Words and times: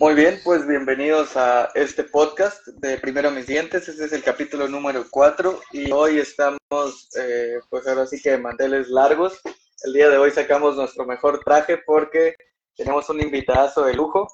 Muy 0.00 0.14
bien, 0.14 0.40
pues 0.44 0.64
bienvenidos 0.64 1.36
a 1.36 1.72
este 1.74 2.04
podcast 2.04 2.64
de 2.68 2.98
Primero 2.98 3.32
Mis 3.32 3.48
Dientes. 3.48 3.88
Este 3.88 4.04
es 4.04 4.12
el 4.12 4.22
capítulo 4.22 4.68
número 4.68 5.04
4 5.10 5.60
y 5.72 5.90
hoy 5.90 6.20
estamos, 6.20 7.08
eh, 7.18 7.58
pues 7.68 7.84
ahora 7.88 8.06
sí 8.06 8.22
que 8.22 8.30
de 8.30 8.38
manteles 8.38 8.90
largos. 8.90 9.40
El 9.82 9.92
día 9.92 10.08
de 10.08 10.16
hoy 10.16 10.30
sacamos 10.30 10.76
nuestro 10.76 11.04
mejor 11.04 11.40
traje 11.44 11.78
porque 11.78 12.36
tenemos 12.76 13.08
un 13.08 13.20
invitado 13.20 13.86
de 13.86 13.94
lujo. 13.94 14.28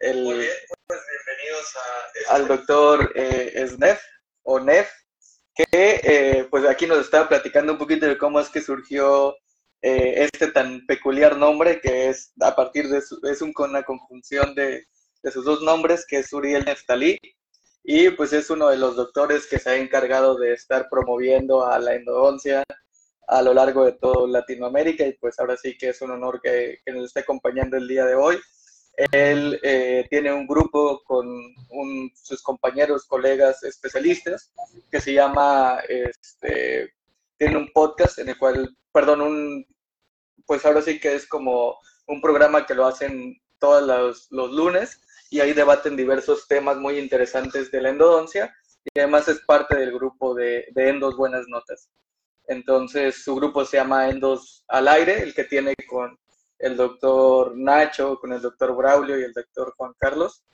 El, 0.00 0.24
Muy 0.24 0.38
bien, 0.38 0.50
pues 0.88 1.00
bienvenidos 1.10 1.76
a 1.76 2.18
este 2.18 2.30
al 2.30 2.48
doctor 2.48 3.12
eh, 3.14 3.66
Snef 3.68 4.00
o 4.44 4.60
Nef, 4.60 4.90
que 5.54 5.66
eh, 5.72 6.48
pues 6.50 6.64
aquí 6.64 6.86
nos 6.86 7.00
está 7.00 7.28
platicando 7.28 7.72
un 7.72 7.78
poquito 7.78 8.06
de 8.06 8.16
cómo 8.16 8.40
es 8.40 8.48
que 8.48 8.62
surgió 8.62 9.36
eh, 9.82 10.28
este 10.32 10.48
tan 10.48 10.84
peculiar 10.86 11.36
nombre 11.36 11.80
que 11.80 12.08
es 12.08 12.32
a 12.40 12.54
partir 12.54 12.88
de 12.88 13.00
su, 13.00 13.20
es 13.24 13.42
un, 13.42 13.52
una 13.56 13.82
conjunción 13.82 14.54
de, 14.54 14.86
de, 15.22 15.30
sus 15.30 15.44
dos 15.44 15.62
nombres 15.62 16.04
que 16.06 16.18
es 16.18 16.32
Uriel 16.32 16.64
Neftalí 16.64 17.18
y 17.84 18.10
pues 18.10 18.32
es 18.32 18.50
uno 18.50 18.68
de 18.68 18.78
los 18.78 18.96
doctores 18.96 19.46
que 19.46 19.58
se 19.58 19.70
ha 19.70 19.76
encargado 19.76 20.36
de 20.36 20.52
estar 20.52 20.88
promoviendo 20.90 21.64
a 21.64 21.78
la 21.78 21.94
endodoncia 21.94 22.64
a 23.28 23.42
lo 23.42 23.54
largo 23.54 23.84
de 23.84 23.92
toda 23.92 24.28
Latinoamérica 24.28 25.06
y 25.06 25.12
pues 25.14 25.38
ahora 25.38 25.56
sí 25.56 25.76
que 25.76 25.90
es 25.90 26.00
un 26.00 26.12
honor 26.12 26.40
que, 26.42 26.78
que 26.84 26.92
nos 26.92 27.06
esté 27.06 27.20
acompañando 27.20 27.76
el 27.76 27.88
día 27.88 28.04
de 28.04 28.14
hoy. 28.14 28.38
Él 29.12 29.60
eh, 29.62 30.06
tiene 30.08 30.32
un 30.32 30.46
grupo 30.46 31.02
con 31.04 31.26
un, 31.70 32.10
sus 32.14 32.42
compañeros, 32.42 33.04
colegas 33.04 33.62
especialistas 33.62 34.50
que 34.90 35.00
se 35.00 35.12
llama, 35.12 35.80
este, 35.88 36.94
tiene 37.38 37.56
un 37.56 37.72
podcast 37.72 38.18
en 38.18 38.30
el 38.30 38.38
cual, 38.38 38.76
perdón, 38.92 39.20
un, 39.20 39.66
pues 40.46 40.64
ahora 40.64 40.82
sí 40.82 41.00
que 41.00 41.14
es 41.14 41.26
como 41.26 41.78
un 42.06 42.20
programa 42.20 42.66
que 42.66 42.74
lo 42.74 42.86
hacen 42.86 43.36
todos 43.58 43.82
los, 43.82 44.28
los 44.30 44.52
lunes 44.52 45.00
y 45.30 45.40
ahí 45.40 45.52
debaten 45.52 45.96
diversos 45.96 46.46
temas 46.46 46.76
muy 46.76 46.98
interesantes 46.98 47.70
de 47.70 47.80
la 47.80 47.90
endodoncia 47.90 48.54
y 48.84 49.00
además 49.00 49.28
es 49.28 49.40
parte 49.40 49.76
del 49.76 49.92
grupo 49.92 50.34
de, 50.34 50.66
de 50.72 50.88
Endos 50.88 51.16
Buenas 51.16 51.46
Notas. 51.48 51.90
Entonces 52.46 53.24
su 53.24 53.34
grupo 53.34 53.64
se 53.64 53.78
llama 53.78 54.08
Endos 54.08 54.64
al 54.68 54.86
Aire, 54.88 55.22
el 55.22 55.34
que 55.34 55.44
tiene 55.44 55.74
con 55.88 56.16
el 56.58 56.76
doctor 56.76 57.56
Nacho, 57.56 58.18
con 58.20 58.32
el 58.32 58.40
doctor 58.40 58.74
Braulio 58.76 59.18
y 59.18 59.24
el 59.24 59.32
doctor 59.32 59.74
Juan 59.76 59.92
Carlos, 59.98 60.44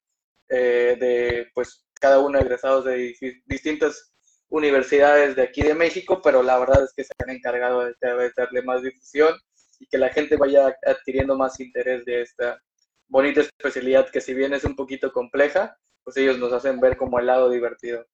eh, 0.48 0.96
de 0.98 1.50
pues 1.54 1.86
cada 2.00 2.18
uno 2.18 2.38
egresados 2.38 2.84
de 2.84 3.14
distintas 3.46 4.11
universidades 4.52 5.34
de 5.34 5.42
aquí 5.42 5.62
de 5.62 5.74
México, 5.74 6.20
pero 6.22 6.42
la 6.42 6.58
verdad 6.58 6.84
es 6.84 6.92
que 6.94 7.04
se 7.04 7.12
han 7.18 7.30
encargado 7.30 7.80
de, 7.80 7.94
de 7.98 8.32
darle 8.36 8.62
más 8.62 8.82
difusión 8.82 9.34
y 9.80 9.86
que 9.86 9.96
la 9.96 10.10
gente 10.10 10.36
vaya 10.36 10.76
adquiriendo 10.86 11.36
más 11.36 11.58
interés 11.58 12.04
de 12.04 12.20
esta 12.20 12.60
bonita 13.08 13.40
especialidad 13.40 14.10
que 14.10 14.20
si 14.20 14.34
bien 14.34 14.52
es 14.52 14.64
un 14.64 14.76
poquito 14.76 15.10
compleja, 15.10 15.78
pues 16.04 16.18
ellos 16.18 16.38
nos 16.38 16.52
hacen 16.52 16.80
ver 16.80 16.98
como 16.98 17.18
el 17.18 17.26
lado 17.26 17.48
divertido. 17.48 18.04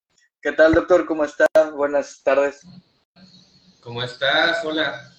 ¿Qué 0.41 0.53
tal, 0.53 0.75
doctor? 0.75 1.07
¿Cómo 1.07 1.25
está? 1.25 1.47
Buenas 1.75 2.23
tardes. 2.23 2.61
¿Cómo 3.81 4.01
estás? 4.05 4.65
Hola. 4.65 5.13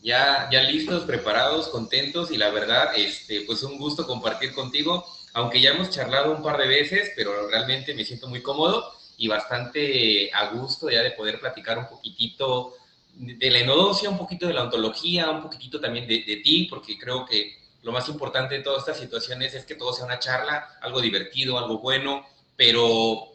Ya, 0.00 0.48
ya 0.52 0.62
listos, 0.62 1.02
preparados, 1.04 1.68
contentos 1.70 2.30
y 2.30 2.36
la 2.36 2.50
verdad, 2.50 2.92
este, 2.94 3.40
pues 3.40 3.64
un 3.64 3.78
gusto 3.78 4.06
compartir 4.06 4.54
contigo, 4.54 5.04
aunque 5.34 5.60
ya 5.60 5.70
hemos 5.70 5.90
charlado 5.90 6.30
un 6.30 6.44
par 6.44 6.56
de 6.56 6.68
veces, 6.68 7.10
pero 7.16 7.48
realmente 7.48 7.94
me 7.94 8.04
siento 8.04 8.28
muy 8.28 8.40
cómodo 8.40 8.95
y 9.16 9.28
bastante 9.28 10.30
a 10.32 10.50
gusto 10.50 10.90
ya 10.90 11.02
de 11.02 11.12
poder 11.12 11.40
platicar 11.40 11.78
un 11.78 11.88
poquitito 11.88 12.74
de 13.14 13.50
la 13.50 13.60
endodoncia, 13.60 14.10
un 14.10 14.18
poquito 14.18 14.46
de 14.46 14.52
la 14.52 14.64
ontología, 14.64 15.30
un 15.30 15.42
poquitito 15.42 15.80
también 15.80 16.06
de, 16.06 16.22
de, 16.26 16.36
ti, 16.36 16.66
porque 16.68 16.98
creo 16.98 17.24
que 17.24 17.56
lo 17.82 17.92
más 17.92 18.08
importante 18.08 18.56
de 18.56 18.62
todas 18.62 18.80
estas 18.80 18.98
situaciones 18.98 19.54
es 19.54 19.64
que 19.64 19.74
todo 19.74 19.92
sea 19.92 20.04
una 20.04 20.18
charla, 20.18 20.76
algo 20.82 21.00
divertido, 21.00 21.58
algo 21.58 21.78
bueno, 21.78 22.26
pero 22.56 23.32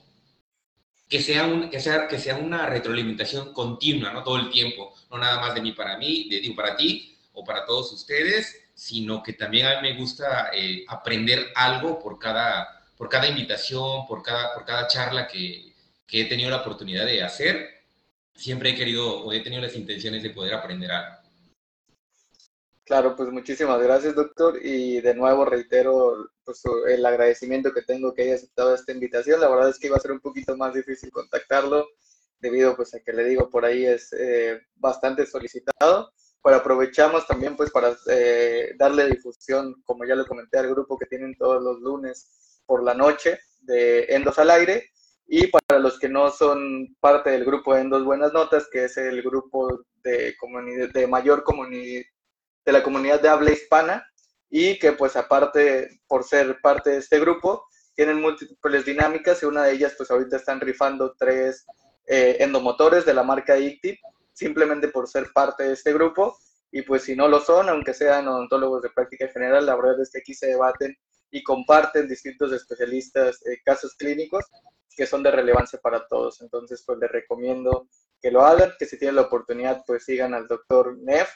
que 1.09 1.21
sea, 1.21 1.45
un, 1.45 1.69
que 1.69 1.79
sea, 1.79 2.07
que 2.07 2.19
sea 2.19 2.35
una 2.35 2.67
retroalimentación 2.67 3.53
continua, 3.53 4.11
¿no? 4.11 4.23
Todo 4.23 4.37
el 4.37 4.49
tiempo, 4.51 4.93
no 5.09 5.17
nada 5.17 5.41
más 5.41 5.55
de 5.55 5.61
mí 5.61 5.71
para 5.71 5.97
mí, 5.97 6.29
de 6.29 6.39
ti 6.39 6.51
para 6.51 6.75
ti 6.75 7.17
o 7.33 7.43
para 7.43 7.65
todos 7.65 7.91
ustedes, 7.91 8.69
sino 8.75 9.21
que 9.21 9.33
también 9.33 9.65
a 9.65 9.81
mí 9.81 9.89
me 9.89 9.97
gusta 9.97 10.51
eh, 10.53 10.85
aprender 10.87 11.51
algo 11.55 11.99
por 11.99 12.19
cada, 12.19 12.83
por 12.97 13.09
cada 13.09 13.27
invitación, 13.27 14.05
por 14.07 14.21
cada, 14.23 14.53
por 14.53 14.63
cada 14.63 14.87
charla 14.87 15.27
que, 15.27 15.70
que 16.11 16.21
he 16.21 16.25
tenido 16.25 16.49
la 16.49 16.57
oportunidad 16.57 17.05
de 17.05 17.23
hacer 17.23 17.69
siempre 18.35 18.71
he 18.71 18.75
querido 18.75 19.23
o 19.23 19.31
he 19.31 19.39
tenido 19.39 19.61
las 19.61 19.75
intenciones 19.75 20.21
de 20.21 20.31
poder 20.31 20.53
aprender 20.53 20.91
algo. 20.91 21.17
Claro, 22.83 23.15
pues 23.15 23.29
muchísimas 23.29 23.81
gracias, 23.81 24.13
doctor. 24.13 24.59
Y 24.61 24.99
de 24.99 25.15
nuevo 25.15 25.45
reitero 25.45 26.29
pues, 26.43 26.61
el 26.89 27.05
agradecimiento 27.05 27.73
que 27.73 27.83
tengo 27.83 28.13
que 28.13 28.23
haya 28.23 28.35
aceptado 28.35 28.75
esta 28.75 28.91
invitación. 28.91 29.39
La 29.39 29.47
verdad 29.47 29.69
es 29.69 29.79
que 29.79 29.87
iba 29.87 29.95
a 29.95 30.01
ser 30.01 30.11
un 30.11 30.19
poquito 30.19 30.57
más 30.57 30.73
difícil 30.73 31.11
contactarlo 31.11 31.87
debido 32.39 32.75
pues, 32.75 32.93
a 32.93 32.99
que 32.99 33.13
le 33.13 33.23
digo 33.23 33.49
por 33.49 33.63
ahí 33.63 33.85
es 33.85 34.11
eh, 34.11 34.59
bastante 34.75 35.25
solicitado. 35.25 36.11
Pero 36.43 36.57
aprovechamos 36.57 37.25
también 37.25 37.55
pues 37.55 37.71
para 37.71 37.95
eh, 38.09 38.73
darle 38.75 39.07
difusión, 39.07 39.81
como 39.85 40.03
ya 40.03 40.15
lo 40.15 40.25
comenté, 40.25 40.57
al 40.57 40.69
grupo 40.69 40.97
que 40.97 41.05
tienen 41.05 41.37
todos 41.37 41.63
los 41.63 41.79
lunes 41.79 42.59
por 42.65 42.83
la 42.83 42.95
noche 42.95 43.39
de 43.61 44.07
Endos 44.09 44.37
al 44.39 44.49
Aire 44.49 44.91
y 45.33 45.47
para 45.47 45.79
los 45.79 45.97
que 45.97 46.09
no 46.09 46.29
son 46.29 46.93
parte 46.99 47.29
del 47.29 47.45
grupo 47.45 47.73
en 47.77 47.89
dos 47.89 48.03
buenas 48.03 48.33
notas, 48.33 48.67
que 48.69 48.83
es 48.83 48.97
el 48.97 49.21
grupo 49.21 49.85
de, 50.03 50.35
de 50.93 51.07
mayor 51.07 51.45
comunidad, 51.45 52.03
de 52.65 52.71
la 52.73 52.83
comunidad 52.83 53.21
de 53.21 53.29
habla 53.29 53.51
hispana, 53.51 54.05
y 54.49 54.77
que 54.77 54.91
pues 54.91 55.15
aparte, 55.15 56.01
por 56.05 56.25
ser 56.25 56.59
parte 56.61 56.89
de 56.89 56.97
este 56.97 57.17
grupo, 57.21 57.63
tienen 57.95 58.19
múltiples 58.19 58.83
dinámicas 58.83 59.41
y 59.41 59.45
una 59.45 59.63
de 59.63 59.71
ellas 59.71 59.93
pues 59.97 60.11
ahorita 60.11 60.35
están 60.35 60.59
rifando 60.59 61.15
tres 61.17 61.65
eh, 62.07 62.35
endomotores 62.41 63.05
de 63.05 63.13
la 63.13 63.23
marca 63.23 63.57
ICTIP, 63.57 64.01
simplemente 64.33 64.89
por 64.89 65.07
ser 65.07 65.31
parte 65.33 65.63
de 65.63 65.73
este 65.75 65.93
grupo. 65.93 66.37
Y 66.73 66.81
pues 66.81 67.03
si 67.03 67.15
no 67.15 67.29
lo 67.29 67.39
son, 67.39 67.69
aunque 67.69 67.93
sean 67.93 68.27
odontólogos 68.27 68.81
de 68.81 68.89
práctica 68.89 69.29
general, 69.29 69.65
la 69.65 69.77
verdad 69.77 70.01
es 70.01 70.11
que 70.11 70.19
aquí 70.19 70.33
se 70.33 70.47
debaten 70.47 70.93
y 71.31 71.41
comparten 71.41 72.09
distintos 72.09 72.51
especialistas 72.51 73.39
eh, 73.45 73.61
casos 73.63 73.95
clínicos 73.95 74.43
que 74.95 75.05
son 75.05 75.23
de 75.23 75.31
relevancia 75.31 75.79
para 75.79 76.05
todos. 76.07 76.41
Entonces, 76.41 76.83
pues 76.85 76.99
les 76.99 77.11
recomiendo 77.11 77.87
que 78.21 78.31
lo 78.31 78.45
hagan, 78.45 78.73
que 78.77 78.85
si 78.85 78.97
tienen 78.97 79.15
la 79.15 79.23
oportunidad, 79.23 79.83
pues 79.85 80.05
sigan 80.05 80.33
al 80.33 80.47
doctor 80.47 80.97
Neff. 80.99 81.29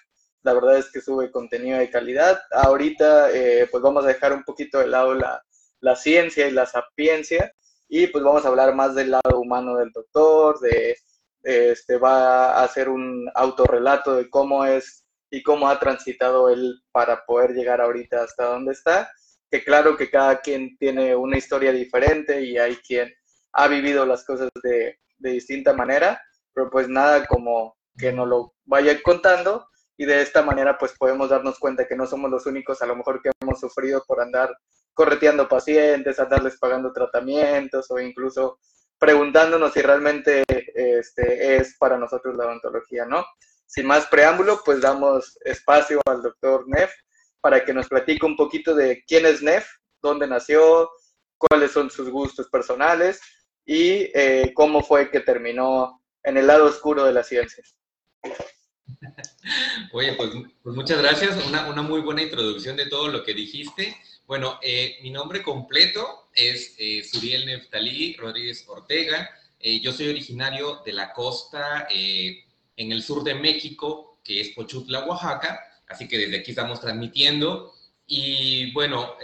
La 0.44 0.54
verdad 0.54 0.78
es 0.78 0.92
que 0.92 1.02
sube 1.02 1.32
contenido 1.32 1.80
de 1.80 1.90
calidad. 1.90 2.40
Ahorita, 2.52 3.32
eh, 3.32 3.68
pues 3.72 3.82
vamos 3.82 4.04
a 4.04 4.10
dejar 4.10 4.34
un 4.34 4.44
poquito 4.44 4.80
de 4.80 4.88
lado 4.88 5.16
la, 5.16 5.44
la, 5.80 5.96
ciencia 5.96 6.48
y 6.48 6.52
la 6.52 6.66
sapiencia 6.66 7.52
y 7.88 8.08
pues 8.08 8.24
vamos 8.24 8.46
a 8.46 8.50
hablar 8.50 8.76
más 8.76 8.96
del 8.96 9.12
lado 9.12 9.40
humano 9.40 9.78
del 9.78 9.92
doctor, 9.92 10.60
de, 10.60 10.98
este, 11.44 11.98
va 11.98 12.52
a 12.52 12.64
hacer 12.64 12.90
un 12.90 13.30
autorrelato 13.36 14.16
de 14.16 14.30
cómo 14.30 14.66
es 14.66 15.06
y 15.30 15.44
cómo 15.44 15.68
ha 15.68 15.80
transitado 15.80 16.50
él 16.50 16.82
para 16.92 17.26
poder 17.26 17.52
llegar 17.54 17.82
ahorita 17.82 18.24
hasta 18.24 18.46
donde 18.46 18.74
está. 18.74 19.12
Que 19.50 19.64
claro 19.64 19.96
que 19.96 20.10
cada 20.10 20.42
quien 20.42 20.78
tiene 20.78 21.16
una 21.16 21.38
historia 21.38 21.72
diferente 21.72 22.42
y 22.42 22.58
hay 22.58 22.76
quien 22.78 23.14
ha 23.56 23.68
vivido 23.68 24.06
las 24.06 24.24
cosas 24.26 24.50
de, 24.62 25.00
de 25.18 25.30
distinta 25.30 25.74
manera, 25.74 26.22
pero 26.54 26.70
pues 26.70 26.88
nada 26.88 27.26
como 27.26 27.76
que 27.98 28.12
nos 28.12 28.28
lo 28.28 28.54
vayan 28.66 29.00
contando 29.04 29.68
y 29.98 30.06
de 30.06 30.22
esta 30.22 30.42
manera 30.42 30.78
pues 30.78 30.94
podemos 30.98 31.30
darnos 31.30 31.58
cuenta 31.58 31.88
que 31.88 31.96
no 31.96 32.06
somos 32.06 32.30
los 32.30 32.46
únicos 32.46 32.82
a 32.82 32.86
lo 32.86 32.96
mejor 32.96 33.22
que 33.22 33.32
hemos 33.42 33.60
sufrido 33.60 34.04
por 34.06 34.20
andar 34.20 34.54
correteando 34.94 35.48
pacientes, 35.48 36.20
andarles 36.20 36.58
pagando 36.58 36.92
tratamientos 36.92 37.90
o 37.90 38.00
incluso 38.00 38.60
preguntándonos 38.98 39.74
si 39.74 39.82
realmente 39.82 40.44
este, 40.48 41.58
es 41.58 41.78
para 41.78 41.98
nosotros 41.98 42.36
la 42.36 42.46
odontología, 42.46 43.06
¿no? 43.06 43.26
Sin 43.66 43.88
más 43.88 44.06
preámbulo, 44.08 44.62
pues 44.64 44.82
damos 44.82 45.38
espacio 45.44 46.02
al 46.06 46.22
doctor 46.22 46.66
Neff 46.68 46.94
para 47.42 47.64
que 47.64 47.74
nos 47.74 47.88
platique 47.88 48.26
un 48.26 48.36
poquito 48.36 48.74
de 48.74 49.04
quién 49.06 49.26
es 49.26 49.42
Neff, 49.42 49.68
dónde 50.02 50.28
nació, 50.28 50.90
cuáles 51.38 51.72
son 51.72 51.90
sus 51.90 52.10
gustos 52.10 52.50
personales 52.50 53.20
y 53.66 54.12
eh, 54.14 54.52
cómo 54.54 54.84
fue 54.84 55.10
que 55.10 55.20
terminó 55.20 56.02
en 56.24 56.38
el 56.38 56.48
lado 56.48 56.66
oscuro 56.66 57.04
de 57.06 57.14
las 57.14 57.28
ciencias. 57.28 57.76
Oye, 59.94 60.14
pues, 60.14 60.32
pues 60.64 60.76
muchas 60.76 61.00
gracias, 61.00 61.46
una, 61.48 61.68
una, 61.68 61.82
muy 61.82 62.02
buena 62.02 62.22
introducción 62.22 62.76
de 62.76 62.88
todo 62.88 63.08
lo 63.08 63.24
que 63.24 63.34
dijiste. 63.34 63.96
Bueno, 64.28 64.60
eh, 64.64 64.98
mi 65.04 65.12
nombre 65.12 65.44
completo 65.44 66.30
es 66.34 66.76
eh, 66.78 67.04
Suriel 67.04 67.46
Neftalí 67.46 68.16
Rodríguez 68.18 68.66
Ortega. 68.68 69.30
Eh, 69.60 69.80
yo 69.80 69.92
soy 69.92 70.10
originario 70.10 70.82
de 70.86 70.94
la 70.94 71.14
costa 71.14 71.88
eh, 71.90 72.44
en 72.76 72.92
el 72.92 73.04
sur 73.04 73.24
de 73.24 73.36
México, 73.36 74.20
que 74.24 74.42
es 74.42 74.50
Pochutla, 74.50 75.06
Oaxaca. 75.06 75.60
Así 75.88 76.08
que 76.08 76.18
desde 76.18 76.40
aquí 76.40 76.52
estamos 76.52 76.82
transmitiendo. 76.82 77.74
Y 78.08 78.72
bueno, 78.74 79.16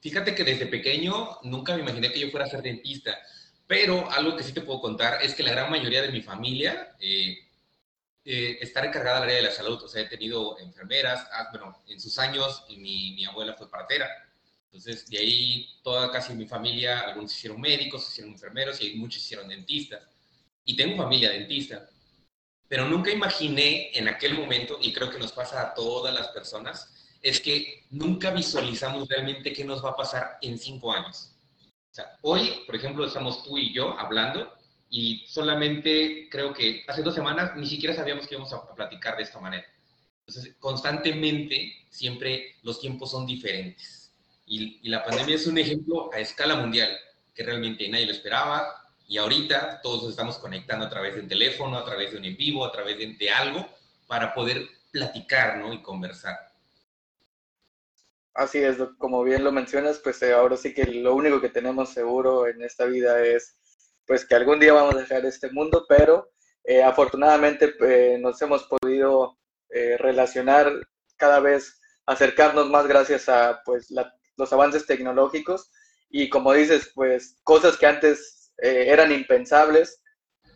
fíjate 0.00 0.34
que 0.34 0.44
desde 0.44 0.66
pequeño 0.66 1.38
nunca 1.42 1.74
me 1.74 1.82
imaginé 1.82 2.12
que 2.12 2.20
yo 2.20 2.30
fuera 2.30 2.46
a 2.46 2.50
ser 2.50 2.62
dentista. 2.62 3.16
Pero 3.70 4.10
algo 4.10 4.36
que 4.36 4.42
sí 4.42 4.52
te 4.52 4.62
puedo 4.62 4.80
contar 4.80 5.22
es 5.22 5.32
que 5.32 5.44
la 5.44 5.52
gran 5.52 5.70
mayoría 5.70 6.02
de 6.02 6.10
mi 6.10 6.22
familia 6.22 6.96
eh, 6.98 7.38
eh, 8.24 8.58
está 8.60 8.84
encargada 8.84 9.20
del 9.20 9.28
área 9.28 9.36
de 9.36 9.42
la 9.42 9.52
salud. 9.52 9.80
O 9.80 9.86
sea, 9.86 10.02
he 10.02 10.06
tenido 10.06 10.58
enfermeras. 10.58 11.24
Ah, 11.30 11.50
bueno, 11.52 11.78
en 11.86 12.00
sus 12.00 12.18
años 12.18 12.64
mi, 12.68 13.12
mi, 13.12 13.24
abuela 13.26 13.54
fue 13.54 13.70
partera. 13.70 14.08
Entonces, 14.64 15.08
de 15.08 15.18
ahí 15.18 15.68
toda 15.84 16.10
casi 16.10 16.32
mi 16.32 16.46
familia, 16.46 16.98
algunos 16.98 17.32
hicieron 17.32 17.60
médicos, 17.60 18.08
hicieron 18.08 18.32
enfermeros 18.32 18.82
y 18.82 18.96
muchos 18.96 19.22
hicieron 19.22 19.46
dentistas. 19.46 20.02
Y 20.64 20.74
tengo 20.74 20.96
familia 20.96 21.30
dentista. 21.30 21.88
Pero 22.66 22.88
nunca 22.88 23.12
imaginé 23.12 23.96
en 23.96 24.08
aquel 24.08 24.34
momento, 24.34 24.80
y 24.82 24.92
creo 24.92 25.10
que 25.10 25.18
nos 25.20 25.30
pasa 25.30 25.62
a 25.62 25.74
todas 25.74 26.12
las 26.12 26.26
personas, 26.30 26.92
es 27.22 27.40
que 27.40 27.84
nunca 27.90 28.32
visualizamos 28.32 29.08
realmente 29.08 29.52
qué 29.52 29.64
nos 29.64 29.84
va 29.84 29.90
a 29.90 29.96
pasar 29.96 30.38
en 30.42 30.58
cinco 30.58 30.92
años. 30.92 31.30
O 31.90 31.94
sea, 31.94 32.18
hoy, 32.22 32.62
por 32.66 32.76
ejemplo, 32.76 33.04
estamos 33.04 33.42
tú 33.42 33.58
y 33.58 33.72
yo 33.74 33.98
hablando 33.98 34.52
y 34.88 35.24
solamente 35.26 36.28
creo 36.30 36.52
que 36.52 36.84
hace 36.86 37.02
dos 37.02 37.14
semanas 37.14 37.56
ni 37.56 37.66
siquiera 37.66 37.94
sabíamos 37.94 38.26
que 38.26 38.34
íbamos 38.34 38.52
a 38.52 38.74
platicar 38.74 39.16
de 39.16 39.24
esta 39.24 39.40
manera. 39.40 39.66
Entonces, 40.26 40.54
constantemente, 40.60 41.86
siempre 41.90 42.56
los 42.62 42.80
tiempos 42.80 43.10
son 43.10 43.26
diferentes. 43.26 44.12
Y, 44.46 44.88
la 44.88 45.04
pandemia 45.04 45.34
es 45.34 45.46
un 45.46 45.58
ejemplo 45.58 46.12
a 46.12 46.18
escala 46.18 46.56
mundial, 46.56 46.90
que 47.34 47.44
realmente 47.44 47.88
nadie 47.88 48.06
lo 48.06 48.12
esperaba, 48.12 48.72
y 49.06 49.18
ahorita 49.18 49.80
todos 49.82 50.08
estamos 50.08 50.38
conectando 50.38 50.86
a 50.86 50.88
través 50.88 51.14
de 51.14 51.22
un 51.22 51.28
teléfono, 51.28 51.76
a 51.76 51.84
través 51.84 52.12
de 52.12 52.18
un 52.18 52.24
en 52.24 52.36
vivo, 52.36 52.64
a 52.64 52.70
través 52.70 52.98
de, 52.98 53.14
de 53.14 53.30
algo, 53.30 53.68
para 54.06 54.34
poder 54.34 54.68
platicar 54.92 55.58
¿no? 55.58 55.72
y 55.72 55.82
conversar. 55.82 56.49
Así 58.40 58.56
es, 58.56 58.78
como 58.96 59.22
bien 59.22 59.44
lo 59.44 59.52
mencionas, 59.52 59.98
pues 59.98 60.22
eh, 60.22 60.32
ahora 60.32 60.56
sí 60.56 60.72
que 60.72 60.86
lo 60.86 61.14
único 61.14 61.42
que 61.42 61.50
tenemos 61.50 61.90
seguro 61.90 62.46
en 62.46 62.62
esta 62.62 62.86
vida 62.86 63.22
es 63.22 63.58
pues 64.06 64.24
que 64.24 64.34
algún 64.34 64.58
día 64.58 64.72
vamos 64.72 64.94
a 64.94 65.00
dejar 65.00 65.26
este 65.26 65.50
mundo, 65.50 65.84
pero 65.86 66.30
eh, 66.64 66.82
afortunadamente 66.82 67.74
eh, 67.86 68.16
nos 68.18 68.40
hemos 68.40 68.64
podido 68.64 69.36
relacionar 69.98 70.72
cada 71.18 71.38
vez, 71.40 71.78
acercarnos 72.06 72.70
más 72.70 72.86
gracias 72.86 73.28
a 73.28 73.60
pues 73.62 73.92
los 74.38 74.52
avances 74.54 74.86
tecnológicos 74.86 75.70
y 76.08 76.30
como 76.30 76.54
dices, 76.54 76.90
pues 76.94 77.36
cosas 77.44 77.76
que 77.76 77.84
antes 77.84 78.54
eran 78.56 79.12
impensables, 79.12 80.02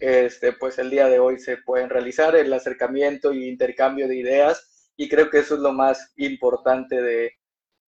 este, 0.01 0.55
pues 0.55 0.79
el 0.79 0.89
día 0.89 1.09
de 1.09 1.19
hoy 1.19 1.39
se 1.39 1.59
pueden 1.59 1.91
realizar, 1.91 2.35
el 2.35 2.51
acercamiento 2.51 3.35
y 3.35 3.47
intercambio 3.47 4.09
de 4.09 4.17
ideas 4.17 4.91
y 4.97 5.11
creo 5.11 5.29
que 5.29 5.41
eso 5.41 5.57
es 5.57 5.61
lo 5.61 5.75
más 5.75 6.13
importante 6.17 7.03
de, 7.03 7.35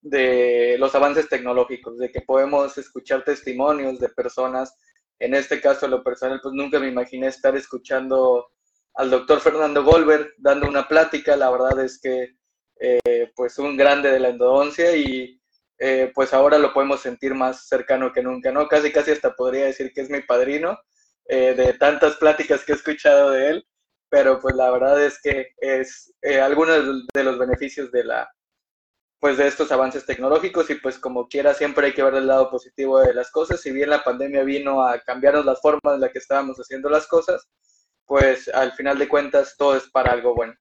de 0.08 0.76
los 0.78 0.94
avances 0.94 1.28
tecnológicos, 1.28 1.98
de 1.98 2.10
que 2.10 2.20
podemos 2.20 2.78
escuchar 2.78 3.24
testimonios 3.24 3.98
de 3.98 4.08
personas. 4.08 4.76
En 5.18 5.34
este 5.34 5.60
caso, 5.60 5.88
lo 5.88 6.02
personal, 6.04 6.40
pues 6.42 6.54
nunca 6.54 6.78
me 6.78 6.88
imaginé 6.88 7.28
estar 7.28 7.56
escuchando 7.56 8.48
al 8.94 9.10
doctor 9.10 9.40
Fernando 9.40 9.82
Goldberg 9.82 10.34
dando 10.38 10.68
una 10.68 10.86
plática. 10.86 11.36
La 11.36 11.50
verdad 11.50 11.80
es 11.84 11.98
que, 12.00 12.36
eh, 12.80 13.32
pues, 13.34 13.58
un 13.58 13.76
grande 13.76 14.10
de 14.10 14.20
la 14.20 14.28
endodoncia 14.28 14.96
y 14.96 15.40
eh, 15.78 16.10
pues 16.14 16.32
ahora 16.32 16.58
lo 16.58 16.72
podemos 16.72 17.00
sentir 17.00 17.34
más 17.34 17.68
cercano 17.68 18.12
que 18.12 18.22
nunca, 18.22 18.52
¿no? 18.52 18.68
Casi, 18.68 18.92
casi 18.92 19.10
hasta 19.10 19.34
podría 19.34 19.66
decir 19.66 19.92
que 19.92 20.02
es 20.02 20.10
mi 20.10 20.22
padrino 20.22 20.78
eh, 21.28 21.54
de 21.54 21.74
tantas 21.74 22.16
pláticas 22.16 22.64
que 22.64 22.72
he 22.72 22.74
escuchado 22.76 23.30
de 23.30 23.48
él, 23.50 23.66
pero 24.08 24.38
pues 24.40 24.54
la 24.54 24.70
verdad 24.70 25.02
es 25.04 25.20
que 25.20 25.48
es 25.58 26.14
algunos 26.40 27.06
de 27.12 27.24
los 27.24 27.38
beneficios 27.38 27.90
de 27.92 28.04
la, 28.04 28.30
pues 29.26 29.38
de 29.38 29.48
estos 29.48 29.72
avances 29.72 30.06
tecnológicos 30.06 30.70
y 30.70 30.76
pues 30.76 31.00
como 31.00 31.26
quiera 31.26 31.52
siempre 31.52 31.88
hay 31.88 31.92
que 31.92 32.02
ver 32.04 32.14
el 32.14 32.28
lado 32.28 32.48
positivo 32.48 33.00
de 33.00 33.12
las 33.12 33.28
cosas. 33.32 33.60
Si 33.60 33.72
bien 33.72 33.90
la 33.90 34.04
pandemia 34.04 34.44
vino 34.44 34.86
a 34.86 35.00
cambiarnos 35.00 35.44
las 35.44 35.60
formas 35.60 35.96
en 35.96 36.00
las 36.02 36.12
que 36.12 36.20
estábamos 36.20 36.56
haciendo 36.58 36.88
las 36.88 37.08
cosas, 37.08 37.48
pues 38.04 38.46
al 38.46 38.70
final 38.74 39.00
de 39.00 39.08
cuentas 39.08 39.56
todo 39.58 39.74
es 39.74 39.90
para 39.90 40.12
algo 40.12 40.32
bueno. 40.36 40.54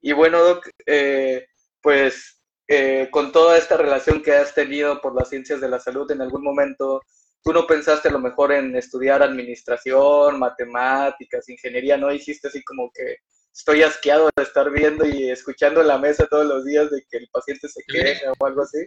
Y 0.00 0.14
bueno, 0.14 0.42
Doc, 0.42 0.68
eh, 0.84 1.46
pues 1.80 2.42
eh, 2.66 3.06
con 3.12 3.30
toda 3.30 3.56
esta 3.56 3.76
relación 3.76 4.20
que 4.20 4.32
has 4.32 4.52
tenido 4.52 5.00
por 5.00 5.14
las 5.14 5.28
ciencias 5.28 5.60
de 5.60 5.68
la 5.68 5.78
salud, 5.78 6.10
en 6.10 6.20
algún 6.20 6.42
momento 6.42 7.00
tú 7.44 7.52
no 7.52 7.68
pensaste 7.68 8.08
a 8.08 8.12
lo 8.12 8.18
mejor 8.18 8.50
en 8.50 8.74
estudiar 8.74 9.22
administración, 9.22 10.40
matemáticas, 10.40 11.48
ingeniería, 11.48 11.96
¿no? 11.96 12.12
Hiciste 12.12 12.48
así 12.48 12.64
como 12.64 12.90
que 12.92 13.18
estoy 13.58 13.82
asqueado 13.82 14.30
de 14.36 14.42
estar 14.44 14.70
viendo 14.70 15.04
y 15.04 15.30
escuchando 15.30 15.80
en 15.80 15.88
la 15.88 15.98
mesa 15.98 16.28
todos 16.28 16.46
los 16.46 16.64
días 16.64 16.92
de 16.92 17.04
que 17.10 17.16
el 17.16 17.28
paciente 17.28 17.68
se 17.68 17.82
queja 17.82 18.32
o 18.38 18.46
algo 18.46 18.62
así. 18.62 18.78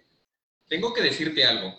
Tengo 0.70 0.94
que 0.94 1.02
decirte 1.02 1.44
algo. 1.44 1.78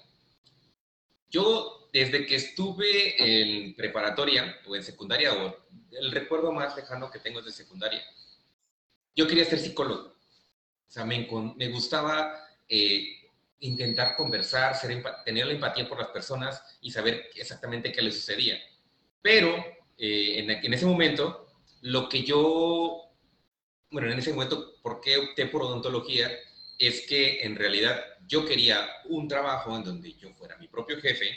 Yo, 1.31 1.89
desde 1.91 2.27
que 2.27 2.35
estuve 2.37 3.15
en 3.17 3.75
preparatoria 3.75 4.61
o 4.67 4.77
en 4.77 4.83
secundaria, 4.83 5.33
o 5.33 5.57
el 5.91 6.13
recuerdo 6.13 6.53
más 6.53 6.77
lejano 6.77 7.11
que 7.11 7.19
tengo 7.19 7.39
es 7.39 7.47
de 7.47 7.53
secundaria, 7.53 8.03
yo 9.17 9.27
quería 9.27 9.47
ser 9.47 9.59
psicólogo. 9.59 10.09
O 10.09 10.91
sea, 10.91 11.07
me, 11.07 11.27
me 11.57 11.69
gustaba 11.69 12.47
eh, 12.69 13.09
intentar 13.61 14.17
conversar, 14.17 14.77
ser, 14.77 15.03
tener 15.25 15.47
la 15.47 15.55
empatía 15.55 15.89
por 15.89 15.99
las 15.99 16.09
personas 16.09 16.63
y 16.83 16.91
saber 16.91 17.31
exactamente 17.37 17.91
qué 17.91 18.03
les 18.03 18.17
sucedía. 18.17 18.59
Pero 19.23 19.57
eh, 19.97 20.41
en, 20.41 20.51
en 20.51 20.75
ese 20.75 20.85
momento 20.85 21.42
lo 21.83 22.09
que 22.09 22.23
yo, 22.23 23.13
bueno, 23.91 24.11
en 24.11 24.19
ese 24.19 24.33
momento, 24.33 24.77
¿por 24.83 25.01
qué 25.01 25.19
opté 25.19 25.47
por 25.47 25.63
odontología? 25.63 26.31
Es 26.79 27.07
que 27.07 27.43
en 27.43 27.57
realidad 27.57 28.01
yo 28.27 28.47
quería 28.47 28.89
un 29.07 29.29
trabajo 29.29 29.77
en 29.77 29.85
donde 29.85 30.15
yo 30.15 30.33
fuera 30.35 30.57
mi 30.59 30.69
propio 30.69 31.01
jefe, 31.01 31.37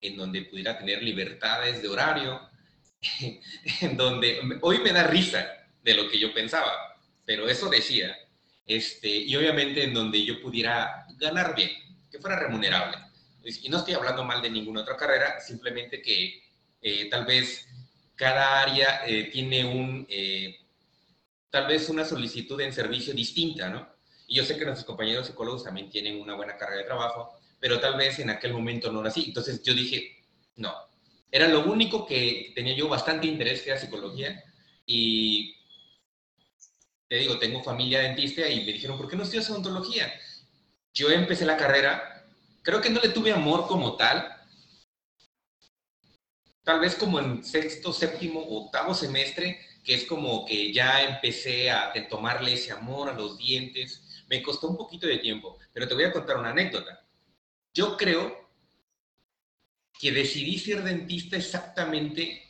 en 0.00 0.16
donde 0.16 0.42
pudiera 0.42 0.78
tener 0.78 1.02
libertades 1.02 1.82
de 1.82 1.88
horario, 1.88 2.40
en 3.80 3.96
donde 3.96 4.58
hoy 4.62 4.78
me 4.78 4.92
da 4.92 5.04
risa 5.04 5.46
de 5.82 5.94
lo 5.94 6.08
que 6.08 6.18
yo 6.18 6.32
pensaba, 6.32 6.96
pero 7.24 7.48
eso 7.48 7.68
decía, 7.68 8.16
este, 8.66 9.08
y 9.08 9.34
obviamente 9.34 9.82
en 9.82 9.92
donde 9.92 10.24
yo 10.24 10.40
pudiera 10.40 11.06
ganar 11.16 11.54
bien, 11.56 11.70
que 12.10 12.18
fuera 12.18 12.38
remunerable. 12.38 12.96
Y 13.42 13.68
no 13.68 13.78
estoy 13.78 13.94
hablando 13.94 14.24
mal 14.24 14.40
de 14.40 14.50
ninguna 14.50 14.82
otra 14.82 14.96
carrera, 14.96 15.40
simplemente 15.40 16.00
que 16.00 16.42
eh, 16.80 17.08
tal 17.10 17.24
vez 17.24 17.66
cada 18.20 18.60
área 18.60 19.00
eh, 19.06 19.30
tiene 19.32 19.64
un, 19.64 20.06
eh, 20.10 20.58
tal 21.48 21.66
vez 21.66 21.88
una 21.88 22.04
solicitud 22.04 22.60
en 22.60 22.70
servicio 22.70 23.14
distinta, 23.14 23.70
¿no? 23.70 23.88
Y 24.26 24.34
yo 24.34 24.44
sé 24.44 24.58
que 24.58 24.66
nuestros 24.66 24.84
compañeros 24.84 25.26
psicólogos 25.26 25.64
también 25.64 25.88
tienen 25.88 26.20
una 26.20 26.34
buena 26.34 26.58
carga 26.58 26.76
de 26.76 26.84
trabajo, 26.84 27.32
pero 27.58 27.80
tal 27.80 27.96
vez 27.96 28.18
en 28.18 28.28
aquel 28.28 28.52
momento 28.52 28.92
no 28.92 29.00
era 29.00 29.08
así. 29.08 29.24
Entonces 29.26 29.62
yo 29.62 29.72
dije, 29.72 30.18
no. 30.56 30.70
Era 31.30 31.48
lo 31.48 31.64
único 31.64 32.06
que 32.06 32.52
tenía 32.54 32.76
yo 32.76 32.90
bastante 32.90 33.26
interés, 33.26 33.62
que 33.62 33.70
era 33.70 33.80
psicología. 33.80 34.44
Y 34.84 35.56
te 37.08 37.16
digo, 37.16 37.38
tengo 37.38 37.62
familia 37.62 38.00
dentista 38.00 38.46
y 38.46 38.66
me 38.66 38.72
dijeron, 38.74 38.98
¿por 38.98 39.08
qué 39.08 39.16
no 39.16 39.22
estudias 39.22 39.48
odontología? 39.48 40.12
Yo 40.92 41.08
empecé 41.08 41.46
la 41.46 41.56
carrera, 41.56 42.26
creo 42.60 42.82
que 42.82 42.90
no 42.90 43.00
le 43.00 43.08
tuve 43.08 43.32
amor 43.32 43.66
como 43.66 43.96
tal, 43.96 44.39
tal 46.70 46.78
vez 46.78 46.94
como 46.94 47.18
en 47.18 47.42
sexto, 47.42 47.92
séptimo, 47.92 48.40
octavo 48.40 48.94
semestre, 48.94 49.58
que 49.82 49.94
es 49.94 50.04
como 50.04 50.46
que 50.46 50.72
ya 50.72 51.02
empecé 51.02 51.68
a 51.68 51.92
tomarle 52.08 52.52
ese 52.52 52.70
amor 52.70 53.08
a 53.08 53.14
los 53.14 53.36
dientes. 53.36 54.24
Me 54.28 54.40
costó 54.40 54.68
un 54.68 54.76
poquito 54.76 55.08
de 55.08 55.18
tiempo, 55.18 55.58
pero 55.72 55.88
te 55.88 55.94
voy 55.94 56.04
a 56.04 56.12
contar 56.12 56.36
una 56.36 56.50
anécdota. 56.50 57.04
Yo 57.74 57.96
creo 57.96 58.48
que 59.98 60.12
decidí 60.12 60.60
ser 60.60 60.84
dentista 60.84 61.36
exactamente 61.36 62.40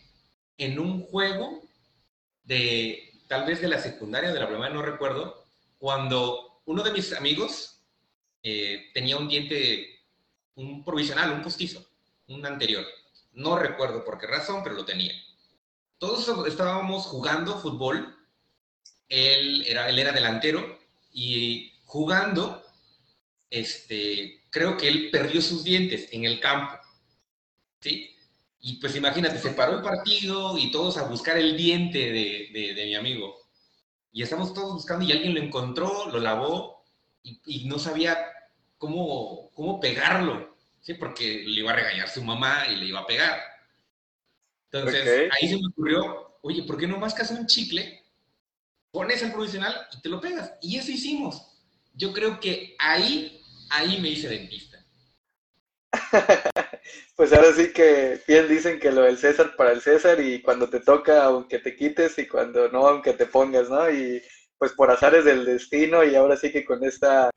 en 0.59 0.79
un 0.79 1.01
juego 1.01 1.63
de, 2.45 3.23
tal 3.27 3.47
vez 3.47 3.63
de 3.63 3.69
la 3.69 3.79
secundaria, 3.79 4.35
de 4.35 4.41
la 4.41 4.49
primaria, 4.49 4.75
no 4.75 4.83
recuerdo, 4.83 5.47
cuando 5.79 6.61
uno 6.67 6.83
de 6.83 6.93
mis 6.93 7.11
amigos 7.15 7.81
eh, 8.43 8.91
tenía 8.93 9.17
un 9.17 9.29
diente, 9.29 10.03
un 10.57 10.85
provisional, 10.85 11.33
un 11.33 11.43
postizo, 11.43 11.89
un 12.29 12.45
anterior. 12.45 12.85
No 13.33 13.59
recuerdo 13.59 14.05
por 14.05 14.19
qué 14.19 14.27
razón, 14.27 14.63
pero 14.63 14.75
lo 14.75 14.85
tenía. 14.85 15.13
Todos 15.99 16.47
estábamos 16.47 17.05
jugando 17.07 17.59
fútbol. 17.59 18.17
Él 19.09 19.65
era, 19.67 19.89
él 19.89 19.99
era 19.99 20.13
delantero 20.13 20.79
y 21.13 21.73
jugando, 21.85 22.63
este, 23.51 24.45
creo 24.51 24.77
que 24.77 24.89
él 24.89 25.11
perdió 25.11 25.43
sus 25.43 25.65
dientes 25.65 26.09
en 26.13 26.25
el 26.25 26.41
campo. 26.41 26.75
¿Sí? 27.81 28.17
Y 28.61 28.75
pues 28.75 28.95
imagínate, 28.95 29.39
se 29.39 29.51
paró 29.51 29.79
el 29.79 29.83
partido 29.83 30.59
y 30.59 30.71
todos 30.71 30.99
a 30.99 31.05
buscar 31.05 31.39
el 31.39 31.57
diente 31.57 31.99
de, 31.99 32.75
de, 32.75 32.85
mi 32.85 32.95
amigo. 32.95 33.37
Y 34.13 34.23
estamos 34.23 34.53
todos 34.53 34.75
buscando 34.75 35.05
y 35.05 35.13
alguien 35.13 35.35
lo 35.35 35.41
encontró, 35.41 36.09
lo 36.11 36.19
lavó 36.19 36.85
y, 37.23 37.41
y 37.47 37.65
no 37.69 37.79
sabía 37.79 38.19
cómo, 38.77 39.51
cómo 39.55 39.81
pegarlo. 39.81 40.50
¿Sí? 40.81 40.95
Porque 40.95 41.45
le 41.47 41.61
iba 41.61 41.73
a 41.73 41.77
regañar 41.77 42.09
su 42.09 42.23
mamá 42.23 42.67
y 42.69 42.77
le 42.77 42.87
iba 42.87 43.01
a 43.01 43.07
pegar. 43.07 43.41
Entonces, 44.73 45.31
ahí 45.33 45.49
se 45.49 45.57
me 45.57 45.69
ocurrió, 45.69 46.39
oye, 46.43 46.63
¿por 46.63 46.77
qué 46.79 46.87
no 46.87 46.99
mascas 46.99 47.31
un 47.31 47.47
chicle, 47.47 48.05
pones 48.91 49.23
el 49.23 49.33
provisional 49.33 49.75
y 49.93 50.01
te 50.01 50.09
lo 50.09 50.21
pegas? 50.21 50.53
Y 50.63 50.79
eso 50.79 50.91
hicimos. 50.91 51.47
Yo 51.95 52.13
creo 52.13 52.39
que 52.39 52.77
ahí, 52.79 53.43
ahí 53.69 54.01
me 54.01 54.11
hice 54.11 54.29
dentista. 54.29 54.79
pues 57.17 57.33
ahora 57.33 57.53
sí 57.53 57.73
que 57.73 58.23
bien 58.29 58.49
dicen 58.49 58.79
que 58.79 58.93
lo 58.93 59.03
del 59.03 59.19
César 59.19 59.57
para 59.57 59.73
el 59.73 59.81
César 59.81 60.21
y 60.21 60.41
cuando 60.41 60.71
te 60.71 60.81
toca, 60.81 61.25
aunque 61.25 61.59
te 61.59 61.75
quites 61.75 62.17
y 62.19 62.29
cuando 62.29 62.69
no, 62.69 62.87
aunque 62.87 63.13
te 63.13 63.27
pongas, 63.27 63.69
¿no? 63.69 63.91
Y 63.91 64.23
pues 64.57 64.73
por 64.73 64.91
azares 64.91 65.25
del 65.25 65.45
destino 65.45 66.05
y 66.05 66.15
ahora 66.15 66.37
sí 66.37 66.53
que 66.53 66.65
con 66.65 66.85
esta 66.85 67.31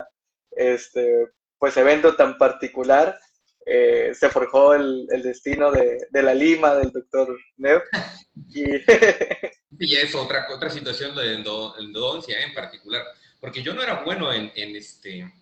este, 0.52 1.30
pues 1.58 1.76
evento 1.78 2.16
tan 2.16 2.38
particular 2.38 3.20
eh, 3.66 4.12
se 4.14 4.30
forjó 4.30 4.74
el, 4.74 5.08
destino 5.24 5.72
de, 5.72 6.00
la 6.12 6.34
Lima 6.34 6.76
del 6.76 6.92
doctor 6.92 7.38
Neo. 7.58 7.82
Y, 9.80 9.96
es 9.96 10.14
otra, 10.16 10.48
otra 10.52 10.70
situación 10.70 11.16
de 11.16 11.34
endodoncia 11.34 12.40
en 12.42 12.54
particular, 12.54 13.04
porque 13.40 13.64
yo 13.64 13.74
no 13.74 13.82
era 13.82 14.04
bueno 14.04 14.32
en, 14.32 14.52
este, 14.76 15.34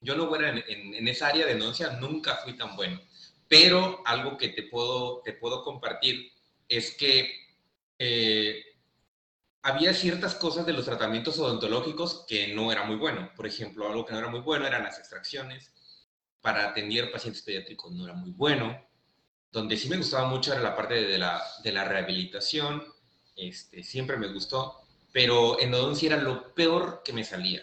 yo 0.00 0.14
no 0.14 0.34
era 0.34 0.50
en, 0.50 1.08
esa 1.08 1.26
área 1.26 1.46
de 1.46 1.52
endodoncia, 1.52 1.90
nunca 2.00 2.36
fui 2.36 2.56
tan 2.56 2.74
bueno, 2.76 3.00
pero 3.48 4.02
algo 4.06 4.38
que 4.38 4.50
te 4.50 4.62
puedo, 4.62 5.20
te 5.22 5.32
puedo 5.32 5.62
compartir 5.64 6.30
es 6.68 6.92
que 6.96 7.30
eh, 7.98 8.64
había 9.62 9.92
ciertas 9.92 10.34
cosas 10.36 10.64
de 10.64 10.72
los 10.72 10.84
tratamientos 10.84 11.38
odontológicos 11.38 12.24
que 12.26 12.54
no 12.54 12.72
era 12.72 12.84
muy 12.84 12.96
bueno. 12.96 13.30
Por 13.36 13.46
ejemplo, 13.46 13.88
algo 13.88 14.06
que 14.06 14.12
no 14.12 14.20
era 14.20 14.28
muy 14.28 14.40
bueno 14.40 14.66
eran 14.66 14.84
las 14.84 14.98
extracciones, 14.98 15.72
para 16.40 16.68
atender 16.68 17.10
pacientes 17.12 17.42
pediátricos 17.42 17.92
no 17.92 18.04
era 18.04 18.14
muy 18.14 18.30
bueno. 18.30 18.80
Donde 19.52 19.76
sí 19.76 19.88
me 19.88 19.96
gustaba 19.96 20.28
mucho 20.28 20.52
era 20.52 20.62
la 20.62 20.76
parte 20.76 20.94
de 20.94 21.18
la, 21.18 21.42
de 21.62 21.72
la 21.72 21.84
rehabilitación, 21.84 22.84
este, 23.36 23.82
siempre 23.82 24.16
me 24.16 24.28
gustó, 24.28 24.80
pero 25.12 25.58
en 25.58 25.66
endodoncia 25.66 26.14
era 26.14 26.22
lo 26.22 26.54
peor 26.54 27.02
que 27.04 27.12
me 27.12 27.24
salía. 27.24 27.62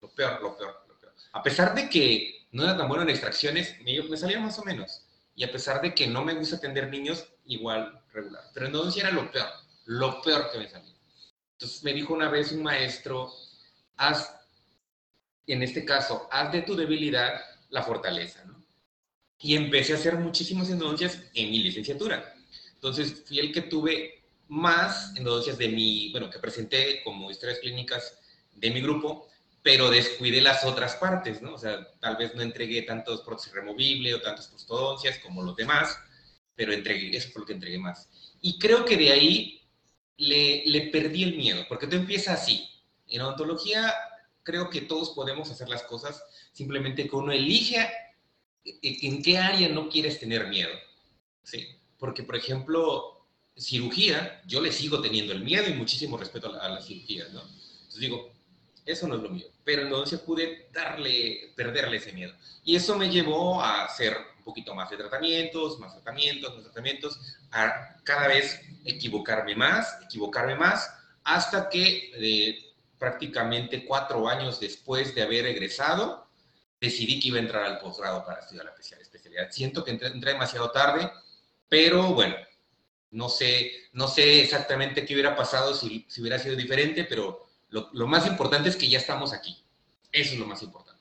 Lo 0.00 0.08
peor, 0.10 0.40
lo 0.42 0.56
peor, 0.56 0.84
lo 0.88 0.98
peor. 0.98 1.14
A 1.32 1.42
pesar 1.42 1.74
de 1.74 1.88
que 1.88 2.46
no 2.52 2.64
era 2.64 2.76
tan 2.76 2.88
bueno 2.88 3.04
en 3.04 3.10
extracciones, 3.10 3.76
me, 3.82 4.16
salía 4.16 4.40
más 4.40 4.58
o 4.58 4.64
menos. 4.64 5.04
Y 5.36 5.44
a 5.44 5.52
pesar 5.52 5.80
de 5.80 5.94
que 5.94 6.06
no 6.06 6.24
me 6.24 6.34
gusta 6.34 6.56
atender 6.56 6.88
niños, 6.88 7.26
igual 7.44 8.02
regular. 8.12 8.44
Pero 8.52 8.66
en 8.66 8.72
endodoncia 8.72 9.02
era 9.02 9.12
lo 9.12 9.30
peor, 9.30 9.48
lo 9.84 10.22
peor 10.22 10.50
que 10.50 10.58
me 10.58 10.68
salía. 10.68 10.94
Entonces 11.52 11.84
me 11.84 11.92
dijo 11.92 12.14
una 12.14 12.28
vez 12.28 12.52
un 12.52 12.62
maestro, 12.62 13.32
haz, 13.96 14.34
en 15.46 15.62
este 15.62 15.84
caso, 15.84 16.28
haz 16.30 16.50
de 16.52 16.62
tu 16.62 16.74
debilidad 16.74 17.40
la 17.70 17.82
fortaleza, 17.82 18.44
¿no? 18.44 18.62
Y 19.38 19.56
empecé 19.56 19.94
a 19.94 19.96
hacer 19.96 20.16
muchísimas 20.16 20.68
endodoncias 20.68 21.22
en 21.34 21.50
mi 21.50 21.60
licenciatura. 21.60 22.34
Entonces, 22.74 23.24
fui 23.26 23.38
el 23.38 23.52
que 23.52 23.62
tuve 23.62 24.22
más 24.48 25.16
endodoncias 25.16 25.56
de 25.56 25.68
mi, 25.68 26.10
bueno, 26.10 26.28
que 26.28 26.38
presenté 26.38 27.02
como 27.04 27.30
historias 27.30 27.60
clínicas 27.60 28.18
de 28.54 28.70
mi 28.70 28.80
grupo, 28.80 29.28
pero 29.62 29.90
descuidé 29.90 30.40
las 30.40 30.64
otras 30.64 30.96
partes, 30.96 31.40
¿no? 31.40 31.54
O 31.54 31.58
sea, 31.58 31.86
tal 32.00 32.16
vez 32.16 32.34
no 32.34 32.42
entregué 32.42 32.82
tantos 32.82 33.22
prótesis 33.22 33.52
removibles 33.52 34.14
o 34.14 34.20
tantas 34.20 34.48
prostodoncias 34.48 35.18
como 35.18 35.42
los 35.42 35.56
demás, 35.56 35.98
pero 36.54 36.72
entregué, 36.72 37.16
eso 37.16 37.30
fue 37.30 37.40
lo 37.40 37.46
que 37.46 37.52
entregué 37.52 37.78
más. 37.78 38.08
Y 38.40 38.58
creo 38.58 38.84
que 38.84 38.96
de 38.96 39.12
ahí 39.12 39.62
le, 40.16 40.62
le 40.66 40.82
perdí 40.90 41.22
el 41.22 41.36
miedo, 41.36 41.64
porque 41.68 41.86
tú 41.86 41.96
empiezas 41.96 42.40
así. 42.40 42.68
En 43.06 43.20
odontología 43.22 43.94
creo 44.42 44.70
que 44.70 44.80
todos 44.80 45.10
podemos 45.10 45.50
hacer 45.50 45.68
las 45.68 45.82
cosas 45.82 46.22
simplemente 46.52 47.08
que 47.08 47.16
uno 47.16 47.32
elige 47.32 47.88
en 48.64 49.22
qué 49.22 49.38
área 49.38 49.68
no 49.68 49.88
quieres 49.88 50.18
tener 50.18 50.48
miedo. 50.48 50.72
¿sí? 51.42 51.66
Porque, 51.98 52.22
por 52.22 52.36
ejemplo, 52.36 53.26
cirugía, 53.56 54.42
yo 54.46 54.60
le 54.60 54.72
sigo 54.72 55.00
teniendo 55.00 55.32
el 55.32 55.44
miedo 55.44 55.68
y 55.68 55.74
muchísimo 55.74 56.16
respeto 56.16 56.52
a 56.60 56.68
la, 56.68 56.80
cirugía, 56.80 57.24
¿no? 57.32 57.42
Entonces 57.42 58.00
digo, 58.00 58.32
eso 58.86 59.06
no 59.06 59.16
es 59.16 59.22
lo 59.22 59.30
mío. 59.30 59.46
Pero 59.64 59.82
entonces 59.82 60.20
pude 60.20 60.68
darle, 60.72 61.52
perderle 61.56 61.98
ese 61.98 62.12
miedo. 62.12 62.34
Y 62.64 62.76
eso 62.76 62.96
me 62.96 63.10
llevó 63.10 63.60
a 63.60 63.84
hacer 63.84 64.16
un 64.38 64.44
poquito 64.44 64.74
más 64.74 64.90
de 64.90 64.96
tratamientos, 64.96 65.78
más 65.78 65.92
tratamientos, 65.92 66.54
más 66.54 66.64
tratamientos, 66.64 67.20
a 67.52 67.96
cada 68.04 68.28
vez 68.28 68.60
equivocarme 68.84 69.54
más, 69.54 69.98
equivocarme 70.02 70.54
más, 70.54 70.90
hasta 71.24 71.68
que 71.68 72.10
eh, 72.14 72.74
prácticamente 72.98 73.84
cuatro 73.84 74.28
años 74.28 74.58
después 74.58 75.14
de 75.14 75.22
haber 75.22 75.46
egresado, 75.46 76.29
decidí 76.80 77.20
que 77.20 77.28
iba 77.28 77.36
a 77.36 77.42
entrar 77.42 77.64
al 77.64 77.78
posgrado 77.78 78.24
para 78.24 78.40
estudiar 78.40 78.64
la 78.64 78.72
especialidad. 78.72 79.50
Siento 79.50 79.84
que 79.84 79.90
entré, 79.90 80.10
demasiado 80.32 80.70
tarde, 80.70 81.10
pero 81.68 82.14
bueno, 82.14 82.34
no 83.10 83.28
sé, 83.28 83.70
no 83.92 84.08
sé 84.08 84.42
exactamente 84.42 85.04
qué 85.04 85.14
hubiera 85.14 85.36
pasado 85.36 85.74
si, 85.74 86.06
hubiera 86.18 86.38
sido 86.38 86.56
diferente, 86.56 87.04
pero 87.04 87.46
lo, 87.68 87.90
lo, 87.92 88.06
más 88.06 88.26
importante 88.26 88.68
es 88.68 88.76
que 88.76 88.88
ya 88.88 88.98
estamos 88.98 89.32
aquí. 89.32 89.62
Eso 90.10 90.32
es 90.34 90.40
lo 90.40 90.46
más 90.46 90.62
importante. 90.62 91.00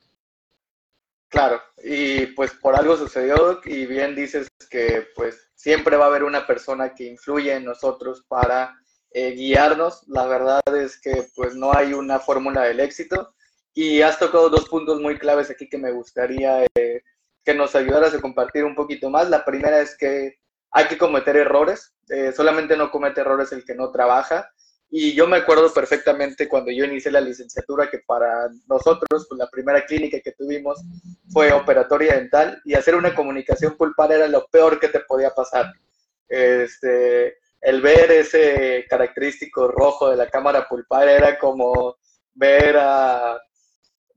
Claro, 1.29 1.61
y 1.83 2.25
pues 2.27 2.51
por 2.51 2.75
algo 2.75 2.97
sucedió 2.97 3.61
y 3.63 3.85
bien 3.85 4.15
dices 4.15 4.47
que 4.69 5.07
pues 5.15 5.49
siempre 5.53 5.95
va 5.95 6.05
a 6.05 6.07
haber 6.07 6.23
una 6.23 6.47
persona 6.47 6.95
que 6.95 7.05
influye 7.05 7.53
en 7.53 7.65
nosotros 7.65 8.25
para 8.27 8.75
eh, 9.11 9.31
guiarnos. 9.31 10.07
La 10.07 10.25
verdad 10.25 10.61
es 10.75 10.99
que 10.99 11.27
pues 11.35 11.55
no 11.55 11.71
hay 11.71 11.93
una 11.93 12.19
fórmula 12.19 12.63
del 12.63 12.79
éxito 12.79 13.33
y 13.73 14.01
has 14.01 14.19
tocado 14.19 14.49
dos 14.49 14.67
puntos 14.67 14.99
muy 14.99 15.17
claves 15.17 15.49
aquí 15.49 15.69
que 15.69 15.77
me 15.77 15.91
gustaría 15.91 16.65
eh, 16.75 17.01
que 17.43 17.53
nos 17.53 17.75
ayudaras 17.75 18.13
a 18.13 18.21
compartir 18.21 18.63
un 18.65 18.75
poquito 18.75 19.09
más. 19.09 19.29
La 19.29 19.45
primera 19.45 19.81
es 19.81 19.95
que 19.97 20.39
hay 20.71 20.85
que 20.87 20.97
cometer 20.97 21.35
errores, 21.35 21.93
eh, 22.09 22.31
solamente 22.31 22.77
no 22.77 22.91
comete 22.91 23.21
errores 23.21 23.51
el 23.51 23.65
que 23.65 23.75
no 23.75 23.91
trabaja. 23.91 24.49
Y 24.91 25.13
yo 25.13 25.27
me 25.27 25.37
acuerdo 25.37 25.71
perfectamente 25.71 26.47
cuando 26.47 26.71
yo 26.71 26.83
inicié 26.83 27.11
la 27.11 27.21
licenciatura 27.21 27.89
que 27.91 27.99
para 27.99 28.49
nosotros, 28.67 29.27
pues, 29.29 29.37
la 29.37 29.47
primera 29.47 29.85
clínica 29.85 30.19
que 30.19 30.31
tuvimos 30.31 30.81
fue 31.31 31.51
operatoria 31.51 32.15
dental 32.15 32.59
y 32.65 32.73
hacer 32.73 32.95
una 32.95 33.13
comunicación 33.13 33.77
pulpar 33.77 34.11
era 34.11 34.27
lo 34.27 34.47
peor 34.47 34.79
que 34.79 34.87
te 34.87 35.01
podía 35.01 35.29
pasar. 35.29 35.71
Este, 36.27 37.37
el 37.61 37.81
ver 37.81 38.11
ese 38.11 38.85
característico 38.89 39.67
rojo 39.67 40.09
de 40.09 40.17
la 40.17 40.27
cámara 40.27 40.67
pulpar 40.67 41.07
era 41.07 41.37
como 41.37 41.97
ver 42.33 42.77
a 42.77 43.39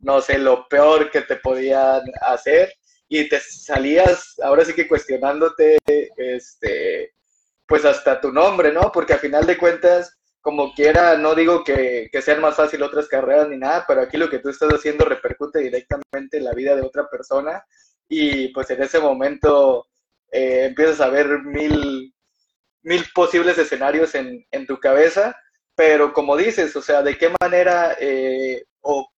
no 0.03 0.21
sé, 0.21 0.39
lo 0.39 0.69
peor 0.69 1.11
que 1.11 1.23
te 1.23 1.37
podían 1.37 2.03
hacer. 2.21 2.73
Y 3.09 3.29
te 3.29 3.41
salías, 3.41 4.39
ahora 4.43 4.65
sí 4.65 4.73
que 4.75 4.89
cuestionándote, 4.89 5.79
este, 6.17 7.15
pues 7.67 7.85
hasta 7.85 8.21
tu 8.21 8.33
nombre, 8.33 8.73
¿no? 8.73 8.91
Porque 8.93 9.15
a 9.15 9.19
final 9.19 9.47
de 9.47 9.59
cuentas, 9.59 10.19
como 10.41 10.75
quiera, 10.75 11.17
no 11.17 11.35
digo 11.35 11.63
que, 11.63 12.11
sean 12.23 12.41
más 12.41 12.57
fácil 12.57 12.83
otras 12.83 13.09
carreras 13.09 13.49
ni 13.49 13.59
nada, 13.59 13.85
pero 13.87 14.01
aquí 14.01 14.17
lo 14.17 14.31
que 14.31 14.39
tú 14.39 14.49
estás 14.49 14.73
haciendo 14.73 15.05
repercute 15.05 15.61
directamente 15.61 16.39
en 16.39 16.45
la 16.45 16.53
vida 16.53 16.75
de 16.75 16.83
otra 16.83 17.09
persona. 17.09 17.65
Y 18.09 18.49
pues 18.49 18.71
en 18.71 18.83
ese 18.83 18.99
momento 18.99 19.87
eh, 20.31 20.67
empiezas 20.67 21.01
a 21.01 21.09
ver 21.09 21.43
mil, 21.43 22.15
mil 22.83 23.05
posibles 23.15 23.59
escenarios 23.59 24.15
en, 24.15 24.45
en, 24.51 24.67
tu 24.67 24.81
cabeza, 24.81 25.37
pero 25.75 26.13
como 26.13 26.37
dices, 26.37 26.75
o 26.77 26.83
sea, 26.83 27.03
de 27.03 27.17
qué 27.17 27.33
manera 27.41 27.97
eh, 28.01 28.65
o 28.81 29.09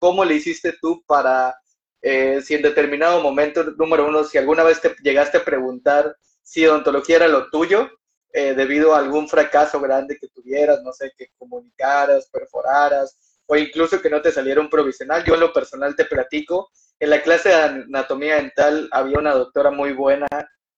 ¿cómo 0.00 0.24
le 0.24 0.34
hiciste 0.34 0.74
tú 0.80 1.04
para, 1.06 1.54
eh, 2.02 2.40
si 2.42 2.54
en 2.54 2.62
determinado 2.62 3.22
momento, 3.22 3.62
número 3.76 4.08
uno, 4.08 4.24
si 4.24 4.38
alguna 4.38 4.64
vez 4.64 4.80
te 4.80 4.96
llegaste 5.02 5.38
a 5.38 5.44
preguntar 5.44 6.16
si 6.42 6.66
odontología 6.66 7.16
era 7.16 7.28
lo 7.28 7.48
tuyo, 7.50 7.88
eh, 8.32 8.54
debido 8.54 8.94
a 8.94 8.98
algún 8.98 9.28
fracaso 9.28 9.80
grande 9.80 10.16
que 10.18 10.28
tuvieras, 10.28 10.82
no 10.82 10.92
sé, 10.92 11.12
que 11.16 11.28
comunicaras, 11.36 12.28
perforaras, 12.32 13.16
o 13.46 13.56
incluso 13.56 14.00
que 14.00 14.10
no 14.10 14.22
te 14.22 14.32
saliera 14.32 14.60
un 14.60 14.70
provisional. 14.70 15.24
Yo 15.24 15.34
en 15.34 15.40
lo 15.40 15.52
personal 15.52 15.94
te 15.94 16.04
platico, 16.04 16.70
en 16.98 17.10
la 17.10 17.22
clase 17.22 17.50
de 17.50 17.54
anatomía 17.54 18.36
dental 18.36 18.88
había 18.92 19.18
una 19.18 19.34
doctora 19.34 19.70
muy 19.70 19.92
buena 19.92 20.28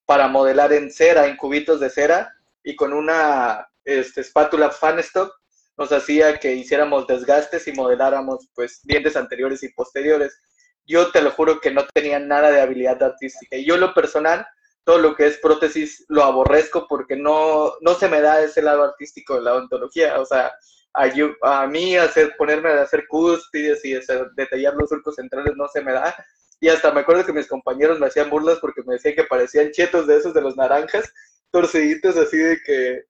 para 0.07 0.29
modelar 0.29 0.73
en 0.73 0.91
cera, 0.91 1.27
en 1.27 1.37
cubitos 1.37 1.81
de 1.81 1.91
cera, 1.91 2.33
y 2.65 2.75
con 2.75 2.93
una 2.93 3.69
este, 3.85 4.23
espátula 4.23 4.71
Fanstock 4.71 5.42
nos 5.77 5.93
hacía 5.93 6.39
que 6.39 6.55
hiciéramos 6.55 7.07
desgastes 7.07 7.67
y 7.67 7.73
modeláramos 7.73 8.49
pues 8.55 8.81
dientes 8.85 9.17
anteriores 9.17 9.63
y 9.63 9.71
posteriores. 9.71 10.39
Yo 10.87 11.11
te 11.11 11.23
lo 11.23 11.31
juro 11.31 11.61
que 11.61 11.71
no 11.71 11.87
tenía 11.95 12.19
nada 12.19 12.51
de 12.51 12.61
habilidad 12.61 13.03
artística. 13.03 13.57
Y 13.57 13.65
yo 13.65 13.77
lo 13.77 13.95
personal, 13.95 14.47
todo 14.85 14.99
lo 14.99 15.15
que 15.15 15.27
es 15.27 15.39
prótesis 15.39 16.05
lo 16.09 16.25
aborrezco 16.25 16.87
porque 16.89 17.17
no, 17.17 17.73
no 17.81 17.95
se 17.95 18.09
me 18.09 18.21
da 18.21 18.43
ese 18.43 18.63
lado 18.63 18.83
artístico 18.83 19.37
de 19.37 19.43
la 19.43 19.55
odontología. 19.55 20.21
O 20.21 20.27
sea, 20.27 20.53
a, 20.95 21.09
a 21.43 21.67
mí 21.67 21.97
hacer, 21.97 22.35
ponerme 22.37 22.71
a 22.71 22.83
hacer 22.83 23.07
cúspides 23.09 23.85
y 23.85 23.95
detallar 24.37 24.75
los 24.75 24.89
surcos 24.89 25.15
centrales 25.15 25.55
no 25.57 25.69
se 25.69 25.81
me 25.81 25.93
da. 25.93 26.15
Y 26.61 26.69
hasta 26.69 26.93
me 26.93 27.01
acuerdo 27.01 27.25
que 27.25 27.33
mis 27.33 27.49
compañeros 27.49 27.99
me 27.99 28.07
hacían 28.07 28.31
burlas 28.31 28.59
porque 28.61 28.83
me 28.85 28.95
decían 28.95 29.15
que 29.15 29.25
parecían 29.25 29.73
chetos 29.73 30.07
de 30.07 30.17
esos 30.17 30.35
de 30.35 30.43
los 30.43 30.57
naranjas, 30.57 31.13
torciditos 31.51 32.17
así 32.17 32.37
de 32.37 32.61
que... 32.63 33.05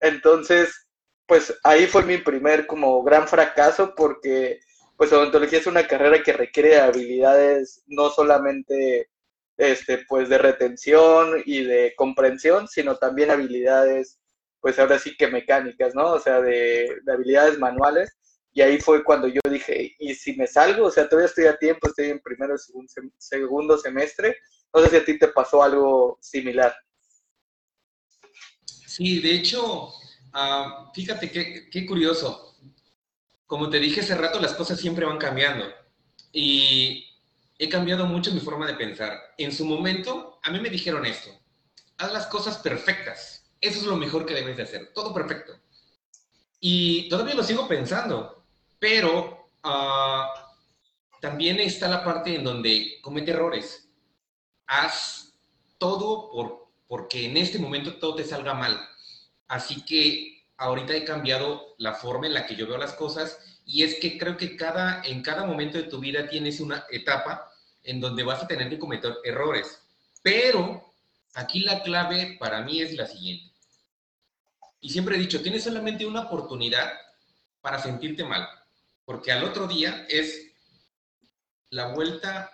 Entonces, 0.00 0.87
pues 1.28 1.54
ahí 1.62 1.86
fue 1.86 2.04
mi 2.04 2.16
primer 2.16 2.66
como 2.66 3.02
gran 3.04 3.28
fracaso 3.28 3.94
porque 3.94 4.60
pues 4.96 5.12
odontología 5.12 5.58
es 5.58 5.66
una 5.66 5.86
carrera 5.86 6.22
que 6.22 6.32
requiere 6.32 6.80
habilidades 6.80 7.84
no 7.86 8.10
solamente 8.10 9.10
este 9.58 10.04
pues 10.08 10.28
de 10.30 10.38
retención 10.38 11.42
y 11.44 11.64
de 11.64 11.94
comprensión, 11.96 12.66
sino 12.66 12.96
también 12.96 13.30
habilidades 13.30 14.18
pues 14.60 14.78
ahora 14.78 14.98
sí 14.98 15.16
que 15.16 15.28
mecánicas, 15.28 15.94
¿no? 15.94 16.12
O 16.12 16.18
sea, 16.18 16.40
de, 16.40 17.00
habilidades 17.06 17.58
manuales. 17.58 18.16
Y 18.52 18.62
ahí 18.62 18.80
fue 18.80 19.04
cuando 19.04 19.28
yo 19.28 19.40
dije, 19.48 19.94
¿y 19.98 20.14
si 20.14 20.34
me 20.34 20.46
salgo? 20.46 20.86
O 20.86 20.90
sea, 20.90 21.08
todavía 21.08 21.28
estoy 21.28 21.46
a 21.46 21.58
tiempo, 21.58 21.86
estoy 21.86 22.06
en 22.06 22.20
primero 22.20 22.54
o 22.54 22.58
segundo 23.18 23.78
semestre. 23.78 24.36
No 24.74 24.82
sé 24.82 24.90
si 24.90 24.96
a 24.96 25.04
ti 25.04 25.18
te 25.18 25.28
pasó 25.28 25.62
algo 25.62 26.18
similar. 26.20 26.74
Sí, 28.64 29.20
de 29.20 29.34
hecho, 29.34 29.92
Ah, 30.32 30.90
fíjate 30.94 31.30
qué, 31.30 31.86
curioso. 31.86 32.56
Como 33.46 33.70
te 33.70 33.78
dije 33.78 34.00
hace 34.00 34.14
rato, 34.14 34.40
las 34.40 34.54
cosas 34.54 34.80
siempre 34.80 35.06
van 35.06 35.18
cambiando. 35.18 35.64
Y 36.32 37.06
he 37.58 37.68
cambiado 37.68 38.06
mucho 38.06 38.32
mi 38.32 38.40
forma 38.40 38.66
de 38.66 38.74
pensar. 38.74 39.18
En 39.38 39.52
su 39.52 39.64
momento, 39.64 40.38
a 40.42 40.50
mí 40.50 40.60
me 40.60 40.70
dijeron 40.70 41.06
esto, 41.06 41.30
haz 41.96 42.12
las 42.12 42.26
cosas 42.26 42.58
perfectas. 42.58 43.44
Eso 43.60 43.80
es 43.80 43.86
lo 43.86 43.96
mejor 43.96 44.26
que 44.26 44.34
debes 44.34 44.56
de 44.56 44.62
hacer, 44.62 44.92
todo 44.94 45.12
perfecto. 45.12 45.58
Y 46.60 47.08
todavía 47.08 47.34
lo 47.34 47.42
sigo 47.42 47.66
pensando, 47.66 48.44
pero 48.78 49.46
ah, 49.62 50.32
también 51.20 51.58
está 51.60 51.88
la 51.88 52.04
parte 52.04 52.34
en 52.34 52.44
donde 52.44 52.98
comete 53.02 53.32
errores. 53.32 53.88
Haz 54.66 55.34
todo 55.78 56.30
por, 56.30 56.68
porque 56.86 57.26
en 57.26 57.36
este 57.36 57.58
momento 57.58 57.96
todo 57.96 58.16
te 58.16 58.24
salga 58.24 58.54
mal. 58.54 58.78
Así 59.48 59.84
que 59.84 60.44
ahorita 60.58 60.94
he 60.94 61.04
cambiado 61.04 61.74
la 61.78 61.94
forma 61.94 62.26
en 62.26 62.34
la 62.34 62.46
que 62.46 62.54
yo 62.54 62.66
veo 62.66 62.78
las 62.78 62.92
cosas 62.92 63.38
y 63.64 63.82
es 63.82 63.96
que 63.96 64.18
creo 64.18 64.36
que 64.36 64.56
cada, 64.56 65.02
en 65.04 65.22
cada 65.22 65.44
momento 65.44 65.78
de 65.78 65.84
tu 65.84 65.98
vida 65.98 66.28
tienes 66.28 66.60
una 66.60 66.84
etapa 66.90 67.50
en 67.82 68.00
donde 68.00 68.22
vas 68.22 68.42
a 68.42 68.46
tener 68.46 68.68
que 68.68 68.78
cometer 68.78 69.16
errores. 69.24 69.80
Pero 70.22 70.94
aquí 71.34 71.60
la 71.60 71.82
clave 71.82 72.36
para 72.38 72.62
mí 72.62 72.80
es 72.80 72.94
la 72.94 73.06
siguiente. 73.06 73.54
Y 74.80 74.90
siempre 74.90 75.16
he 75.16 75.18
dicho, 75.18 75.42
tienes 75.42 75.64
solamente 75.64 76.06
una 76.06 76.22
oportunidad 76.22 76.92
para 77.60 77.78
sentirte 77.78 78.24
mal, 78.24 78.48
porque 79.04 79.32
al 79.32 79.44
otro 79.44 79.66
día 79.66 80.06
es 80.08 80.52
la 81.70 81.88
vuelta 81.88 82.50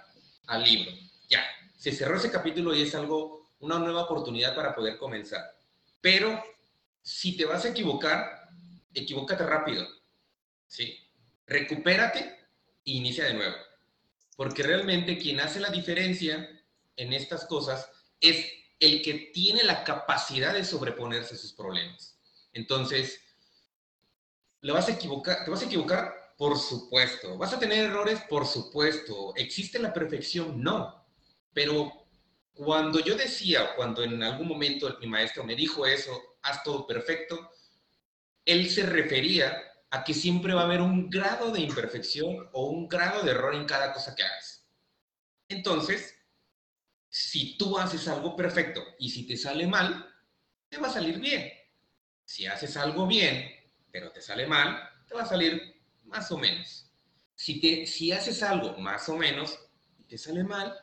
al 0.47 0.65
libro. 0.65 0.93
Ya, 1.29 1.45
se 1.77 1.93
cerró 1.93 2.17
ese 2.17 2.31
capítulo 2.31 2.75
y 2.75 2.83
es 2.83 2.95
algo, 2.95 3.51
una 3.61 3.79
nueva 3.79 4.03
oportunidad 4.05 4.55
para 4.55 4.75
poder 4.75 4.97
comenzar. 4.97 5.43
Pero 6.01 6.43
si 7.05 7.37
te 7.37 7.45
vas 7.45 7.65
a 7.65 7.69
equivocar, 7.69 8.49
equivócate 8.95 9.45
rápido. 9.45 9.87
¿sí? 10.67 10.99
Recupérate 11.47 12.21
e 12.21 12.93
inicia 12.93 13.27
de 13.27 13.35
nuevo. 13.35 13.55
Porque 14.37 14.63
realmente 14.63 15.19
quien 15.19 15.39
hace 15.39 15.61
la 15.61 15.71
diferencia 15.71 16.49
en 16.97 17.13
estas 17.13 17.45
cosas 17.45 17.89
es 18.21 18.45
el 18.81 19.03
que 19.03 19.31
tiene 19.33 19.63
la 19.63 19.85
capacidad 19.85 20.53
de 20.55 20.65
sobreponerse 20.65 21.35
a 21.35 21.39
sus 21.39 21.53
problemas. 21.53 22.19
Entonces, 22.53 23.21
¿le 24.63 24.73
vas 24.73 24.89
a 24.89 24.93
equivocar? 24.93 25.45
¿Te 25.45 25.51
vas 25.51 25.63
a 25.63 25.67
equivocar? 25.67 26.35
Por 26.39 26.59
supuesto. 26.59 27.37
¿Vas 27.37 27.53
a 27.53 27.59
tener 27.59 27.85
errores? 27.85 28.21
Por 28.29 28.47
supuesto. 28.47 29.35
¿Existe 29.37 29.79
la 29.79 29.93
perfección? 29.93 30.61
No. 30.63 31.07
Pero 31.53 32.09
cuando 32.55 32.99
yo 33.01 33.15
decía, 33.15 33.75
cuando 33.77 34.03
en 34.03 34.23
algún 34.23 34.49
momento 34.49 34.97
mi 35.01 35.07
maestro 35.07 35.45
me 35.45 35.55
dijo 35.55 35.87
eso, 35.87 36.34
haz 36.45 36.63
todo 36.63 36.87
perfecto, 36.87 37.51
él 38.45 38.71
se 38.71 38.85
refería 38.85 39.57
a 39.91 40.05
que 40.05 40.15
siempre 40.15 40.55
va 40.55 40.63
a 40.63 40.65
haber 40.65 40.81
un 40.81 41.09
grado 41.09 41.51
de 41.51 41.61
imperfección 41.61 42.49
o 42.53 42.67
un 42.67 42.89
grado 42.89 43.23
de 43.23 43.31
error 43.31 43.55
en 43.55 43.65
cada 43.65 43.93
cosa 43.93 44.15
que 44.15 44.23
hagas. 44.23 44.67
Entonces, 45.49 46.15
si 47.09 47.57
tú 47.57 47.79
haces 47.79 48.09
algo 48.09 48.35
perfecto 48.35 48.83
y 48.99 49.09
si 49.09 49.27
te 49.27 49.37
sale 49.37 49.67
mal, 49.67 50.13
te 50.69 50.79
va 50.79 50.89
a 50.89 50.93
salir 50.93 51.19
bien. 51.21 51.49
Si 52.25 52.47
haces 52.47 52.77
algo 52.77 53.07
bien, 53.07 53.51
pero 53.93 54.11
te 54.11 54.21
sale 54.21 54.47
mal, 54.47 54.79
te 55.07 55.15
va 55.15 55.23
a 55.23 55.27
salir 55.27 55.81
más 56.05 56.31
o 56.33 56.39
menos. 56.39 56.91
Si, 57.37 57.61
te, 57.61 57.87
si 57.87 58.11
haces 58.11 58.43
algo 58.43 58.77
más 58.79 59.09
o 59.09 59.17
menos 59.17 59.59
y 59.99 60.05
te 60.05 60.19
sale 60.19 60.43
mal, 60.43 60.69
va 60.71 60.77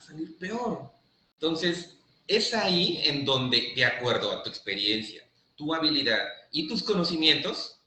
a 0.00 0.04
salir 0.04 0.36
peor. 0.38 0.92
Entonces, 1.34 1.97
es 2.28 2.52
ahí 2.54 3.00
en 3.04 3.24
donde, 3.24 3.72
de 3.74 3.84
acuerdo 3.84 4.30
a 4.30 4.42
tu 4.42 4.50
experiencia, 4.50 5.26
tu 5.56 5.74
habilidad 5.74 6.20
y 6.52 6.68
tus 6.68 6.82
conocimientos, 6.82 7.80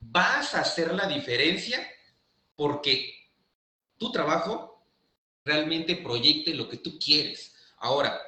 vas 0.00 0.54
a 0.54 0.60
hacer 0.60 0.92
la 0.92 1.06
diferencia 1.06 1.88
porque 2.56 3.14
tu 3.96 4.10
trabajo 4.10 4.84
realmente 5.44 5.96
proyecte 5.96 6.52
lo 6.54 6.68
que 6.68 6.78
tú 6.78 6.98
quieres. 6.98 7.54
Ahora, 7.78 8.20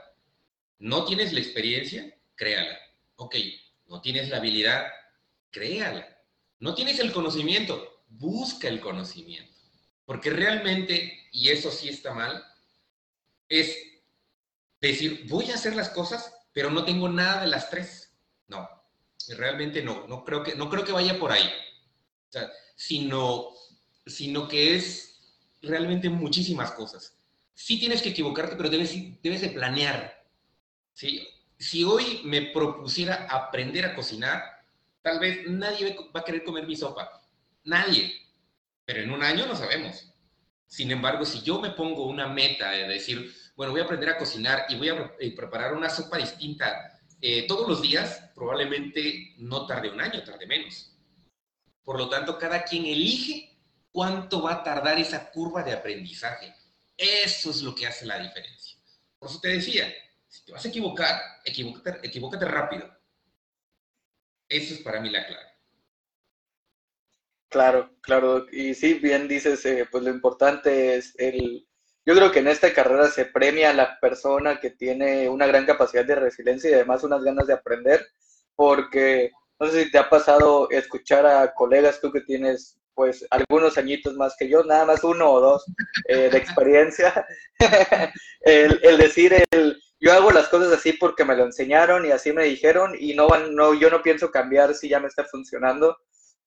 no 0.78 1.04
tienes 1.04 1.32
la 1.32 1.40
experiencia, 1.40 2.16
créala. 2.34 2.78
Ok, 3.16 3.36
no 3.86 4.00
tienes 4.00 4.30
la 4.30 4.38
habilidad, 4.38 4.86
créala. 5.50 6.08
No 6.60 6.74
tienes 6.74 7.00
el 7.00 7.12
conocimiento, 7.12 8.04
busca 8.08 8.68
el 8.68 8.80
conocimiento. 8.80 9.52
Porque 10.04 10.30
realmente, 10.30 11.28
y 11.32 11.48
eso 11.48 11.70
sí 11.70 11.88
está 11.88 12.14
mal, 12.14 12.44
es 13.48 13.76
decir, 14.88 15.26
voy 15.28 15.50
a 15.50 15.54
hacer 15.54 15.76
las 15.76 15.90
cosas, 15.90 16.34
pero 16.52 16.70
no 16.70 16.84
tengo 16.84 17.08
nada 17.08 17.42
de 17.42 17.48
las 17.48 17.70
tres. 17.70 18.12
No, 18.48 18.68
realmente 19.36 19.82
no, 19.82 20.06
no 20.08 20.24
creo 20.24 20.42
que, 20.42 20.54
no 20.54 20.68
creo 20.68 20.84
que 20.84 20.92
vaya 20.92 21.18
por 21.18 21.32
ahí. 21.32 21.48
sino, 22.76 23.50
sino 24.06 24.48
que 24.48 24.74
es 24.74 25.12
realmente 25.62 26.08
muchísimas 26.08 26.72
cosas. 26.72 27.16
Sí 27.54 27.78
tienes 27.78 28.02
que 28.02 28.08
equivocarte, 28.08 28.56
pero 28.56 28.68
debes, 28.68 28.92
debes 29.22 29.40
de 29.40 29.50
planear. 29.50 30.26
¿sí? 30.92 31.26
Si 31.58 31.84
hoy 31.84 32.22
me 32.24 32.42
propusiera 32.42 33.26
aprender 33.30 33.84
a 33.86 33.94
cocinar, 33.94 34.42
tal 35.02 35.20
vez 35.20 35.48
nadie 35.48 35.96
va 36.14 36.20
a 36.20 36.24
querer 36.24 36.42
comer 36.42 36.66
mi 36.66 36.74
sopa. 36.74 37.22
Nadie. 37.64 38.12
Pero 38.84 39.02
en 39.02 39.12
un 39.12 39.22
año 39.22 39.46
no 39.46 39.54
sabemos. 39.54 40.12
Sin 40.66 40.90
embargo, 40.90 41.24
si 41.24 41.42
yo 41.42 41.60
me 41.60 41.70
pongo 41.70 42.06
una 42.06 42.26
meta 42.26 42.70
de 42.72 42.88
decir, 42.88 43.32
bueno, 43.54 43.72
voy 43.72 43.80
a 43.80 43.84
aprender 43.84 44.10
a 44.10 44.18
cocinar 44.18 44.66
y 44.68 44.76
voy 44.76 44.88
a 44.88 45.14
eh, 45.18 45.34
preparar 45.34 45.74
una 45.74 45.90
sopa 45.90 46.18
distinta 46.18 47.00
eh, 47.20 47.46
todos 47.46 47.68
los 47.68 47.82
días, 47.82 48.30
probablemente 48.34 49.34
no 49.38 49.66
tarde 49.66 49.90
un 49.90 50.00
año, 50.00 50.24
tarde 50.24 50.46
menos. 50.46 50.92
Por 51.84 51.98
lo 51.98 52.08
tanto, 52.08 52.38
cada 52.38 52.64
quien 52.64 52.84
elige 52.84 53.58
cuánto 53.92 54.42
va 54.42 54.54
a 54.54 54.62
tardar 54.64 54.98
esa 54.98 55.30
curva 55.30 55.62
de 55.62 55.72
aprendizaje. 55.72 56.52
Eso 56.96 57.50
es 57.50 57.62
lo 57.62 57.74
que 57.74 57.86
hace 57.86 58.06
la 58.06 58.18
diferencia. 58.18 58.76
Por 59.18 59.28
eso 59.30 59.40
te 59.40 59.48
decía, 59.48 59.92
si 60.26 60.44
te 60.44 60.52
vas 60.52 60.64
a 60.64 60.68
equivocar, 60.68 61.20
equivócate, 61.44 62.06
equivócate 62.06 62.44
rápido. 62.44 62.92
Eso 64.48 64.74
es 64.74 64.80
para 64.80 65.00
mí 65.00 65.10
la 65.10 65.26
clave. 65.26 65.48
Claro, 67.48 67.94
claro. 68.00 68.46
Y 68.50 68.74
sí, 68.74 68.94
bien 68.94 69.28
dices, 69.28 69.64
eh, 69.66 69.86
pues 69.90 70.02
lo 70.02 70.10
importante 70.10 70.96
es 70.96 71.14
el, 71.18 71.68
yo 72.04 72.14
creo 72.14 72.32
que 72.32 72.40
en 72.40 72.48
esta 72.48 72.72
carrera 72.72 73.08
se 73.08 73.26
premia 73.26 73.70
a 73.70 73.74
la 73.74 73.98
persona 74.00 74.58
que 74.58 74.70
tiene 74.70 75.28
una 75.28 75.46
gran 75.46 75.66
capacidad 75.66 76.04
de 76.04 76.16
resiliencia 76.16 76.70
y 76.70 76.74
además 76.74 77.04
unas 77.04 77.22
ganas 77.22 77.46
de 77.46 77.54
aprender, 77.54 78.04
porque 78.56 79.30
no 79.60 79.68
sé 79.68 79.84
si 79.84 79.90
te 79.90 79.98
ha 79.98 80.08
pasado 80.08 80.68
escuchar 80.70 81.24
a 81.26 81.54
colegas, 81.54 82.00
tú 82.00 82.10
que 82.10 82.22
tienes 82.22 82.78
pues 82.94 83.24
algunos 83.30 83.78
añitos 83.78 84.14
más 84.16 84.34
que 84.36 84.48
yo, 84.48 84.64
nada 84.64 84.84
más 84.84 85.04
uno 85.04 85.30
o 85.30 85.40
dos 85.40 85.64
eh, 86.08 86.28
de 86.30 86.36
experiencia, 86.38 87.26
el, 88.40 88.98
decir, 88.98 89.32
el, 89.50 89.80
yo 90.00 90.12
hago 90.12 90.30
las 90.30 90.48
cosas 90.48 90.72
así 90.72 90.92
porque 90.94 91.24
me 91.24 91.36
lo 91.36 91.44
enseñaron 91.44 92.04
y 92.04 92.10
así 92.10 92.32
me 92.32 92.44
dijeron 92.44 92.94
y 92.98 93.14
no, 93.14 93.28
no, 93.50 93.74
yo 93.74 93.88
no 93.88 94.02
pienso 94.02 94.30
cambiar 94.30 94.74
si 94.74 94.88
ya 94.88 95.00
me 95.00 95.08
está 95.08 95.24
funcionando, 95.24 95.96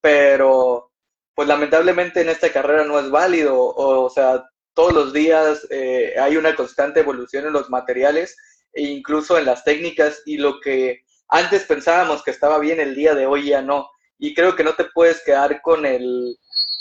pero 0.01 0.91
pues 1.33 1.47
lamentablemente 1.47 2.21
en 2.21 2.29
esta 2.29 2.51
carrera 2.51 2.83
no 2.83 2.99
es 2.99 3.09
válido, 3.09 3.57
o, 3.57 4.05
o 4.05 4.09
sea, 4.09 4.45
todos 4.75 4.93
los 4.93 5.13
días 5.13 5.65
eh, 5.71 6.15
hay 6.19 6.37
una 6.37 6.55
constante 6.55 6.99
evolución 6.99 7.47
en 7.47 7.53
los 7.53 7.69
materiales 7.69 8.37
e 8.73 8.83
incluso 8.83 9.37
en 9.37 9.45
las 9.45 9.63
técnicas 9.63 10.21
y 10.25 10.37
lo 10.37 10.59
que 10.59 11.01
antes 11.29 11.63
pensábamos 11.63 12.23
que 12.23 12.31
estaba 12.31 12.59
bien 12.59 12.79
el 12.79 12.93
día 12.93 13.15
de 13.15 13.25
hoy 13.25 13.47
ya 13.49 13.61
no. 13.61 13.89
Y 14.19 14.35
creo 14.35 14.55
que 14.55 14.63
no 14.63 14.75
te 14.75 14.85
puedes 14.93 15.23
quedar 15.23 15.61
con 15.61 15.85
el, 15.85 16.37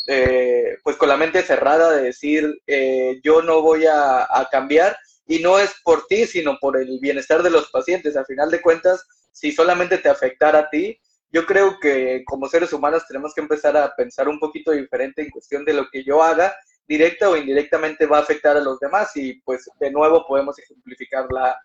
eh, 0.09 0.77
pues 0.83 0.97
con 0.97 1.09
la 1.09 1.17
mente 1.17 1.43
cerrada 1.43 1.93
de 1.93 2.03
decir 2.03 2.61
eh, 2.67 3.21
yo 3.23 3.43
no 3.43 3.63
voy 3.63 3.87
a, 3.87 4.25
a, 4.25 4.49
cambiar 4.51 4.97
y 5.27 5.39
no 5.39 5.59
es 5.59 5.75
por 5.83 6.07
ti, 6.07 6.27
sino 6.27 6.59
por 6.61 6.77
el 6.77 6.99
bienestar 7.01 7.43
de 7.43 7.51
los 7.51 7.71
pacientes. 7.71 8.17
Al 8.17 8.27
final 8.27 8.51
de 8.51 8.61
cuentas, 8.61 9.07
si 9.33 9.53
solamente 9.53 9.99
te 9.99 10.09
afectara 10.09 10.59
a 10.61 10.71
ti, 10.71 11.01
yo 11.31 11.47
creo 11.47 11.79
que 11.81 12.23
como 12.27 12.49
seres 12.49 12.73
humanos 12.73 13.05
tenemos 13.09 13.35
que 13.35 13.41
empezar 13.41 13.77
a 13.77 13.95
pensar 13.97 14.29
un 14.29 14.39
poquito 14.39 14.71
diferente 14.73 15.23
en 15.23 15.31
cuestión 15.31 15.65
de 15.65 15.75
lo 15.75 15.89
que 15.91 16.05
yo 16.05 16.23
haga 16.23 16.55
directa 16.87 17.31
o 17.31 17.37
indirectamente 17.37 18.07
va 18.07 18.19
a 18.19 18.23
afectar 18.23 18.57
a 18.57 18.61
los 18.61 18.79
demás 18.79 19.17
y 19.17 19.35
pues 19.41 19.69
de 19.81 19.91
nuevo 19.91 20.27
podemos 20.27 20.59
ejemplificar 20.59 21.27
la, 21.31 21.59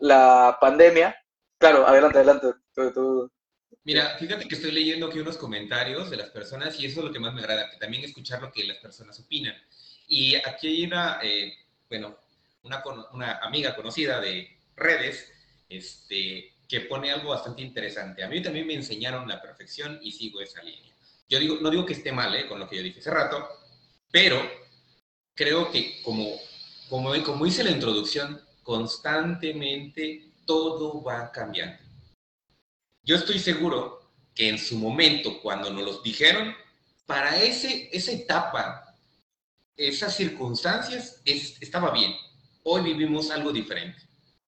la 0.00 0.56
pandemia. 0.60 1.16
Claro, 1.58 1.86
adelante, 1.86 2.18
adelante. 2.18 2.48
Mira, 3.84 4.16
fíjate 4.18 4.46
que 4.46 4.54
estoy 4.54 4.72
leyendo 4.72 5.06
aquí 5.06 5.18
unos 5.18 5.36
comentarios 5.36 6.10
de 6.10 6.16
las 6.16 6.30
personas 6.30 6.78
y 6.78 6.86
eso 6.86 7.00
es 7.00 7.06
lo 7.06 7.12
que 7.12 7.18
más 7.18 7.34
me 7.34 7.40
agrada, 7.40 7.70
que 7.70 7.78
también 7.78 8.04
escuchar 8.04 8.40
lo 8.40 8.52
que 8.52 8.64
las 8.64 8.78
personas 8.78 9.18
opinan. 9.18 9.54
Y 10.06 10.36
aquí 10.36 10.68
hay 10.68 10.84
una, 10.84 11.18
eh, 11.22 11.52
bueno, 11.88 12.16
una, 12.62 12.82
una, 13.12 13.38
amiga 13.38 13.74
conocida 13.74 14.20
de 14.20 14.56
redes 14.76 15.32
este, 15.68 16.52
que 16.68 16.82
pone 16.82 17.10
algo 17.10 17.30
bastante 17.30 17.62
interesante. 17.62 18.22
A 18.22 18.28
mí 18.28 18.40
también 18.40 18.66
me 18.66 18.74
enseñaron 18.74 19.28
la 19.28 19.42
perfección 19.42 19.98
y 20.02 20.12
sigo 20.12 20.40
esa 20.40 20.62
línea. 20.62 20.92
Yo 21.28 21.38
digo, 21.38 21.58
no 21.60 21.70
digo 21.70 21.86
que 21.86 21.94
esté 21.94 22.12
mal 22.12 22.34
eh, 22.34 22.46
con 22.46 22.60
lo 22.60 22.68
que 22.68 22.76
yo 22.76 22.82
dije 22.82 23.00
hace 23.00 23.10
rato, 23.10 23.48
pero 24.12 24.40
creo 25.34 25.72
que 25.72 26.00
como, 26.02 26.28
como, 26.88 27.10
como 27.24 27.44
hice 27.44 27.64
la 27.64 27.72
introducción, 27.72 28.40
constantemente 28.62 30.30
todo 30.46 31.02
va 31.02 31.32
cambiando. 31.32 31.82
Yo 33.02 33.16
estoy 33.16 33.40
seguro 33.40 34.00
que 34.32 34.48
en 34.48 34.58
su 34.58 34.78
momento, 34.78 35.40
cuando 35.42 35.70
nos 35.70 35.84
los 35.84 36.02
dijeron, 36.04 36.54
para 37.06 37.42
ese, 37.42 37.88
esa 37.92 38.12
etapa 38.12 38.92
esas 39.76 40.16
circunstancias 40.16 41.20
estaba 41.24 41.90
bien. 41.90 42.14
Hoy 42.62 42.82
vivimos 42.82 43.30
algo 43.30 43.52
diferente. 43.52 44.00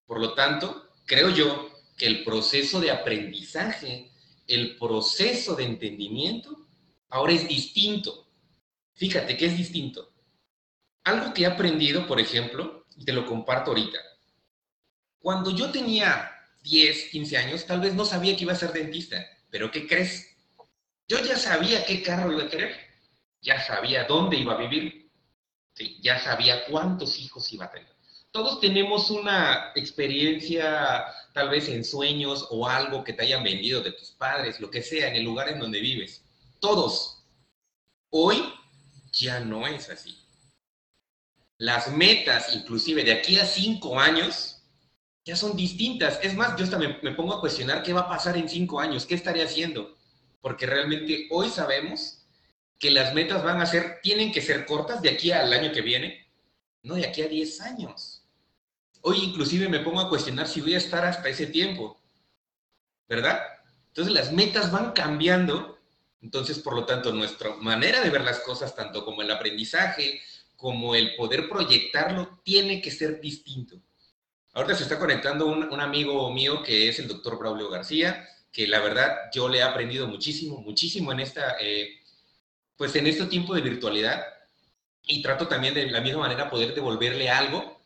Por 0.07 0.21
lo 0.21 0.35
tanto, 0.35 0.91
creo 1.07 1.31
yo 1.31 1.71
que 1.97 2.07
el 2.07 2.25
proceso 2.25 2.81
de 2.81 2.91
aprendizaje, 2.91 4.11
el 4.47 4.77
proceso 4.77 5.57
de 5.57 5.65
entendimiento, 5.65 6.57
ahora 7.09 7.33
es 7.33 7.49
distinto. 7.49 8.24
Fíjate 8.95 9.37
que 9.37 9.47
es 9.47 9.57
distinto. 9.57 10.13
Algo 11.05 11.35
que 11.35 11.43
he 11.43 11.47
aprendido, 11.47 12.07
por 12.07 12.21
ejemplo, 12.21 12.87
y 12.97 13.05
te 13.05 13.13
lo 13.13 13.27
comparto 13.27 13.71
ahorita. 13.71 13.99
Cuando 15.19 15.51
yo 15.51 15.71
tenía 15.71 16.31
10, 16.63 17.11
15 17.11 17.37
años, 17.37 17.67
tal 17.67 17.81
vez 17.81 17.95
no 17.95 18.05
sabía 18.05 18.37
que 18.37 18.45
iba 18.45 18.53
a 18.53 18.57
ser 18.57 18.73
dentista, 18.73 19.25
pero 19.51 19.71
¿qué 19.71 19.87
crees? 19.87 20.37
Yo 21.09 21.19
ya 21.19 21.37
sabía 21.37 21.85
qué 21.85 22.03
carro 22.03 22.33
iba 22.33 22.45
a 22.45 22.49
querer, 22.49 22.75
ya 23.43 23.61
sabía 23.63 24.05
dónde 24.05 24.39
iba 24.39 24.55
a 24.55 24.59
vivir, 24.59 25.11
ya 26.01 26.19
sabía 26.19 26.65
cuántos 26.67 27.19
hijos 27.19 27.53
iba 27.53 27.67
a 27.67 27.71
tener. 27.71 27.93
Todos 28.31 28.61
tenemos 28.61 29.11
una 29.11 29.73
experiencia, 29.75 31.05
tal 31.33 31.51
vez 31.51 31.69
en 31.69 31.85
sueños 31.85 32.49
o 32.51 32.67
algo 32.67 33.05
que 33.05 33.13
te 33.13 33.23
hayan 33.23 33.45
vendido 33.45 33.81
de 33.81 33.93
tus 33.93 34.11
padres, 34.11 34.61
lo 34.61 34.71
que 34.71 34.83
sea, 34.83 35.09
en 35.09 35.17
el 35.17 35.25
lugar 35.25 35.49
en 35.51 35.61
donde 35.61 35.81
vives. 35.81 36.25
Todos. 36.59 37.25
Hoy 38.11 38.43
ya 39.17 39.41
no 39.41 39.67
es 39.67 39.91
así. 39.91 40.19
Las 41.59 41.91
metas, 41.93 42.55
inclusive 42.55 43.05
de 43.05 43.13
aquí 43.13 43.39
a 43.39 43.47
cinco 43.47 43.99
años, 43.99 44.63
ya 45.25 45.37
son 45.37 45.57
distintas. 45.57 46.19
Es 46.23 46.35
más, 46.35 46.57
yo 46.57 46.65
hasta 46.65 46.79
me, 46.79 46.99
me 47.03 47.13
pongo 47.13 47.35
a 47.35 47.41
cuestionar 47.41 47.83
qué 47.83 47.93
va 47.93 48.03
a 48.03 48.09
pasar 48.09 48.37
en 48.37 48.49
cinco 48.49 48.81
años, 48.81 49.07
qué 49.07 49.15
estaré 49.15 49.43
haciendo. 49.43 49.97
Porque 50.41 50.67
realmente 50.67 51.29
hoy 51.31 51.49
sabemos 51.49 52.25
que 52.79 52.91
las 52.91 53.15
metas 53.15 53.43
van 53.43 53.61
a 53.61 53.67
ser, 53.67 54.01
tienen 54.03 54.33
que 54.33 54.43
ser 54.43 54.67
cortas 54.67 55.01
de 55.01 55.11
aquí 55.11 55.31
al 55.31 55.53
año 55.53 55.73
que 55.73 55.81
viene, 55.81 56.27
no 56.83 56.97
de 56.97 57.07
aquí 57.07 57.23
a 57.23 57.29
10 57.29 57.61
años. 57.63 58.23
Hoy 59.01 59.19
inclusive 59.23 59.69
me 59.69 59.81
pongo 59.81 60.01
a 60.01 60.09
cuestionar 60.09 60.47
si 60.47 60.61
voy 60.61 60.75
a 60.75 60.79
estar 60.79 61.05
hasta 61.05 61.29
ese 61.29 61.47
tiempo, 61.47 61.99
¿verdad? 63.09 63.41
Entonces 63.89 64.13
las 64.13 64.33
metas 64.33 64.71
van 64.71 64.93
cambiando, 64.93 65.74
entonces 66.25 66.59
por 66.59 66.75
lo 66.75 66.87
tanto 66.87 67.13
nuestra 67.13 67.55
manera 67.57 68.01
de 68.01 68.09
ver 68.09 68.23
las 68.23 68.41
cosas, 68.41 68.75
tanto 68.75 69.05
como 69.05 69.21
el 69.21 69.31
aprendizaje, 69.31 70.23
como 70.57 70.95
el 70.95 71.15
poder 71.17 71.51
proyectarlo, 71.51 72.41
tiene 72.43 72.81
que 72.81 72.91
ser 72.91 73.21
distinto. 73.21 73.77
Ahorita 74.55 74.75
se 74.75 74.85
está 74.85 74.99
conectando 74.99 75.47
un, 75.47 75.81
amigo 75.81 76.33
mío 76.33 76.63
que 76.63 76.89
es 76.89 76.99
el 76.99 77.09
doctor 77.09 77.39
Braulio 77.39 77.69
García, 77.69 78.27
que 78.51 78.67
la 78.67 78.81
verdad 78.81 79.15
yo 79.35 79.49
le 79.51 79.59
he 79.59 79.63
aprendido 79.63 80.09
muchísimo, 80.09 80.59
muchísimo 80.61 81.13
en 81.13 81.21
esta... 81.21 81.57
Eh, 81.61 82.01
pues 82.77 82.97
en 82.97 83.07
este 83.07 83.27
tiempo 83.27 83.55
de 83.55 83.61
virtualidad 83.61 84.25
y 85.03 85.23
trato 85.23 85.47
también 85.47 85.75
de 85.75 85.87
la 85.91 86.01
misma 86.01 86.21
manera 86.21 86.51
poder 86.51 86.75
devolverle 86.75 87.31
algo 87.31 87.81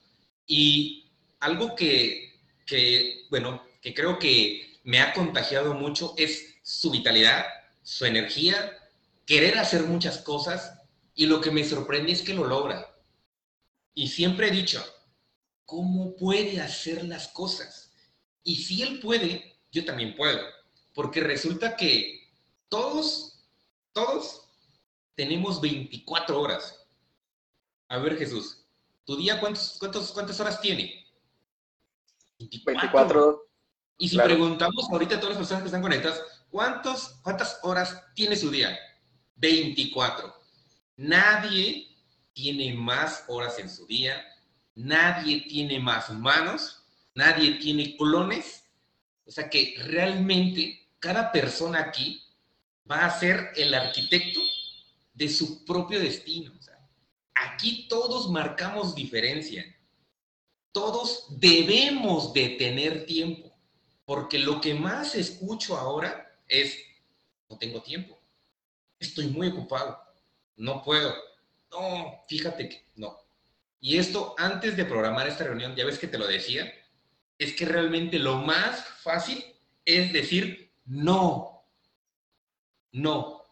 y 0.47 1.11
algo 1.41 1.75
que, 1.75 2.41
que, 2.65 3.27
bueno, 3.29 3.63
que 3.83 3.93
creo 3.93 4.19
que 4.19 4.79
me 4.85 5.01
ha 5.01 5.13
contagiado 5.13 5.75
mucho 5.75 6.15
es 6.17 6.55
su 6.63 6.91
vitalidad, 6.91 7.45
su 7.89 8.05
energía, 8.05 8.79
querer 9.25 9.57
hacer 9.57 9.85
muchas 9.85 10.19
cosas 10.19 10.79
y 11.15 11.25
lo 11.25 11.41
que 11.41 11.51
me 11.51 11.65
sorprende 11.65 12.13
es 12.13 12.21
que 12.21 12.35
lo 12.35 12.45
logra. 12.45 12.95
Y 13.95 14.09
siempre 14.09 14.49
he 14.49 14.51
dicho, 14.51 14.85
¿cómo 15.65 16.15
puede 16.15 16.61
hacer 16.61 17.05
las 17.05 17.29
cosas? 17.29 17.95
Y 18.45 18.57
si 18.57 18.83
él 18.83 19.01
puede, 19.01 19.59
yo 19.73 19.87
también 19.87 20.15
puedo, 20.17 20.39
porque 20.95 21.21
resulta 21.21 21.77
que 21.77 22.29
todos, 22.69 23.43
todos 23.95 24.43
tenemos 25.15 25.59
24 25.59 26.39
horas. 26.39 26.87
A 27.89 27.97
ver, 27.97 28.19
Jesús, 28.19 28.67
¿tu 29.07 29.17
día 29.17 29.41
cuántos, 29.41 29.79
cuántos, 29.79 30.13
cuántas 30.13 30.39
horas 30.41 30.61
tiene? 30.61 31.07
24. 32.39 33.49
Y 33.97 34.11
si 34.11 34.19
preguntamos 34.19 34.91
ahorita 34.91 35.17
a 35.17 35.21
todas 35.21 35.31
las 35.31 35.39
personas 35.39 35.63
que 35.63 35.69
están 35.69 35.83
conectadas, 35.83 36.38
¿cuántos, 36.51 37.17
¿cuántas 37.23 37.59
horas 37.63 38.03
tiene 38.15 38.37
su 38.37 38.51
día? 38.51 38.79
24. 39.37 40.35
Nadie 40.97 41.97
tiene 42.33 42.75
más 42.75 43.25
horas 43.29 43.59
en 43.59 43.69
su 43.69 43.87
día, 43.87 44.25
nadie 44.75 45.43
tiene 45.49 45.79
más 45.79 46.11
manos, 46.11 46.83
nadie 47.15 47.55
tiene 47.55 47.97
clones. 47.97 48.65
O 49.25 49.31
sea 49.31 49.49
que 49.51 49.75
realmente 49.85 50.89
cada 50.99 51.31
persona 51.31 51.81
aquí 51.81 52.23
va 52.91 53.05
a 53.05 53.19
ser 53.19 53.53
el 53.57 53.75
arquitecto 53.75 54.41
de 55.13 55.29
su 55.29 55.65
propio 55.65 56.01
destino. 56.01 56.53
aquí 57.35 57.87
todos 57.89 58.31
marcamos 58.31 58.95
diferencia. 58.95 59.65
Todos 60.73 61.27
debemos 61.31 62.33
de 62.33 62.51
tener 62.51 63.07
tiempo, 63.07 63.53
porque 64.05 64.39
lo 64.39 64.61
que 64.61 64.75
más 64.75 65.15
escucho 65.15 65.77
ahora 65.77 66.28
es, 66.49 66.79
no 67.49 67.59
tengo 67.59 67.83
tiempo, 67.83 68.19
estoy 68.99 69.29
muy 69.29 69.49
ocupado, 69.49 69.99
no 70.57 70.83
puedo. 70.83 71.15
No, 71.71 72.25
fíjate 72.29 72.69
que 72.69 72.85
no. 72.97 73.17
Y 73.81 73.99
esto, 73.99 74.35
antes 74.39 74.77
de 74.77 74.85
programar 74.85 75.29
esta 75.29 75.45
reunión, 75.45 75.77
ya 75.77 75.85
ves 75.85 75.99
que 75.99 76.09
te 76.09 76.19
lo 76.19 76.27
decía, 76.27 76.73
es 77.39 77.55
que 77.55 77.65
realmente 77.65 78.19
lo 78.19 78.37
más 78.39 78.85
fácil 79.03 79.45
es 79.85 80.13
decir 80.13 80.73
no. 80.87 81.65
No. 82.93 83.43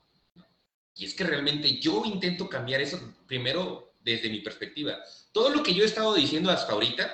Y 0.95 1.05
es 1.05 1.15
que 1.15 1.25
realmente 1.25 1.79
yo 1.79 2.05
intento 2.05 2.49
cambiar 2.49 2.81
eso 2.81 3.15
primero 3.27 3.93
desde 4.01 4.31
mi 4.31 4.41
perspectiva. 4.41 4.99
Todo 5.33 5.51
lo 5.51 5.63
que 5.63 5.75
yo 5.75 5.83
he 5.83 5.87
estado 5.87 6.15
diciendo 6.15 6.51
hasta 6.51 6.73
ahorita, 6.73 7.13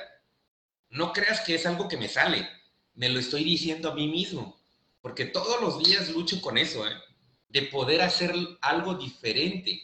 no 0.90 1.12
creas 1.12 1.40
que 1.40 1.56
es 1.56 1.66
algo 1.66 1.88
que 1.88 1.96
me 1.96 2.08
sale. 2.08 2.48
Me 2.94 3.08
lo 3.08 3.18
estoy 3.18 3.44
diciendo 3.44 3.90
a 3.90 3.94
mí 3.94 4.08
mismo. 4.08 4.61
Porque 5.02 5.26
todos 5.26 5.60
los 5.60 5.82
días 5.84 6.08
lucho 6.08 6.40
con 6.40 6.56
eso, 6.56 6.86
¿eh? 6.86 6.94
de 7.48 7.62
poder 7.62 8.00
hacer 8.00 8.34
algo 8.62 8.94
diferente. 8.94 9.82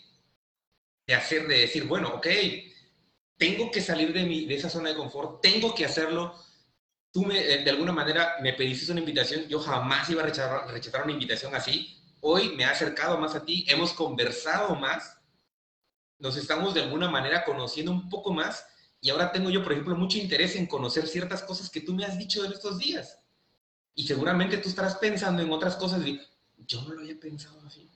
De 1.07 1.15
hacer, 1.15 1.47
de 1.47 1.59
decir, 1.59 1.85
bueno, 1.85 2.09
ok, 2.15 2.27
tengo 3.37 3.71
que 3.71 3.81
salir 3.81 4.13
de, 4.13 4.25
mi, 4.25 4.47
de 4.47 4.57
esa 4.57 4.69
zona 4.69 4.91
de 4.91 4.97
confort, 4.97 5.41
tengo 5.41 5.75
que 5.75 5.85
hacerlo. 5.85 6.35
Tú 7.11 7.25
me, 7.25 7.41
de 7.41 7.71
alguna 7.71 7.93
manera 7.93 8.37
me 8.43 8.53
pediste 8.53 8.93
una 8.93 9.01
invitación, 9.01 9.49
yo 9.49 9.59
jamás 9.61 10.11
iba 10.11 10.23
a 10.23 10.27
rechazar, 10.27 10.71
rechazar 10.71 11.05
una 11.05 11.13
invitación 11.13 11.55
así, 11.55 11.97
hoy 12.21 12.55
me 12.57 12.65
ha 12.65 12.71
acercado 12.71 13.17
más 13.17 13.35
a 13.35 13.45
ti, 13.45 13.65
hemos 13.69 13.95
conversado 13.95 14.75
más, 14.75 15.19
nos 16.19 16.37
estamos 16.37 16.75
de 16.75 16.83
alguna 16.83 17.09
manera 17.09 17.45
conociendo 17.45 17.93
un 17.93 18.11
poco 18.11 18.35
más 18.35 18.67
y 19.01 19.11
ahora 19.11 19.33
tengo 19.33 19.49
yo, 19.49 19.63
por 19.63 19.73
ejemplo, 19.73 19.95
mucho 19.95 20.19
interés 20.19 20.57
en 20.57 20.67
conocer 20.67 21.07
ciertas 21.07 21.43
cosas 21.43 21.71
que 21.71 21.81
tú 21.81 21.95
me 21.95 22.05
has 22.05 22.19
dicho 22.19 22.45
en 22.45 22.53
estos 22.53 22.79
días. 22.79 23.19
Y 23.99 24.05
seguramente 24.07 24.59
tú 24.59 24.69
estarás 24.69 24.95
pensando 24.95 25.43
en 25.43 25.51
otras 25.51 25.75
cosas 25.75 26.07
y 26.07 26.21
yo 26.59 26.81
no 26.83 26.95
lo 26.95 27.01
había 27.01 27.19
pensado 27.19 27.61
así. 27.67 27.91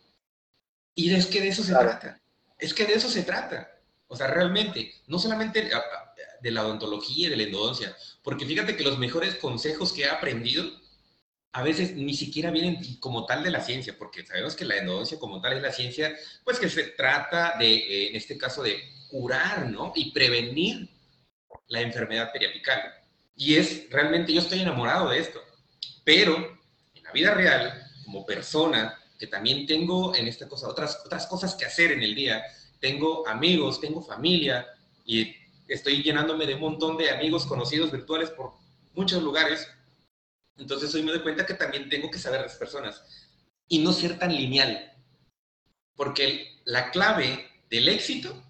Y 0.97 1.15
es 1.15 1.27
que 1.27 1.41
de 1.41 1.47
eso 1.47 1.63
se 1.63 1.71
trata. 1.71 2.21
Es 2.59 2.75
que 2.75 2.85
de 2.87 2.95
eso 2.95 3.09
se 3.09 3.23
trata. 3.23 3.71
O 4.09 4.17
sea, 4.17 4.27
realmente, 4.27 4.93
no 5.07 5.21
solamente 5.21 5.71
de 6.41 6.51
la 6.51 6.67
odontología 6.67 7.29
y 7.29 7.31
de 7.31 7.37
la 7.37 7.45
endodoncia, 7.45 7.97
porque 8.25 8.45
fíjate 8.45 8.77
que 8.77 8.83
los 8.83 8.99
mejores 8.99 9.37
consejos 9.37 9.93
que 9.93 10.03
he 10.03 10.09
aprendido 10.09 10.65
a 11.53 11.63
veces 11.63 11.95
ni 11.95 12.15
siquiera 12.15 12.51
vienen 12.51 12.99
como 12.99 13.25
tal 13.25 13.45
de 13.45 13.53
la 13.53 13.61
ciencia, 13.61 13.95
porque 13.97 14.27
sabemos 14.27 14.57
que 14.57 14.65
la 14.65 14.79
endodoncia 14.79 15.21
como 15.21 15.41
tal 15.41 15.53
es 15.53 15.63
la 15.63 15.71
ciencia, 15.71 16.17
pues 16.43 16.59
que 16.59 16.69
se 16.69 16.83
trata 16.83 17.55
de, 17.61 17.75
eh, 17.77 18.09
en 18.09 18.17
este 18.17 18.37
caso, 18.37 18.65
de 18.65 18.83
curar, 19.09 19.71
¿no? 19.71 19.93
Y 19.95 20.11
prevenir 20.11 20.89
la 21.69 21.81
enfermedad 21.81 22.33
periapical. 22.33 22.93
Y 23.37 23.55
es, 23.55 23.89
realmente 23.89 24.33
yo 24.33 24.41
estoy 24.41 24.63
enamorado 24.63 25.09
de 25.09 25.21
esto, 25.21 25.41
pero 26.05 26.59
en 26.95 27.03
la 27.03 27.13
vida 27.13 27.35
real, 27.35 27.91
como 28.05 28.27
persona, 28.27 28.99
que 29.19 29.27
también 29.27 29.67
tengo 29.67 30.15
en 30.15 30.27
esta 30.27 30.49
cosa 30.49 30.69
otras, 30.69 31.01
otras 31.05 31.27
cosas 31.27 31.55
que 31.55 31.65
hacer 31.65 31.93
en 31.93 32.03
el 32.03 32.15
día, 32.15 32.43
tengo 32.81 33.27
amigos, 33.29 33.81
tengo 33.81 34.03
familia, 34.03 34.67
y 35.05 35.35
estoy 35.69 36.03
llenándome 36.03 36.47
de 36.47 36.55
un 36.55 36.61
montón 36.61 36.97
de 36.97 37.11
amigos 37.11 37.47
conocidos 37.47 37.93
virtuales 37.93 38.31
por 38.31 38.53
muchos 38.95 39.23
lugares, 39.23 39.69
entonces 40.57 40.95
hoy 40.95 41.03
me 41.03 41.13
doy 41.13 41.23
cuenta 41.23 41.47
que 41.47 41.55
también 41.55 41.89
tengo 41.89 42.11
que 42.11 42.19
saber 42.19 42.41
las 42.43 42.57
personas 42.57 43.03
y 43.69 43.79
no 43.79 43.93
ser 43.93 44.19
tan 44.19 44.35
lineal. 44.35 44.93
Porque 45.97 46.61
la 46.65 46.91
clave 46.91 47.49
del 47.71 47.89
éxito 47.89 48.43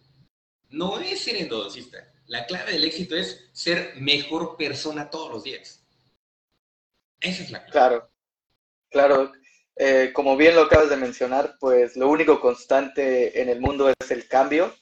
no 0.70 0.98
es 0.98 1.20
ser 1.20 1.36
endodoncista. 1.36 2.12
La 2.26 2.46
clave 2.46 2.72
del 2.72 2.84
éxito 2.84 3.16
es 3.16 3.48
ser 3.52 3.94
mejor 3.96 4.56
persona 4.56 5.10
todos 5.10 5.30
los 5.30 5.44
días. 5.44 5.81
Claro, 7.70 8.10
claro. 8.90 9.32
Eh, 9.76 10.12
como 10.12 10.36
bien 10.36 10.54
lo 10.54 10.62
acabas 10.62 10.90
de 10.90 10.96
mencionar, 10.96 11.56
pues 11.58 11.96
lo 11.96 12.08
único 12.08 12.40
constante 12.40 13.40
en 13.40 13.48
el 13.48 13.60
mundo 13.60 13.88
es 13.88 14.10
el 14.10 14.28
cambio. 14.28 14.74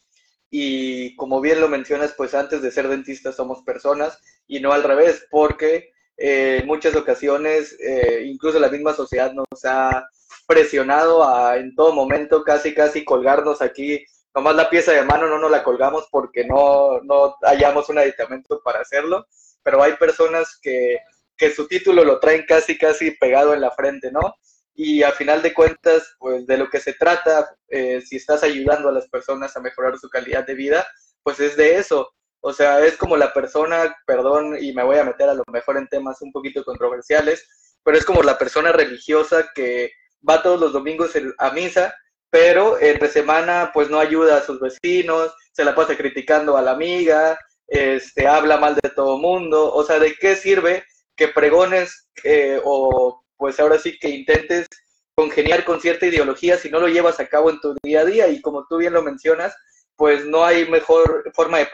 Y 0.51 1.15
como 1.17 1.41
bien 1.41 1.61
lo 1.61 1.69
mencionas, 1.69 2.15
pues 2.17 2.35
antes 2.35 2.61
de 2.63 2.73
ser 2.73 2.89
dentista 2.89 3.33
somos 3.33 3.63
personas 3.63 4.19
y 4.49 4.61
no 4.61 4.73
al 4.73 4.83
revés, 4.83 5.27
porque 5.31 5.93
eh, 6.17 6.59
en 6.61 6.67
muchas 6.67 6.97
ocasiones, 6.97 7.77
eh, 7.81 8.25
incluso 8.27 8.59
la 8.59 8.69
misma 8.69 8.93
sociedad 8.95 9.33
nos 9.33 9.65
ha 9.65 10.09
presionado 10.47 11.23
a 11.25 11.57
en 11.57 11.75
todo 11.77 11.93
momento 11.93 12.43
casi 12.43 12.75
casi 12.75 13.05
colgarnos 13.05 13.63
aquí 13.63 14.05
nomás 14.35 14.55
la 14.55 14.71
pieza 14.71 14.93
de 14.93 15.03
mano 15.03 15.29
no 15.29 15.39
nos 15.39 15.51
la 15.51 15.63
colgamos 15.63 16.09
porque 16.11 16.45
no, 16.45 17.01
no 17.03 17.37
hallamos 17.43 17.89
un 17.89 17.99
aditamento 17.99 18.61
para 18.63 18.81
hacerlo, 18.81 19.27
pero 19.63 19.83
hay 19.83 19.95
personas 19.95 20.59
que, 20.61 20.99
que 21.41 21.51
su 21.51 21.67
título 21.67 22.05
lo 22.05 22.21
traen 22.21 22.45
casi, 22.47 22.77
casi 22.77 23.13
pegado 23.13 23.55
en 23.55 23.63
la 23.63 23.71
frente, 23.71 24.13
¿no? 24.13 24.35
Y 24.75 25.03
a 25.03 25.11
final 25.13 25.41
de 25.41 25.55
cuentas, 25.55 26.15
pues 26.19 26.47
de 26.47 26.59
lo 26.59 26.69
que 26.69 26.81
se 26.81 26.93
trata, 26.93 27.57
eh, 27.69 28.03
si 28.03 28.17
estás 28.17 28.43
ayudando 28.43 28.91
a 28.91 28.93
las 28.93 29.09
personas 29.09 29.57
a 29.57 29.61
mejorar 29.61 29.99
su 29.99 30.11
calidad 30.11 30.47
de 30.47 30.55
vida, 30.55 30.87
pues 31.23 31.41
es 31.41 31.57
de 31.57 31.77
eso. 31.77 32.11
O 32.41 32.53
sea, 32.53 32.85
es 32.85 32.99
como 32.99 33.17
la 33.17 33.33
persona, 33.33 33.97
perdón, 34.07 34.59
y 34.61 34.75
me 34.75 34.85
voy 34.85 34.99
a 34.99 35.05
meter 35.05 35.31
a 35.31 35.35
lo 35.35 35.45
mejor 35.51 35.79
en 35.79 35.89
temas 35.89 36.21
un 36.21 36.31
poquito 36.31 36.63
controversiales, 36.63 37.49
pero 37.83 37.97
es 37.97 38.05
como 38.05 38.23
la 38.23 38.37
persona 38.37 38.71
religiosa 38.71 39.49
que 39.55 39.93
va 40.29 40.43
todos 40.43 40.61
los 40.61 40.75
domingos 40.75 41.13
a 41.39 41.51
misa, 41.53 41.95
pero 42.29 42.79
entre 42.79 43.09
semana 43.09 43.71
pues 43.73 43.89
no 43.89 43.99
ayuda 43.99 44.37
a 44.37 44.43
sus 44.43 44.61
vecinos, 44.61 45.35
se 45.53 45.65
la 45.65 45.75
pasa 45.75 45.97
criticando 45.97 46.59
a 46.59 46.63
la 46.63 46.73
amiga, 46.73 47.39
este, 47.67 48.27
habla 48.27 48.59
mal 48.59 48.75
de 48.75 48.91
todo 48.91 49.17
mundo, 49.17 49.73
o 49.73 49.83
sea, 49.85 49.99
¿de 49.99 50.15
qué 50.15 50.37
sirve 50.37 50.85
que 51.21 51.29
pregones 51.29 52.09
eh, 52.25 52.59
o 52.65 53.23
pues 53.37 53.61
ahora 53.61 53.79
sí 53.79 53.99
que 53.99 54.09
intentes 54.09 54.67
congeniar 55.15 55.67
con 55.67 55.79
cierta 55.79 56.07
ideología 56.07 56.57
si 56.57 56.71
no 56.71 56.81
lo 56.81 56.89
llevas 56.89 57.21
a 57.21 57.29
cabo 57.29 57.51
en 57.51 57.61
tu 57.61 57.77
día 57.83 58.01
a 58.01 58.05
día? 58.07 58.29
Y 58.29 58.41
como 58.41 58.67
tú 58.67 58.79
bien 58.79 58.95
lo 58.95 59.03
mencionas, 59.03 59.55
pues 59.97 60.25
no 60.25 60.47
hay 60.47 60.67
mejor 60.67 61.31
forma 61.35 61.59
de 61.59 61.69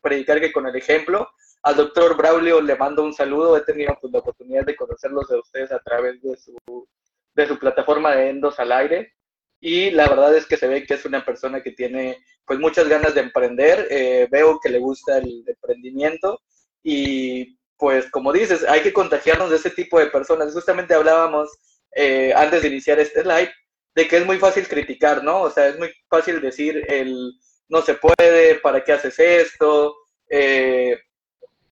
predicar 0.00 0.40
que 0.40 0.50
con 0.50 0.66
el 0.66 0.74
ejemplo. 0.76 1.28
Al 1.62 1.76
doctor 1.76 2.16
Braulio 2.16 2.62
le 2.62 2.74
mando 2.74 3.04
un 3.04 3.12
saludo, 3.12 3.54
he 3.58 3.60
tenido 3.60 3.94
pues, 4.00 4.10
la 4.14 4.20
oportunidad 4.20 4.64
de 4.64 4.76
conocerlos 4.76 5.28
de 5.28 5.40
ustedes 5.40 5.72
a 5.72 5.80
través 5.80 6.22
de 6.22 6.38
su, 6.38 6.88
de 7.34 7.46
su 7.46 7.58
plataforma 7.58 8.16
de 8.16 8.30
Endos 8.30 8.58
al 8.58 8.72
Aire 8.72 9.12
y 9.60 9.90
la 9.90 10.08
verdad 10.08 10.34
es 10.34 10.46
que 10.46 10.56
se 10.56 10.68
ve 10.68 10.86
que 10.86 10.94
es 10.94 11.04
una 11.04 11.22
persona 11.22 11.62
que 11.62 11.72
tiene 11.72 12.24
pues 12.46 12.58
muchas 12.58 12.88
ganas 12.88 13.14
de 13.14 13.20
emprender, 13.20 13.88
eh, 13.90 14.26
veo 14.30 14.58
que 14.58 14.70
le 14.70 14.78
gusta 14.78 15.18
el 15.18 15.44
emprendimiento 15.46 16.40
y 16.82 17.58
pues 17.78 18.10
como 18.10 18.32
dices, 18.32 18.64
hay 18.64 18.80
que 18.82 18.92
contagiarnos 18.92 19.50
de 19.50 19.56
ese 19.56 19.70
tipo 19.70 19.98
de 19.98 20.06
personas. 20.06 20.52
Justamente 20.52 20.94
hablábamos 20.94 21.50
eh, 21.92 22.32
antes 22.34 22.62
de 22.62 22.68
iniciar 22.68 22.98
este 22.98 23.22
live 23.22 23.52
de 23.94 24.08
que 24.08 24.18
es 24.18 24.26
muy 24.26 24.38
fácil 24.38 24.68
criticar, 24.68 25.24
¿no? 25.24 25.42
O 25.42 25.50
sea, 25.50 25.68
es 25.68 25.78
muy 25.78 25.90
fácil 26.08 26.40
decir 26.40 26.84
el 26.88 27.32
no 27.68 27.82
se 27.82 27.94
puede, 27.94 28.56
¿para 28.56 28.84
qué 28.84 28.92
haces 28.92 29.18
esto? 29.18 29.96
Eh, 30.28 30.98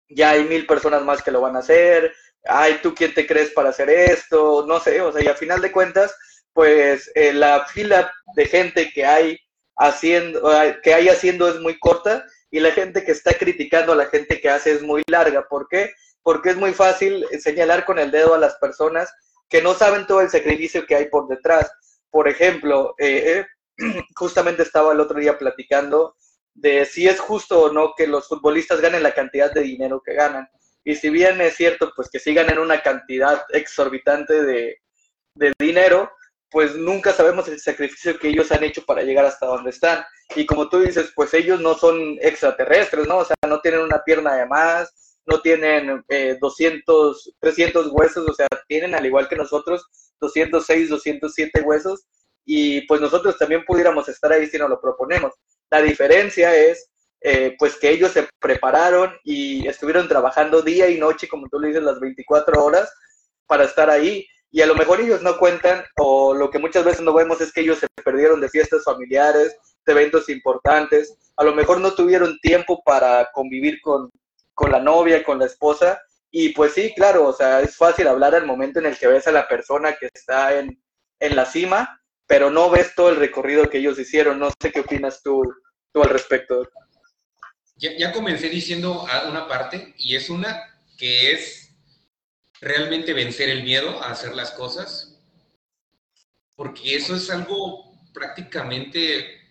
ya 0.08 0.30
hay 0.30 0.44
mil 0.44 0.66
personas 0.66 1.02
más 1.04 1.22
que 1.22 1.30
lo 1.30 1.40
van 1.40 1.56
a 1.56 1.60
hacer, 1.60 2.12
ay, 2.44 2.78
¿tú 2.82 2.94
quién 2.94 3.14
te 3.14 3.26
crees 3.26 3.50
para 3.50 3.70
hacer 3.70 3.90
esto? 3.90 4.64
No 4.66 4.80
sé, 4.80 5.00
o 5.00 5.12
sea, 5.12 5.22
y 5.22 5.28
a 5.28 5.34
final 5.34 5.60
de 5.60 5.72
cuentas, 5.72 6.14
pues 6.52 7.10
eh, 7.14 7.32
la 7.32 7.66
fila 7.66 8.12
de 8.36 8.46
gente 8.46 8.90
que 8.92 9.04
hay 9.04 9.38
haciendo, 9.76 10.50
que 10.82 10.94
hay 10.94 11.08
haciendo 11.08 11.48
es 11.48 11.60
muy 11.60 11.78
corta 11.78 12.24
y 12.54 12.60
la 12.60 12.70
gente 12.70 13.02
que 13.02 13.10
está 13.10 13.34
criticando 13.34 13.92
a 13.92 13.96
la 13.96 14.06
gente 14.06 14.40
que 14.40 14.48
hace 14.48 14.70
es 14.70 14.80
muy 14.80 15.02
larga. 15.10 15.48
¿Por 15.48 15.66
qué? 15.66 15.92
Porque 16.22 16.50
es 16.50 16.56
muy 16.56 16.72
fácil 16.72 17.26
señalar 17.40 17.84
con 17.84 17.98
el 17.98 18.12
dedo 18.12 18.32
a 18.32 18.38
las 18.38 18.54
personas 18.58 19.12
que 19.48 19.60
no 19.60 19.74
saben 19.74 20.06
todo 20.06 20.20
el 20.20 20.30
sacrificio 20.30 20.86
que 20.86 20.94
hay 20.94 21.06
por 21.06 21.26
detrás. 21.26 21.68
Por 22.10 22.28
ejemplo, 22.28 22.94
eh, 22.98 23.44
justamente 24.14 24.62
estaba 24.62 24.92
el 24.92 25.00
otro 25.00 25.18
día 25.18 25.36
platicando 25.36 26.14
de 26.54 26.84
si 26.84 27.08
es 27.08 27.18
justo 27.18 27.60
o 27.60 27.72
no 27.72 27.92
que 27.96 28.06
los 28.06 28.28
futbolistas 28.28 28.80
ganen 28.80 29.02
la 29.02 29.14
cantidad 29.14 29.52
de 29.52 29.62
dinero 29.62 30.00
que 30.00 30.14
ganan. 30.14 30.48
Y 30.84 30.94
si 30.94 31.10
bien 31.10 31.40
es 31.40 31.56
cierto, 31.56 31.90
pues 31.96 32.08
que 32.08 32.20
sí 32.20 32.34
ganen 32.34 32.60
una 32.60 32.82
cantidad 32.82 33.44
exorbitante 33.48 34.44
de, 34.44 34.78
de 35.34 35.52
dinero, 35.58 36.12
pues 36.54 36.76
nunca 36.76 37.12
sabemos 37.12 37.48
el 37.48 37.58
sacrificio 37.58 38.16
que 38.16 38.28
ellos 38.28 38.52
han 38.52 38.62
hecho 38.62 38.84
para 38.84 39.02
llegar 39.02 39.24
hasta 39.24 39.44
donde 39.44 39.70
están. 39.70 40.04
Y 40.36 40.46
como 40.46 40.68
tú 40.68 40.78
dices, 40.78 41.10
pues 41.16 41.34
ellos 41.34 41.60
no 41.60 41.74
son 41.74 42.16
extraterrestres, 42.20 43.08
¿no? 43.08 43.18
O 43.18 43.24
sea, 43.24 43.34
no 43.48 43.60
tienen 43.60 43.80
una 43.80 44.04
pierna 44.04 44.36
de 44.36 44.46
más, 44.46 45.18
no 45.26 45.40
tienen 45.40 46.04
eh, 46.08 46.38
200, 46.40 47.34
300 47.40 47.88
huesos, 47.90 48.30
o 48.30 48.32
sea, 48.32 48.46
tienen 48.68 48.94
al 48.94 49.04
igual 49.04 49.28
que 49.28 49.34
nosotros 49.34 49.84
206, 50.20 50.90
207 50.90 51.60
huesos. 51.62 52.06
Y 52.44 52.82
pues 52.82 53.00
nosotros 53.00 53.36
también 53.36 53.64
pudiéramos 53.64 54.08
estar 54.08 54.30
ahí 54.32 54.46
si 54.46 54.56
nos 54.56 54.70
lo 54.70 54.80
proponemos. 54.80 55.32
La 55.72 55.82
diferencia 55.82 56.54
es, 56.54 56.88
eh, 57.20 57.56
pues 57.58 57.74
que 57.74 57.90
ellos 57.90 58.12
se 58.12 58.28
prepararon 58.38 59.12
y 59.24 59.66
estuvieron 59.66 60.06
trabajando 60.06 60.62
día 60.62 60.88
y 60.88 60.98
noche, 60.98 61.26
como 61.26 61.48
tú 61.48 61.58
dices, 61.58 61.82
las 61.82 61.98
24 61.98 62.64
horas 62.64 62.94
para 63.48 63.64
estar 63.64 63.90
ahí 63.90 64.24
y 64.54 64.62
a 64.62 64.66
lo 64.66 64.76
mejor 64.76 65.00
ellos 65.00 65.20
no 65.20 65.36
cuentan, 65.36 65.84
o 65.96 66.32
lo 66.32 66.48
que 66.48 66.60
muchas 66.60 66.84
veces 66.84 67.00
no 67.00 67.12
vemos 67.12 67.40
es 67.40 67.52
que 67.52 67.62
ellos 67.62 67.80
se 67.80 67.88
perdieron 68.04 68.40
de 68.40 68.48
fiestas 68.48 68.84
familiares, 68.84 69.56
de 69.84 69.92
eventos 69.92 70.28
importantes, 70.28 71.18
a 71.36 71.42
lo 71.42 71.56
mejor 71.56 71.80
no 71.80 71.92
tuvieron 71.92 72.38
tiempo 72.38 72.80
para 72.84 73.30
convivir 73.32 73.80
con, 73.80 74.12
con 74.54 74.70
la 74.70 74.78
novia, 74.78 75.24
con 75.24 75.40
la 75.40 75.46
esposa, 75.46 76.00
y 76.30 76.50
pues 76.50 76.72
sí, 76.72 76.92
claro, 76.94 77.26
o 77.26 77.32
sea, 77.32 77.62
es 77.62 77.76
fácil 77.76 78.06
hablar 78.06 78.36
al 78.36 78.46
momento 78.46 78.78
en 78.78 78.86
el 78.86 78.96
que 78.96 79.08
ves 79.08 79.26
a 79.26 79.32
la 79.32 79.48
persona 79.48 79.96
que 79.96 80.08
está 80.14 80.56
en, 80.56 80.80
en 81.18 81.34
la 81.34 81.46
cima, 81.46 82.00
pero 82.28 82.48
no 82.48 82.70
ves 82.70 82.94
todo 82.94 83.08
el 83.08 83.16
recorrido 83.16 83.68
que 83.68 83.78
ellos 83.78 83.98
hicieron. 83.98 84.38
No 84.38 84.50
sé 84.62 84.70
qué 84.70 84.80
opinas 84.80 85.20
tú, 85.20 85.42
tú 85.92 86.00
al 86.00 86.10
respecto. 86.10 86.68
Ya, 87.74 87.90
ya 87.98 88.12
comencé 88.12 88.48
diciendo 88.48 89.04
una 89.28 89.48
parte, 89.48 89.94
y 89.98 90.14
es 90.14 90.30
una 90.30 90.60
que 90.96 91.32
es 91.32 91.63
realmente 92.64 93.12
vencer 93.12 93.50
el 93.50 93.62
miedo 93.62 94.02
a 94.02 94.10
hacer 94.10 94.34
las 94.34 94.50
cosas, 94.52 95.20
porque 96.56 96.96
eso 96.96 97.14
es 97.14 97.30
algo 97.30 97.94
prácticamente 98.12 99.42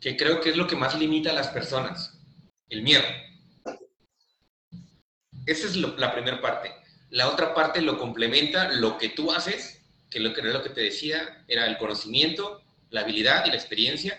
que 0.00 0.16
creo 0.16 0.40
que 0.40 0.50
es 0.50 0.56
lo 0.56 0.66
que 0.66 0.76
más 0.76 0.98
limita 0.98 1.30
a 1.30 1.34
las 1.34 1.48
personas, 1.48 2.18
el 2.68 2.82
miedo. 2.82 3.04
Esa 5.46 5.66
es 5.66 5.76
la 5.76 6.12
primera 6.12 6.40
parte. 6.40 6.72
La 7.10 7.28
otra 7.28 7.54
parte 7.54 7.82
lo 7.82 7.98
complementa 7.98 8.72
lo 8.72 8.96
que 8.96 9.10
tú 9.10 9.30
haces, 9.30 9.82
que 10.10 10.20
lo 10.20 10.32
que 10.32 10.40
era 10.40 10.52
lo 10.52 10.62
que 10.62 10.70
te 10.70 10.80
decía, 10.80 11.44
era 11.48 11.66
el 11.66 11.76
conocimiento, 11.76 12.62
la 12.90 13.02
habilidad 13.02 13.44
y 13.44 13.50
la 13.50 13.56
experiencia. 13.56 14.18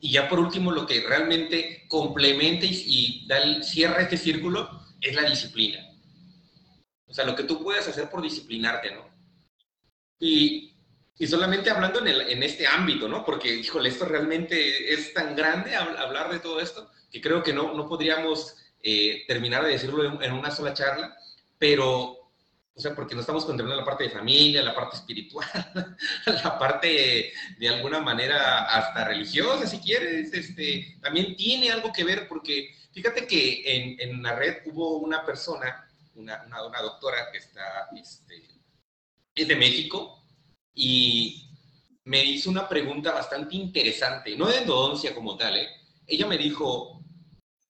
Y 0.00 0.10
ya 0.10 0.28
por 0.28 0.40
último, 0.40 0.72
lo 0.72 0.86
que 0.86 1.00
realmente 1.02 1.84
complementa 1.88 2.66
y, 2.66 2.82
y 2.86 3.26
da 3.28 3.38
el, 3.38 3.62
cierra 3.62 4.02
este 4.02 4.16
círculo 4.16 4.68
es 5.00 5.14
la 5.14 5.28
disciplina. 5.28 5.91
O 7.12 7.14
sea, 7.14 7.26
lo 7.26 7.36
que 7.36 7.42
tú 7.42 7.62
puedes 7.62 7.86
hacer 7.86 8.08
por 8.08 8.22
disciplinarte, 8.22 8.90
¿no? 8.94 9.06
Y, 10.18 10.74
y 11.18 11.26
solamente 11.26 11.68
hablando 11.68 12.00
en, 12.00 12.08
el, 12.08 12.22
en, 12.22 12.42
este 12.42 12.66
ámbito, 12.66 13.06
¿no? 13.06 13.22
Porque, 13.22 13.54
híjole, 13.54 13.90
esto 13.90 14.06
realmente 14.06 14.94
es 14.94 15.12
tan 15.12 15.36
grande 15.36 15.76
hablar 15.76 16.32
de 16.32 16.38
todo 16.38 16.58
esto 16.58 16.90
que 17.10 17.20
creo 17.20 17.42
que 17.42 17.52
no, 17.52 17.74
no 17.74 17.86
podríamos 17.86 18.56
eh, 18.82 19.24
terminar 19.28 19.62
de 19.62 19.72
decirlo 19.72 20.06
en, 20.06 20.22
en, 20.22 20.32
una 20.32 20.50
sola 20.50 20.72
charla, 20.72 21.14
pero, 21.58 22.12
o 22.74 22.80
sea, 22.80 22.94
porque 22.94 23.14
no 23.14 23.20
estamos 23.20 23.44
controlando 23.44 23.78
la 23.78 23.86
parte 23.86 24.04
de 24.04 24.10
familia, 24.10 24.62
la 24.62 24.74
parte 24.74 24.96
espiritual, 24.96 25.46
la 26.42 26.58
parte 26.58 27.30
de 27.58 27.68
alguna 27.68 28.00
manera 28.00 28.64
hasta 28.64 29.04
religiosa, 29.04 29.66
si 29.66 29.80
quieres, 29.80 30.32
este, 30.32 30.96
también 31.02 31.36
tiene 31.36 31.70
algo 31.70 31.92
que 31.92 32.04
ver 32.04 32.26
porque 32.26 32.74
fíjate 32.90 33.26
que 33.26 33.62
en, 33.66 34.00
en 34.00 34.22
la 34.22 34.34
red 34.34 34.62
hubo 34.64 34.96
una 34.96 35.26
persona 35.26 35.86
una, 36.14 36.42
una, 36.44 36.80
doctora 36.80 37.30
que 37.30 37.38
está, 37.38 37.88
este, 37.96 38.48
es 39.34 39.48
de 39.48 39.56
México 39.56 40.24
y 40.74 41.50
me 42.04 42.24
hizo 42.24 42.50
una 42.50 42.68
pregunta 42.68 43.12
bastante 43.12 43.56
interesante, 43.56 44.36
no 44.36 44.46
de 44.46 44.58
endodoncia 44.58 45.14
como 45.14 45.36
tal, 45.36 45.56
¿eh? 45.56 45.68
ella 46.06 46.26
me 46.26 46.38
dijo, 46.38 47.02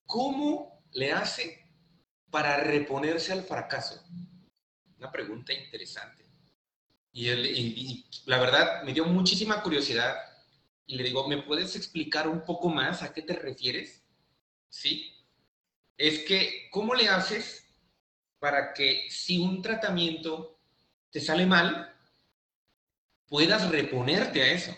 ¿cómo 0.06 0.84
le 0.92 1.12
hace 1.12 1.68
para 2.30 2.56
reponerse 2.58 3.32
al 3.32 3.44
fracaso? 3.44 4.02
Una 4.98 5.10
pregunta 5.10 5.52
interesante. 5.52 6.22
Y, 7.12 7.30
y, 7.30 8.06
la 8.24 8.38
verdad 8.38 8.82
me 8.84 8.94
dio 8.94 9.04
muchísima 9.04 9.62
curiosidad 9.62 10.16
y 10.86 10.96
le 10.96 11.04
digo, 11.04 11.28
¿me 11.28 11.42
puedes 11.42 11.76
explicar 11.76 12.26
un 12.26 12.44
poco 12.44 12.68
más 12.68 13.02
a 13.02 13.12
qué 13.12 13.22
te 13.22 13.34
refieres? 13.34 14.02
Sí. 14.68 15.12
Es 15.96 16.20
que, 16.20 16.68
¿cómo 16.70 16.94
le 16.94 17.08
haces 17.08 17.61
para 18.42 18.74
que 18.74 19.06
si 19.08 19.38
un 19.38 19.62
tratamiento 19.62 20.58
te 21.12 21.20
sale 21.20 21.46
mal, 21.46 21.94
puedas 23.28 23.70
reponerte 23.70 24.42
a 24.42 24.52
eso. 24.52 24.76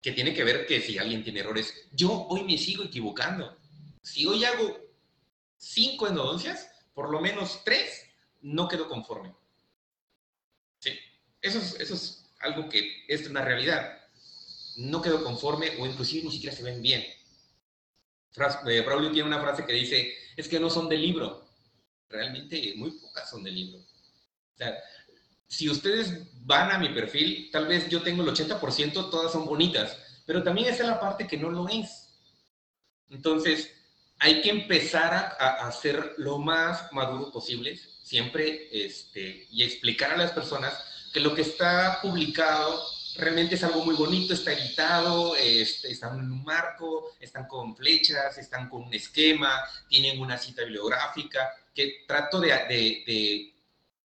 Que 0.00 0.12
tiene 0.12 0.32
que 0.32 0.44
ver 0.44 0.68
que 0.68 0.80
si 0.80 0.96
alguien 0.96 1.24
tiene 1.24 1.40
errores, 1.40 1.88
yo 1.90 2.28
hoy 2.28 2.44
me 2.44 2.56
sigo 2.56 2.84
equivocando. 2.84 3.58
Si 4.04 4.24
hoy 4.24 4.44
hago 4.44 4.78
cinco 5.56 6.06
endodoncias, 6.06 6.70
por 6.94 7.10
lo 7.10 7.20
menos 7.20 7.62
tres, 7.64 8.06
no 8.40 8.68
quedo 8.68 8.88
conforme. 8.88 9.34
Sí, 10.78 10.92
eso 11.42 11.58
es, 11.58 12.32
algo 12.38 12.68
que 12.68 13.04
es 13.08 13.26
una 13.26 13.44
realidad. 13.44 13.98
No 14.76 15.02
quedo 15.02 15.24
conforme 15.24 15.70
o 15.80 15.86
inclusive 15.86 16.22
ni 16.22 16.30
siquiera 16.30 16.54
se 16.54 16.62
ven 16.62 16.80
bien. 16.80 17.02
Eh, 17.02 18.80
Braulio 18.82 19.10
tiene 19.10 19.26
una 19.26 19.40
frase 19.40 19.66
que 19.66 19.72
dice, 19.72 20.14
es 20.36 20.46
que 20.46 20.60
no 20.60 20.70
son 20.70 20.88
del 20.88 21.02
libro 21.02 21.49
realmente 22.10 22.74
muy 22.76 22.90
pocas 22.90 23.30
son 23.30 23.42
de 23.42 23.52
libro. 23.52 23.78
O 23.78 24.56
sea, 24.56 24.76
si 25.46 25.70
ustedes 25.70 26.26
van 26.44 26.70
a 26.70 26.78
mi 26.78 26.90
perfil, 26.90 27.48
tal 27.50 27.66
vez 27.66 27.88
yo 27.88 28.02
tengo 28.02 28.22
el 28.22 28.28
80%, 28.28 29.10
todas 29.10 29.32
son 29.32 29.46
bonitas, 29.46 29.96
pero 30.26 30.42
también 30.42 30.68
está 30.68 30.84
la 30.84 31.00
parte 31.00 31.26
que 31.26 31.38
no 31.38 31.50
lo 31.50 31.68
es. 31.68 32.08
Entonces, 33.08 33.72
hay 34.18 34.42
que 34.42 34.50
empezar 34.50 35.14
a, 35.14 35.66
a, 35.66 35.72
ser 35.72 36.14
lo 36.18 36.38
más 36.38 36.92
maduro 36.92 37.32
posible, 37.32 37.80
siempre, 38.02 38.68
este, 38.70 39.46
y 39.50 39.62
explicar 39.62 40.12
a 40.12 40.18
las 40.18 40.32
personas 40.32 40.74
que 41.12 41.20
lo 41.20 41.34
que 41.34 41.42
está 41.42 42.00
publicado 42.02 42.80
realmente 43.20 43.54
es 43.54 43.64
algo 43.64 43.84
muy 43.84 43.94
bonito, 43.94 44.34
está 44.34 44.52
editado, 44.52 45.36
este, 45.36 45.90
están 45.90 46.18
en 46.18 46.32
un 46.32 46.42
marco, 46.42 47.12
están 47.20 47.46
con 47.46 47.76
flechas, 47.76 48.38
están 48.38 48.68
con 48.68 48.84
un 48.84 48.94
esquema, 48.94 49.62
tienen 49.88 50.20
una 50.20 50.38
cita 50.38 50.62
bibliográfica, 50.62 51.50
que 51.74 52.04
trato 52.06 52.40
de, 52.40 52.50
de 52.50 53.54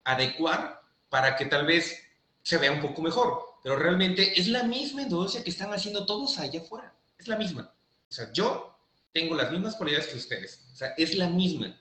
adecuar 0.04 0.82
para 1.10 1.36
que 1.36 1.46
tal 1.46 1.66
vez 1.66 2.02
se 2.44 2.58
vea 2.58 2.72
un 2.72 2.82
poco 2.82 3.02
mejor, 3.02 3.58
pero 3.64 3.76
realmente 3.76 4.40
es 4.40 4.48
la 4.48 4.64
misma 4.64 5.04
endodoncia 5.04 5.44
que 5.44 5.50
están 5.50 5.74
haciendo 5.74 6.06
todos 6.06 6.40
allá 6.40 6.62
afuera, 6.62 6.94
es 7.18 7.28
la 7.28 7.38
misma. 7.38 7.74
O 8.10 8.12
sea, 8.14 8.32
yo 8.32 8.78
tengo 9.12 9.36
las 9.36 9.52
mismas 9.52 9.76
cualidades 9.76 10.08
que 10.08 10.18
ustedes, 10.18 10.66
o 10.74 10.76
sea, 10.76 10.94
es 10.98 11.16
la 11.16 11.28
misma, 11.28 11.78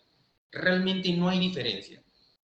realmente 0.50 1.12
no 1.12 1.28
hay 1.28 1.38
diferencia. 1.38 2.02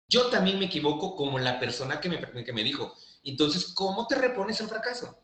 Yo 0.07 0.27
también 0.27 0.57
me 0.57 0.65
equivoco 0.65 1.15
como 1.15 1.37
la 1.37 1.59
persona 1.59 1.99
que 1.99 2.09
me, 2.09 2.19
que 2.43 2.53
me 2.53 2.63
dijo, 2.63 2.95
entonces, 3.23 3.73
¿cómo 3.73 4.07
te 4.07 4.15
repones 4.15 4.59
el 4.61 4.67
fracaso? 4.67 5.17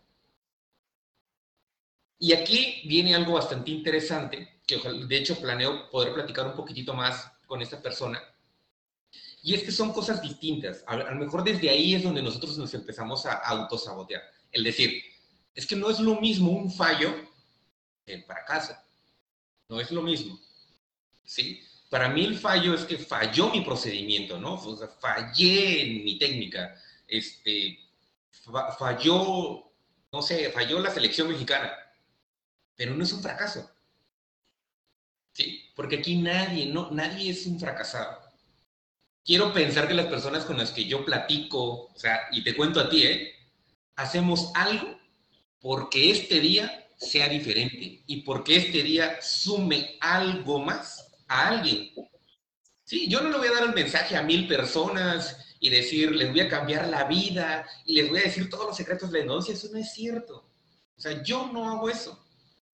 Y 2.20 2.34
aquí 2.34 2.82
viene 2.88 3.16
algo 3.16 3.34
bastante 3.34 3.72
interesante, 3.72 4.62
que 4.66 4.78
de 4.78 5.18
hecho 5.18 5.40
planeo 5.40 5.90
poder 5.90 6.14
platicar 6.14 6.48
un 6.48 6.56
poquitito 6.56 6.94
más 6.94 7.32
con 7.46 7.62
esta 7.62 7.82
persona, 7.82 8.22
y 9.46 9.54
es 9.54 9.62
que 9.62 9.72
son 9.72 9.94
cosas 9.94 10.24
distintas. 10.24 10.84
A, 10.88 10.96
lo 10.96 11.20
mejor 11.20 11.44
desde 11.44 11.70
ahí 11.70 11.94
es 11.94 12.02
donde 12.02 12.24
nosotros 12.24 12.58
nos 12.58 12.74
empezamos 12.74 13.28
a 13.28 13.34
autosabotear. 13.34 14.24
El 14.52 14.64
decir, 14.64 15.04
es 15.54 15.68
que 15.68 15.76
no 15.76 15.92
es 15.92 16.00
lo 16.00 16.20
mismo 16.20 16.50
un 16.50 16.72
fallo 16.72 17.14
que 18.04 18.16
el 18.16 18.24
fracaso. 18.24 18.76
No 19.70 19.80
es 19.80 19.92
lo 19.92 20.02
mismo. 20.02 20.40
¿Sí? 21.24 21.62
Para 21.92 22.10
mí 22.10 22.26
el 22.26 22.40
fallo 22.40 22.74
es 22.74 22.86
que 22.86 22.98
falló 22.98 23.52
mi 23.52 23.62
procedimiento, 23.62 24.40
¿no? 24.40 24.56
O 24.56 24.76
sea, 24.76 24.88
fallé 24.88 25.84
en 25.84 26.04
mi 26.04 26.18
técnica. 26.18 26.82
Este, 27.08 27.78
falló, 28.78 29.72
no 30.12 30.22
sé, 30.22 30.52
falló 30.52 30.80
la 30.80 30.92
selección 30.92 31.30
mexicana. 31.30 31.74
Pero 32.76 32.94
no 32.94 33.04
es 33.04 33.14
un 33.14 33.22
fracaso. 33.22 33.70
¿Sí? 35.34 35.72
Porque 35.76 35.98
aquí 35.98 36.18
nadie, 36.18 36.68
no, 36.68 36.92
nadie 36.92 37.32
es 37.32 37.46
un 37.46 37.60
fracasado 37.60 38.26
quiero 39.26 39.52
pensar 39.52 39.88
que 39.88 39.96
las 39.96 40.06
personas 40.06 40.46
con 40.46 40.58
las 40.58 40.72
que 40.72 40.86
yo 40.86 41.04
platico, 41.04 41.88
o 41.88 41.94
sea, 41.96 42.22
y 42.32 42.44
te 42.44 42.56
cuento 42.56 42.80
a 42.80 42.90
ti, 42.90 43.04
¿eh? 43.04 43.34
Hacemos 43.96 44.52
algo 44.54 44.98
porque 45.60 46.12
este 46.12 46.40
día 46.40 46.88
sea 46.98 47.28
diferente 47.28 48.04
y 48.06 48.22
porque 48.22 48.58
este 48.58 48.84
día 48.84 49.18
sume 49.22 49.98
algo 50.00 50.60
más 50.60 51.12
a 51.28 51.48
alguien. 51.50 51.92
Sí, 52.84 53.08
yo 53.10 53.22
no 53.22 53.30
le 53.30 53.38
voy 53.38 53.48
a 53.48 53.54
dar 53.54 53.64
el 53.64 53.74
mensaje 53.74 54.16
a 54.16 54.22
mil 54.22 54.48
personas 54.48 55.55
y 55.66 55.70
decir, 55.72 56.12
les 56.12 56.30
voy 56.30 56.42
a 56.42 56.48
cambiar 56.48 56.88
la 56.90 57.06
vida 57.06 57.68
y 57.86 57.96
les 57.96 58.08
voy 58.08 58.20
a 58.20 58.24
decir 58.26 58.52
todos 58.52 58.68
los 58.68 58.78
secretos 58.78 59.10
de 59.10 59.22
la 59.22 59.26
negocio, 59.26 59.56
eso 59.56 59.68
no 59.72 59.80
es 59.80 59.92
cierto. 59.92 60.48
O 60.96 61.02
sea, 61.02 61.24
yo 61.24 61.50
no 61.52 61.68
hago 61.68 61.90
eso. 61.90 62.24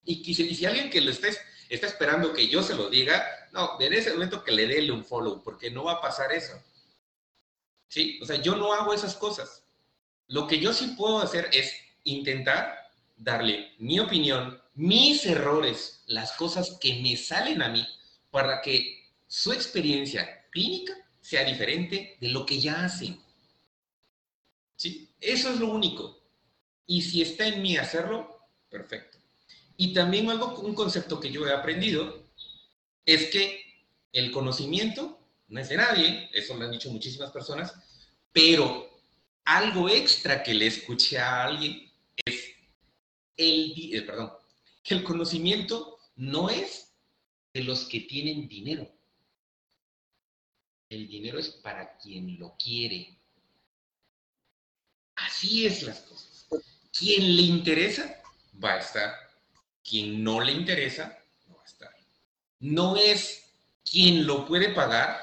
Y, 0.04 0.30
y 0.30 0.34
si 0.34 0.65
alguien 0.65 0.89
que 0.89 0.99
lo 0.99 1.10
estés 1.10 1.39
está 1.69 1.88
esperando 1.88 2.34
que 2.34 2.49
yo 2.49 2.62
se 2.62 2.75
lo 2.75 2.89
diga, 2.89 3.25
no, 3.54 3.80
en 3.80 3.93
ese 3.93 4.12
momento 4.12 4.43
que 4.43 4.51
le 4.51 4.67
dé 4.67 4.91
un 4.91 5.06
follow, 5.06 5.41
porque 5.41 5.71
no 5.71 5.86
va 5.86 5.93
a 5.93 6.01
pasar 6.01 6.34
eso. 6.34 6.51
¿Sí? 7.88 8.19
O 8.21 8.25
sea, 8.25 8.41
yo 8.41 8.58
no 8.58 8.73
hago 8.73 8.93
esas 8.93 9.15
cosas. 9.15 9.63
Lo 10.27 10.45
que 10.45 10.60
yo 10.60 10.73
sí 10.73 10.88
puedo 10.97 11.19
hacer 11.19 11.49
es 11.54 11.73
intentar 12.04 12.77
darle 13.15 13.71
mi 13.77 14.01
opinión, 14.01 14.62
mis 14.73 15.25
errores, 15.25 16.04
las 16.08 16.34
cosas 16.34 16.77
que 16.82 17.01
me 17.01 17.15
salen 17.15 17.62
a 17.62 17.69
mí, 17.69 17.88
para 18.32 18.62
que 18.62 19.08
su 19.27 19.54
experiencia 19.54 20.45
clínica 20.51 20.93
sea 21.21 21.43
diferente 21.43 22.17
de 22.19 22.29
lo 22.29 22.45
que 22.45 22.60
ya 22.60 22.84
hacen. 22.84 23.19
¿Sí? 24.75 25.10
Eso 25.19 25.53
es 25.53 25.60
lo 25.60 25.67
único. 25.67 26.19
Y 26.88 27.01
si 27.03 27.21
está 27.21 27.47
en 27.47 27.62
mí 27.62 27.77
hacerlo, 27.77 28.47
perfecto. 28.69 29.19
Y 29.77 29.93
también 29.93 30.29
algo, 30.29 30.60
un 30.60 30.75
concepto 30.75 31.19
que 31.19 31.31
yo 31.31 31.47
he 31.47 31.53
aprendido 31.53 32.27
es 33.05 33.27
que 33.27 33.62
el 34.12 34.31
conocimiento 34.31 35.19
no 35.47 35.60
es 35.60 35.69
de 35.69 35.77
nadie, 35.77 36.29
eso 36.34 36.55
lo 36.55 36.65
han 36.65 36.71
dicho 36.71 36.91
muchísimas 36.91 37.31
personas, 37.31 37.73
pero 38.31 38.89
algo 39.45 39.89
extra 39.89 40.43
que 40.43 40.53
le 40.53 40.67
escuché 40.67 41.17
a 41.17 41.45
alguien 41.45 41.91
es 42.25 42.53
el, 43.38 43.73
eh, 43.93 44.01
perdón, 44.03 44.31
que 44.84 44.95
el 44.95 45.03
conocimiento 45.03 45.97
no 46.15 46.49
es 46.49 46.93
de 47.53 47.63
los 47.63 47.86
que 47.86 48.01
tienen 48.01 48.47
dinero. 48.47 48.89
El 50.91 51.08
dinero 51.08 51.39
es 51.39 51.47
para 51.47 51.97
quien 51.97 52.38
lo 52.38 52.58
quiere. 52.62 53.17
Así 55.15 55.65
es 55.65 55.84
las 55.84 56.01
cosas. 56.01 56.47
Quien 56.91 57.38
le 57.38 57.43
interesa 57.43 58.21
va 58.62 58.73
a 58.73 58.80
estar 58.80 59.15
quien 59.82 60.21
no 60.21 60.41
le 60.41 60.51
interesa, 60.51 61.17
no 61.47 61.56
va 61.56 61.63
a 61.63 61.65
estar. 61.65 61.95
No 62.60 62.97
es 62.97 63.54
quien 63.89 64.27
lo 64.27 64.45
puede 64.45 64.73
pagar, 64.73 65.17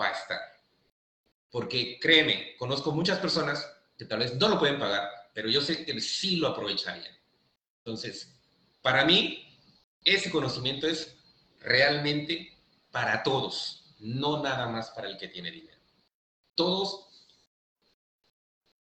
va 0.00 0.08
a 0.08 0.12
estar. 0.12 0.40
Porque 1.50 1.98
créeme, 2.00 2.56
conozco 2.56 2.90
muchas 2.90 3.18
personas 3.18 3.70
que 3.98 4.06
tal 4.06 4.20
vez 4.20 4.34
no 4.36 4.48
lo 4.48 4.58
pueden 4.58 4.78
pagar, 4.78 5.10
pero 5.34 5.50
yo 5.50 5.60
sé 5.60 5.84
que 5.84 6.00
sí 6.00 6.36
lo 6.36 6.48
aprovecharían. 6.48 7.14
Entonces, 7.84 8.34
para 8.80 9.04
mí, 9.04 9.46
ese 10.02 10.30
conocimiento 10.30 10.88
es 10.88 11.14
realmente 11.60 12.56
para 12.90 13.22
todos, 13.22 13.83
no 14.04 14.42
nada 14.42 14.68
más 14.68 14.90
para 14.90 15.08
el 15.08 15.16
que 15.16 15.28
tiene 15.28 15.50
dinero. 15.50 15.80
Todos, 16.54 17.26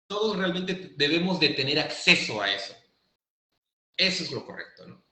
todos 0.06 0.36
realmente 0.36 0.92
debemos 0.96 1.40
de 1.40 1.50
tener 1.50 1.80
acceso 1.80 2.40
a 2.40 2.52
eso. 2.52 2.74
Eso 3.96 4.22
es 4.22 4.30
lo 4.30 4.46
correcto, 4.46 4.86
¿no? 4.86 5.04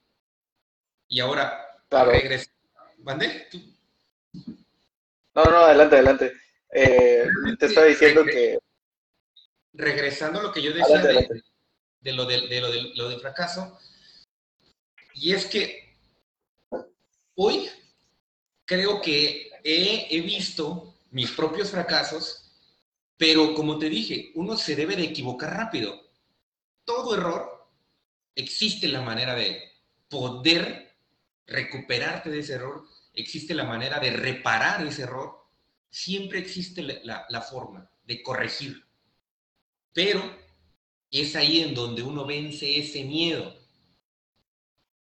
Y 1.08 1.18
ahora, 1.18 1.82
claro. 1.88 2.12
regresa. 2.12 2.50
¿Mande? 2.98 3.48
No, 5.34 5.44
no, 5.44 5.56
adelante, 5.58 5.96
adelante. 5.96 6.32
Eh, 6.72 7.26
te 7.58 7.66
estaba 7.66 7.86
diciendo 7.86 8.24
que... 8.24 8.58
Regresando 9.72 10.40
a 10.40 10.42
lo 10.44 10.52
que 10.52 10.62
yo 10.62 10.72
decía 10.72 10.98
De, 12.00 12.12
lo 12.12 12.24
de, 12.24 12.60
lo 12.60 12.70
de 12.70 12.82
lo 12.94 13.08
del 13.08 13.20
fracaso, 13.20 13.78
y 15.14 15.32
es 15.32 15.46
que 15.46 15.98
hoy 17.34 17.68
creo 18.66 19.00
que 19.00 19.50
he, 19.64 20.07
he 20.11 20.20
visto 20.20 20.94
mis 21.11 21.31
propios 21.31 21.70
fracasos, 21.70 22.52
pero 23.16 23.55
como 23.55 23.79
te 23.79 23.88
dije, 23.88 24.33
uno 24.35 24.57
se 24.59 24.76
debe 24.76 24.96
de 24.96 25.05
equivocar 25.05 25.57
rápido. 25.57 25.98
Todo 26.85 27.14
error 27.14 27.70
existe 28.35 28.87
la 28.88 29.00
manera 29.00 29.35
de 29.35 29.62
poder 30.09 30.94
recuperarte 31.46 32.31
de 32.31 32.40
ese 32.40 32.55
error, 32.55 32.85
existe 33.14 33.55
la 33.55 33.64
manera 33.64 33.98
de 33.98 34.11
reparar 34.11 34.87
ese 34.87 35.02
error, 35.02 35.46
siempre 35.88 36.38
existe 36.38 36.83
la, 36.83 37.42
forma 37.42 37.90
de 38.05 38.22
corregir. 38.22 38.85
Pero 39.92 40.22
es 41.11 41.35
ahí 41.37 41.61
en 41.61 41.74
donde 41.74 42.02
uno 42.02 42.26
vence 42.26 42.79
ese 42.79 43.05
miedo. 43.05 43.57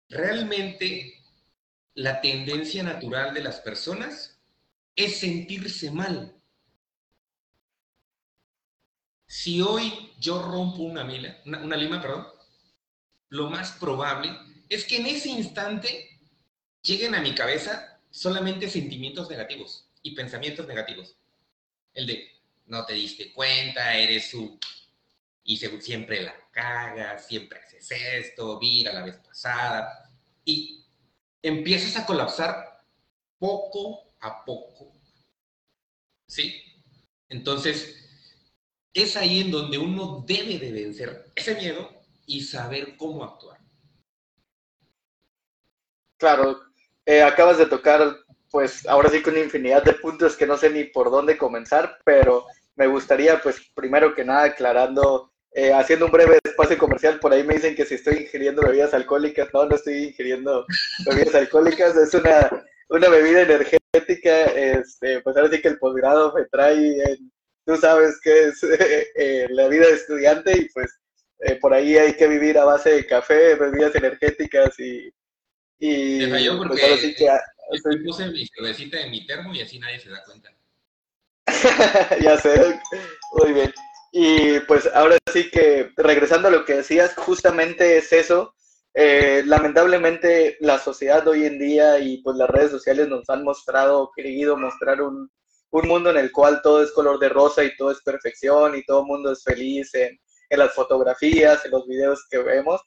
Realmente 0.09 1.16
la 1.97 2.21
tendencia 2.21 2.83
natural 2.83 3.33
de 3.33 3.43
las 3.43 3.61
personas 3.61 4.39
es 4.95 5.19
sentirse 5.19 5.91
mal. 5.91 6.35
Si 9.27 9.63
hoy 9.63 10.13
yo 10.21 10.43
rompo 10.43 10.83
una, 10.83 11.05
mila, 11.05 11.39
una 11.45 11.77
lima, 11.77 12.01
perdón, 12.01 12.27
lo 13.31 13.49
más 13.49 13.73
probable 13.73 14.31
es 14.69 14.85
que 14.85 14.99
en 14.99 15.07
ese 15.07 15.31
instante 15.31 16.21
lleguen 16.83 17.15
a 17.15 17.21
mi 17.21 17.35
cabeza 17.35 17.99
solamente 18.11 18.69
sentimientos 18.69 19.31
negativos 19.31 19.89
y 20.03 20.15
pensamientos 20.15 20.67
negativos. 20.67 21.17
El 21.95 22.07
de, 22.07 22.31
no 22.67 22.85
te 22.85 22.93
diste 22.93 23.33
cuenta, 23.33 23.97
eres 23.97 24.31
su... 24.31 24.59
Y 25.45 25.57
siempre 25.57 26.23
la 26.23 26.35
cagas, 26.51 27.27
siempre 27.27 27.61
haces 27.61 27.91
esto, 27.91 28.59
mira 28.61 28.93
la 28.93 29.05
vez 29.05 29.17
pasada. 29.17 30.11
Y 30.45 30.86
empiezas 31.49 31.97
a 31.97 32.07
colapsar 32.07 32.85
poco 33.39 34.15
a 34.21 34.45
poco. 34.45 34.93
¿Sí? 36.29 36.63
Entonces, 37.29 38.05
es 38.93 39.17
ahí 39.17 39.41
en 39.41 39.51
donde 39.51 39.79
uno 39.79 40.25
debe 40.27 40.59
de 40.59 40.73
vencer 40.73 41.31
ese 41.35 41.55
miedo 41.55 41.89
y 42.27 42.43
saber 42.43 42.97
cómo 42.97 43.25
actuar. 43.25 43.61
Claro, 46.19 46.61
eh, 47.05 47.23
acabas 47.23 47.59
de 47.59 47.67
tocar, 47.67 48.17
pues 48.51 48.87
ahora 48.89 49.11
sí 49.11 49.23
con 49.23 49.35
una 49.35 49.45
infinidad 49.45 49.85
de 49.85 49.93
puntos 49.93 50.37
que 50.37 50.47
no 50.47 50.57
sé 50.57 50.71
ni 50.71 50.85
por 50.85 51.11
dónde 51.11 51.37
comenzar, 51.37 51.99
pero 52.05 52.47
me 52.75 52.87
gustaría, 52.87 53.41
pues 53.41 53.61
primero 53.75 54.15
que 54.15 54.25
nada, 54.25 54.45
aclarando 54.45 55.33
eh, 55.57 55.73
haciendo 55.73 56.05
un 56.05 56.13
breve 56.13 56.39
espacio 56.45 56.77
comercial, 56.77 57.19
por 57.19 57.33
ahí 57.33 57.43
me 57.43 57.55
dicen 57.55 57.75
que 57.75 57.87
si 57.87 57.95
estoy 57.95 58.19
ingiriendo 58.19 58.61
bebidas 58.61 58.93
alcohólicas, 58.93 59.49
no, 59.55 59.65
no 59.65 59.75
estoy 59.75 60.05
ingiriendo 60.09 60.67
bebidas 61.07 61.35
alcohólicas, 61.35 61.97
es 61.97 62.13
una, 62.13 62.67
una 62.91 63.09
bebida 63.09 63.41
energética, 63.41 64.45
este, 64.45 65.23
pues 65.23 65.35
ahora 65.35 65.49
sí 65.51 65.63
que 65.63 65.69
el 65.69 65.79
posgrado 65.79 66.35
me 66.35 66.45
trae, 66.45 67.19
tú 67.65 67.75
sabes 67.79 68.21
que 68.23 68.49
es 68.49 68.63
eh, 69.17 69.47
la 69.49 69.69
vida 69.69 69.87
de 69.87 69.95
estudiante 69.95 70.59
y 70.59 70.69
pues 70.69 70.95
eh, 71.39 71.55
por 71.55 71.73
ahí 71.73 71.97
hay 71.97 72.13
que 72.13 72.29
vivir 72.29 72.59
a 72.59 72.67
base 72.67 72.91
de 72.91 73.07
café, 73.07 73.55
bebidas 73.55 73.95
energéticas 73.95 74.79
y... 74.79 75.11
y 75.79 76.27
falló 76.29 76.59
pues, 76.59 76.69
porque 76.69 76.99
sí 76.99 77.15
que, 77.15 77.31
estoy... 77.73 78.05
puse 78.05 78.27
mi 78.27 78.47
cervecita 78.47 79.01
en 79.01 79.11
mi 79.11 79.27
termo 79.27 79.55
y 79.55 79.63
así 79.63 79.79
nadie 79.79 80.01
se 80.01 80.11
da 80.11 80.23
cuenta. 80.23 80.51
ya 82.21 82.37
sé, 82.37 82.79
muy 83.33 83.55
bien. 83.55 83.73
Y 84.19 84.61
pues 84.61 84.89
ahora 84.95 85.19
sí 85.31 85.51
que, 85.51 85.93
regresando 85.95 86.49
a 86.49 86.51
lo 86.51 86.65
que 86.65 86.77
decías, 86.77 87.15
justamente 87.17 87.99
es 87.99 88.15
eso. 88.15 88.55
Eh, 88.95 89.43
lamentablemente 89.45 90.57
la 90.61 90.79
sociedad 90.79 91.29
hoy 91.29 91.45
en 91.45 91.59
día 91.59 91.99
y 91.99 92.23
pues 92.23 92.35
las 92.39 92.49
redes 92.49 92.71
sociales 92.71 93.09
nos 93.09 93.29
han 93.29 93.45
mostrado, 93.45 94.11
querido 94.17 94.57
mostrar 94.57 95.03
un, 95.03 95.31
un 95.69 95.87
mundo 95.87 96.09
en 96.09 96.17
el 96.17 96.33
cual 96.33 96.63
todo 96.63 96.83
es 96.83 96.93
color 96.93 97.19
de 97.19 97.29
rosa 97.29 97.63
y 97.63 97.77
todo 97.77 97.91
es 97.91 98.01
perfección 98.01 98.75
y 98.77 98.87
todo 98.87 99.01
el 99.01 99.07
mundo 99.07 99.33
es 99.33 99.45
feliz 99.45 99.95
en, 99.95 100.19
en 100.49 100.59
las 100.59 100.73
fotografías, 100.73 101.63
en 101.67 101.73
los 101.73 101.87
videos 101.87 102.27
que 102.31 102.39
vemos. 102.39 102.81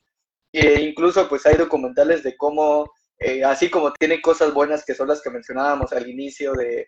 E 0.52 0.82
incluso 0.82 1.30
pues 1.30 1.46
hay 1.46 1.58
documentales 1.58 2.24
de 2.24 2.36
cómo, 2.38 2.92
eh, 3.20 3.44
así 3.44 3.70
como 3.70 3.94
tiene 3.94 4.20
cosas 4.20 4.52
buenas 4.52 4.84
que 4.84 4.96
son 4.96 5.10
las 5.10 5.22
que 5.22 5.30
mencionábamos 5.30 5.94
al 5.94 6.10
inicio 6.10 6.54
de, 6.54 6.88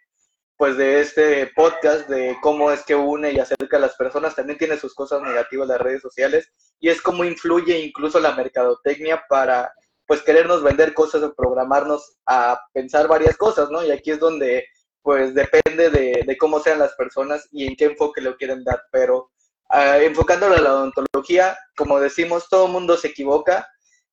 pues 0.62 0.78
de 0.78 1.02
este 1.02 1.48
podcast 1.56 2.08
de 2.08 2.38
cómo 2.40 2.70
es 2.70 2.84
que 2.84 2.94
une 2.94 3.32
y 3.32 3.40
acerca 3.40 3.78
a 3.78 3.80
las 3.80 3.96
personas, 3.96 4.36
también 4.36 4.60
tiene 4.60 4.78
sus 4.78 4.94
cosas 4.94 5.20
negativas 5.24 5.68
las 5.68 5.82
redes 5.82 6.04
sociales 6.04 6.52
y 6.80 6.90
es 6.90 7.02
cómo 7.02 7.24
influye 7.24 7.80
incluso 7.80 8.20
la 8.20 8.36
mercadotecnia 8.36 9.24
para 9.28 9.74
pues 10.06 10.22
querernos 10.22 10.62
vender 10.62 10.94
cosas 10.94 11.24
o 11.24 11.34
programarnos 11.34 12.20
a 12.28 12.62
pensar 12.74 13.08
varias 13.08 13.38
cosas, 13.38 13.72
¿no? 13.72 13.84
Y 13.84 13.90
aquí 13.90 14.12
es 14.12 14.20
donde 14.20 14.68
pues 15.02 15.34
depende 15.34 15.90
de, 15.90 16.38
cómo 16.38 16.60
sean 16.60 16.78
las 16.78 16.94
personas 16.94 17.48
y 17.52 17.66
en 17.66 17.76
qué 17.76 17.86
enfoque 17.86 18.22
lo 18.22 18.38
quieren 18.38 18.64
dar, 18.64 18.84
pero 18.92 19.32
uh, 19.74 20.00
enfocándolo 20.00 20.54
a 20.54 20.62
la 20.62 20.76
odontología, 20.76 21.58
como 21.76 22.00
decimos, 22.00 22.48
todo 22.50 22.68
mundo 22.68 22.98
se 22.98 23.08
equivoca 23.08 23.68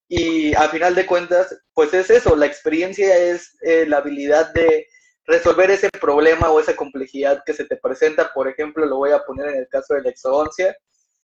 y 0.08 0.54
a 0.54 0.66
final 0.70 0.94
de 0.94 1.04
cuentas, 1.04 1.54
pues 1.74 1.92
es 1.92 2.08
eso, 2.08 2.36
la 2.36 2.46
experiencia 2.46 3.14
es 3.18 3.54
eh, 3.60 3.84
la 3.86 3.98
habilidad 3.98 4.54
de 4.54 4.86
resolver 5.28 5.70
ese 5.70 5.90
problema 5.90 6.50
o 6.50 6.58
esa 6.58 6.74
complejidad 6.74 7.42
que 7.44 7.52
se 7.52 7.66
te 7.66 7.76
presenta. 7.76 8.32
Por 8.32 8.48
ejemplo, 8.48 8.86
lo 8.86 8.96
voy 8.96 9.12
a 9.12 9.22
poner 9.24 9.50
en 9.50 9.58
el 9.58 9.68
caso 9.68 9.94
de 9.94 10.02
la 10.02 10.08
exodoncia, 10.08 10.74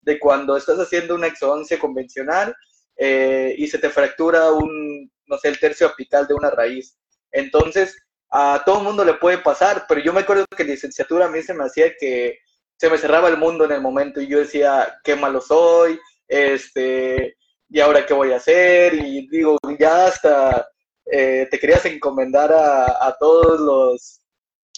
de 0.02 0.20
cuando 0.20 0.58
estás 0.58 0.80
haciendo 0.80 1.14
una 1.14 1.28
exodoncia 1.28 1.78
convencional 1.78 2.56
eh, 2.98 3.54
y 3.56 3.68
se 3.68 3.78
te 3.78 3.92
fractura 3.92 4.52
un, 4.52 5.10
no 5.28 5.38
sé, 5.38 5.50
el 5.50 5.60
tercio 5.60 5.88
apical 5.88 6.28
de 6.28 6.34
una 6.34 6.50
raíz. 6.50 6.98
Entonces, 7.32 7.96
a 8.32 8.64
todo 8.66 8.80
el 8.80 8.86
mundo 8.86 9.06
le 9.06 9.14
puede 9.14 9.38
pasar, 9.38 9.86
pero 9.88 10.02
yo 10.02 10.12
me 10.14 10.22
acuerdo 10.22 10.46
que 10.58 10.64
en 10.64 10.70
licenciatura 10.70 11.26
a 11.26 11.30
mí 11.30 11.44
se 11.44 11.54
me 11.54 11.66
hacía 11.66 11.94
que 12.00 12.40
se 12.78 12.90
me 12.90 12.98
cerraba 12.98 13.30
el 13.30 13.38
mundo 13.38 13.66
en 13.66 13.74
el 13.74 13.82
momento 13.82 14.20
y 14.20 14.28
yo 14.28 14.40
decía, 14.40 14.98
qué 15.04 15.16
malo 15.16 15.42
soy, 15.42 16.00
este, 16.28 17.36
y 17.70 17.80
ahora 17.80 18.04
qué 18.08 18.16
voy 18.16 18.32
a 18.32 18.38
hacer, 18.38 18.96
y 18.96 19.28
digo, 19.28 19.60
ya 19.78 20.08
hasta 20.08 20.71
eh, 21.12 21.48
te 21.52 21.60
querías 21.60 21.86
encomendar 21.86 22.54
a, 22.54 23.16
todos 23.20 23.60
los, 23.60 24.22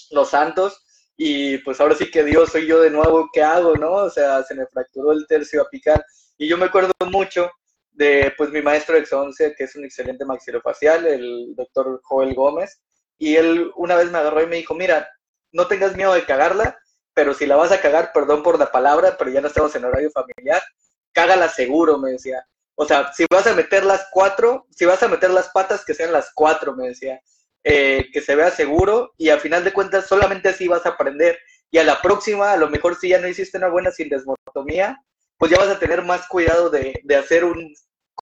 los 0.09 0.29
santos 0.29 0.83
y 1.15 1.59
pues 1.59 1.79
ahora 1.79 1.95
sí 1.95 2.09
que 2.09 2.23
Dios 2.23 2.49
soy 2.51 2.65
yo 2.65 2.81
de 2.81 2.89
nuevo, 2.89 3.29
¿qué 3.31 3.43
hago, 3.43 3.75
no? 3.75 3.91
O 3.91 4.09
sea, 4.09 4.41
se 4.43 4.55
me 4.55 4.65
fracturó 4.65 5.11
el 5.11 5.27
tercio 5.27 5.61
apical 5.61 6.03
y 6.37 6.47
yo 6.47 6.57
me 6.57 6.65
acuerdo 6.65 6.91
mucho 7.11 7.51
de 7.91 8.33
pues 8.35 8.49
mi 8.49 8.63
maestro 8.63 8.95
de 8.95 9.01
exodoncia, 9.01 9.53
que 9.55 9.65
es 9.65 9.75
un 9.75 9.85
excelente 9.85 10.25
maxilofacial, 10.25 11.05
el 11.05 11.53
doctor 11.55 12.01
Joel 12.03 12.33
Gómez, 12.33 12.81
y 13.19 13.35
él 13.35 13.71
una 13.75 13.95
vez 13.95 14.11
me 14.11 14.17
agarró 14.17 14.41
y 14.41 14.47
me 14.47 14.55
dijo, 14.55 14.73
mira, 14.73 15.07
no 15.51 15.67
tengas 15.67 15.95
miedo 15.95 16.15
de 16.15 16.25
cagarla, 16.25 16.79
pero 17.13 17.35
si 17.35 17.45
la 17.45 17.55
vas 17.55 17.71
a 17.71 17.79
cagar, 17.79 18.11
perdón 18.11 18.41
por 18.41 18.57
la 18.57 18.71
palabra, 18.71 19.15
pero 19.17 19.29
ya 19.29 19.41
no 19.41 19.47
estamos 19.47 19.75
en 19.75 19.85
horario 19.85 20.09
familiar, 20.09 20.63
cágala 21.11 21.47
seguro, 21.47 21.99
me 21.99 22.13
decía. 22.13 22.43
O 22.75 22.85
sea, 22.85 23.13
si 23.13 23.25
vas 23.29 23.45
a 23.47 23.53
meter 23.53 23.85
las 23.85 24.07
cuatro, 24.11 24.67
si 24.71 24.85
vas 24.85 25.01
a 25.03 25.07
meter 25.07 25.29
las 25.29 25.49
patas, 25.49 25.85
que 25.85 25.93
sean 25.93 26.11
las 26.11 26.31
cuatro, 26.33 26.75
me 26.75 26.89
decía. 26.89 27.21
Eh, 27.65 28.09
que 28.11 28.19
se 28.19 28.35
vea 28.35 28.51
seguro 28.51 29.13
y 29.17 29.29
al 29.29 29.39
final 29.39 29.63
de 29.63 29.71
cuentas 29.71 30.05
solamente 30.07 30.49
así 30.49 30.67
vas 30.67 30.85
a 30.85 30.89
aprender. 30.89 31.39
Y 31.71 31.77
a 31.77 31.83
la 31.83 32.01
próxima, 32.01 32.51
a 32.51 32.57
lo 32.57 32.69
mejor 32.69 32.95
si 32.95 33.09
ya 33.09 33.19
no 33.19 33.27
hiciste 33.27 33.57
una 33.57 33.69
buena 33.69 33.91
sindesmotomía, 33.91 34.97
pues 35.37 35.51
ya 35.51 35.57
vas 35.57 35.69
a 35.69 35.79
tener 35.79 36.03
más 36.03 36.27
cuidado 36.27 36.69
de, 36.69 37.01
hacer 37.17 37.45
un 37.45 37.73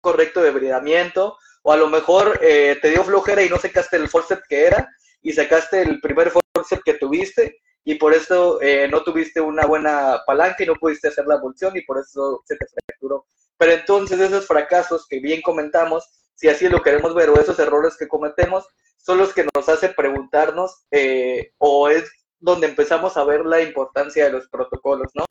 correcto 0.01 0.41
debridamiento. 0.41 1.37
O 1.61 1.71
a 1.71 1.77
lo 1.77 1.87
mejor 1.87 2.39
eh, 2.41 2.77
te 2.81 2.89
dio 2.89 3.03
flojera 3.03 3.43
y 3.43 3.49
no 3.49 3.57
sacaste 3.57 3.97
el 3.97 4.09
forceps 4.09 4.47
que 4.47 4.65
era 4.65 4.89
y 5.21 5.33
sacaste 5.33 5.81
el 5.81 5.99
primer 5.99 6.31
forceps 6.31 6.83
que 6.83 6.93
tuviste 6.93 7.59
y 7.83 7.95
por 7.95 8.13
eso 8.13 8.61
eh, 8.61 8.87
no 8.89 9.01
tuviste 9.01 9.39
una 9.39 9.65
buena 9.65 10.21
palanca 10.25 10.61
y 10.61 10.65
no 10.65 10.75
pudiste 10.75 11.07
hacer 11.07 11.25
la 11.25 11.35
abulsión 11.35 11.75
y 11.77 11.83
por 11.83 11.99
eso 11.99 12.41
se 12.45 12.55
te 12.57 12.65
fracturó. 12.65 13.25
Pero 13.57 13.73
entonces 13.73 14.19
esos 14.19 14.45
fracasos 14.45 15.07
que 15.07 15.19
bien 15.19 15.41
comentamos, 15.41 16.07
si 16.35 16.47
así 16.49 16.69
lo 16.69 16.81
queremos 16.81 17.15
ver, 17.15 17.29
o 17.29 17.39
esos 17.39 17.59
errores 17.59 17.95
que 17.97 18.07
cometemos, 18.07 18.65
son 18.97 19.17
los 19.17 19.33
que 19.33 19.47
nos 19.55 19.69
hace 19.69 19.89
preguntarnos 19.89 20.85
eh, 20.91 21.53
o 21.57 21.89
es 21.89 22.11
donde 22.39 22.67
empezamos 22.67 23.17
a 23.17 23.23
ver 23.23 23.45
la 23.45 23.61
importancia 23.61 24.25
de 24.25 24.31
los 24.31 24.47
protocolos, 24.49 25.11
¿no? 25.15 25.25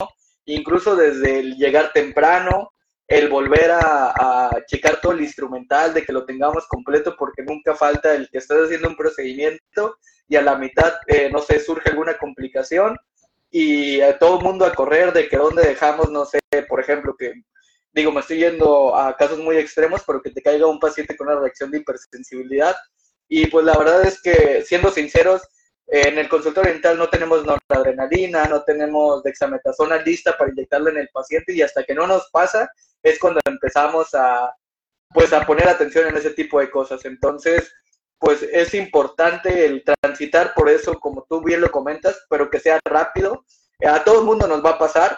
Incluso 0.45 0.95
desde 0.95 1.39
el 1.39 1.55
llegar 1.55 1.93
temprano, 1.93 2.71
el 3.07 3.29
volver 3.29 3.71
a, 3.71 4.49
checar 4.67 4.99
todo 4.99 5.13
el 5.13 5.21
instrumental, 5.21 5.93
de 5.93 6.03
que 6.03 6.11
lo 6.11 6.25
tengamos 6.25 6.67
completo, 6.67 7.15
porque 7.17 7.43
nunca 7.43 7.73
falta 7.75 8.13
el 8.13 8.29
que 8.29 8.39
estás 8.39 8.57
haciendo 8.65 8.89
un 8.89 8.97
procedimiento 8.97 9.97
y 10.27 10.35
a 10.35 10.41
la 10.41 10.57
mitad, 10.57 10.93
eh, 11.07 11.29
no 11.31 11.39
sé, 11.39 11.59
surge 11.59 11.89
alguna 11.89 12.17
complicación 12.17 12.97
y 13.49 14.01
a 14.01 14.19
todo 14.19 14.39
el 14.39 14.43
mundo 14.43 14.65
a 14.65 14.73
correr 14.73 15.13
de 15.13 15.29
que 15.29 15.37
dónde 15.37 15.63
dejamos, 15.63 16.11
no 16.11 16.25
sé, 16.25 16.39
por 16.67 16.81
ejemplo, 16.81 17.15
que 17.17 17.33
digo, 17.97 18.11
me 18.11 18.21
estoy 18.21 18.37
yendo 18.37 18.95
a 18.95 19.15
casos 19.17 19.39
muy 19.39 19.57
extremos, 19.57 20.03
pero 20.05 20.21
que 20.21 20.31
te 20.31 20.41
caiga 20.41 20.67
un 20.67 20.79
paciente 20.79 21.17
con 21.17 21.27
una 21.27 21.39
reacción 21.39 21.71
de 21.71 21.79
hipersensibilidad. 21.79 22.75
Y 23.27 23.47
pues 23.47 23.65
la 23.65 23.77
verdad 23.77 24.03
es 24.05 24.21
que, 24.21 24.63
siendo 24.65 24.91
sinceros, 24.91 25.41
en 25.87 26.17
el 26.17 26.27
consultorio 26.29 26.71
dental 26.73 26.97
no 26.97 27.09
tenemos 27.09 27.45
noradrenalina, 27.45 28.45
no 28.45 28.63
tenemos 28.63 29.23
dexametasona 29.23 29.97
lista 30.01 30.37
para 30.37 30.51
inyectarle 30.51 30.91
en 30.91 30.97
el 30.97 31.09
paciente 31.09 31.53
y 31.53 31.61
hasta 31.61 31.83
que 31.83 31.95
no 31.95 32.05
nos 32.05 32.29
pasa 32.29 32.69
es 33.01 33.17
cuando 33.19 33.39
empezamos 33.45 34.13
a, 34.13 34.53
pues, 35.13 35.31
a 35.31 35.45
poner 35.45 35.67
atención 35.67 36.07
en 36.07 36.17
ese 36.17 36.31
tipo 36.31 36.59
de 36.59 36.69
cosas. 36.69 37.05
Entonces, 37.05 37.71
pues 38.19 38.43
es 38.43 38.73
importante 38.73 39.65
el 39.65 39.83
transitar 40.01 40.53
por 40.53 40.69
eso, 40.69 40.99
como 40.99 41.25
tú 41.29 41.41
bien 41.41 41.61
lo 41.61 41.71
comentas, 41.71 42.25
pero 42.29 42.49
que 42.49 42.59
sea 42.59 42.79
rápido. 42.83 43.45
A 43.85 44.03
todo 44.03 44.19
el 44.19 44.25
mundo 44.25 44.47
nos 44.47 44.63
va 44.63 44.71
a 44.71 44.79
pasar 44.79 45.17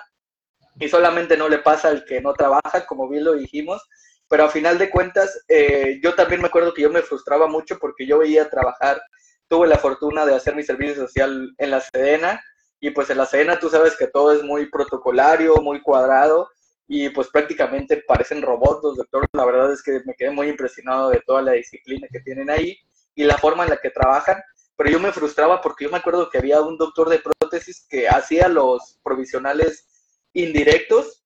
y 0.80 0.88
solamente 0.88 1.38
no 1.38 1.50
le 1.50 1.60
pasa 1.60 1.90
al 1.90 2.06
que 2.06 2.22
no 2.22 2.34
trabaja, 2.34 2.86
como 2.86 3.10
bien 3.10 3.26
lo 3.26 3.34
dijimos, 3.34 3.82
pero 4.30 4.46
a 4.46 4.50
final 4.50 4.78
de 4.78 4.90
cuentas, 4.90 5.44
eh, 5.48 6.00
yo 6.04 6.14
también 6.16 6.42
me 6.42 6.48
acuerdo 6.48 6.74
que 6.74 6.84
yo 6.84 6.90
me 6.90 7.02
frustraba 7.02 7.48
mucho 7.48 7.78
porque 7.80 8.06
yo 8.06 8.20
veía 8.20 8.50
trabajar, 8.50 9.02
tuve 9.48 9.68
la 9.68 9.78
fortuna 9.78 10.26
de 10.26 10.36
hacer 10.36 10.56
mi 10.56 10.64
servicio 10.64 10.96
social 10.96 11.54
en 11.58 11.72
la 11.72 11.82
Sedena 11.82 12.42
y 12.80 12.92
pues 12.92 13.10
en 13.10 13.18
la 13.18 13.26
Sedena 13.26 13.60
tú 13.60 13.70
sabes 13.70 13.98
que 13.98 14.08
todo 14.08 14.32
es 14.32 14.44
muy 14.44 14.70
protocolario, 14.70 15.56
muy 15.58 15.82
cuadrado 15.82 16.48
y 16.88 17.10
pues 17.10 17.28
prácticamente 17.30 18.04
parecen 18.08 18.42
robots 18.42 18.84
los 18.84 18.98
doctores, 18.98 19.30
la 19.34 19.46
verdad 19.46 19.74
es 19.74 19.82
que 19.82 20.02
me 20.06 20.14
quedé 20.14 20.32
muy 20.32 20.48
impresionado 20.48 21.10
de 21.10 21.22
toda 21.26 21.42
la 21.42 21.54
disciplina 21.54 22.08
que 22.12 22.20
tienen 22.20 22.50
ahí 22.50 22.78
y 23.16 23.24
la 23.24 23.38
forma 23.38 23.64
en 23.64 23.72
la 23.72 23.78
que 23.78 23.90
trabajan, 23.90 24.42
pero 24.78 24.92
yo 24.92 25.00
me 25.00 25.12
frustraba 25.12 25.60
porque 25.60 25.86
yo 25.86 25.92
me 25.92 25.98
acuerdo 25.98 26.30
que 26.30 26.38
había 26.38 26.62
un 26.62 26.78
doctor 26.78 27.10
de 27.10 27.20
prótesis 27.20 27.86
que 27.90 28.08
hacía 28.08 28.48
los 28.48 29.00
provisionales 29.04 29.89
indirectos, 30.44 31.24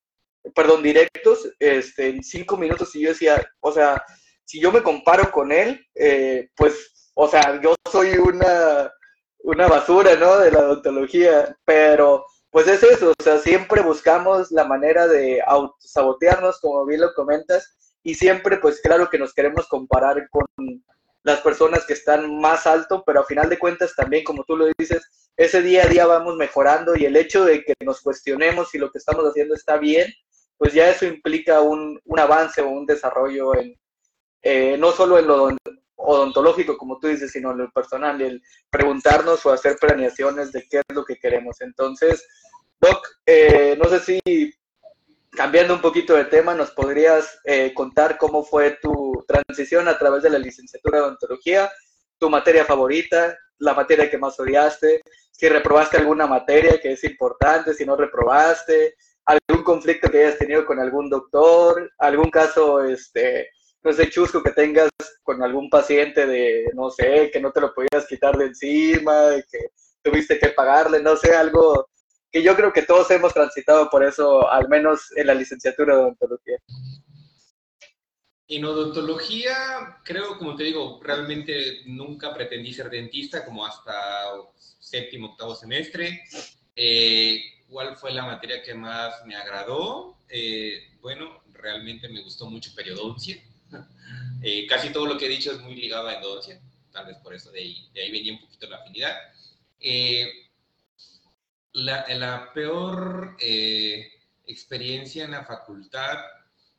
perdón, 0.55 0.83
directos, 0.83 1.49
este, 1.59 2.09
en 2.09 2.23
cinco 2.23 2.57
minutos 2.57 2.95
y 2.95 3.01
yo 3.01 3.09
decía, 3.09 3.45
o 3.61 3.71
sea, 3.71 4.03
si 4.45 4.59
yo 4.59 4.71
me 4.71 4.83
comparo 4.83 5.31
con 5.31 5.51
él, 5.51 5.85
eh, 5.95 6.49
pues, 6.55 7.11
o 7.15 7.27
sea, 7.27 7.61
yo 7.61 7.75
soy 7.89 8.17
una, 8.17 8.91
una 9.39 9.67
basura, 9.67 10.15
¿no? 10.15 10.37
De 10.37 10.51
la 10.51 10.59
odontología, 10.59 11.57
pero 11.65 12.25
pues 12.49 12.67
es 12.67 12.83
eso, 12.83 13.13
o 13.17 13.23
sea, 13.23 13.39
siempre 13.39 13.81
buscamos 13.81 14.51
la 14.51 14.63
manera 14.63 15.07
de 15.07 15.41
autosabotearnos, 15.45 16.59
como 16.59 16.85
bien 16.85 17.01
lo 17.01 17.13
comentas, 17.15 17.75
y 18.03 18.13
siempre, 18.13 18.57
pues 18.57 18.79
claro 18.81 19.09
que 19.09 19.17
nos 19.17 19.33
queremos 19.33 19.67
comparar 19.67 20.27
con 20.29 20.45
las 21.23 21.39
personas 21.41 21.85
que 21.85 21.93
están 21.93 22.39
más 22.39 22.67
alto, 22.67 23.03
pero 23.05 23.21
a 23.21 23.25
final 23.25 23.49
de 23.49 23.57
cuentas 23.57 23.95
también, 23.95 24.23
como 24.23 24.43
tú 24.43 24.57
lo 24.57 24.67
dices, 24.77 25.31
ese 25.37 25.61
día 25.61 25.83
a 25.83 25.87
día 25.87 26.05
vamos 26.05 26.35
mejorando 26.35 26.95
y 26.95 27.05
el 27.05 27.15
hecho 27.15 27.45
de 27.45 27.63
que 27.63 27.73
nos 27.83 28.01
cuestionemos 28.01 28.69
si 28.69 28.77
lo 28.77 28.91
que 28.91 28.99
estamos 28.99 29.25
haciendo 29.25 29.55
está 29.55 29.77
bien, 29.77 30.13
pues 30.57 30.73
ya 30.73 30.89
eso 30.89 31.05
implica 31.05 31.61
un, 31.61 31.99
avance 32.17 32.61
o 32.61 32.69
un 32.69 32.85
desarrollo 32.85 33.55
en, 33.55 33.75
eh, 34.41 34.77
no 34.77 34.91
solo 34.91 35.17
en 35.17 35.27
lo 35.27 35.49
odontológico, 35.95 36.77
como 36.77 36.99
tú 36.99 37.07
dices, 37.07 37.31
sino 37.31 37.51
en 37.51 37.59
lo 37.59 37.71
personal, 37.71 38.21
el 38.21 38.41
preguntarnos 38.69 39.45
o 39.45 39.53
hacer 39.53 39.77
planeaciones 39.77 40.51
de 40.51 40.67
qué 40.69 40.77
es 40.77 40.95
lo 40.95 41.05
que 41.05 41.15
queremos. 41.15 41.61
Entonces, 41.61 42.27
Doc, 42.79 43.07
eh, 43.25 43.77
no 43.81 43.89
sé 43.89 43.99
si 44.01 44.53
cambiando 45.35 45.75
un 45.75 45.81
poquito 45.81 46.15
de 46.15 46.25
tema, 46.25 46.53
¿nos 46.53 46.71
podrías 46.71 47.39
eh, 47.43 47.73
contar 47.73 48.17
cómo 48.17 48.43
fue 48.43 48.77
tu 48.81 49.23
transición 49.27 49.87
a 49.87 49.97
través 49.97 50.23
de 50.23 50.29
la 50.29 50.37
licenciatura 50.37 50.99
de 50.99 51.03
odontología, 51.05 51.71
tu 52.17 52.29
materia 52.29 52.65
favorita, 52.65 53.37
la 53.57 53.73
materia 53.73 54.09
que 54.09 54.17
más 54.17 54.39
odiaste, 54.39 55.01
si 55.31 55.49
reprobaste 55.49 55.97
alguna 55.97 56.27
materia 56.27 56.79
que 56.79 56.93
es 56.93 57.03
importante, 57.03 57.73
si 57.73 57.85
no 57.85 57.95
reprobaste, 57.95 58.95
algún 59.25 59.63
conflicto 59.63 60.09
que 60.09 60.19
hayas 60.25 60.37
tenido 60.37 60.65
con 60.65 60.79
algún 60.79 61.09
doctor, 61.09 61.91
algún 61.97 62.29
caso, 62.29 62.83
este, 62.83 63.49
no 63.81 63.93
sé, 63.93 64.09
chusco 64.09 64.43
que 64.43 64.51
tengas 64.51 64.89
con 65.23 65.41
algún 65.41 65.69
paciente 65.69 66.25
de, 66.25 66.69
no 66.73 66.89
sé, 66.89 67.29
que 67.31 67.39
no 67.39 67.51
te 67.51 67.61
lo 67.61 67.73
podías 67.73 68.05
quitar 68.07 68.37
de 68.37 68.45
encima, 68.45 69.29
que 69.49 69.69
tuviste 70.01 70.37
que 70.37 70.49
pagarle, 70.49 71.01
no 71.01 71.15
sé, 71.15 71.33
algo 71.35 71.87
que 72.33 72.41
yo 72.41 72.55
creo 72.55 72.73
que 72.73 72.81
todos 72.81 73.11
hemos 73.11 73.31
transitado 73.31 73.91
por 73.91 74.03
eso, 74.03 74.49
al 74.51 74.67
menos 74.67 75.15
en 75.15 75.27
la 75.27 75.35
licenciatura 75.35 75.95
de 75.95 76.01
odontología. 76.01 76.57
En 78.47 78.65
odontología, 78.65 79.99
creo, 80.03 80.39
como 80.39 80.55
te 80.55 80.63
digo, 80.63 80.99
realmente 81.03 81.83
nunca 81.85 82.33
pretendí 82.33 82.73
ser 82.73 82.89
dentista, 82.89 83.45
como 83.45 83.63
hasta 83.63 83.93
séptimo, 84.79 85.27
octavo 85.27 85.55
semestre. 85.55 86.23
Eh, 86.75 87.39
¿Cuál 87.69 87.95
fue 87.97 88.11
la 88.11 88.25
materia 88.25 88.63
que 88.63 88.73
más 88.73 89.23
me 89.27 89.35
agradó? 89.35 90.17
Eh, 90.27 90.97
bueno, 91.01 91.43
realmente 91.53 92.09
me 92.09 92.23
gustó 92.23 92.47
mucho 92.47 92.73
periodoncia. 92.75 93.37
Eh, 94.45 94.67
casi 94.67 94.91
todo 94.91 95.05
lo 95.05 95.17
que 95.17 95.27
he 95.27 95.29
dicho 95.29 95.53
es 95.53 95.61
muy 95.61 95.73
ligado 95.73 96.09
a 96.09 96.15
endodoncia, 96.15 96.59
tal 96.91 97.05
vez 97.05 97.15
por 97.19 97.33
eso 97.33 97.49
de 97.49 97.61
ahí, 97.61 97.89
de 97.93 98.01
ahí 98.01 98.11
venía 98.11 98.33
un 98.33 98.41
poquito 98.41 98.67
la 98.67 98.75
afinidad. 98.75 99.15
La, 101.73 102.51
peor 102.53 103.35
eh, 103.39 104.11
experiencia 104.45 105.25
en 105.25 105.31
la 105.31 105.43
facultad, 105.43 106.19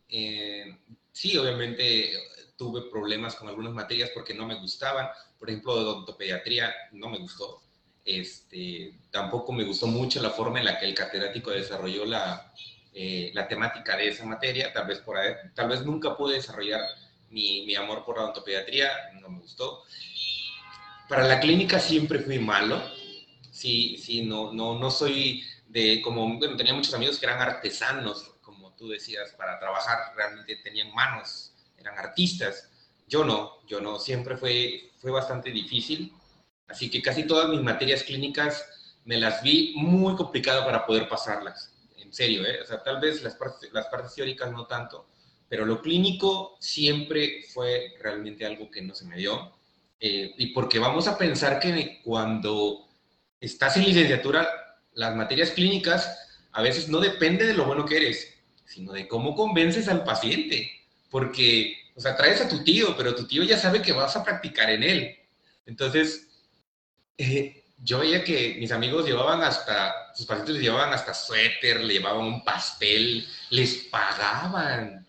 eh, 0.08 0.78
sí, 1.10 1.36
obviamente 1.36 2.12
tuve 2.56 2.82
problemas 2.82 3.34
con 3.34 3.48
algunas 3.48 3.72
materias 3.72 4.10
porque 4.14 4.34
no 4.34 4.46
me 4.46 4.54
gustaban. 4.54 5.08
Por 5.38 5.50
ejemplo, 5.50 5.72
odontopediatría 5.72 6.72
no 6.92 7.08
me 7.08 7.18
gustó. 7.18 7.60
Este, 8.04 8.92
tampoco 9.10 9.52
me 9.52 9.64
gustó 9.64 9.86
mucho 9.86 10.22
la 10.22 10.30
forma 10.30 10.60
en 10.60 10.66
la 10.66 10.78
que 10.78 10.86
el 10.86 10.94
catedrático 10.94 11.50
desarrolló 11.50 12.04
la, 12.04 12.52
eh, 12.92 13.32
la 13.34 13.48
temática 13.48 13.96
de 13.96 14.08
esa 14.08 14.24
materia. 14.24 14.72
Tal 14.72 14.86
vez, 14.86 15.00
por 15.00 15.16
tal 15.54 15.68
vez 15.68 15.84
nunca 15.84 16.16
pude 16.16 16.34
desarrollar 16.34 16.80
mi, 17.30 17.66
mi 17.66 17.74
amor 17.74 18.04
por 18.04 18.16
la 18.16 18.24
odontopediatría, 18.24 18.90
no 19.20 19.28
me 19.28 19.40
gustó. 19.40 19.82
Para 21.08 21.24
la 21.26 21.40
clínica 21.40 21.80
siempre 21.80 22.20
fui 22.20 22.38
malo 22.38 22.80
sí, 23.54 23.96
sí, 23.98 24.22
no, 24.22 24.52
no, 24.52 24.78
no 24.78 24.90
soy 24.90 25.44
de, 25.68 26.02
como, 26.02 26.38
bueno, 26.38 26.56
tenía 26.56 26.74
muchos 26.74 26.92
amigos 26.92 27.18
que 27.18 27.26
eran 27.26 27.40
artesanos, 27.40 28.32
como 28.42 28.74
tú 28.74 28.88
decías, 28.88 29.32
para 29.38 29.60
trabajar, 29.60 30.12
realmente 30.16 30.56
tenían 30.56 30.92
manos, 30.92 31.52
eran 31.78 31.96
artistas. 31.96 32.68
Yo 33.06 33.24
no, 33.24 33.64
yo 33.68 33.80
no, 33.80 34.00
siempre 34.00 34.36
fue, 34.36 34.90
fue 34.96 35.12
bastante 35.12 35.50
difícil, 35.50 36.12
así 36.66 36.90
que 36.90 37.00
casi 37.00 37.26
todas 37.26 37.48
mis 37.48 37.62
materias 37.62 38.02
clínicas 38.02 38.66
me 39.04 39.18
las 39.18 39.40
vi 39.42 39.72
muy 39.76 40.16
complicado 40.16 40.64
para 40.64 40.84
poder 40.84 41.08
pasarlas, 41.08 41.72
en 41.96 42.12
serio, 42.12 42.44
¿eh? 42.44 42.60
o 42.60 42.66
sea, 42.66 42.82
tal 42.82 43.00
vez 43.00 43.22
las 43.22 43.36
partes, 43.36 43.72
las 43.72 43.86
partes 43.86 44.14
teóricas 44.16 44.50
no 44.50 44.66
tanto, 44.66 45.06
pero 45.48 45.64
lo 45.64 45.80
clínico 45.80 46.56
siempre 46.58 47.44
fue 47.52 47.94
realmente 48.00 48.44
algo 48.44 48.68
que 48.68 48.82
no 48.82 48.94
se 48.94 49.04
me 49.04 49.16
dio. 49.16 49.52
Eh, 50.00 50.34
y 50.38 50.46
porque 50.48 50.78
vamos 50.78 51.06
a 51.06 51.16
pensar 51.16 51.60
que 51.60 52.00
cuando 52.02 52.88
estás 53.44 53.76
en 53.76 53.84
licenciatura, 53.84 54.48
las 54.94 55.14
materias 55.14 55.50
clínicas 55.50 56.18
a 56.52 56.62
veces 56.62 56.88
no 56.88 57.00
depende 57.00 57.46
de 57.46 57.54
lo 57.54 57.64
bueno 57.64 57.84
que 57.84 57.96
eres, 57.96 58.32
sino 58.64 58.92
de 58.92 59.08
cómo 59.08 59.34
convences 59.34 59.88
al 59.88 60.04
paciente. 60.04 60.70
Porque, 61.10 61.76
o 61.94 62.00
sea, 62.00 62.16
traes 62.16 62.40
a 62.40 62.48
tu 62.48 62.62
tío, 62.64 62.96
pero 62.96 63.14
tu 63.14 63.26
tío 63.26 63.42
ya 63.42 63.58
sabe 63.58 63.82
que 63.82 63.92
vas 63.92 64.16
a 64.16 64.24
practicar 64.24 64.70
en 64.70 64.82
él. 64.82 65.16
Entonces, 65.66 66.28
eh, 67.18 67.64
yo 67.78 67.98
veía 67.98 68.24
que 68.24 68.56
mis 68.58 68.72
amigos 68.72 69.06
llevaban 69.06 69.42
hasta, 69.42 70.14
sus 70.14 70.26
pacientes 70.26 70.54
les 70.54 70.64
llevaban 70.64 70.92
hasta 70.92 71.12
suéter, 71.12 71.80
le 71.80 71.94
llevaban 71.94 72.24
un 72.24 72.44
pastel, 72.44 73.26
les 73.50 73.74
pagaban. 73.90 75.06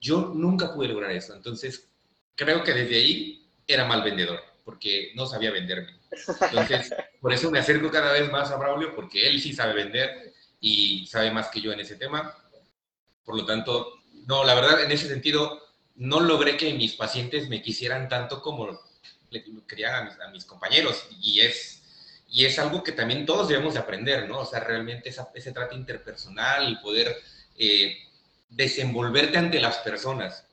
Yo 0.00 0.32
nunca 0.34 0.74
pude 0.74 0.88
lograr 0.88 1.10
eso. 1.12 1.34
Entonces, 1.34 1.88
creo 2.34 2.62
que 2.62 2.72
desde 2.72 2.96
ahí 2.96 3.46
era 3.66 3.84
mal 3.84 4.02
vendedor, 4.02 4.40
porque 4.64 5.12
no 5.14 5.26
sabía 5.26 5.50
venderme. 5.50 5.97
Entonces, 6.10 6.94
por 7.20 7.32
eso 7.32 7.50
me 7.50 7.58
acerco 7.58 7.90
cada 7.90 8.12
vez 8.12 8.30
más 8.30 8.50
a 8.50 8.56
Braulio, 8.56 8.94
porque 8.94 9.28
él 9.28 9.40
sí 9.40 9.52
sabe 9.52 9.74
vender 9.74 10.34
y 10.60 11.06
sabe 11.06 11.30
más 11.30 11.48
que 11.48 11.60
yo 11.60 11.72
en 11.72 11.80
ese 11.80 11.96
tema. 11.96 12.34
Por 13.24 13.36
lo 13.36 13.44
tanto, 13.44 13.94
no, 14.26 14.44
la 14.44 14.54
verdad, 14.54 14.82
en 14.82 14.90
ese 14.90 15.08
sentido, 15.08 15.60
no 15.96 16.20
logré 16.20 16.56
que 16.56 16.72
mis 16.74 16.94
pacientes 16.94 17.48
me 17.48 17.62
quisieran 17.62 18.08
tanto 18.08 18.40
como 18.40 18.80
le 19.30 19.44
querían 19.66 20.08
a 20.20 20.28
mis, 20.30 20.44
compañeros. 20.44 21.06
Y 21.20 21.40
es, 21.40 21.82
y 22.28 22.44
es 22.44 22.58
algo 22.58 22.82
que 22.82 22.92
también 22.92 23.26
todos 23.26 23.48
debemos 23.48 23.74
de 23.74 23.80
aprender, 23.80 24.28
¿no? 24.28 24.40
O 24.40 24.46
sea, 24.46 24.60
realmente 24.60 25.10
ese 25.34 25.52
trato 25.52 25.74
interpersonal, 25.74 26.70
y 26.70 26.76
poder 26.76 27.16
eh, 27.56 27.98
desenvolverte 28.48 29.36
ante 29.36 29.60
las 29.60 29.78
personas. 29.78 30.44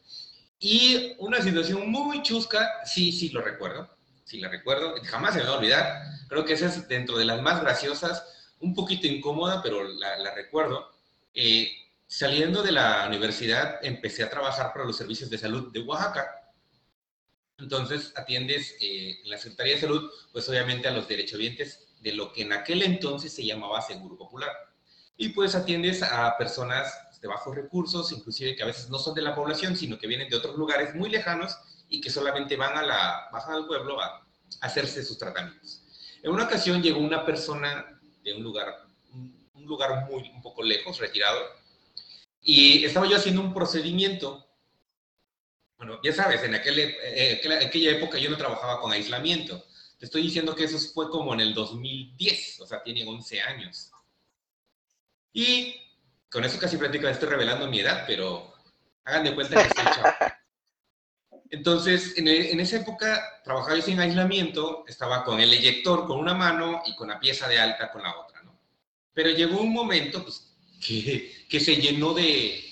Y 0.60 1.14
una 1.20 1.42
situación 1.42 1.90
muy 1.90 2.24
chusca, 2.24 2.86
sí, 2.86 3.12
sí 3.12 3.30
lo 3.30 3.42
recuerdo 3.42 3.95
si 4.26 4.40
la 4.40 4.50
recuerdo, 4.50 4.96
jamás 5.04 5.34
se 5.34 5.40
me 5.40 5.46
va 5.46 5.54
a 5.54 5.58
olvidar. 5.58 6.04
Creo 6.28 6.44
que 6.44 6.54
esa 6.54 6.66
es 6.66 6.88
dentro 6.88 7.18
de 7.18 7.26
las 7.26 7.42
más 7.42 7.62
graciosas, 7.62 8.54
un 8.60 8.74
poquito 8.74 9.08
incómoda, 9.08 9.62
pero 9.62 9.84
la, 9.84 10.34
recuerdo. 10.34 10.92
Eh, 11.34 11.72
saliendo 12.08 12.64
de 12.64 12.72
la 12.72 13.06
universidad, 13.08 13.80
empecé 13.84 14.24
a 14.24 14.30
trabajar 14.30 14.74
para 14.74 14.86
los 14.86 14.98
servicios 14.98 15.30
de 15.30 15.38
salud 15.38 15.72
de 15.72 15.80
Oaxaca. 15.82 16.52
Entonces, 17.60 18.12
atiendes 18.16 18.76
eh, 18.82 19.22
en 19.24 19.30
la 19.30 19.38
Secretaría 19.38 19.76
de 19.76 19.82
Salud, 19.82 20.12
pues 20.34 20.50
obviamente 20.50 20.88
a 20.88 20.92
los 20.92 21.08
derechohabientes 21.08 21.88
de 22.02 22.14
lo 22.14 22.34
que 22.34 22.42
en 22.42 22.54
aquel 22.54 22.82
entonces 22.82 23.34
se 23.34 23.46
llamaba 23.46 23.82
Seguro 23.82 24.18
Popular. 24.18 24.52
Y 25.18 25.30
pues 25.30 25.56
atiendes 25.56 26.02
a 26.04 26.36
personas 26.38 26.92
de 27.22 27.28
bajos 27.28 27.56
recursos, 27.56 28.12
inclusive 28.12 28.56
que 28.56 28.64
a 28.64 28.66
veces 28.66 28.90
no 28.90 28.98
son 28.98 29.14
de 29.14 29.22
la 29.22 29.36
población, 29.36 29.78
sino 29.78 29.98
que 30.00 30.08
vienen 30.08 30.30
de 30.30 30.36
otros 30.36 30.58
lugares 30.58 30.96
muy 30.96 31.10
lejanos 31.10 31.58
y 31.90 32.02
que 32.02 32.10
solamente 32.10 32.56
van 32.56 32.78
a 32.78 32.84
la, 32.84 33.30
bajan 33.32 33.56
al 33.56 33.68
pueblo 33.68 34.02
a, 34.02 34.26
hacerse 34.62 35.04
sus 35.04 35.18
tratamientos. 35.18 35.84
En 36.24 36.32
una 36.32 36.46
ocasión 36.46 36.82
llegó 36.82 37.00
una 37.00 37.26
persona 37.26 38.00
de 38.24 38.34
un 38.34 38.44
lugar, 38.44 38.86
un 39.12 39.66
lugar 39.66 40.06
muy, 40.10 40.30
un 40.30 40.42
poco 40.42 40.64
lejos, 40.64 41.00
retirado, 41.00 41.40
y 42.42 42.86
estaba 42.86 43.08
yo 43.08 43.18
haciendo 43.18 43.42
un 43.42 43.54
procedimiento. 43.54 44.48
Bueno, 45.78 46.00
ya 46.04 46.14
sabes, 46.14 46.44
en 46.44 46.56
aquel, 46.56 46.80
eh, 46.80 47.42
aquella 47.66 47.92
época 47.92 48.18
yo 48.18 48.30
no 48.30 48.38
trabajaba 48.38 48.80
con 48.80 48.92
aislamiento. 48.92 49.66
Te 49.98 50.06
estoy 50.06 50.22
diciendo 50.22 50.56
que 50.56 50.66
eso 50.66 50.78
fue 50.94 51.10
como 51.10 51.34
en 51.34 51.40
el 51.42 51.54
2010, 51.54 52.62
o 52.62 52.68
sea, 52.68 52.84
tiene 52.84 53.06
11 53.06 53.42
años. 53.42 53.92
Y 55.34 55.76
con 56.30 56.44
eso 56.44 56.60
casi 56.60 56.78
prácticamente 56.78 57.16
estoy 57.16 57.30
revelando 57.30 57.68
mi 57.68 57.80
edad, 57.80 58.04
pero 58.06 58.54
hagan 59.04 59.24
de 59.24 59.36
cuenta 59.36 59.62
que 59.62 59.68
estoy 59.68 59.86
chavo. 59.86 60.08
Entonces, 61.50 62.14
e, 62.18 62.52
en, 62.52 62.60
esa 62.60 62.78
época 62.78 63.42
trabajaba 63.44 63.76
yo 63.76 63.82
sin 63.82 64.00
aislamiento, 64.00 64.84
estaba 64.88 65.24
con 65.24 65.40
el 65.40 65.54
eyector 65.54 66.08
con 66.08 66.20
una 66.20 66.34
mano 66.34 66.82
y 66.86 66.96
con 66.96 67.10
la 67.10 67.20
pieza 67.20 67.48
de 67.48 67.60
alta 67.60 67.92
con 67.92 68.04
la 68.04 68.16
otra, 68.18 68.42
¿no? 68.44 68.60
Pero 69.14 69.30
llegó 69.30 69.60
un 69.62 69.74
momento 69.74 70.24
pues, 70.24 70.56
que, 70.86 71.46
que 71.48 71.60
se 71.60 71.76
llenó 71.78 72.14
de, 72.14 72.64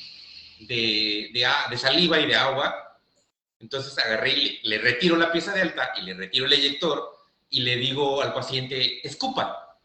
de, 0.67 1.30
de, 1.69 1.78
saliva 1.78 2.19
y 2.19 2.28
de 2.28 2.36
agua, 2.36 2.99
entonces 3.59 3.97
agarré 3.97 4.32
y 4.32 4.59
le, 4.63 4.78
retiro 4.80 5.15
la 5.15 5.32
pieza 5.32 5.53
de 5.53 5.61
alta 5.61 5.91
y 5.97 6.01
le 6.01 6.13
retiro 6.13 6.45
el 6.45 6.53
eyector 6.53 7.13
y 7.49 7.61
le 7.61 7.78
digo 7.78 8.21
al 8.21 8.34
paciente, 8.34 9.05
escupa. 9.07 9.80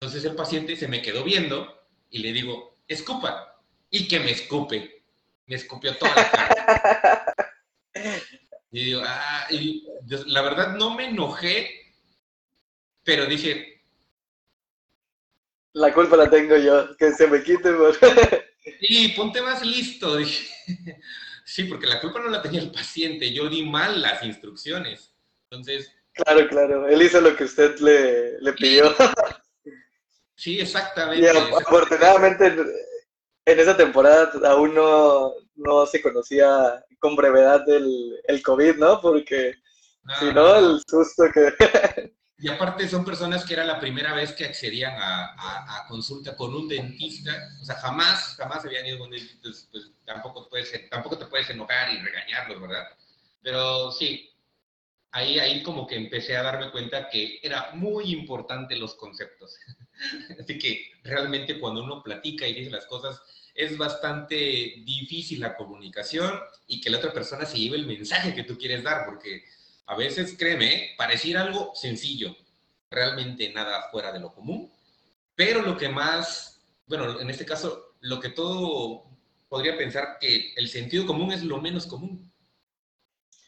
Entonces 0.00 0.24
el 0.24 0.36
paciente 0.36 0.76
se 0.76 0.88
me 0.88 1.02
quedó 1.02 1.24
viendo 1.24 1.82
y 2.10 2.18
le 2.18 2.32
digo, 2.32 2.76
escupa. 2.86 3.62
Y 3.90 4.06
que 4.06 4.20
me 4.20 4.32
escupe. 4.32 5.02
Me 5.46 5.56
escupió 5.56 5.96
toda 5.96 6.14
la 6.14 6.30
cara. 6.30 7.34
Y 8.70 8.84
digo, 8.84 9.00
ah, 9.02 9.46
y 9.50 9.86
la 10.26 10.42
verdad 10.42 10.76
no 10.76 10.94
me 10.94 11.06
enojé, 11.06 11.70
pero 13.02 13.24
dije... 13.24 13.82
La 15.72 15.94
culpa 15.94 16.18
la 16.18 16.28
tengo 16.28 16.54
yo, 16.56 16.94
que 16.98 17.12
se 17.12 17.26
me 17.28 17.42
quite. 17.42 17.72
Por... 17.72 17.96
Sí, 18.80 19.14
ponte 19.16 19.40
más 19.40 19.64
listo, 19.64 20.16
dije. 20.18 20.46
Sí, 21.46 21.64
porque 21.64 21.86
la 21.86 21.98
culpa 22.00 22.20
no 22.20 22.28
la 22.28 22.42
tenía 22.42 22.60
el 22.60 22.70
paciente, 22.70 23.32
yo 23.32 23.48
di 23.48 23.64
mal 23.64 24.02
las 24.02 24.22
instrucciones. 24.22 25.14
Entonces... 25.44 25.90
Claro, 26.12 26.46
claro, 26.48 26.88
él 26.88 27.00
hizo 27.00 27.22
lo 27.22 27.34
que 27.34 27.44
usted 27.44 27.78
le, 27.78 28.38
le 28.40 28.52
pidió. 28.52 28.94
Sí, 30.34 30.60
exactamente. 30.60 31.26
afortunadamente 31.30 32.46
en 33.44 33.60
esa 33.60 33.76
temporada 33.76 34.30
aún 34.44 34.74
no, 34.74 35.32
no 35.54 35.86
se 35.86 36.02
conocía 36.02 36.84
con 36.98 37.16
brevedad 37.16 37.68
el, 37.68 38.20
el 38.24 38.42
COVID, 38.42 38.76
¿no? 38.76 39.00
Porque 39.00 39.54
si 40.18 40.26
no, 40.32 40.56
el 40.56 40.82
susto 40.86 41.24
que... 41.32 42.12
Y 42.40 42.48
aparte 42.48 42.88
son 42.88 43.04
personas 43.04 43.44
que 43.44 43.54
era 43.54 43.64
la 43.64 43.80
primera 43.80 44.14
vez 44.14 44.32
que 44.32 44.44
accedían 44.44 44.94
a, 44.96 45.34
a, 45.76 45.86
consulta 45.88 46.36
con 46.36 46.54
un 46.54 46.68
dentista, 46.68 47.32
o 47.60 47.64
sea, 47.64 47.74
jamás, 47.76 48.36
jamás 48.36 48.64
habían 48.64 48.86
ido 48.86 48.98
con 48.98 49.08
un 49.08 49.16
dentista, 49.16 49.40
pues, 49.42 49.68
pues 49.72 49.90
tampoco, 50.04 50.48
puedes, 50.48 50.88
tampoco 50.88 51.18
te 51.18 51.26
puedes 51.26 51.50
enojar 51.50 51.92
y 51.92 51.98
regañarlos, 51.98 52.60
¿verdad? 52.60 52.86
Pero 53.42 53.90
sí, 53.90 54.30
ahí, 55.10 55.40
ahí 55.40 55.64
como 55.64 55.84
que 55.84 55.96
empecé 55.96 56.36
a 56.36 56.44
darme 56.44 56.70
cuenta 56.70 57.08
que 57.08 57.40
era 57.42 57.72
muy 57.72 58.12
importante 58.12 58.76
los 58.76 58.94
conceptos. 58.94 59.56
Así 60.40 60.58
que 60.60 60.92
realmente 61.02 61.58
cuando 61.58 61.82
uno 61.82 62.04
platica 62.04 62.46
y 62.46 62.54
dice 62.54 62.70
las 62.70 62.86
cosas, 62.86 63.20
es 63.58 63.76
bastante 63.76 64.36
difícil 64.36 65.40
la 65.40 65.56
comunicación 65.56 66.32
y 66.68 66.80
que 66.80 66.90
la 66.90 66.98
otra 66.98 67.12
persona 67.12 67.44
se 67.44 67.58
lleve 67.58 67.76
el 67.76 67.88
mensaje 67.88 68.32
que 68.32 68.44
tú 68.44 68.56
quieres 68.56 68.84
dar, 68.84 69.04
porque 69.04 69.42
a 69.86 69.96
veces, 69.96 70.36
créeme, 70.38 70.90
pareciera 70.96 71.42
algo 71.42 71.72
sencillo, 71.74 72.36
realmente 72.88 73.52
nada 73.52 73.90
fuera 73.90 74.12
de 74.12 74.20
lo 74.20 74.32
común, 74.32 74.72
pero 75.34 75.62
lo 75.62 75.76
que 75.76 75.88
más, 75.88 76.60
bueno, 76.86 77.20
en 77.20 77.30
este 77.30 77.44
caso, 77.44 77.96
lo 78.00 78.20
que 78.20 78.28
todo 78.28 79.04
podría 79.48 79.76
pensar 79.76 80.18
que 80.20 80.52
el 80.54 80.68
sentido 80.68 81.04
común 81.04 81.32
es 81.32 81.42
lo 81.42 81.60
menos 81.60 81.86
común. 81.86 82.30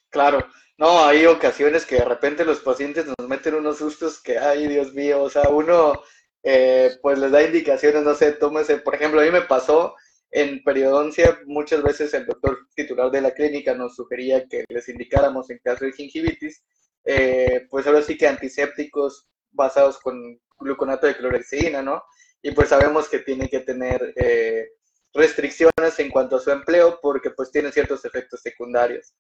Claro, 0.09 0.45
no, 0.77 1.05
hay 1.05 1.25
ocasiones 1.27 1.87
que 1.87 1.97
de 1.97 2.05
repente 2.05 2.45
los 2.45 2.59
pacientes 2.59 3.07
nos 3.07 3.29
meten 3.29 3.55
unos 3.55 3.79
sustos 3.79 4.19
que, 4.19 4.39
ay, 4.39 4.67
Dios 4.67 4.93
mío, 4.93 5.23
o 5.23 5.31
sea, 5.31 5.49
uno 5.51 6.03
eh, 6.43 6.99
pues 7.03 7.19
les 7.19 7.31
da 7.31 7.43
indicaciones, 7.43 8.03
no 8.03 8.15
sé, 8.15 8.33
tómese, 8.33 8.79
por 8.79 8.95
ejemplo, 8.95 9.21
a 9.21 9.25
mí 9.25 9.31
me 9.31 9.43
pasó 9.43 9.95
en 10.31 10.63
periodoncia, 10.63 11.41
muchas 11.47 11.83
veces 11.83 12.15
el 12.15 12.27
doctor 12.27 12.59
titular 12.75 13.11
de 13.11 13.21
la 13.21 13.33
clínica 13.33 13.75
nos 13.75 13.97
sugería 13.97 14.47
que 14.47 14.65
les 14.69 14.89
indicáramos 14.89 15.51
en 15.51 15.59
caso 15.59 15.85
de 15.85 15.93
gingivitis, 15.93 16.63
eh, 17.05 17.67
pues 17.69 17.87
ahora 17.87 18.03
sí 18.03 18.17
que 18.17 18.29
antisépticos 18.29 19.27
basados 19.51 19.99
con 19.99 20.41
gluconato 20.59 21.07
de 21.07 21.17
clorexidina, 21.17 21.83
¿no? 21.83 22.05
Y 22.43 22.53
pues 22.53 22.69
sabemos 22.69 23.09
que 23.09 23.19
tiene 23.19 23.49
que 23.49 23.61
tener 23.61 24.13
eh, 24.17 24.69
restricciones 25.13 25.99
en 25.99 26.11
cuanto 26.11 26.37
a 26.37 26.41
su 26.41 26.51
empleo 26.51 26.99
porque 27.03 27.31
pues 27.31 27.51
tiene 27.51 27.73
ciertos 27.73 28.05
efectos 28.05 28.41
secundarios. 28.41 29.15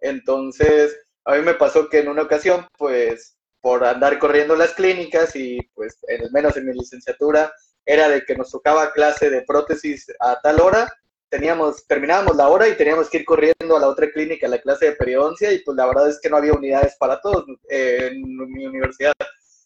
Entonces, 0.00 0.96
a 1.24 1.36
mí 1.36 1.42
me 1.42 1.54
pasó 1.54 1.88
que 1.88 2.00
en 2.00 2.08
una 2.08 2.22
ocasión, 2.22 2.66
pues 2.76 3.35
por 3.66 3.84
andar 3.84 4.20
corriendo 4.20 4.54
las 4.54 4.74
clínicas 4.74 5.34
y 5.34 5.58
pues 5.74 5.98
al 6.08 6.30
menos 6.30 6.56
en 6.56 6.66
mi 6.66 6.72
licenciatura 6.72 7.52
era 7.84 8.08
de 8.08 8.24
que 8.24 8.36
nos 8.36 8.52
tocaba 8.52 8.92
clase 8.92 9.28
de 9.28 9.42
prótesis 9.42 10.06
a 10.20 10.40
tal 10.40 10.60
hora, 10.60 10.88
teníamos, 11.28 11.84
terminábamos 11.88 12.36
la 12.36 12.48
hora 12.48 12.68
y 12.68 12.76
teníamos 12.76 13.10
que 13.10 13.18
ir 13.18 13.24
corriendo 13.24 13.76
a 13.76 13.80
la 13.80 13.88
otra 13.88 14.08
clínica, 14.12 14.46
a 14.46 14.50
la 14.50 14.60
clase 14.60 14.86
de 14.86 14.92
periodoncia 14.92 15.50
y 15.50 15.64
pues 15.64 15.76
la 15.76 15.84
verdad 15.84 16.08
es 16.08 16.20
que 16.20 16.30
no 16.30 16.36
había 16.36 16.52
unidades 16.52 16.94
para 16.96 17.20
todos. 17.20 17.44
en 17.68 18.22
mi 18.52 18.66
universidad 18.66 19.14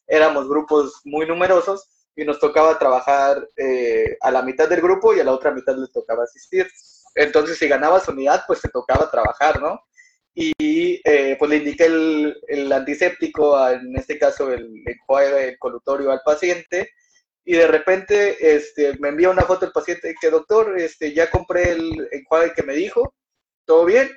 éramos 0.07 0.48
grupos 0.48 1.03
muy 1.05 1.26
numerosos 1.26 1.86
y 2.16 2.24
nos 2.24 2.38
tocaba 2.38 2.78
trabajar 2.78 3.46
eh, 3.55 4.16
a 4.22 4.30
la 4.30 4.40
mitad 4.40 4.66
del 4.66 4.80
grupo 4.80 5.12
y 5.12 5.20
a 5.20 5.24
la 5.24 5.32
otra 5.32 5.51
mitad 5.51 5.76
les 5.76 5.92
tocaba 5.92 6.24
asistir. 6.24 6.66
Entonces, 7.14 7.59
si 7.59 7.68
ganabas 7.68 8.09
unidad, 8.09 8.44
pues 8.46 8.62
te 8.62 8.70
tocaba 8.70 9.11
trabajar, 9.11 9.61
¿no? 9.61 9.78
Y 10.35 11.01
eh, 11.05 11.37
pues 11.39 11.51
le 11.51 11.57
indiqué 11.57 11.87
el, 11.87 12.72
antiséptico, 12.72 13.68
en 13.68 13.97
este 13.97 14.18
caso 14.18 14.53
el 14.53 14.70
enjuague 14.87 15.57
colutorio 15.59 16.11
al 16.11 16.20
paciente, 16.24 16.91
y 17.45 17.55
de 17.55 17.66
repente 17.66 18.55
este, 18.57 18.97
me 18.99 19.09
envía 19.09 19.31
una 19.31 19.43
foto 19.43 19.66
el 19.66 19.72
paciente 19.72 20.14
que 20.20 20.31
doctor, 20.31 20.78
este, 20.78 21.12
ya 21.12 21.31
compré 21.31 21.72
el 21.72 22.09
enjuague 22.12 22.53
que 22.55 22.62
me 22.62 22.74
dijo, 22.74 23.14
todo 23.64 23.85
bien, 23.85 24.11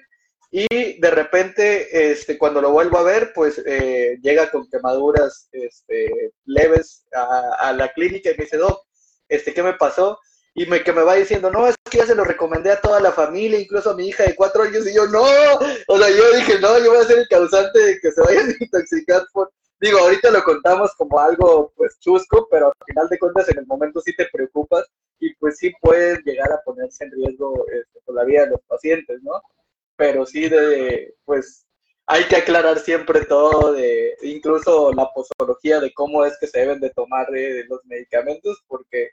y 0.52 1.00
de 1.00 1.10
repente 1.10 2.12
este, 2.12 2.38
cuando 2.38 2.62
lo 2.62 2.72
vuelvo 2.72 3.00
a 3.00 3.04
ver, 3.04 3.32
pues 3.34 3.60
eh, 3.66 4.20
llega 4.22 4.52
con 4.52 4.70
quemaduras 4.70 5.50
este, 5.52 6.32
leves 6.46 7.06
a, 7.12 7.70
a, 7.70 7.74
la 7.74 7.92
clínica 7.92 8.30
y 8.30 8.38
me 8.38 8.44
dice, 8.44 8.58
doc, 8.58 8.86
este, 9.28 9.52
¿qué 9.54 9.64
me 9.64 9.74
pasó? 9.74 10.20
Y 10.56 10.66
me, 10.68 10.84
que 10.84 10.94
me 10.94 11.02
va 11.02 11.16
diciendo, 11.16 11.50
no, 11.50 11.68
es 11.68 11.76
que 11.90 11.98
ya 11.98 12.06
se 12.06 12.16
lo 12.16 12.24
recomendé 12.24 12.72
a 12.72 12.82
toda 12.82 13.00
la 13.00 13.12
familia, 13.12 13.60
incluso 13.60 13.90
a 13.92 13.96
mi 13.96 14.08
hija 14.08 14.24
de 14.24 14.36
cuatro 14.36 14.64
años, 14.64 14.88
y 14.88 14.94
yo, 14.94 15.08
no, 15.08 15.24
o 15.24 15.98
sea, 15.98 16.10
yo 16.10 16.32
dije, 16.36 16.60
no, 16.60 16.78
yo 16.80 16.92
voy 16.92 17.00
a 17.00 17.08
ser 17.08 17.20
el 17.20 17.28
causante 17.28 17.80
de 17.80 18.00
que 18.00 18.12
se 18.12 18.22
vayan 18.22 18.50
a 18.50 18.64
intoxicar 18.64 19.26
por, 19.34 19.52
digo, 19.80 19.98
ahorita 19.98 20.30
lo 20.32 20.44
contamos 20.44 20.92
como 20.96 21.20
algo, 21.20 21.74
pues, 21.76 21.98
chusco, 22.00 22.48
pero 22.52 22.68
al 22.68 22.86
final 22.86 23.10
de 23.10 23.20
cuentas 23.20 23.50
en 23.50 23.60
el 23.60 23.66
momento 23.66 24.00
sí 24.02 24.16
te 24.16 24.28
preocupas 24.32 24.86
y 25.20 25.34
pues 25.36 25.58
sí 25.58 25.72
puedes 25.82 26.24
llegar 26.24 26.52
a 26.52 26.62
ponerse 26.64 27.06
en 27.06 27.12
riesgo 27.12 27.66
este, 27.68 28.00
por 28.06 28.16
la 28.16 28.24
vida 28.24 28.42
de 28.42 28.52
los 28.52 28.62
pacientes, 28.68 29.22
¿no? 29.24 29.42
Pero 29.96 30.26
sí 30.26 30.50
de, 30.50 31.16
pues, 31.26 31.66
hay 32.06 32.26
que 32.26 32.36
aclarar 32.36 32.80
siempre 32.80 33.26
todo 33.26 33.74
de, 33.74 34.16
incluso 34.22 34.94
la 34.94 35.10
posología 35.14 35.80
de 35.80 35.94
cómo 35.94 36.26
es 36.26 36.38
que 36.40 36.48
se 36.48 36.60
deben 36.60 36.80
de 36.80 36.90
tomar 36.92 37.28
eh, 37.36 37.66
los 37.70 37.84
medicamentos, 37.86 38.62
porque 38.68 39.12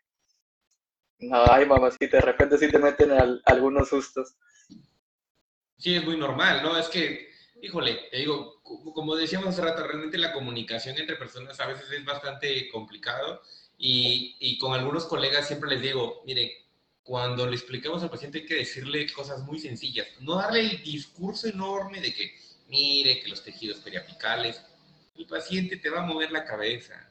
Ay, 1.33 1.67
mamacita, 1.67 2.17
de 2.17 2.23
repente 2.23 2.59
sí 2.59 2.71
te 2.71 2.79
meten 2.79 3.11
algunos 3.45 3.89
sustos. 3.89 4.37
Sí, 5.77 5.95
es 5.95 6.05
muy 6.05 6.17
normal, 6.17 6.63
¿no? 6.63 6.77
Es 6.77 6.89
que, 6.89 7.31
híjole, 7.63 8.09
te 8.11 8.19
digo, 8.19 8.61
como 8.63 9.17
decíamos 9.17 9.49
hace 9.49 9.63
rato, 9.63 9.87
realmente 9.87 10.19
la 10.19 10.33
comunicación 10.33 10.97
entre 10.99 11.17
personas 11.17 11.59
a 11.61 11.67
veces 11.67 11.91
es 11.91 12.05
bastante 12.05 12.69
complicado 12.71 13.43
y, 13.79 14.37
y 14.41 14.59
con 14.59 14.73
algunos 14.75 15.07
colegas 15.07 15.47
siempre 15.47 15.71
les 15.71 15.83
digo, 15.83 16.23
mire, 16.27 16.67
cuando 17.03 17.47
le 17.47 17.57
explicamos 17.57 18.03
al 18.03 18.11
paciente 18.11 18.39
hay 18.41 18.47
que 18.47 18.57
decirle 18.57 19.11
cosas 19.13 19.41
muy 19.43 19.59
sencillas, 19.59 20.07
no 20.21 20.37
darle 20.37 20.61
el 20.61 20.83
discurso 20.83 21.49
enorme 21.49 22.01
de 22.01 22.15
que, 22.15 22.35
mire, 22.69 23.21
que 23.21 23.29
los 23.29 23.43
tejidos 23.43 23.81
periapicales, 23.81 24.63
el 25.17 25.27
paciente 25.27 25.77
te 25.77 25.91
va 25.91 26.01
a 26.01 26.07
mover 26.07 26.31
la 26.31 26.45
cabeza. 26.45 27.11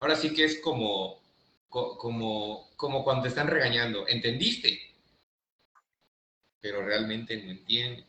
Ahora 0.00 0.16
sí 0.16 0.34
que 0.34 0.44
es 0.44 0.60
como, 0.60 1.22
como, 1.74 2.70
como 2.76 3.02
cuando 3.02 3.22
te 3.22 3.28
están 3.28 3.48
regañando. 3.48 4.06
¿Entendiste? 4.06 4.80
Pero 6.60 6.84
realmente 6.84 7.36
no 7.42 7.50
entiende. 7.50 8.06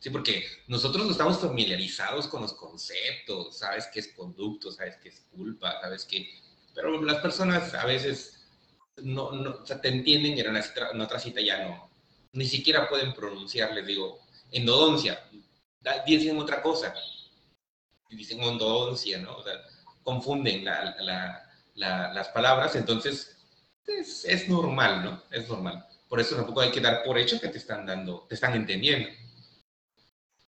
Sí, 0.00 0.10
porque 0.10 0.44
nosotros 0.68 1.06
no 1.06 1.12
estamos 1.12 1.40
familiarizados 1.40 2.28
con 2.28 2.42
los 2.42 2.52
conceptos, 2.52 3.58
sabes 3.58 3.88
qué 3.92 4.00
es 4.00 4.08
conducto, 4.08 4.70
sabes 4.70 4.96
qué 5.02 5.08
es 5.08 5.26
culpa, 5.32 5.80
sabes 5.80 6.04
qué... 6.04 6.28
Pero 6.72 7.02
las 7.02 7.18
personas 7.18 7.74
a 7.74 7.84
veces 7.84 8.46
no, 8.96 9.32
no 9.32 9.50
o 9.62 9.66
sea, 9.66 9.80
te 9.80 9.88
entienden 9.88 10.36
y 10.36 10.40
en, 10.40 10.56
en 10.56 11.00
otra 11.00 11.18
cita 11.18 11.40
ya 11.40 11.66
no. 11.66 11.90
Ni 12.32 12.46
siquiera 12.46 12.88
pueden 12.88 13.12
pronunciar, 13.12 13.72
les 13.74 13.86
digo, 13.86 14.20
endodoncia. 14.52 15.28
Dicen 16.06 16.38
otra 16.38 16.62
cosa. 16.62 16.94
Dicen 18.08 18.40
endodoncia, 18.40 19.18
¿no? 19.18 19.36
O 19.36 19.42
sea, 19.42 19.54
confunden 20.04 20.64
la, 20.64 20.94
la 21.00 21.47
las 21.78 22.28
palabras, 22.28 22.74
entonces 22.76 23.36
es, 23.86 24.48
normal, 24.48 25.04
¿no? 25.04 25.22
Es 25.30 25.48
normal. 25.48 25.86
Por 26.08 26.20
eso 26.20 26.36
tampoco 26.36 26.60
hay 26.60 26.70
que 26.70 26.80
dar 26.80 27.02
por 27.02 27.18
hecho 27.18 27.40
que 27.40 27.48
te 27.48 27.58
están 27.58 27.86
dando, 27.86 28.26
te 28.28 28.34
están 28.34 28.54
entendiendo. 28.54 29.08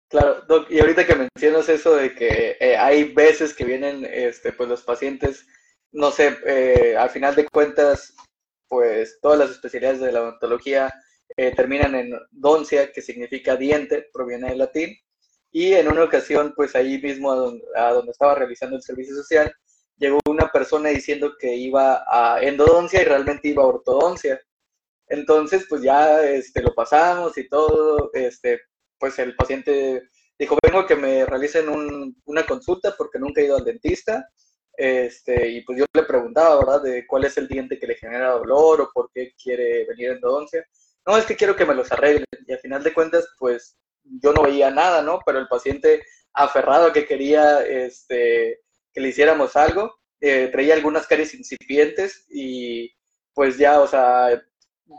Claro, 0.10 0.42
Doc, 0.48 0.70
y 0.70 0.80
ahorita 0.80 1.06
que 1.06 1.16
mencionas 1.16 1.70
eso 1.70 1.96
de 1.96 2.14
que 2.14 2.58
eh, 2.60 2.76
hay 2.76 3.14
veces 3.14 3.54
que 3.54 3.64
vienen 3.64 4.06
este, 4.12 4.52
pues 4.52 4.68
los 4.68 4.82
pacientes, 4.82 5.46
no 5.92 6.12
sé, 6.12 6.38
eh, 6.46 6.98
al 6.98 7.10
final 7.10 7.36
de 7.36 7.48
cuentas, 7.48 8.14
pues 8.68 9.20
todas 9.22 9.40
las 9.40 9.52
especialidades 9.52 10.02
de 10.02 10.12
la 10.12 10.22
odontología 10.22 10.94
eh, 11.38 11.54
terminan 11.56 11.96
en 11.96 12.12
doncia, 12.32 12.92
que 12.92 13.02
significa 13.02 13.56
diente, 13.56 14.10
proviene 14.12 14.50
del 14.50 14.58
latín, 14.58 14.98
y 15.54 15.74
en 15.74 15.88
una 15.88 16.04
ocasión, 16.04 16.54
pues 16.56 16.76
ahí 16.76 17.02
mismo 17.02 17.32
a 17.32 17.92
donde 17.92 18.12
estaba 18.12 18.36
realizando 18.36 18.76
el 18.76 18.82
servicio 18.82 19.16
social, 19.16 19.54
llegó 19.98 20.20
una 20.28 20.52
persona 20.52 20.90
diciendo 20.90 21.36
que 21.40 21.56
iba 21.56 22.04
a 22.08 22.42
endodoncia 22.42 23.02
y 23.02 23.06
realmente 23.06 23.50
iba 23.50 23.64
a 23.64 23.68
ortodoncia. 23.68 24.42
Entonces, 25.08 25.66
pues 25.70 25.82
ya 25.82 26.24
este, 26.24 26.62
lo 26.62 26.74
pasamos 26.74 27.38
y 27.38 27.48
todo, 27.50 28.12
este, 28.14 28.62
pues 28.98 29.20
el 29.20 29.36
paciente 29.36 30.04
dijo, 30.40 30.58
vengo 30.64 30.80
a 30.80 30.88
que 30.88 30.96
me 30.96 31.26
realicen 31.26 31.66
una 32.26 32.46
consulta 32.46 32.96
porque 32.98 33.20
nunca 33.20 33.42
he 33.42 33.46
ido 33.46 33.58
al 33.58 33.66
dentista. 33.66 34.28
Este, 34.78 35.50
y 35.50 35.62
pues 35.62 35.78
yo 35.80 35.86
le 35.94 36.04
preguntaba, 36.04 36.58
¿verdad?, 36.58 36.82
de 36.82 37.06
cuál 37.06 37.26
es 37.26 37.38
el 37.38 37.48
diente 37.48 37.78
que 37.78 37.88
le 37.88 37.96
genera 37.96 38.32
dolor 38.32 38.82
o 38.82 38.92
por 38.94 39.12
qué 39.14 39.34
quiere 39.42 39.86
venir 39.86 40.12
a 40.12 40.14
endodoncia. 40.14 40.66
No, 41.06 41.18
es 41.18 41.26
que 41.26 41.36
quiero 41.36 41.56
que 41.56 41.66
me 41.66 41.76
los 41.76 41.92
arreglen. 41.92 42.26
Y 42.48 42.54
al 42.54 42.60
final 42.60 42.84
de 42.84 42.94
cuentas, 42.94 43.28
pues 43.38 43.78
yo 44.04 44.34
no 44.34 44.44
veía 44.44 44.72
nada, 44.72 45.02
¿no? 45.02 45.20
Pero 45.26 45.40
el 45.40 45.48
paciente 45.48 46.04
aferrado 46.34 46.88
a 46.88 46.94
que 46.94 47.06
quería 47.06 47.64
este, 47.64 48.62
que 48.94 49.02
le 49.02 49.10
hiciéramos 49.10 49.56
algo. 49.56 49.96
Eh, 50.20 50.50
traía 50.52 50.76
algunas 50.76 51.08
caries 51.08 51.34
incipientes 51.34 52.26
y 52.30 52.92
pues 53.34 53.58
ya, 53.58 53.82
o 53.82 53.88
sea, 53.88 54.42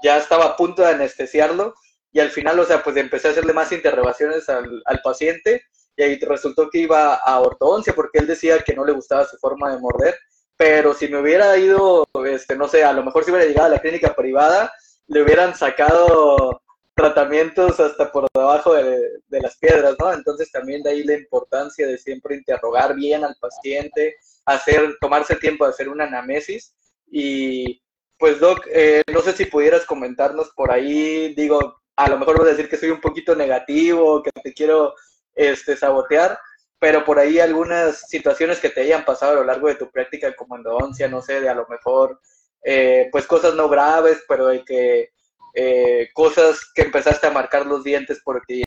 ya 0.02 0.18
estaba 0.18 0.46
a 0.46 0.56
punto 0.56 0.82
de 0.82 0.88
anestesiarlo 0.88 1.74
y 2.12 2.20
al 2.20 2.30
final, 2.30 2.58
o 2.58 2.64
sea, 2.64 2.82
pues 2.82 2.96
empecé 2.96 3.28
a 3.28 3.30
hacerle 3.30 3.52
más 3.52 3.72
interrogaciones 3.72 4.48
al, 4.48 4.82
al 4.84 5.00
paciente 5.00 5.62
y 5.96 6.02
ahí 6.02 6.18
resultó 6.18 6.68
que 6.70 6.80
iba 6.80 7.14
a 7.14 7.40
ortodoncia 7.40 7.94
porque 7.94 8.18
él 8.18 8.26
decía 8.26 8.58
que 8.60 8.74
no 8.74 8.84
le 8.84 8.92
gustaba 8.92 9.26
su 9.26 9.36
forma 9.38 9.70
de 9.70 9.78
morder, 9.78 10.16
pero 10.56 10.94
si 10.94 11.08
me 11.08 11.18
hubiera 11.18 11.56
ido, 11.56 12.06
este, 12.26 12.56
no 12.56 12.68
sé, 12.68 12.84
a 12.84 12.92
lo 12.92 13.02
mejor 13.04 13.24
si 13.24 13.30
hubiera 13.30 13.46
llegado 13.46 13.66
a 13.66 13.70
la 13.70 13.80
clínica 13.80 14.14
privada, 14.14 14.72
le 15.06 15.22
hubieran 15.22 15.54
sacado 15.54 16.62
tratamientos 16.94 17.80
hasta 17.80 18.10
por 18.12 18.28
debajo 18.34 18.74
de, 18.74 19.10
las 19.30 19.56
piedras, 19.56 19.96
¿no? 19.98 20.12
Entonces 20.12 20.50
también 20.50 20.82
de 20.82 20.90
ahí 20.90 21.04
la 21.04 21.14
importancia 21.14 21.86
de 21.86 21.98
siempre 21.98 22.36
interrogar 22.36 22.94
bien 22.94 23.24
al 23.24 23.36
paciente, 23.40 24.16
hacer, 24.44 24.96
tomarse 25.00 25.36
tiempo 25.36 25.64
de 25.64 25.70
hacer 25.70 25.88
una 25.88 26.04
anamnesis 26.04 26.74
y 27.10 27.82
pues 28.18 28.38
Doc, 28.38 28.66
eh, 28.70 29.02
no 29.12 29.20
sé 29.20 29.32
si 29.32 29.46
pudieras 29.46 29.84
comentarnos 29.84 30.50
por 30.50 30.70
ahí, 30.70 31.34
digo, 31.34 31.82
a 31.96 32.08
lo 32.08 32.18
mejor 32.18 32.38
voy 32.38 32.46
a 32.48 32.50
decir 32.52 32.68
que 32.68 32.76
soy 32.76 32.90
un 32.90 33.00
poquito 33.00 33.34
negativo, 33.34 34.22
que 34.22 34.30
te 34.30 34.52
quiero 34.52 34.94
este, 35.34 35.76
sabotear, 35.76 36.38
pero 36.78 37.04
por 37.04 37.18
ahí 37.18 37.40
algunas 37.40 38.08
situaciones 38.08 38.60
que 38.60 38.70
te 38.70 38.82
hayan 38.82 39.04
pasado 39.04 39.32
a 39.32 39.34
lo 39.36 39.44
largo 39.44 39.68
de 39.68 39.74
tu 39.74 39.90
práctica 39.90 40.34
como 40.36 40.56
endodoncia, 40.56 41.08
no 41.08 41.20
sé, 41.20 41.40
de 41.40 41.48
a 41.48 41.54
lo 41.54 41.66
mejor, 41.68 42.20
eh, 42.64 43.08
pues 43.10 43.26
cosas 43.26 43.54
no 43.54 43.68
graves, 43.68 44.22
pero 44.28 44.46
de 44.46 44.64
que 44.64 45.10
eh, 45.54 46.08
cosas 46.14 46.60
que 46.74 46.82
empezaste 46.82 47.26
a 47.26 47.32
marcar 47.32 47.66
los 47.66 47.84
dientes 47.84 48.20
porque 48.24 48.64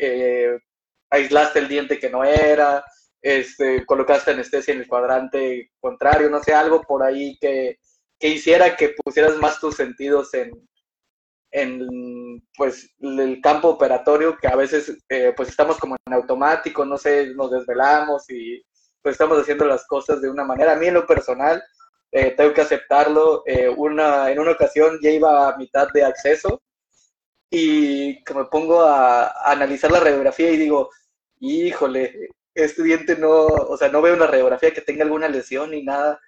eh, 0.00 0.58
aislaste 1.10 1.58
el 1.58 1.68
diente 1.68 1.98
que 1.98 2.10
no 2.10 2.24
era, 2.24 2.84
este, 3.20 3.84
colocaste 3.86 4.32
anestesia 4.32 4.74
en 4.74 4.80
el 4.80 4.88
cuadrante 4.88 5.70
contrario, 5.80 6.30
no 6.30 6.42
sé, 6.42 6.54
algo 6.54 6.82
por 6.82 7.02
ahí 7.02 7.36
que, 7.40 7.78
que 8.18 8.28
hiciera 8.28 8.76
que 8.76 8.90
pusieras 8.90 9.36
más 9.36 9.60
tus 9.60 9.76
sentidos 9.76 10.32
en, 10.34 10.50
en 11.52 12.42
pues 12.56 12.94
el 13.00 13.40
campo 13.42 13.68
operatorio 13.68 14.36
que 14.38 14.48
a 14.48 14.56
veces 14.56 14.96
eh, 15.08 15.32
pues 15.36 15.50
estamos 15.50 15.78
como 15.78 15.96
en 16.06 16.14
automático, 16.14 16.84
no 16.84 16.96
sé, 16.96 17.34
nos 17.34 17.50
desvelamos 17.50 18.28
y 18.30 18.62
pues 19.02 19.14
estamos 19.14 19.38
haciendo 19.38 19.64
las 19.66 19.86
cosas 19.86 20.22
de 20.22 20.30
una 20.30 20.44
manera. 20.44 20.72
A 20.72 20.76
mí 20.76 20.86
en 20.86 20.94
lo 20.94 21.06
personal, 21.06 21.62
eh, 22.12 22.34
tengo 22.36 22.52
que 22.52 22.60
aceptarlo, 22.60 23.42
eh, 23.46 23.68
una, 23.68 24.30
en 24.30 24.38
una 24.38 24.52
ocasión 24.52 24.98
ya 25.02 25.10
iba 25.10 25.48
a 25.48 25.56
mitad 25.56 25.88
de 25.92 26.04
acceso 26.04 26.62
y 27.50 28.22
que 28.24 28.34
me 28.34 28.44
pongo 28.46 28.82
a, 28.82 29.24
a, 29.26 29.52
analizar 29.52 29.90
la 29.90 30.00
radiografía 30.00 30.50
y 30.50 30.58
digo, 30.58 30.90
híjole, 31.40 32.30
diente 32.54 33.16
no, 33.16 33.46
o 33.46 33.76
sea, 33.76 33.88
no 33.88 34.02
veo 34.02 34.14
una 34.14 34.26
radiografía 34.26 34.72
que 34.72 34.82
tenga 34.82 35.04
alguna 35.04 35.28
lesión 35.28 35.70
ni 35.70 35.82
nada 35.82 36.20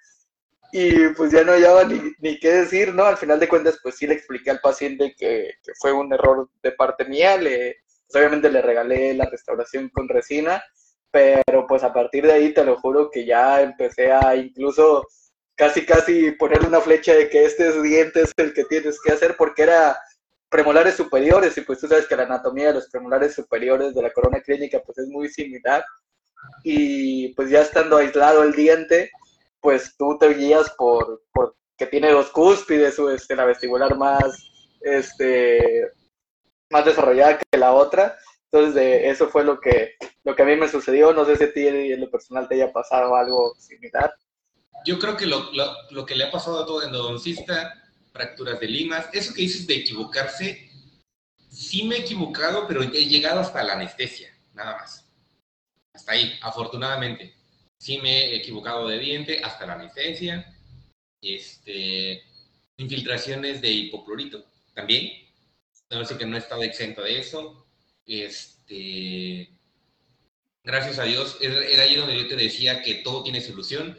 y 0.71 1.09
pues 1.09 1.31
ya 1.31 1.43
no 1.43 1.53
hallaba 1.53 1.85
ni, 1.85 2.01
ni, 2.19 2.39
qué 2.39 2.51
decir, 2.51 2.93
¿no? 2.93 3.05
Al 3.05 3.17
final 3.17 3.39
de 3.39 3.47
cuentas, 3.47 3.79
pues 3.81 3.95
sí 3.95 4.07
le 4.07 4.15
expliqué 4.15 4.51
al 4.51 4.59
paciente 4.59 5.15
que, 5.17 5.53
que 5.63 5.71
fue 5.79 5.93
un 5.93 6.11
error 6.11 6.49
de 6.61 6.71
parte 6.73 7.05
mía, 7.05 7.37
le, 7.37 7.77
pues 8.07 8.15
obviamente 8.15 8.49
le 8.49 8.61
regalé 8.61 9.13
la 9.13 9.25
restauración 9.29 9.89
con 9.89 10.09
resina, 10.09 10.63
pero 11.11 11.65
pues 11.67 11.83
a 11.83 11.93
partir 11.93 12.25
de 12.25 12.33
ahí 12.33 12.53
te 12.53 12.65
lo 12.65 12.75
juro 12.77 13.09
que 13.09 13.25
ya 13.25 13.61
empecé 13.61 14.11
a 14.11 14.35
incluso 14.35 15.07
casi 15.55 15.85
casi 15.85 16.31
ponerle 16.31 16.67
una 16.67 16.81
flecha 16.81 17.13
de 17.13 17.29
que 17.29 17.45
este 17.45 17.81
diente 17.81 18.21
es 18.21 18.31
el 18.37 18.53
que 18.53 18.65
tienes 18.65 18.99
que 19.01 19.13
hacer 19.13 19.35
porque 19.37 19.63
era 19.63 19.97
premolares 20.49 20.95
superiores 20.95 21.57
y 21.57 21.61
pues 21.61 21.79
tú 21.79 21.87
sabes 21.87 22.07
que 22.07 22.15
la 22.15 22.23
anatomía 22.23 22.67
de 22.67 22.75
los 22.75 22.89
premolares 22.89 23.33
superiores 23.33 23.93
de 23.93 24.01
la 24.01 24.11
corona 24.11 24.41
clínica 24.41 24.81
pues 24.85 24.97
es 24.99 25.07
muy 25.07 25.29
similar 25.29 25.83
y 26.63 27.33
pues 27.35 27.49
ya 27.49 27.61
estando 27.61 27.97
aislado 27.97 28.43
el 28.43 28.53
diente 28.53 29.09
pues 29.59 29.95
tú 29.97 30.17
te 30.19 30.33
guías 30.33 30.69
por, 30.77 31.23
por 31.33 31.55
que 31.77 31.85
tiene 31.87 32.11
dos 32.11 32.29
cúspides, 32.31 32.97
o 32.99 33.09
este, 33.09 33.35
la 33.35 33.45
vestibular 33.45 33.97
más, 33.97 34.51
este, 34.81 35.91
más 36.69 36.85
desarrollada 36.85 37.39
que 37.39 37.57
la 37.57 37.73
otra. 37.73 38.17
Entonces, 38.51 38.75
de 38.75 39.09
eso 39.09 39.27
fue 39.29 39.43
lo 39.43 39.59
que, 39.59 39.95
lo 40.23 40.35
que 40.35 40.43
a 40.43 40.45
mí 40.45 40.55
me 40.55 40.69
sucedió. 40.69 41.13
No 41.13 41.25
sé 41.25 41.35
si 41.35 41.43
a 41.43 41.53
ti 41.53 41.67
en 41.67 41.99
lo 41.99 42.09
personal 42.09 42.47
te 42.47 42.55
haya 42.55 42.71
pasado 42.71 43.15
algo 43.15 43.55
similar. 43.57 44.13
Yo 44.85 44.99
creo 44.99 45.17
que 45.17 45.25
lo, 45.25 45.51
lo, 45.53 45.75
lo 45.91 46.05
que 46.05 46.15
le 46.15 46.25
ha 46.25 46.31
pasado 46.31 46.61
a 46.61 46.65
todo 46.65 46.83
endodoncista, 46.83 47.83
fracturas 48.11 48.59
de 48.59 48.67
limas, 48.67 49.07
eso 49.13 49.33
que 49.33 49.41
dices 49.41 49.67
de 49.67 49.75
equivocarse, 49.75 50.69
sí 51.49 51.83
me 51.83 51.95
he 51.95 51.99
equivocado, 51.99 52.67
pero 52.67 52.83
he 52.83 53.05
llegado 53.05 53.39
hasta 53.39 53.63
la 53.63 53.73
anestesia, 53.73 54.29
nada 54.53 54.77
más. 54.77 55.05
Hasta 55.93 56.11
ahí, 56.11 56.37
afortunadamente. 56.41 57.35
Sí 57.77 57.97
me 57.99 58.27
he 58.27 58.35
equivocado 58.35 58.87
de 58.87 58.99
diente 58.99 59.41
hasta 59.43 59.65
la 59.65 59.73
anestesia, 59.73 60.55
este, 61.21 62.23
infiltraciones 62.77 63.61
de 63.61 63.71
hipoclorito 63.71 64.45
también, 64.73 65.11
no 65.89 66.05
sé 66.05 66.17
que 66.17 66.25
no 66.25 66.35
he 66.35 66.39
estado 66.39 66.63
exento 66.63 67.01
de 67.01 67.19
eso, 67.19 67.65
este, 68.05 69.49
gracias 70.63 70.99
a 70.99 71.03
Dios, 71.03 71.37
era 71.41 71.83
ahí 71.83 71.95
donde 71.95 72.17
yo 72.17 72.27
te 72.27 72.35
decía 72.35 72.81
que 72.81 72.95
todo 72.95 73.23
tiene 73.23 73.41
solución, 73.41 73.97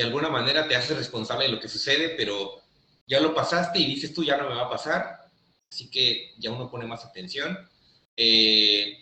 de 0.00 0.06
alguna 0.06 0.30
manera 0.30 0.66
te 0.66 0.74
haces 0.74 0.96
responsable 0.96 1.44
de 1.44 1.52
lo 1.52 1.60
que 1.60 1.68
sucede, 1.68 2.14
pero 2.16 2.62
ya 3.06 3.20
lo 3.20 3.34
pasaste 3.34 3.78
y 3.80 3.84
dices 3.84 4.14
tú 4.14 4.24
ya 4.24 4.38
no 4.38 4.48
me 4.48 4.54
va 4.54 4.62
a 4.62 4.70
pasar, 4.70 5.28
así 5.70 5.90
que 5.90 6.32
ya 6.38 6.50
uno 6.50 6.70
pone 6.70 6.86
más 6.86 7.04
atención. 7.04 7.68
Eh, 8.16 8.96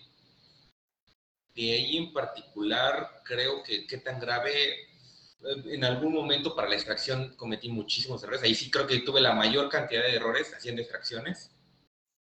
de 1.55 1.72
ahí 1.72 1.99
en 1.99 2.12
particular, 2.12 3.22
creo 3.24 3.62
que 3.62 3.86
qué 3.86 3.99
tan 3.99 4.18
grave, 4.18 4.72
eh, 4.72 4.86
en 5.66 5.84
algún 5.84 6.12
momento 6.12 6.57
para 6.57 6.68
la 6.68 6.74
extracción 6.74 7.36
cometí 7.36 7.68
muchísimos 7.68 8.20
errores. 8.24 8.42
Ahí 8.42 8.57
sí 8.57 8.68
creo 8.68 8.88
que 8.88 8.99
tuve 8.99 9.20
la 9.20 9.34
mayor 9.34 9.68
cantidad 9.68 10.03
de 10.03 10.16
errores 10.16 10.53
haciendo 10.53 10.82
extracciones 10.82 11.53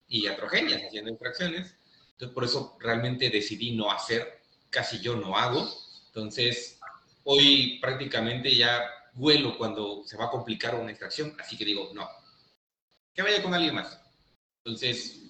y 0.06 0.26
atrogenias 0.26 0.82
haciendo 0.86 1.12
extracciones. 1.12 1.76
Entonces, 2.12 2.34
por 2.34 2.44
eso 2.44 2.76
realmente 2.78 3.30
decidí 3.30 3.74
no 3.74 3.90
hacer, 3.90 4.42
casi 4.68 5.00
yo 5.00 5.16
no 5.16 5.34
hago. 5.34 5.66
Entonces, 6.08 6.75
hoy 7.28 7.78
prácticamente 7.80 8.54
ya 8.54 8.82
vuelo 9.14 9.56
cuando 9.56 10.02
se 10.04 10.16
va 10.16 10.26
a 10.26 10.30
complicar 10.30 10.74
una 10.74 10.90
extracción, 10.90 11.34
así 11.40 11.56
que 11.56 11.64
digo, 11.64 11.90
no, 11.94 12.08
que 13.14 13.22
vaya 13.22 13.42
con 13.42 13.54
alguien 13.54 13.74
más. 13.74 14.00
Entonces, 14.64 15.22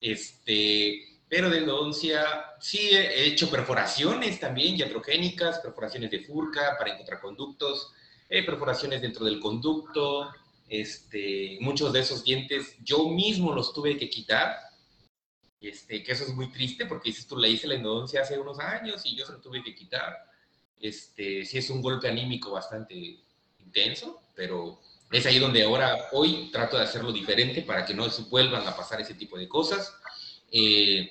este, 0.00 1.20
pero 1.28 1.48
de 1.50 1.58
endodoncia 1.58 2.24
sí 2.60 2.90
he 2.90 3.26
hecho 3.26 3.50
perforaciones 3.50 4.40
también 4.40 4.76
iatrogénicas, 4.76 5.60
perforaciones 5.60 6.10
de 6.10 6.20
furca 6.20 6.76
para 6.78 6.92
encontrar 6.92 7.20
conductos, 7.20 7.92
eh, 8.28 8.44
perforaciones 8.44 9.00
dentro 9.00 9.24
del 9.24 9.40
conducto, 9.40 10.30
este, 10.68 11.56
muchos 11.60 11.92
de 11.94 12.00
esos 12.00 12.24
dientes 12.24 12.76
yo 12.82 13.08
mismo 13.08 13.54
los 13.54 13.72
tuve 13.72 13.96
que 13.96 14.10
quitar, 14.10 14.54
este, 15.60 16.02
que 16.02 16.12
eso 16.12 16.24
es 16.24 16.34
muy 16.34 16.52
triste 16.52 16.84
porque 16.86 17.08
dices 17.08 17.26
tú, 17.26 17.38
le 17.38 17.48
hice 17.48 17.66
la 17.66 17.74
endodoncia 17.74 18.20
hace 18.20 18.38
unos 18.38 18.58
años 18.58 19.00
y 19.06 19.16
yo 19.16 19.24
se 19.24 19.32
lo 19.32 19.40
tuve 19.40 19.62
que 19.62 19.74
quitar. 19.74 20.28
Este, 20.80 21.44
sí 21.44 21.58
es 21.58 21.70
un 21.70 21.82
golpe 21.82 22.08
anímico 22.08 22.50
bastante 22.50 23.20
intenso, 23.58 24.22
pero 24.34 24.80
es 25.10 25.26
ahí 25.26 25.38
donde 25.38 25.62
ahora, 25.62 26.08
hoy 26.12 26.50
trato 26.52 26.76
de 26.76 26.84
hacerlo 26.84 27.12
diferente 27.12 27.62
para 27.62 27.84
que 27.84 27.94
no 27.94 28.08
se 28.10 28.22
vuelvan 28.22 28.66
a 28.66 28.76
pasar 28.76 29.00
ese 29.00 29.14
tipo 29.14 29.38
de 29.38 29.48
cosas. 29.48 29.94
Eh, 30.50 31.10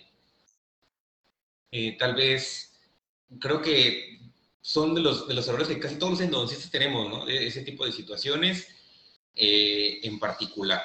eh, 1.71 1.97
tal 1.97 2.15
vez, 2.15 2.73
creo 3.39 3.61
que 3.61 4.19
son 4.61 4.93
de 4.93 5.01
los, 5.01 5.27
de 5.27 5.33
los 5.33 5.47
errores 5.47 5.67
que 5.67 5.79
casi 5.79 5.95
todos 5.97 6.11
los 6.11 6.21
endodoncistas 6.21 6.69
tenemos, 6.69 7.09
¿no? 7.09 7.27
E, 7.27 7.47
ese 7.47 7.63
tipo 7.63 7.85
de 7.85 7.91
situaciones 7.91 8.67
eh, 9.35 9.99
en 10.03 10.19
particular. 10.19 10.81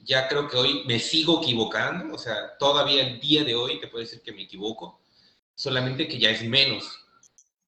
Ya 0.00 0.28
creo 0.28 0.48
que 0.48 0.56
hoy 0.56 0.84
me 0.86 0.98
sigo 0.98 1.42
equivocando, 1.42 2.14
o 2.14 2.18
sea, 2.18 2.56
todavía 2.58 3.06
el 3.06 3.20
día 3.20 3.44
de 3.44 3.54
hoy 3.54 3.80
te 3.80 3.88
puedo 3.88 4.04
decir 4.04 4.22
que 4.22 4.32
me 4.32 4.42
equivoco, 4.42 5.00
solamente 5.54 6.08
que 6.08 6.18
ya 6.18 6.30
es 6.30 6.42
menos, 6.44 7.03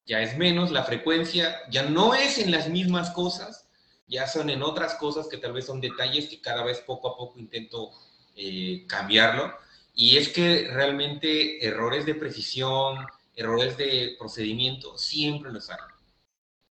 ya 0.07 0.21
es 0.23 0.37
menos 0.39 0.71
la 0.71 0.85
frecuencia, 0.85 1.61
ya 1.71 1.83
no 1.83 2.15
es 2.15 2.39
en 2.39 2.51
las 2.51 2.69
mismas 2.69 3.11
cosas, 3.11 3.69
ya 4.07 4.27
son 4.27 4.51
en 4.51 4.63
otras 4.63 4.95
cosas 4.95 5.27
que 5.27 5.39
tal 5.39 5.53
vez 5.53 5.67
son 5.67 5.81
detalles 5.81 6.29
que 6.29 6.41
cada 6.41 6.63
vez 6.63 6.79
poco 6.81 7.09
a 7.09 7.17
poco 7.17 7.39
intento 7.39 7.91
eh, 8.37 8.85
cambiarlo 8.87 9.53
y 9.99 10.19
es 10.19 10.29
que 10.29 10.69
realmente 10.71 11.67
errores 11.67 12.05
de 12.05 12.15
precisión, 12.15 13.07
errores 13.35 13.79
de 13.79 14.15
procedimiento, 14.19 14.99
siempre 14.99 15.51
los 15.51 15.71
hay. 15.71 15.79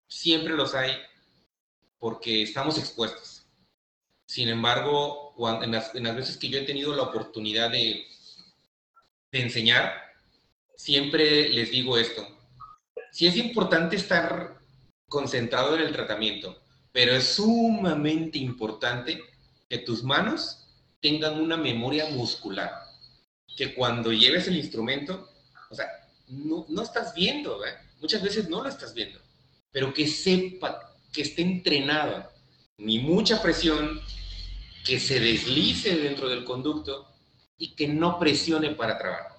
Siempre 0.07 0.53
los 0.53 0.75
hay 0.75 0.91
porque 1.97 2.43
estamos 2.43 2.77
expuestos. 2.77 3.47
Sin 4.27 4.47
embargo, 4.47 5.33
en 5.63 5.71
las, 5.71 5.91
veces 5.93 6.37
que 6.37 6.49
yo 6.49 6.59
he 6.59 6.65
tenido 6.65 6.95
la 6.95 7.01
oportunidad 7.01 7.71
de, 7.71 8.05
de 9.31 9.41
enseñar, 9.41 9.91
siempre 10.75 11.49
les 11.49 11.71
digo 11.71 11.97
esto. 11.97 12.34
Sí 13.15 13.27
es 13.27 13.37
importante 13.37 13.95
estar 13.95 14.59
concentrado 15.07 15.77
en 15.77 15.83
el 15.83 15.93
tratamiento, 15.93 16.61
pero 16.91 17.13
es 17.15 17.23
sumamente 17.23 18.39
importante 18.39 19.23
que 19.69 19.77
tus 19.77 20.03
manos 20.03 20.67
tengan 20.99 21.39
una 21.39 21.55
memoria 21.55 22.09
muscular 22.09 22.73
que 23.55 23.73
cuando 23.73 24.11
lleves 24.11 24.49
el 24.49 24.57
instrumento, 24.57 25.29
o 25.69 25.75
sea, 25.75 25.87
no, 26.27 26.65
no 26.67 26.81
estás 26.81 27.13
viendo, 27.13 27.57
muchas 28.01 28.21
veces 28.21 28.49
no 28.49 28.61
lo 28.61 28.67
estás 28.67 28.93
viendo, 28.93 29.17
pero 29.71 29.93
que 29.93 30.09
sepa, 30.09 30.93
que 31.13 31.21
esté 31.21 31.41
entrenado, 31.41 32.29
ni 32.79 32.99
mucha 32.99 33.41
presión, 33.41 34.01
que 34.83 34.99
se 34.99 35.21
deslice 35.21 35.95
dentro 35.95 36.27
del 36.27 36.43
conducto 36.43 37.07
y 37.57 37.75
que 37.75 37.87
no 37.87 38.19
presione 38.19 38.71
para 38.71 38.97
trabajar. 38.97 39.37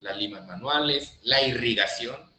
Las 0.00 0.16
limas 0.16 0.46
manuales, 0.46 1.18
la 1.24 1.42
irrigación. 1.42 2.31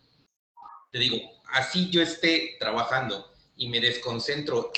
Te 0.93 0.99
digo, 0.99 1.17
así 1.45 1.89
yo 1.89 2.01
esté 2.01 2.55
trabajando 2.59 3.33
y 3.57 3.67
me 3.67 3.81
desconcentro, 3.81 4.71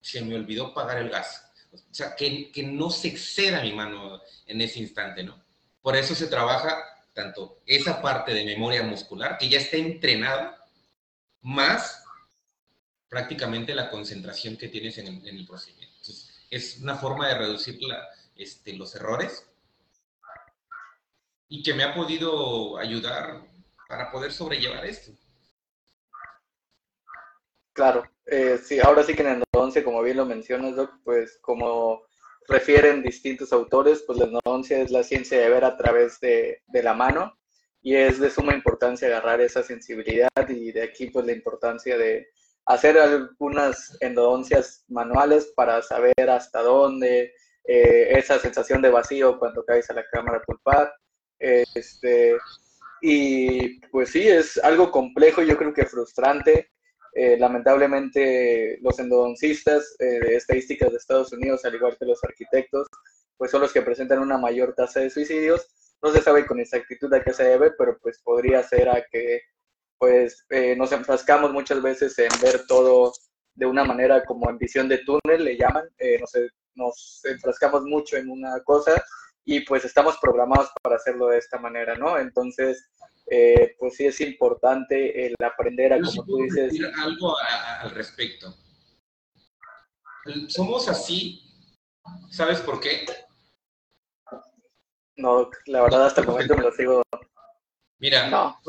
se 0.00 0.22
me 0.22 0.34
olvidó 0.34 0.72
pagar 0.72 0.96
el 0.98 1.10
gas 1.10 1.44
o 1.72 1.94
sea, 1.94 2.16
que, 2.16 2.50
que 2.50 2.62
no 2.62 2.90
se 2.90 3.08
exceda 3.08 3.62
mi 3.62 3.72
mano 3.72 4.22
en 4.46 4.60
ese 4.60 4.78
instante, 4.78 5.22
¿no? 5.22 5.42
Por 5.82 5.96
eso 5.96 6.14
se 6.14 6.26
trabaja 6.26 6.82
tanto 7.12 7.60
esa 7.66 8.00
parte 8.00 8.32
de 8.32 8.44
memoria 8.44 8.82
muscular 8.82 9.36
que 9.38 9.48
ya 9.48 9.58
está 9.58 9.76
entrenada, 9.76 10.64
más 11.42 12.02
prácticamente 13.08 13.74
la 13.74 13.90
concentración 13.90 14.56
que 14.56 14.68
tienes 14.68 14.98
en 14.98 15.08
el, 15.26 15.46
procedimiento. 15.46 15.94
es 16.50 16.78
una 16.78 16.96
forma 16.96 17.28
de 17.28 17.34
reducir 17.34 17.78
este, 18.34 18.72
los 18.74 18.94
errores 18.94 19.46
y 21.48 21.62
que 21.62 21.74
me 21.74 21.84
ha 21.84 21.94
podido 21.94 22.78
ayudar 22.78 23.47
para 23.88 24.12
poder 24.12 24.30
sobrellevar 24.30 24.84
esto. 24.84 25.10
Claro, 27.72 28.04
eh, 28.26 28.58
sí, 28.62 28.78
ahora 28.80 29.02
sí 29.02 29.14
que 29.14 29.22
en 29.22 29.42
endodoncia, 29.42 29.82
como 29.82 30.02
bien 30.02 30.18
lo 30.18 30.26
mencionas, 30.26 30.76
Doc, 30.76 30.92
pues 31.02 31.38
como 31.40 32.02
refieren 32.46 33.02
distintos 33.02 33.52
autores, 33.52 34.04
pues 34.06 34.18
la 34.18 34.26
endodoncia 34.26 34.78
es 34.80 34.90
la 34.90 35.02
ciencia 35.02 35.38
de 35.40 35.48
ver 35.48 35.64
a 35.64 35.76
través 35.76 36.20
de, 36.20 36.62
de 36.66 36.82
la 36.82 36.94
mano 36.94 37.38
y 37.80 37.94
es 37.94 38.18
de 38.18 38.30
suma 38.30 38.54
importancia 38.54 39.08
agarrar 39.08 39.40
esa 39.40 39.62
sensibilidad 39.62 40.30
y 40.48 40.72
de 40.72 40.82
aquí 40.82 41.10
pues 41.10 41.24
la 41.26 41.32
importancia 41.32 41.96
de 41.96 42.28
hacer 42.66 42.98
algunas 42.98 43.96
endodoncias 44.00 44.84
manuales 44.88 45.52
para 45.56 45.80
saber 45.82 46.28
hasta 46.28 46.60
dónde, 46.60 47.32
eh, 47.64 48.18
esa 48.18 48.38
sensación 48.38 48.82
de 48.82 48.90
vacío 48.90 49.38
cuando 49.38 49.64
caes 49.64 49.88
a 49.90 49.94
la 49.94 50.04
cámara 50.10 50.42
pulpar. 50.42 50.92
Este, 51.38 52.36
y 53.00 53.80
pues 53.88 54.10
sí, 54.10 54.28
es 54.28 54.58
algo 54.58 54.90
complejo, 54.90 55.42
yo 55.42 55.56
creo 55.56 55.72
que 55.72 55.86
frustrante. 55.86 56.70
Eh, 57.14 57.36
lamentablemente 57.38 58.78
los 58.80 58.98
endodoncistas 58.98 59.96
eh, 59.98 60.20
de 60.20 60.36
estadísticas 60.36 60.90
de 60.90 60.98
Estados 60.98 61.32
Unidos, 61.32 61.64
al 61.64 61.74
igual 61.74 61.96
que 61.98 62.04
los 62.04 62.22
arquitectos, 62.22 62.86
pues 63.36 63.50
son 63.50 63.62
los 63.62 63.72
que 63.72 63.82
presentan 63.82 64.20
una 64.20 64.38
mayor 64.38 64.74
tasa 64.74 65.00
de 65.00 65.10
suicidios. 65.10 65.66
No 66.02 66.12
se 66.12 66.22
sabe 66.22 66.46
con 66.46 66.60
exactitud 66.60 67.12
a 67.14 67.22
qué 67.22 67.32
se 67.32 67.44
debe, 67.44 67.72
pero 67.72 67.98
pues 68.00 68.20
podría 68.22 68.62
ser 68.62 68.88
a 68.88 69.04
que 69.10 69.40
pues 69.98 70.44
eh, 70.50 70.76
nos 70.76 70.92
enfrascamos 70.92 71.52
muchas 71.52 71.82
veces 71.82 72.16
en 72.20 72.28
ver 72.40 72.66
todo 72.68 73.12
de 73.54 73.66
una 73.66 73.82
manera 73.82 74.24
como 74.24 74.48
en 74.48 74.58
visión 74.58 74.88
de 74.88 74.98
túnel, 74.98 75.44
le 75.44 75.56
llaman, 75.56 75.88
nos, 76.20 76.32
nos 76.76 77.20
enfrascamos 77.24 77.82
mucho 77.82 78.16
en 78.16 78.30
una 78.30 78.62
cosa 78.62 79.02
y 79.50 79.60
pues 79.60 79.82
estamos 79.86 80.18
programados 80.18 80.70
para 80.82 80.96
hacerlo 80.96 81.28
de 81.28 81.38
esta 81.38 81.58
manera, 81.58 81.96
¿no? 81.96 82.18
Entonces, 82.18 82.90
eh, 83.30 83.74
pues 83.78 83.96
sí 83.96 84.04
es 84.04 84.20
importante 84.20 85.26
el 85.26 85.34
aprender 85.42 85.94
a, 85.94 86.00
como 86.02 86.22
tú 86.26 86.36
dices... 86.42 86.64
Decir 86.64 86.92
algo 86.98 87.34
al 87.38 87.90
respecto. 87.92 88.54
Somos 90.48 90.86
así, 90.90 91.42
¿sabes 92.30 92.60
por 92.60 92.78
qué? 92.78 93.06
No, 95.16 95.48
la 95.64 95.80
verdad 95.80 96.04
hasta 96.04 96.20
el 96.20 96.26
momento 96.26 96.54
me 96.54 96.64
lo 96.64 96.72
sigo. 96.72 97.02
Mira, 98.00 98.28
no. 98.28 98.60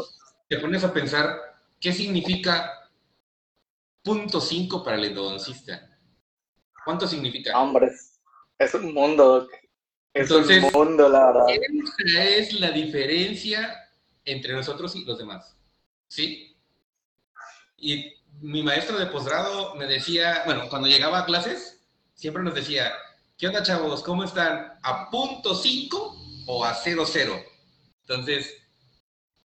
te 0.47 0.59
pones 0.59 0.86
a 0.86 0.93
pensar, 0.93 1.41
¿qué 1.77 1.91
significa 1.91 2.89
punto 4.01 4.39
5 4.39 4.82
para 4.82 4.95
el 4.95 5.03
endodoncista? 5.03 5.99
¿Cuánto 6.86 7.05
significa? 7.05 7.59
Hombre, 7.59 7.91
es 8.57 8.73
un 8.73 8.93
mundo, 8.93 9.49
es 10.14 10.32
un 10.32 10.72
mundo, 10.74 11.10
la 11.10 11.28
verdad. 11.28 11.45
Es 12.05 12.53
la 12.53 12.72
diferencia 12.72 13.89
entre 14.26 14.53
nosotros 14.53 14.95
y 14.95 15.05
los 15.05 15.18
demás. 15.18 15.55
¿Sí? 16.07 16.55
Y 17.78 18.14
mi 18.41 18.64
maestro 18.64 18.97
de 18.97 19.07
posgrado 19.07 19.76
me 19.76 19.86
decía, 19.86 20.43
bueno, 20.45 20.68
cuando 20.70 20.88
llegaba 20.88 21.20
a 21.20 21.26
clases, 21.26 21.82
siempre 22.14 22.43
nos 22.43 22.55
decía, 22.55 22.91
¿qué 23.38 23.47
onda 23.47 23.64
chavos? 23.64 24.03
¿Cómo 24.03 24.24
están? 24.24 24.74
¿A 24.82 25.10
punto 25.10 25.55
5 25.55 26.43
o 26.47 26.66
a 26.66 26.74
0, 26.74 27.03
0? 27.05 27.43
Entonces, 28.01 28.57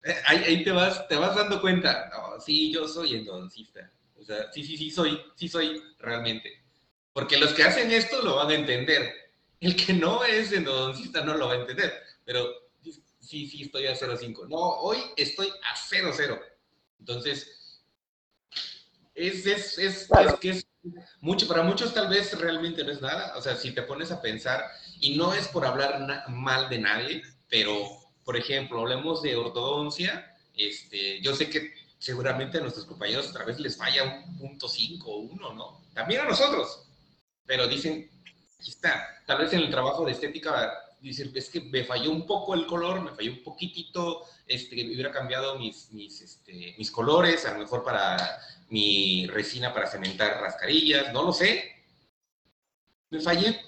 eh, 0.05 0.17
ahí, 0.27 0.65
te, 0.65 0.73
vas, 0.73 1.07
te 1.09 1.17
vas 1.17 1.37
dando 1.37 1.61
cuenta, 1.61 2.11
sí, 2.45 2.73
yo 2.73 2.89
soy 2.89 3.15
endodoncista. 3.15 3.91
O 4.19 4.25
sea, 4.25 4.53
sí, 4.53 4.65
sí, 4.65 4.77
sí 4.77 4.91
soy, 4.91 5.21
sí 5.35 5.49
soy 5.49 5.83
realmente. 5.99 6.65
Porque 7.13 7.37
los 7.37 7.53
que 7.53 7.65
hacen 7.65 7.91
esto 7.91 8.23
lo 8.23 8.37
van 8.37 8.51
a 8.51 8.55
entender. 8.55 9.13
El 9.63 9.77
que 9.77 9.93
no 9.93 10.25
es 10.25 10.51
endodoncista 10.51 11.25
no 11.25 11.35
lo 11.35 11.47
va 11.47 11.53
a 11.53 11.61
entender. 11.61 11.93
Pero 12.25 12.49
sí, 13.21 13.47
sí, 13.47 13.63
estoy 13.63 13.87
a 13.87 13.95
0.5. 13.95 14.49
No, 14.49 14.59
hoy 14.59 14.99
estoy 15.17 15.47
a 15.49 15.77
0.0. 15.77 16.41
Entonces, 16.99 17.81
es, 19.15 19.47
es, 19.47 19.79
es, 19.79 20.11
es, 20.11 20.35
que 20.41 20.51
es 20.51 20.67
mucho, 21.21 21.47
para 21.47 21.63
muchos 21.63 21.95
tal 21.95 22.09
vez 22.09 22.37
realmente 22.41 22.83
no 22.83 22.91
es 22.91 23.01
nada. 23.01 23.37
O 23.37 23.41
sea, 23.41 23.55
si 23.55 23.71
te 23.71 23.83
pones 23.83 24.11
a 24.11 24.21
pensar, 24.21 24.65
y 24.99 25.17
no 25.17 25.33
es 25.33 25.47
por 25.47 25.65
hablar 25.65 26.29
mal 26.29 26.69
de 26.69 26.81
nadie, 26.81 27.23
pero, 27.49 27.87
por 28.25 28.37
ejemplo, 28.37 28.81
hablemos 28.81 29.23
de 29.23 29.37
ortodoncia, 29.37 30.37
este, 30.57 31.21
yo 31.23 31.37
sé 31.37 31.49
que 31.49 31.73
seguramente 32.01 32.59
a 32.59 32.63
nuestros 32.63 32.85
compañeros 32.85 33.29
otra 33.29 33.45
vez 33.45 33.61
les 33.61 33.77
falla 33.77 34.25
un 34.27 34.39
punto 34.39 34.69
5 34.69 35.09
o 35.09 35.19
1, 35.19 35.55
¿no? 35.55 35.81
También 35.95 36.23
a 36.23 36.25
nosotros, 36.25 36.89
pero 37.47 37.69
dicen, 37.69 38.11
aquí 38.63 38.71
está, 38.71 39.23
tal 39.27 39.39
vez 39.39 39.53
en 39.53 39.61
el 39.61 39.71
trabajo 39.71 40.05
de 40.05 40.13
estética 40.13 40.73
decir, 41.01 41.33
es 41.35 41.49
que 41.49 41.61
me 41.61 41.85
falló 41.85 42.13
un 42.13 42.27
poco 42.27 42.55
el 42.55 42.65
color, 42.67 43.01
me 43.01 43.11
falló 43.11 43.33
un 43.33 43.43
poquitito, 43.43 44.23
este, 44.47 44.75
hubiera 44.87 45.11
cambiado 45.11 45.59
mis, 45.59 45.91
mis, 45.91 46.21
este, 46.21 46.77
mis 46.79 46.91
colores, 46.91 47.45
a 47.45 47.55
lo 47.55 47.59
mejor 47.59 47.83
para 47.83 48.39
mi 48.69 49.27
resina 49.27 49.75
para 49.75 49.89
cementar 49.89 50.41
rascarillas, 50.41 51.13
no 51.13 51.25
lo 51.25 51.33
sé. 51.33 51.73
Me 53.11 53.21
fallé 53.21 53.61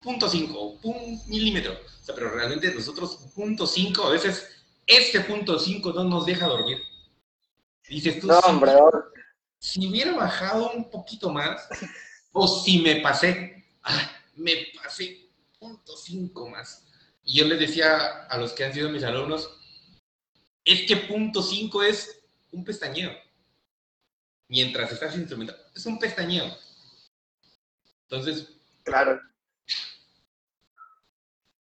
punto 0.00 0.28
cinco, 0.28 0.78
un 0.82 1.22
milímetro. 1.28 1.72
O 1.72 2.04
sea, 2.04 2.14
pero 2.14 2.30
realmente 2.30 2.74
nosotros 2.74 3.30
punto 3.34 3.66
cinco, 3.66 4.04
a 4.04 4.10
veces 4.10 4.48
este 4.84 5.20
punto 5.20 5.58
cinco 5.58 5.92
no 5.92 6.04
nos 6.04 6.26
deja 6.26 6.46
dormir. 6.46 6.78
Dices 7.88 8.20
tú, 8.20 8.26
no, 8.26 8.38
hombre, 8.40 8.72
si, 9.58 9.86
hubiera 9.88 10.12
bajado 10.12 10.72
un 10.72 10.90
poquito 10.90 11.30
más, 11.30 11.68
o 12.32 12.46
si 12.46 12.80
me 12.80 12.96
pasé, 12.96 13.64
ah, 13.82 14.19
me 14.40 14.66
pasé 14.74 15.30
punto 15.58 15.96
cinco 15.96 16.48
más. 16.48 16.86
Y 17.24 17.38
yo 17.38 17.44
les 17.44 17.60
decía 17.60 18.24
a 18.24 18.38
los 18.38 18.52
que 18.52 18.64
han 18.64 18.72
sido 18.72 18.90
mis 18.90 19.04
alumnos, 19.04 19.60
es 20.64 20.86
que 20.86 20.96
punto 20.96 21.42
5 21.42 21.82
es 21.82 22.22
un 22.52 22.64
pestañeo. 22.64 23.12
Mientras 24.48 24.92
estás 24.92 25.14
instrumentando, 25.16 25.62
es 25.74 25.86
un 25.86 25.98
pestañeo. 25.98 26.46
Entonces. 28.02 28.48
Claro. 28.82 29.20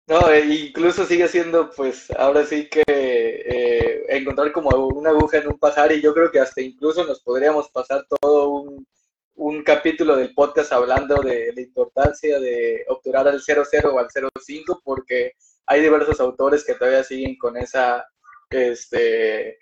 No, 0.07 0.29
e 0.29 0.67
incluso 0.67 1.03
sigue 1.05 1.27
siendo, 1.27 1.71
pues, 1.71 2.11
ahora 2.11 2.45
sí 2.45 2.69
que 2.69 2.83
eh, 2.87 4.05
encontrar 4.09 4.51
como 4.51 4.69
una 4.87 5.09
aguja 5.09 5.39
en 5.39 5.47
un 5.47 5.57
pajar 5.57 5.91
y 5.91 6.01
yo 6.01 6.13
creo 6.13 6.29
que 6.31 6.39
hasta 6.39 6.61
incluso 6.61 7.03
nos 7.05 7.21
podríamos 7.21 7.69
pasar 7.69 8.05
todo 8.07 8.49
un, 8.49 8.87
un 9.35 9.63
capítulo 9.63 10.15
del 10.15 10.33
podcast 10.33 10.71
hablando 10.71 11.21
de 11.21 11.51
la 11.53 11.61
importancia 11.61 12.39
de 12.39 12.85
obturar 12.87 13.27
al 13.27 13.41
00 13.41 13.93
o 13.93 13.99
al 13.99 14.07
05 14.09 14.81
porque 14.83 15.33
hay 15.65 15.81
diversos 15.81 16.19
autores 16.19 16.63
que 16.63 16.75
todavía 16.75 17.03
siguen 17.03 17.37
con 17.37 17.57
esa, 17.57 18.05
este, 18.49 19.57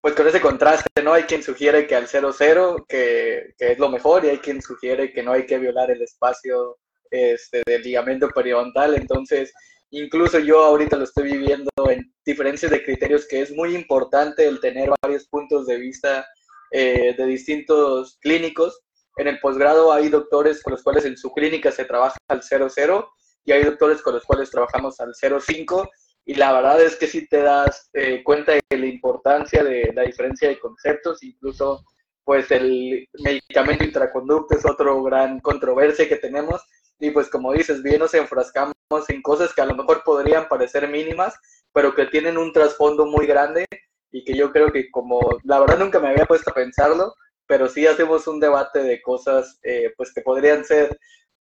pues 0.00 0.14
con 0.14 0.26
ese 0.28 0.40
contraste, 0.40 1.02
¿no? 1.02 1.14
Hay 1.14 1.24
quien 1.24 1.42
sugiere 1.42 1.86
que 1.86 1.96
al 1.96 2.06
00, 2.06 2.86
que, 2.88 3.54
que 3.58 3.72
es 3.72 3.78
lo 3.78 3.88
mejor, 3.88 4.24
y 4.24 4.28
hay 4.28 4.38
quien 4.38 4.62
sugiere 4.62 5.12
que 5.12 5.22
no 5.22 5.32
hay 5.32 5.46
que 5.46 5.58
violar 5.58 5.90
el 5.90 6.02
espacio 6.02 6.78
este, 7.10 7.62
del 7.66 7.82
ligamento 7.82 8.28
periodontal, 8.28 8.94
entonces 8.94 9.52
incluso 9.90 10.38
yo 10.38 10.64
ahorita 10.64 10.96
lo 10.96 11.04
estoy 11.04 11.32
viviendo 11.32 11.70
en 11.90 12.12
diferencias 12.24 12.70
de 12.70 12.82
criterios 12.82 13.26
que 13.28 13.42
es 13.42 13.52
muy 13.52 13.74
importante 13.74 14.46
el 14.46 14.60
tener 14.60 14.90
varios 15.02 15.26
puntos 15.28 15.66
de 15.66 15.76
vista 15.76 16.26
eh, 16.70 17.14
de 17.16 17.26
distintos 17.26 18.18
clínicos 18.22 18.80
en 19.16 19.28
el 19.28 19.40
posgrado 19.40 19.92
hay 19.92 20.08
doctores 20.08 20.62
con 20.62 20.72
los 20.72 20.82
cuales 20.82 21.04
en 21.04 21.16
su 21.16 21.32
clínica 21.32 21.70
se 21.70 21.84
trabaja 21.84 22.16
al 22.28 22.42
00 22.42 23.10
y 23.44 23.52
hay 23.52 23.64
doctores 23.64 24.02
con 24.02 24.14
los 24.14 24.24
cuales 24.24 24.50
trabajamos 24.50 25.00
al 25.00 25.14
05 25.14 25.90
y 26.24 26.34
la 26.34 26.52
verdad 26.52 26.80
es 26.80 26.96
que 26.96 27.06
sí 27.06 27.26
te 27.26 27.42
das 27.42 27.90
eh, 27.92 28.22
cuenta 28.22 28.52
de 28.52 28.78
la 28.78 28.86
importancia 28.86 29.64
de 29.64 29.92
la 29.94 30.02
diferencia 30.02 30.48
de 30.48 30.58
conceptos, 30.58 31.22
incluso 31.22 31.84
pues 32.24 32.50
el 32.52 33.08
medicamento 33.24 33.84
intraconducto 33.84 34.56
es 34.56 34.64
otro 34.64 35.02
gran 35.02 35.40
controversia 35.40 36.08
que 36.08 36.16
tenemos 36.16 36.62
y 37.00 37.10
pues 37.10 37.28
como 37.28 37.52
dices, 37.52 37.82
bien 37.82 37.98
nos 37.98 38.14
enfrascamos 38.14 38.74
en 39.08 39.22
cosas 39.22 39.52
que 39.52 39.60
a 39.60 39.66
lo 39.66 39.74
mejor 39.74 40.04
podrían 40.04 40.48
parecer 40.48 40.88
mínimas, 40.88 41.34
pero 41.72 41.94
que 41.94 42.06
tienen 42.06 42.38
un 42.38 42.52
trasfondo 42.52 43.06
muy 43.06 43.26
grande 43.26 43.66
y 44.12 44.24
que 44.24 44.36
yo 44.36 44.52
creo 44.52 44.70
que 44.70 44.88
como 44.90 45.20
la 45.42 45.58
verdad 45.58 45.78
nunca 45.78 45.98
me 45.98 46.10
había 46.10 46.26
puesto 46.26 46.50
a 46.50 46.54
pensarlo, 46.54 47.14
pero 47.46 47.68
sí 47.68 47.86
hacemos 47.86 48.26
un 48.26 48.40
debate 48.40 48.82
de 48.82 49.00
cosas 49.02 49.58
eh, 49.62 49.92
pues 49.96 50.12
que 50.12 50.22
podrían 50.22 50.64
ser 50.64 50.98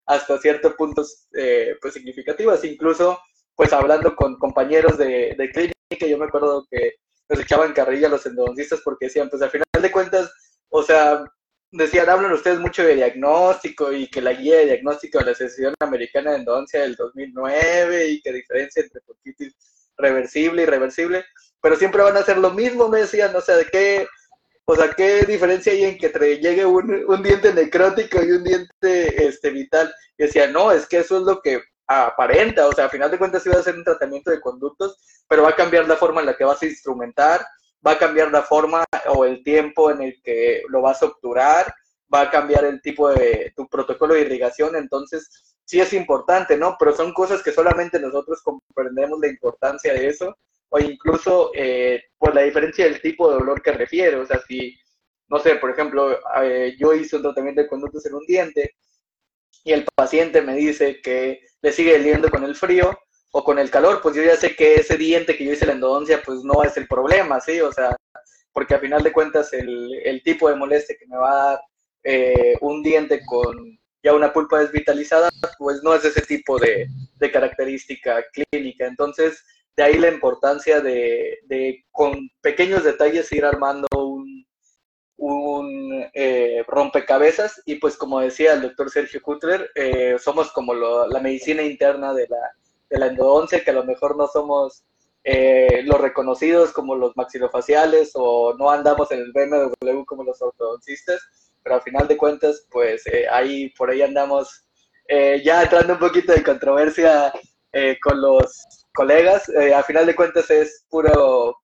hasta 0.07 0.39
ciertos 0.39 0.75
puntos 0.75 1.29
eh, 1.35 1.77
pues 1.81 1.95
significativas, 1.95 2.65
incluso 2.65 3.19
pues 3.55 3.73
hablando 3.73 4.15
con 4.17 4.39
compañeros 4.39 4.99
de, 4.99 5.35
clínica, 5.53 6.07
yo 6.07 6.19
me 6.19 6.27
acuerdo 6.27 6.67
que 6.71 6.95
nos 7.29 7.41
echaban 7.41 7.73
carrilla 7.73 8.09
los 8.09 8.27
endodoncistas 8.27 8.81
porque 8.85 9.07
decían, 9.07 9.31
pues 9.31 9.43
al 9.43 9.51
final 9.51 9.67
de 9.81 9.93
cuentas, 9.93 10.33
o 10.69 10.83
sea, 10.83 11.25
decían, 11.71 12.11
hablan 12.11 12.33
ustedes 12.33 12.59
mucho 12.59 12.83
de 12.83 12.97
diagnóstico 12.97 13.93
y 13.93 14.09
que 14.09 14.21
la 14.21 14.33
guía 14.33 14.59
de 14.59 14.67
diagnóstico 14.67 15.19
de 15.19 15.27
la 15.27 15.31
Asociación 15.33 15.75
Americana 15.81 16.33
de 16.33 16.39
Endodoncia 16.39 16.81
del 16.81 16.97
2009 16.97 18.09
y 18.09 18.21
que 18.21 18.33
diferencia 18.33 18.83
entre 18.83 19.01
poquitis 19.03 19.55
reversible 19.97 20.63
y 20.63 20.65
irreversible, 20.65 21.25
pero 21.63 21.77
siempre 21.77 22.03
van 22.03 22.17
a 22.17 22.21
hacer 22.21 22.39
lo 22.39 22.51
mismo, 22.51 22.89
me 22.89 23.01
decían, 23.01 23.35
o 23.35 23.41
sea, 23.41 23.57
¿de 23.57 23.67
qué, 23.67 24.07
o 24.67 24.77
sea, 24.77 24.91
qué 24.93 25.25
diferencia 25.25 25.73
hay 25.73 25.85
en 25.85 25.99
que 25.99 26.09
llegue 26.41 26.65
un, 26.65 27.05
un 27.07 27.23
diente 27.23 27.53
necrótico 27.53 28.23
y 28.23 28.33
un 28.33 28.45
diente 28.45 29.27
este, 29.27 29.51
vital? 29.51 29.93
Y 30.17 30.25
decía, 30.25 30.47
no, 30.49 30.73
es 30.73 30.87
que 30.87 30.99
eso 30.99 31.19
es 31.19 31.25
lo 31.25 31.41
que 31.41 31.63
aparenta, 31.87 32.67
o 32.67 32.73
sea, 32.73 32.87
a 32.87 32.91
final 32.91 33.11
de 33.11 33.19
cuentas 33.19 33.45
va 33.47 33.59
a 33.59 33.63
ser 33.63 33.77
un 33.77 33.85
tratamiento 33.85 34.31
de 34.31 34.41
conductos, 34.41 34.97
pero 35.29 35.43
va 35.43 35.51
a 35.51 35.57
cambiar 35.57 35.87
la 35.87 35.97
forma 35.97 36.21
en 36.21 36.27
la 36.27 36.37
que 36.37 36.45
vas 36.45 36.63
a 36.63 36.67
instrumentar, 36.67 37.45
va 37.87 37.93
a 37.93 37.99
cambiar 37.99 38.31
la 38.31 38.43
forma 38.43 38.85
o 39.09 39.25
el 39.27 39.43
tiempo 39.43 39.91
en 39.91 40.01
el 40.01 40.23
que 40.23 40.63
lo 40.69 40.81
vas 40.81 41.03
a 41.03 41.07
obturar, 41.07 41.75
va 42.13 42.23
a 42.23 42.31
cambiar 42.31 42.65
el 42.65 42.81
tipo 42.81 43.11
de 43.11 43.53
tu 43.55 43.69
protocolo 43.69 44.15
de 44.15 44.23
irrigación, 44.23 44.77
entonces 44.77 45.54
sí 45.65 45.81
es 45.81 45.93
importante, 45.93 46.57
¿no? 46.57 46.77
Pero 46.79 46.95
son 46.95 47.13
cosas 47.13 47.43
que 47.43 47.53
solamente 47.53 47.99
nosotros 48.01 48.43
comprendemos 48.43 49.19
la 49.21 49.29
importancia 49.29 49.93
de 49.93 50.09
eso, 50.09 50.37
o 50.69 50.79
incluso 50.79 51.51
eh, 51.55 52.03
por 52.19 52.35
la 52.35 52.43
diferencia 52.43 52.85
del 52.85 53.01
tipo 53.01 53.31
de 53.31 53.39
dolor 53.39 53.63
que 53.63 53.73
refiere, 53.73 54.17
o 54.17 54.27
sea, 54.27 54.41
si, 54.47 54.77
no 55.29 55.39
sé, 55.39 55.57
por 55.57 55.71
ejemplo, 55.71 56.19
eh, 56.43 56.77
yo 56.79 56.95
hice 56.95 57.17
un 57.17 57.23
tratamiento 57.23 57.63
de 57.63 57.69
conductos 57.69 58.05
en 58.07 58.15
un 58.15 58.27
diente 58.27 58.75
y 59.65 59.73
el 59.73 59.87
paciente 59.95 60.43
me 60.43 60.55
dice 60.55 61.01
que 61.01 61.41
le 61.63 61.73
sigue 61.73 61.97
doliendo 61.97 62.31
con 62.31 62.45
el 62.45 62.55
frío, 62.55 62.99
o 63.37 63.43
con 63.43 63.59
el 63.59 63.69
calor, 63.69 64.01
pues 64.01 64.15
yo 64.15 64.23
ya 64.23 64.37
sé 64.37 64.55
que 64.55 64.77
ese 64.77 64.97
diente 64.97 65.37
que 65.37 65.45
yo 65.45 65.53
hice 65.53 65.67
la 65.67 65.73
endodoncia, 65.73 66.23
pues 66.25 66.45
no 66.45 66.63
es 66.63 66.77
el 66.77 66.87
problema, 66.87 67.41
¿sí? 67.41 67.61
O 67.61 67.73
sea, 67.73 67.97
porque 68.53 68.75
a 68.77 68.79
final 68.79 69.03
de 69.03 69.13
cuentas 69.13 69.53
el, 69.53 70.23
tipo 70.25 70.49
de 70.49 70.55
molestia 70.55 70.95
que 70.97 71.07
me 71.09 71.17
va 71.17 71.31
a 71.33 71.47
dar 71.47 71.61
eh, 72.05 72.57
un 72.61 72.81
diente 72.85 73.23
con 73.27 73.77
ya 74.05 74.15
una 74.15 74.33
pulpa 74.33 74.61
desvitalizada, 74.61 75.31
pues 75.59 75.83
no 75.83 75.95
es 75.95 76.05
ese 76.05 76.21
tipo 76.21 76.59
de, 76.59 76.89
característica 77.33 78.23
clínica. 78.33 78.87
Entonces, 78.87 79.43
de 79.77 79.83
ahí 79.83 79.99
la 79.99 80.09
importancia 80.09 80.83
de, 80.83 81.85
con 81.91 82.29
pequeños 82.43 82.85
detalles 82.85 83.33
ir 83.33 83.47
armando 83.47 83.89
un, 83.97 84.47
un 85.17 86.05
eh, 86.13 86.63
rompecabezas 86.69 87.63
y 87.65 87.77
pues 87.77 87.97
como 87.97 88.21
decía 88.21 88.53
el 88.53 88.61
doctor 88.61 88.91
Sergio 88.91 89.23
Kutler, 89.23 89.71
eh, 89.75 90.17
somos 90.21 90.53
como 90.53 90.75
la 90.75 91.21
medicina 91.21 91.63
interna 91.63 92.13
de 92.13 92.29
la, 92.29 92.53
de 92.91 92.99
la 92.99 93.07
endodoncia, 93.07 93.65
que 93.65 93.71
a 93.71 93.75
lo 93.75 93.85
mejor 93.85 94.19
no 94.19 94.29
somos 94.29 94.85
eh, 95.27 95.83
los 95.85 95.99
reconocidos 95.99 96.73
como 96.73 96.95
los 96.95 97.17
maxilofaciales 97.17 98.11
o 98.13 98.55
no 98.59 98.71
andamos 98.71 99.11
en 99.11 99.21
el 99.21 99.33
BMW 99.33 100.05
como 100.05 100.25
los 100.25 100.43
ortodoncistas, 100.43 101.23
pero 101.65 101.77
al 101.77 101.83
final 101.83 102.07
de 102.07 102.17
cuentas, 102.17 102.67
pues 102.71 103.05
eh, 103.09 103.27
ahí 103.29 103.71
por 103.71 103.91
ahí 103.91 104.03
andamos 104.03 104.69
eh, 105.09 105.43
ya 105.45 105.65
entrando 105.65 105.95
un 105.95 105.99
poquito 105.99 106.33
de 106.33 106.45
controversia 106.45 107.33
con 108.01 108.23
los 108.23 108.87
colegas. 108.95 109.51
a 109.75 109.83
final 109.83 110.07
de 110.07 110.15
cuentas 110.15 110.49
es 110.49 110.87
puro 110.89 111.57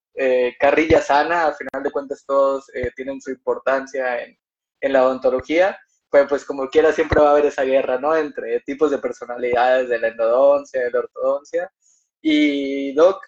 carrilla 0.58 1.00
sana, 1.00 1.46
a 1.46 1.54
final 1.54 1.84
de 1.84 1.90
cuentas 1.92 2.24
todos 2.26 2.66
tienen 2.96 3.20
su 3.20 3.30
importancia 3.30 4.20
en, 4.24 4.36
en 4.80 4.92
la 4.92 5.06
odontología 5.06 5.78
pues, 6.10 6.26
pues 6.28 6.44
como 6.44 6.68
quiera 6.68 6.92
siempre 6.92 7.20
va 7.20 7.28
a 7.28 7.30
haber 7.32 7.46
esa 7.46 7.62
guerra, 7.62 7.98
¿no? 7.98 8.16
Entre 8.16 8.60
tipos 8.60 8.90
de 8.90 8.98
personalidades 8.98 9.88
de 9.88 9.98
la 10.00 10.08
endodoncia, 10.08 10.82
de 10.82 10.90
la 10.90 10.98
ortodoncia. 11.00 11.72
Y 12.20 12.92
Doc, 12.94 13.24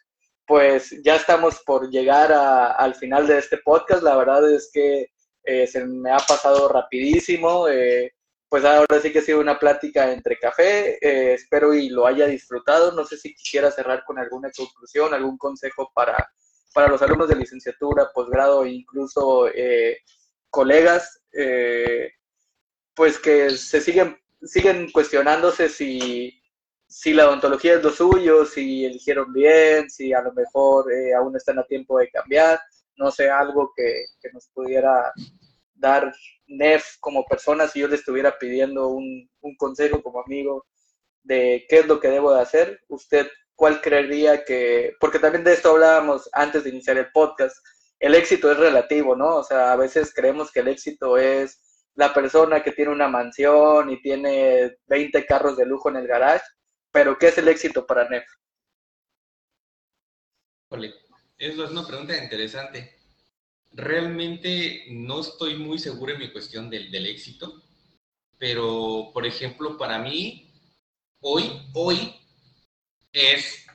pues 0.46 0.94
ya 1.04 1.16
estamos 1.16 1.62
por 1.64 1.88
llegar 1.90 2.32
al 2.32 2.94
final 2.96 3.26
de 3.26 3.38
este 3.38 3.58
podcast. 3.58 4.02
La 4.02 4.16
verdad 4.16 4.50
es 4.52 4.70
que 4.72 5.06
eh, 5.44 5.66
se 5.66 5.84
me 5.84 6.10
ha 6.12 6.18
pasado 6.18 6.68
rapidísimo. 6.68 7.68
Eh, 7.68 8.12
pues 8.48 8.64
ahora 8.64 9.00
sí 9.00 9.10
que 9.12 9.20
ha 9.20 9.22
sido 9.22 9.40
una 9.40 9.58
plática 9.58 10.12
entre 10.12 10.38
café. 10.38 10.98
Eh, 11.00 11.34
espero 11.34 11.74
y 11.74 11.88
lo 11.88 12.06
haya 12.06 12.26
disfrutado. 12.26 12.92
No 12.92 13.04
sé 13.04 13.16
si 13.16 13.34
quisiera 13.34 13.70
cerrar 13.70 14.04
con 14.04 14.18
alguna 14.18 14.50
conclusión, 14.50 15.14
algún 15.14 15.38
consejo 15.38 15.90
para, 15.94 16.32
para 16.74 16.88
los 16.88 17.00
alumnos 17.02 17.28
de 17.28 17.36
licenciatura, 17.36 18.10
posgrado 18.14 18.64
e 18.64 18.70
incluso 18.70 19.48
colegas 20.50 21.22
pues 22.94 23.18
que 23.18 23.50
se 23.50 23.80
siguen, 23.80 24.18
siguen 24.42 24.90
cuestionándose 24.92 25.68
si, 25.68 26.42
si 26.92 27.14
la 27.14 27.26
odontología 27.26 27.74
es 27.74 27.82
lo 27.82 27.90
suyo, 27.90 28.44
si 28.44 28.84
eligieron 28.84 29.32
bien, 29.32 29.88
si 29.88 30.12
a 30.12 30.20
lo 30.20 30.32
mejor 30.32 30.92
eh, 30.92 31.14
aún 31.14 31.34
están 31.36 31.58
a 31.58 31.64
tiempo 31.64 31.98
de 31.98 32.10
cambiar, 32.10 32.60
no 32.96 33.10
sé, 33.10 33.30
algo 33.30 33.72
que, 33.76 34.04
nos 34.32 34.48
pudiera 34.54 35.12
dar 35.74 36.12
NEF 36.46 36.96
como 37.00 37.24
persona 37.24 37.66
si 37.66 37.80
yo 37.80 37.88
le 37.88 37.96
estuviera 37.96 38.38
pidiendo 38.38 38.88
un, 38.88 39.28
un, 39.40 39.56
consejo 39.56 40.02
como 40.02 40.20
amigo 40.20 40.66
de 41.22 41.66
qué 41.68 41.80
es 41.80 41.86
lo 41.86 42.00
que 42.00 42.08
debo 42.08 42.32
de 42.32 42.40
hacer, 42.40 42.80
usted 42.88 43.28
cuál 43.54 43.80
creería 43.80 44.44
que, 44.44 44.94
porque 45.00 45.18
también 45.18 45.44
de 45.44 45.54
esto 45.54 45.70
hablábamos 45.70 46.28
antes 46.32 46.64
de 46.64 46.70
iniciar 46.70 46.98
el 46.98 47.10
podcast, 47.12 47.56
el 47.98 48.14
éxito 48.14 48.50
es 48.50 48.58
relativo, 48.58 49.14
¿no? 49.14 49.36
O 49.36 49.44
sea, 49.44 49.72
a 49.72 49.76
veces 49.76 50.12
creemos 50.14 50.50
que 50.50 50.60
el 50.60 50.68
éxito 50.68 51.16
es 51.16 51.60
la 51.94 52.12
persona 52.12 52.62
que 52.62 52.72
tiene 52.72 52.90
una 52.90 53.08
mansión 53.08 53.90
y 53.90 54.00
tiene 54.00 54.78
20 54.86 55.24
carros 55.26 55.56
de 55.56 55.66
lujo 55.66 55.88
en 55.90 55.96
el 55.96 56.06
garage, 56.06 56.44
pero 56.90 57.16
¿qué 57.18 57.28
es 57.28 57.38
el 57.38 57.48
éxito 57.48 57.86
para 57.86 58.08
Nef? 58.08 58.24
Eso 61.42 61.64
es 61.64 61.72
una 61.72 61.84
pregunta 61.84 62.16
interesante. 62.16 62.94
Realmente 63.72 64.84
no 64.90 65.20
estoy 65.20 65.56
muy 65.56 65.78
seguro 65.78 66.12
en 66.12 66.20
mi 66.20 66.30
cuestión 66.30 66.70
del, 66.70 66.88
del 66.88 67.06
éxito, 67.06 67.60
pero 68.38 69.10
por 69.12 69.26
ejemplo, 69.26 69.76
para 69.76 69.98
mí, 69.98 70.48
hoy, 71.20 71.50
hoy 71.74 72.14
es 73.12 73.66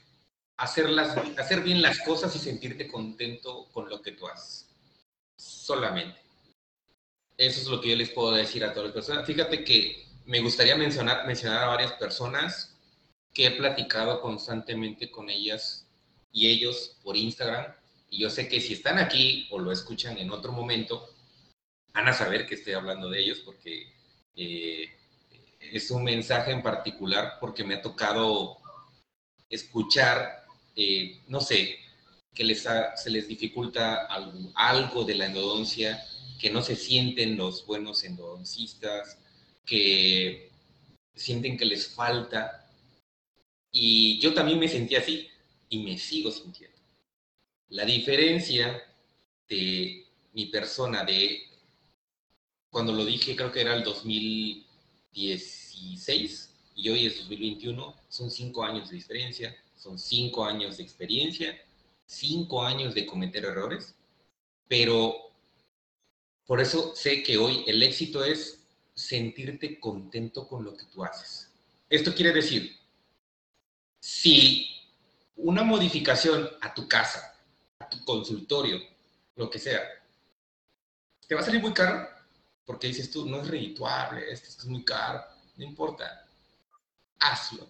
hacer, 0.55 0.89
las, 0.89 1.17
hacer 1.37 1.61
bien 1.61 1.81
las 1.81 1.99
cosas 2.03 2.33
y 2.37 2.39
sentirte 2.39 2.87
contento 2.87 3.67
con 3.73 3.89
lo 3.89 4.01
que 4.01 4.13
tú 4.13 4.27
haces. 4.27 4.69
Solamente. 5.37 6.21
Eso 7.35 7.61
es 7.61 7.67
lo 7.67 7.81
que 7.81 7.89
yo 7.89 7.95
les 7.97 8.11
puedo 8.11 8.31
decir 8.31 8.63
a 8.63 8.71
todas 8.71 8.85
las 8.85 8.93
personas. 8.93 9.25
Fíjate 9.25 9.65
que 9.65 10.05
me 10.25 10.39
gustaría 10.39 10.77
mencionar, 10.77 11.27
mencionar 11.27 11.63
a 11.63 11.67
varias 11.67 11.91
personas 11.93 12.77
que 13.33 13.47
he 13.47 13.51
platicado 13.51 14.21
constantemente 14.21 15.11
con 15.11 15.29
ellas 15.29 15.86
y 16.37 16.47
ellos 16.47 16.97
por 17.03 17.17
Instagram. 17.17 17.73
Y 18.11 18.19
yo 18.19 18.29
sé 18.29 18.47
que 18.47 18.61
si 18.61 18.73
están 18.73 18.99
aquí 18.99 19.47
o 19.49 19.57
lo 19.57 19.71
escuchan 19.71 20.17
en 20.19 20.29
otro 20.29 20.51
momento, 20.51 21.09
van 21.93 22.07
a 22.07 22.13
saber 22.13 22.45
que 22.45 22.55
estoy 22.55 22.73
hablando 22.73 23.09
de 23.09 23.19
ellos 23.19 23.39
porque 23.43 23.91
eh, 24.35 24.87
es 25.59 25.89
un 25.89 26.03
mensaje 26.03 26.51
en 26.51 26.61
particular 26.61 27.37
porque 27.39 27.63
me 27.63 27.73
ha 27.73 27.81
tocado 27.81 28.57
escuchar, 29.49 30.45
eh, 30.75 31.21
no 31.27 31.41
sé, 31.41 31.79
que 32.35 32.43
les 32.43 32.67
se 32.95 33.09
les 33.09 33.27
dificulta 33.27 34.05
algo, 34.05 34.51
algo 34.53 35.03
de 35.03 35.15
la 35.15 35.25
endodoncia 35.25 36.05
que 36.39 36.51
no 36.51 36.61
se 36.61 36.75
sienten 36.75 37.35
los 37.35 37.65
buenos 37.65 38.03
endodoncistas, 38.03 39.17
que 39.65 40.51
sienten 41.15 41.57
que 41.57 41.65
les 41.65 41.87
falta. 41.87 42.69
Y 43.71 44.19
yo 44.19 44.35
también 44.35 44.59
me 44.59 44.67
sentí 44.67 44.95
así 44.95 45.27
y 45.69 45.79
me 45.79 45.97
sigo 45.97 46.31
sintiendo. 46.31 46.77
La 47.69 47.85
diferencia 47.85 48.83
de 49.49 50.05
mi 50.33 50.45
persona 50.47 51.03
de 51.03 51.43
cuando 52.69 52.93
lo 52.93 53.03
dije, 53.05 53.35
creo 53.35 53.51
que 53.51 53.61
era 53.61 53.75
el 53.75 53.83
2016 53.83 56.53
y 56.75 56.89
hoy 56.89 57.07
es 57.07 57.17
2021, 57.17 57.95
son 58.07 58.29
cinco 58.29 58.63
años 58.63 58.89
de 58.89 58.97
diferencia, 58.97 59.57
son 59.75 59.97
cinco 59.97 60.45
años 60.45 60.77
de 60.77 60.83
experiencia, 60.83 61.59
cinco 62.05 62.63
años 62.63 62.93
de 62.93 63.03
cometer 63.05 63.45
errores, 63.45 63.95
pero 64.67 65.15
por 66.45 66.61
eso 66.61 66.95
sé 66.95 67.23
que 67.23 67.37
hoy 67.37 67.63
el 67.67 67.81
éxito 67.83 68.23
es 68.23 68.63
sentirte 68.93 69.79
contento 69.79 70.47
con 70.47 70.63
lo 70.63 70.75
que 70.75 70.85
tú 70.85 71.03
haces. 71.03 71.51
Esto 71.89 72.13
quiere 72.13 72.31
decir, 72.31 72.77
si 73.99 74.76
una 75.37 75.63
modificación 75.63 76.49
a 76.61 76.73
tu 76.73 76.87
casa, 76.87 77.35
a 77.79 77.89
tu 77.89 78.03
consultorio, 78.03 78.79
lo 79.35 79.49
que 79.49 79.59
sea, 79.59 79.81
te 81.27 81.35
va 81.35 81.41
a 81.41 81.43
salir 81.43 81.61
muy 81.61 81.73
caro, 81.73 82.07
porque 82.65 82.87
dices 82.87 83.11
tú, 83.11 83.25
no 83.25 83.41
es 83.41 83.47
redituable, 83.47 84.31
esto 84.31 84.49
es 84.49 84.65
muy 84.65 84.83
caro, 84.83 85.23
no 85.55 85.63
importa, 85.63 86.25
hazlo. 87.19 87.67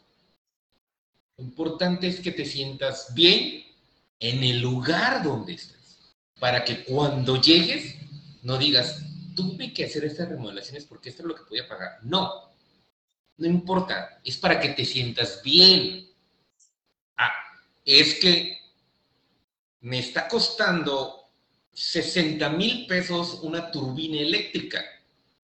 Lo 1.38 1.44
importante 1.44 2.08
es 2.08 2.20
que 2.20 2.32
te 2.32 2.46
sientas 2.46 3.14
bien 3.14 3.64
en 4.20 4.44
el 4.44 4.60
lugar 4.60 5.24
donde 5.24 5.54
estés, 5.54 6.16
para 6.40 6.64
que 6.64 6.84
cuando 6.84 7.40
llegues 7.42 7.96
no 8.44 8.58
digas, 8.58 9.02
tuve 9.36 9.74
que 9.74 9.86
hacer 9.86 10.06
estas 10.06 10.30
remodelaciones 10.30 10.86
porque 10.86 11.10
esto 11.10 11.22
es 11.22 11.28
lo 11.28 11.36
que 11.36 11.44
podía 11.44 11.68
pagar. 11.68 12.00
No, 12.02 12.48
no 13.38 13.48
importa, 13.48 14.20
es 14.24 14.38
para 14.38 14.60
que 14.60 14.70
te 14.70 14.86
sientas 14.86 15.42
bien. 15.44 16.07
Es 17.88 18.16
que 18.16 18.60
me 19.80 20.00
está 20.00 20.28
costando 20.28 21.30
60 21.72 22.50
mil 22.50 22.86
pesos 22.86 23.40
una 23.44 23.72
turbina 23.72 24.20
eléctrica. 24.20 24.84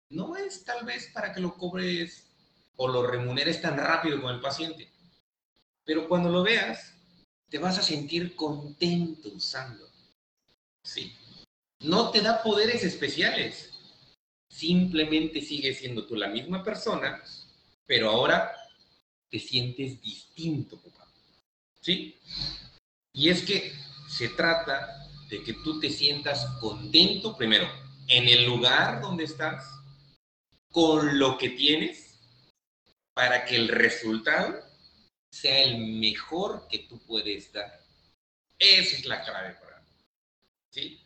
no 0.10 0.36
es 0.36 0.66
tal 0.66 0.86
vez 0.86 1.10
para 1.14 1.32
que 1.32 1.40
lo 1.40 1.56
cobres 1.56 2.28
o 2.76 2.90
lo 2.90 3.08
remuneres 3.08 3.62
tan 3.62 3.78
rápido 3.78 4.22
con 4.22 4.36
el 4.36 4.42
paciente. 4.42 4.92
Pero 5.86 6.10
cuando 6.10 6.30
lo 6.30 6.44
veas, 6.44 6.94
te 7.50 7.58
vas 7.58 7.80
a 7.80 7.82
sentir 7.82 8.36
contento 8.36 9.30
usando. 9.30 9.90
Sí. 10.84 11.16
No 11.80 12.12
te 12.12 12.20
da 12.20 12.44
poderes 12.44 12.84
especiales. 12.84 13.72
Simplemente 14.50 15.40
sigues 15.40 15.78
siendo 15.78 16.06
tú 16.06 16.18
la 16.18 16.28
misma 16.28 16.66
persona, 16.66 17.24
pero 17.86 18.10
ahora 18.10 18.52
te 19.30 19.40
sientes 19.40 20.02
distinto. 20.02 20.82
¿Sí? 21.86 22.20
Y 23.14 23.30
es 23.30 23.44
que 23.44 23.72
se 24.10 24.30
trata 24.30 25.08
de 25.30 25.44
que 25.44 25.54
tú 25.54 25.80
te 25.80 25.92
sientas 25.92 26.44
contento, 26.60 27.38
primero, 27.38 27.70
en 28.08 28.28
el 28.28 28.44
lugar 28.44 29.02
donde 29.02 29.26
estás, 29.26 29.70
con 30.72 31.20
lo 31.20 31.38
que 31.38 31.50
tienes, 31.50 32.18
para 33.14 33.46
que 33.46 33.58
el 33.58 33.68
resultado 33.68 34.60
sea 35.32 35.62
el 35.62 35.78
mejor 36.00 36.68
que 36.68 36.80
tú 36.80 36.98
puedes 37.06 37.54
dar. 37.54 37.80
Esa 38.58 38.96
es 38.96 39.06
la 39.06 39.24
clave 39.24 39.54
para 39.54 39.80
mí. 39.82 39.92
¿Sí? 40.72 41.00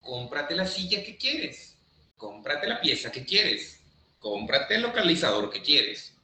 Cómprate 0.00 0.54
la 0.54 0.68
silla 0.68 1.02
que 1.02 1.16
quieres, 1.16 1.76
cómprate 2.16 2.68
la 2.68 2.80
pieza 2.80 3.10
que 3.10 3.24
quieres, 3.24 3.80
cómprate 4.20 4.76
el 4.76 4.82
localizador 4.82 5.50
que 5.50 5.62
quieres, 5.62 6.14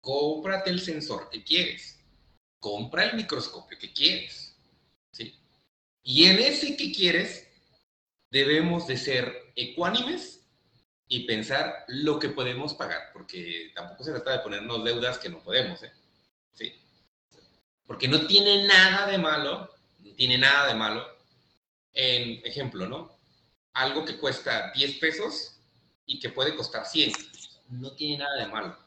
cómprate 0.00 0.70
el 0.70 0.80
sensor 0.80 1.28
que 1.28 1.44
quieres, 1.44 1.95
compra 2.66 3.04
el 3.04 3.14
microscopio 3.14 3.78
que 3.78 3.92
quieres. 3.92 4.56
¿Sí? 5.12 5.38
Y 6.02 6.24
en 6.24 6.40
ese 6.40 6.76
que 6.76 6.90
quieres, 6.90 7.46
debemos 8.28 8.88
de 8.88 8.96
ser 8.96 9.52
ecuánimes 9.54 10.40
y 11.06 11.28
pensar 11.28 11.84
lo 11.86 12.18
que 12.18 12.30
podemos 12.30 12.74
pagar, 12.74 13.12
porque 13.12 13.70
tampoco 13.72 14.02
se 14.02 14.10
trata 14.10 14.32
de 14.32 14.38
ponernos 14.40 14.82
deudas 14.82 15.18
que 15.18 15.28
no 15.28 15.38
podemos, 15.44 15.80
¿eh? 15.84 15.92
¿Sí? 16.54 16.74
Porque 17.86 18.08
no 18.08 18.26
tiene 18.26 18.66
nada 18.66 19.06
de 19.06 19.18
malo, 19.18 19.70
no 20.00 20.12
tiene 20.14 20.36
nada 20.36 20.66
de 20.66 20.74
malo, 20.74 21.06
en 21.92 22.44
ejemplo, 22.44 22.88
¿no? 22.88 23.16
Algo 23.74 24.04
que 24.04 24.18
cuesta 24.18 24.72
10 24.74 24.98
pesos 24.98 25.60
y 26.04 26.18
que 26.18 26.30
puede 26.30 26.56
costar 26.56 26.84
100, 26.84 27.12
no 27.68 27.92
tiene 27.92 28.18
nada 28.18 28.44
de 28.44 28.50
malo. 28.50 28.85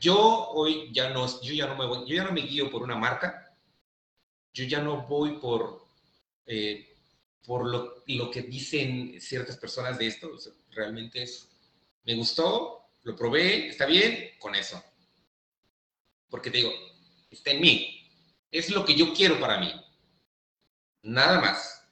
Yo 0.00 0.50
hoy 0.50 0.90
ya 0.92 1.10
no, 1.10 1.40
yo 1.40 1.54
ya 1.54 1.66
no 1.66 1.76
me 1.76 1.86
voy, 1.86 2.00
yo 2.08 2.16
ya 2.16 2.24
no 2.24 2.32
me 2.32 2.40
guío 2.40 2.68
por 2.68 2.82
una 2.82 2.96
marca, 2.96 3.56
yo 4.52 4.64
ya 4.64 4.80
no 4.80 5.06
voy 5.06 5.38
por, 5.38 5.86
eh, 6.46 6.96
por 7.46 7.64
lo, 7.64 8.02
lo, 8.06 8.30
que 8.30 8.42
dicen 8.42 9.20
ciertas 9.20 9.56
personas 9.56 9.96
de 9.96 10.08
esto. 10.08 10.32
realmente 10.72 11.22
es, 11.22 11.48
me 12.04 12.16
gustó, 12.16 12.90
lo 13.04 13.14
probé, 13.14 13.68
está 13.68 13.86
bien, 13.86 14.30
con 14.40 14.56
eso. 14.56 14.82
Porque 16.28 16.50
te 16.50 16.58
digo, 16.58 16.72
está 17.30 17.52
en 17.52 17.60
mí. 17.60 18.10
Es 18.50 18.70
lo 18.70 18.84
que 18.84 18.96
yo 18.96 19.14
quiero 19.14 19.38
para 19.38 19.60
mí. 19.60 19.72
Nada 21.02 21.40
más. 21.40 21.84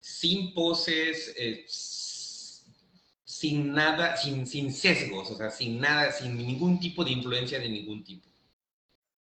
Sin 0.00 0.52
poses, 0.54 1.34
eh, 1.36 1.64
sin 3.40 3.72
nada, 3.72 4.18
sin, 4.18 4.46
sin 4.46 4.70
sesgos, 4.70 5.30
o 5.30 5.34
sea, 5.34 5.50
sin 5.50 5.80
nada, 5.80 6.12
sin 6.12 6.36
ningún 6.36 6.78
tipo 6.78 7.02
de 7.02 7.12
influencia 7.12 7.58
de 7.58 7.70
ningún 7.70 8.04
tipo. 8.04 8.28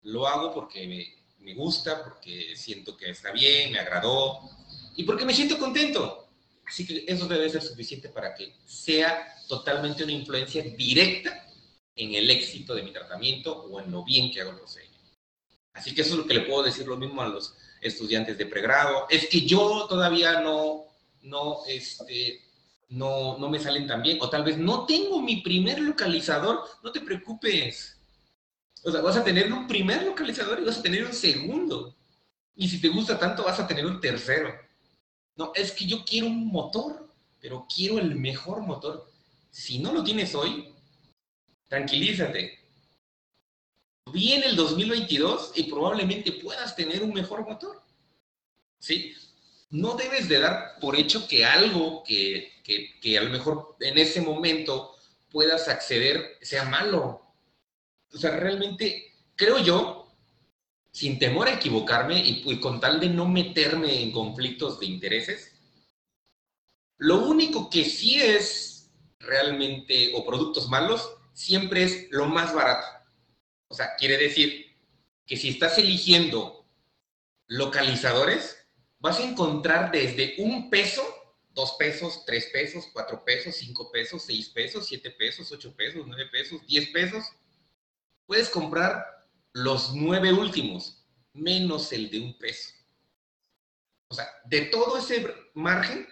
Lo 0.01 0.25
hago 0.25 0.51
porque 0.55 0.87
me, 0.87 1.45
me 1.45 1.53
gusta, 1.53 2.03
porque 2.03 2.55
siento 2.55 2.97
que 2.97 3.11
está 3.11 3.31
bien, 3.31 3.73
me 3.73 3.77
agradó 3.77 4.39
y 4.95 5.03
porque 5.03 5.23
me 5.23 5.35
siento 5.35 5.59
contento. 5.59 6.29
Así 6.65 6.87
que 6.87 7.05
eso 7.07 7.27
debe 7.27 7.47
ser 7.47 7.61
suficiente 7.61 8.09
para 8.09 8.33
que 8.33 8.55
sea 8.65 9.35
totalmente 9.47 10.03
una 10.03 10.13
influencia 10.13 10.63
directa 10.63 11.47
en 11.95 12.15
el 12.15 12.27
éxito 12.31 12.73
de 12.73 12.81
mi 12.81 12.91
tratamiento 12.91 13.65
o 13.65 13.79
en 13.79 13.91
lo 13.91 14.03
bien 14.03 14.31
que 14.31 14.41
hago 14.41 14.49
el 14.49 14.57
procedimiento. 14.57 15.11
Así 15.73 15.93
que 15.93 16.01
eso 16.01 16.13
es 16.13 16.17
lo 16.17 16.25
que 16.25 16.33
le 16.33 16.41
puedo 16.41 16.63
decir 16.63 16.87
lo 16.87 16.97
mismo 16.97 17.21
a 17.21 17.27
los 17.27 17.53
estudiantes 17.81 18.35
de 18.35 18.47
pregrado. 18.47 19.05
Es 19.11 19.27
que 19.27 19.41
yo 19.41 19.85
todavía 19.87 20.41
no, 20.41 20.85
no, 21.21 21.59
este, 21.67 22.46
no, 22.89 23.37
no 23.37 23.49
me 23.49 23.59
salen 23.59 23.87
tan 23.87 24.01
bien. 24.01 24.17
O 24.21 24.29
tal 24.29 24.43
vez 24.43 24.57
no 24.57 24.85
tengo 24.85 25.21
mi 25.21 25.41
primer 25.41 25.79
localizador. 25.79 26.63
No 26.83 26.91
te 26.91 27.01
preocupes. 27.01 27.97
O 28.83 28.91
sea, 28.91 29.01
vas 29.01 29.17
a 29.17 29.23
tener 29.23 29.51
un 29.51 29.67
primer 29.67 30.03
localizador 30.03 30.59
y 30.59 30.65
vas 30.65 30.77
a 30.77 30.83
tener 30.83 31.05
un 31.05 31.13
segundo. 31.13 31.95
Y 32.55 32.67
si 32.69 32.79
te 32.79 32.89
gusta 32.89 33.19
tanto, 33.19 33.43
vas 33.43 33.59
a 33.59 33.67
tener 33.67 33.85
un 33.85 33.99
tercero. 33.99 34.53
No, 35.35 35.51
es 35.53 35.71
que 35.71 35.85
yo 35.85 36.03
quiero 36.05 36.27
un 36.27 36.47
motor, 36.47 37.07
pero 37.39 37.67
quiero 37.73 37.99
el 37.99 38.15
mejor 38.15 38.61
motor. 38.61 39.09
Si 39.51 39.79
no 39.79 39.91
lo 39.91 40.03
tienes 40.03 40.33
hoy, 40.33 40.73
tranquilízate. 41.67 42.57
Viene 44.11 44.47
el 44.47 44.55
2022 44.55 45.51
y 45.55 45.63
probablemente 45.63 46.31
puedas 46.31 46.75
tener 46.75 47.03
un 47.03 47.13
mejor 47.13 47.47
motor. 47.47 47.83
¿Sí? 48.79 49.13
No 49.69 49.95
debes 49.95 50.29
de 50.29 50.39
dar 50.39 50.79
por 50.79 50.95
hecho 50.95 51.27
que 51.27 51.45
algo 51.45 52.03
que, 52.03 52.53
a 53.17 53.21
lo 53.21 53.29
mejor 53.29 53.75
en 53.79 53.97
ese 53.97 54.21
momento 54.21 54.95
puedas 55.29 55.67
acceder 55.67 56.37
sea 56.41 56.63
malo. 56.65 57.21
O 58.13 58.17
sea, 58.17 58.31
realmente 58.31 59.13
creo 59.35 59.59
yo, 59.59 60.15
sin 60.91 61.19
temor 61.19 61.47
a 61.47 61.53
equivocarme 61.53 62.19
y, 62.19 62.59
con 62.59 62.79
tal 62.79 62.99
de 62.99 63.09
no 63.09 63.27
meterme 63.27 64.01
en 64.01 64.11
conflictos 64.11 64.79
de 64.79 64.87
intereses, 64.87 65.53
lo 66.97 67.25
único 67.25 67.69
que 67.69 67.85
sí 67.85 68.19
es 68.19 68.89
realmente, 69.19 70.13
o 70.15 70.25
productos 70.25 70.69
malos, 70.69 71.11
siempre 71.33 71.83
es 71.83 72.07
lo 72.09 72.25
más 72.25 72.53
barato. 72.55 72.87
O 73.67 73.75
sea, 73.75 73.95
quiere 73.97 74.17
decir 74.17 74.65
que 75.25 75.35
si 75.37 75.49
estás 75.49 75.77
eligiendo 75.77 76.65
localizadores, 77.47 78.56
vas 78.99 79.19
a 79.19 79.23
encontrar 79.23 79.91
desde 79.91 80.35
un 80.39 80.69
peso, 80.69 81.03
dos 81.51 81.75
pesos, 81.77 82.23
tres 82.25 82.47
pesos, 82.51 82.87
cuatro 82.93 83.23
pesos, 83.23 83.55
cinco 83.55 83.91
pesos, 83.91 84.23
seis 84.23 84.49
pesos, 84.49 84.87
siete 84.87 85.11
pesos, 85.11 85.51
ocho 85.51 85.75
pesos, 85.75 86.05
nueve 86.05 86.27
pesos, 86.31 86.65
diez 86.67 86.89
pesos. 86.89 87.25
Puedes 88.25 88.49
comprar 88.49 89.27
los 89.53 89.93
nueve 89.95 90.33
últimos, 90.33 91.05
menos 91.33 91.91
el 91.93 92.09
de 92.09 92.19
un 92.19 92.37
peso. 92.37 92.73
O 94.09 94.15
sea, 94.15 94.29
de 94.45 94.61
todo 94.65 94.97
ese 94.97 95.33
margen, 95.53 96.07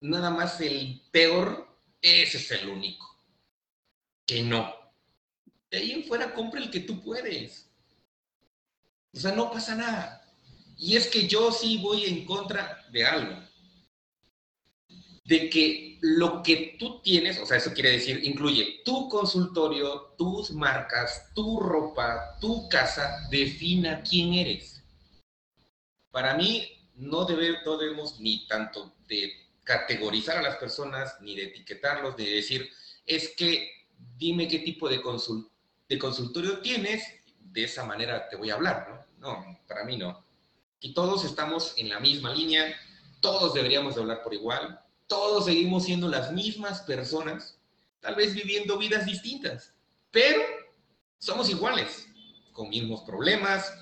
nada 0.00 0.30
más 0.30 0.60
el 0.60 1.02
peor, 1.10 1.68
ese 2.00 2.38
es 2.38 2.50
el 2.52 2.68
único. 2.68 3.06
Que 4.26 4.42
no. 4.42 4.74
De 5.70 5.78
ahí 5.78 5.92
en 5.92 6.04
fuera 6.04 6.32
compra 6.34 6.60
el 6.60 6.70
que 6.70 6.80
tú 6.80 7.02
puedes. 7.02 7.70
O 9.12 9.18
sea, 9.18 9.32
no 9.32 9.50
pasa 9.50 9.74
nada. 9.74 10.23
Y 10.76 10.96
es 10.96 11.06
que 11.06 11.26
yo 11.26 11.52
sí 11.52 11.78
voy 11.78 12.04
en 12.04 12.24
contra 12.24 12.84
de 12.90 13.04
algo. 13.04 13.42
De 15.24 15.48
que 15.48 15.98
lo 16.02 16.42
que 16.42 16.76
tú 16.78 17.00
tienes, 17.00 17.38
o 17.38 17.46
sea, 17.46 17.56
eso 17.56 17.72
quiere 17.72 17.92
decir, 17.92 18.22
incluye 18.24 18.82
tu 18.84 19.08
consultorio, 19.08 20.14
tus 20.18 20.50
marcas, 20.50 21.30
tu 21.34 21.60
ropa, 21.60 22.36
tu 22.40 22.68
casa, 22.68 23.26
defina 23.30 24.02
quién 24.02 24.34
eres. 24.34 24.82
Para 26.10 26.34
mí, 26.34 26.68
no, 26.96 27.24
debemos 27.24 28.20
ni 28.20 28.46
tanto 28.46 28.94
de 29.08 29.32
categorizar 29.62 30.38
a 30.38 30.42
las 30.42 30.56
personas, 30.56 31.16
ni 31.22 31.34
de 31.34 31.44
etiquetarlos, 31.44 32.18
ni 32.18 32.26
de 32.26 32.34
decir, 32.34 32.70
es 33.06 33.34
que 33.34 33.70
dime 34.18 34.46
qué 34.46 34.58
tipo 34.58 34.88
de, 34.88 35.00
de 35.88 35.98
consultorio 35.98 36.58
tienes, 36.60 37.02
de 37.38 37.64
esa 37.64 37.84
manera 37.84 38.28
te 38.28 38.36
voy 38.36 38.50
a 38.50 38.54
hablar, 38.54 39.06
¿no? 39.18 39.32
No, 39.32 39.60
para 39.66 39.84
mí 39.84 39.96
no 39.96 40.23
y 40.80 40.94
todos 40.94 41.24
estamos 41.24 41.74
en 41.76 41.88
la 41.88 42.00
misma 42.00 42.32
línea, 42.32 42.74
todos 43.20 43.54
deberíamos 43.54 43.94
de 43.94 44.02
hablar 44.02 44.22
por 44.22 44.34
igual, 44.34 44.80
todos 45.06 45.46
seguimos 45.46 45.84
siendo 45.84 46.08
las 46.08 46.32
mismas 46.32 46.82
personas, 46.82 47.58
tal 48.00 48.14
vez 48.14 48.34
viviendo 48.34 48.78
vidas 48.78 49.06
distintas, 49.06 49.74
pero 50.10 50.42
somos 51.18 51.48
iguales, 51.50 52.06
con 52.52 52.68
mismos 52.68 53.02
problemas, 53.02 53.72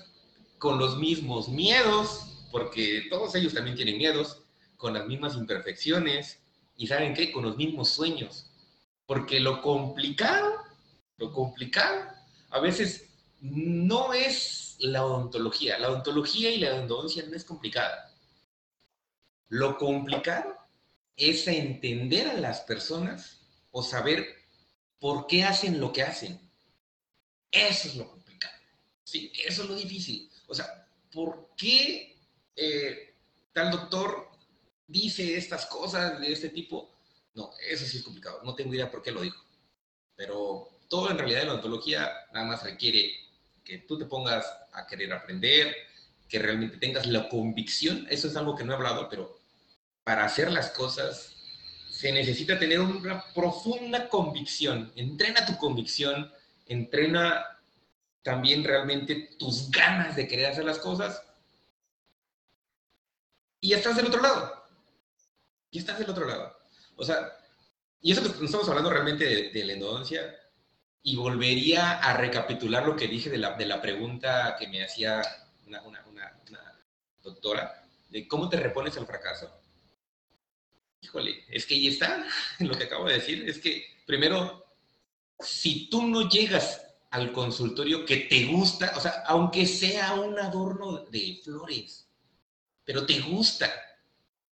con 0.57 0.79
los 0.79 0.97
mismos 0.97 1.49
miedos, 1.49 2.47
porque 2.51 3.03
todos 3.09 3.35
ellos 3.35 3.53
también 3.53 3.75
tienen 3.75 3.97
miedos, 3.97 4.43
con 4.77 4.93
las 4.93 5.05
mismas 5.07 5.35
imperfecciones 5.35 6.39
y 6.75 6.87
saben 6.87 7.13
qué, 7.13 7.31
con 7.31 7.43
los 7.43 7.57
mismos 7.57 7.89
sueños, 7.89 8.49
porque 9.05 9.39
lo 9.39 9.61
complicado, 9.61 10.53
lo 11.17 11.31
complicado, 11.31 12.09
a 12.49 12.59
veces 12.59 13.09
no 13.41 14.13
es 14.13 14.62
la 14.83 15.05
odontología. 15.05 15.79
La 15.79 15.89
odontología 15.89 16.51
y 16.51 16.59
la 16.59 16.75
endodoncia 16.75 17.23
no 17.27 17.35
es 17.35 17.43
complicada. 17.43 18.13
Lo 19.49 19.77
complicado 19.77 20.57
es 21.15 21.47
entender 21.47 22.27
a 22.27 22.33
las 22.33 22.61
personas 22.61 23.41
o 23.71 23.83
saber 23.83 24.25
por 24.99 25.27
qué 25.27 25.43
hacen 25.43 25.79
lo 25.79 25.93
que 25.93 26.03
hacen. 26.03 26.39
Eso 27.51 27.87
es 27.87 27.95
lo 27.95 28.09
complicado. 28.09 28.53
Sí, 29.03 29.31
eso 29.45 29.63
es 29.63 29.69
lo 29.69 29.75
difícil. 29.75 30.29
O 30.47 30.55
sea, 30.55 30.87
¿por 31.11 31.49
qué 31.55 32.17
eh, 32.55 33.15
tal 33.53 33.71
doctor 33.71 34.29
dice 34.87 35.37
estas 35.37 35.65
cosas 35.67 36.19
de 36.19 36.31
este 36.31 36.49
tipo? 36.49 36.91
No, 37.35 37.51
eso 37.69 37.85
sí 37.85 37.97
es 37.97 38.03
complicado. 38.03 38.41
No 38.43 38.55
tengo 38.55 38.73
idea 38.73 38.91
por 38.91 39.01
qué 39.01 39.11
lo 39.11 39.21
dijo. 39.21 39.43
Pero 40.15 40.69
todo 40.89 41.09
en 41.09 41.17
realidad 41.17 41.41
en 41.41 41.47
la 41.47 41.53
ontología 41.55 42.11
nada 42.33 42.45
más 42.45 42.63
requiere 42.63 43.11
que 43.63 43.79
tú 43.79 43.97
te 43.97 44.05
pongas 44.05 44.45
a 44.73 44.85
querer 44.87 45.13
aprender, 45.13 45.75
que 46.27 46.39
realmente 46.39 46.77
tengas 46.77 47.05
la 47.05 47.29
convicción. 47.29 48.07
Eso 48.09 48.27
es 48.27 48.35
algo 48.35 48.55
que 48.55 48.63
no 48.63 48.73
he 48.73 48.75
hablado, 48.75 49.09
pero 49.09 49.37
para 50.03 50.25
hacer 50.25 50.51
las 50.51 50.71
cosas 50.71 51.35
se 51.89 52.11
necesita 52.11 52.57
tener 52.57 52.79
una 52.79 53.23
profunda 53.33 54.09
convicción. 54.09 54.91
Entrena 54.95 55.45
tu 55.45 55.57
convicción, 55.57 56.31
entrena 56.65 57.45
también 58.23 58.63
realmente 58.63 59.29
tus 59.37 59.69
ganas 59.69 60.15
de 60.15 60.27
querer 60.27 60.47
hacer 60.47 60.65
las 60.65 60.79
cosas. 60.79 61.21
Y 63.59 63.69
ya 63.69 63.77
estás 63.77 63.95
del 63.95 64.07
otro 64.07 64.21
lado. 64.21 64.65
Y 65.69 65.79
estás 65.79 65.99
del 65.99 66.09
otro 66.09 66.25
lado. 66.25 66.57
O 66.95 67.03
sea, 67.03 67.31
y 68.01 68.11
eso 68.11 68.21
que 68.21 68.45
estamos 68.45 68.67
hablando 68.67 68.89
realmente 68.89 69.51
de, 69.51 69.65
la 69.65 69.73
endodoncia, 69.73 70.35
y 71.03 71.17
volvería 71.17 71.99
a 71.99 72.15
recapitular 72.15 72.85
lo 72.85 72.95
que 72.95 73.09
dije 73.09 73.29
de 73.29 73.37
la, 73.37 73.55
de 73.55 73.65
la 73.65 73.81
pregunta 73.81 74.55
que 74.57 74.69
me 74.69 74.83
hacía 74.83 75.21
una, 75.67 75.81
una, 75.83 76.03
una, 76.07 76.79
doctora, 77.21 77.85
de 78.09 78.27
cómo 78.27 78.49
te 78.49 78.57
repones 78.57 78.97
al 78.97 79.05
fracaso. 79.05 79.49
Híjole, 81.01 81.43
es 81.49 81.65
que 81.65 81.75
ahí 81.75 81.87
está 81.87 82.25
lo 82.59 82.77
que 82.77 82.85
acabo 82.85 83.05
de 83.07 83.15
decir, 83.15 83.47
es 83.47 83.59
que 83.59 83.85
primero, 84.05 84.65
si 85.39 85.89
tú 85.89 86.07
no 86.07 86.29
llegas 86.29 86.81
al 87.11 87.31
consultorio 87.31 88.05
que 88.05 88.17
te 88.17 88.45
gusta, 88.45 88.93
o 88.95 88.99
sea, 88.99 89.23
aunque 89.27 89.65
sea 89.65 90.13
un 90.13 90.39
adorno 90.39 90.99
de 91.05 91.39
flores, 91.43 92.07
pero 92.85 93.05
te 93.05 93.19
gusta, 93.19 93.71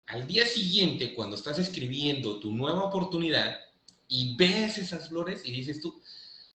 al 0.06 0.26
día 0.26 0.46
siguiente, 0.46 1.14
cuando 1.14 1.36
estás 1.36 1.58
escribiendo 1.58 2.38
tu 2.40 2.52
nueva 2.52 2.84
oportunidad 2.84 3.60
y 4.08 4.34
ves 4.36 4.78
esas 4.78 5.08
flores 5.08 5.42
y 5.44 5.52
dices 5.52 5.80
tú, 5.80 6.02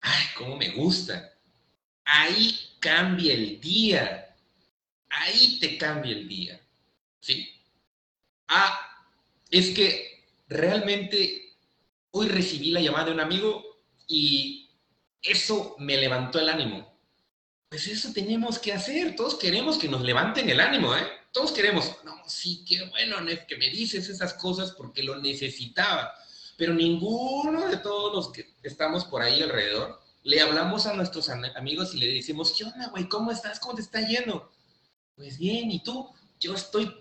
ay, 0.02 0.24
cómo 0.36 0.56
me 0.56 0.70
gusta, 0.70 1.32
ahí 2.04 2.58
cambia 2.78 3.32
el 3.34 3.60
día, 3.60 4.36
ahí 5.08 5.58
te 5.58 5.78
cambia 5.78 6.12
el 6.12 6.28
día, 6.28 6.60
¿sí? 7.20 7.48
Ah, 8.48 8.78
es 9.50 9.70
que 9.70 10.24
realmente 10.48 11.54
hoy 12.10 12.28
recibí 12.28 12.70
la 12.70 12.80
llamada 12.80 13.06
de 13.06 13.12
un 13.12 13.20
amigo 13.20 13.80
y 14.06 14.68
eso 15.22 15.76
me 15.78 15.96
levantó 15.96 16.38
el 16.38 16.48
ánimo. 16.48 16.92
Pues 17.68 17.86
eso 17.86 18.12
tenemos 18.12 18.58
que 18.58 18.72
hacer, 18.72 19.16
todos 19.16 19.36
queremos 19.36 19.78
que 19.78 19.88
nos 19.88 20.02
levanten 20.02 20.50
el 20.50 20.60
ánimo, 20.60 20.94
¿eh? 20.94 21.06
todos 21.32 21.52
queremos, 21.52 21.96
no, 22.04 22.22
sí, 22.26 22.64
qué 22.68 22.84
bueno, 22.90 23.16
que 23.48 23.56
me 23.56 23.70
dices 23.70 24.08
esas 24.08 24.34
cosas 24.34 24.72
porque 24.72 25.02
lo 25.02 25.20
necesitaba. 25.20 26.12
Pero 26.62 26.74
ninguno 26.74 27.66
de 27.66 27.78
todos 27.78 28.14
los 28.14 28.28
que 28.30 28.47
estamos 28.62 29.05
por 29.05 29.20
ahí 29.20 29.43
alrededor 29.43 30.01
le 30.22 30.40
hablamos 30.40 30.86
a 30.86 30.94
nuestros 30.94 31.28
amigos 31.28 31.93
y 31.93 31.98
le 31.98 32.06
decimos, 32.06 32.55
¿qué 32.56 32.62
onda, 32.62 32.89
güey? 32.90 33.09
¿Cómo 33.09 33.32
estás? 33.32 33.59
¿Cómo 33.59 33.74
te 33.74 33.82
está 33.82 34.01
yendo? 34.06 34.48
Pues 35.16 35.39
bien, 35.39 35.72
¿y 35.72 35.82
tú? 35.82 36.09
Yo 36.39 36.55
estoy, 36.55 36.94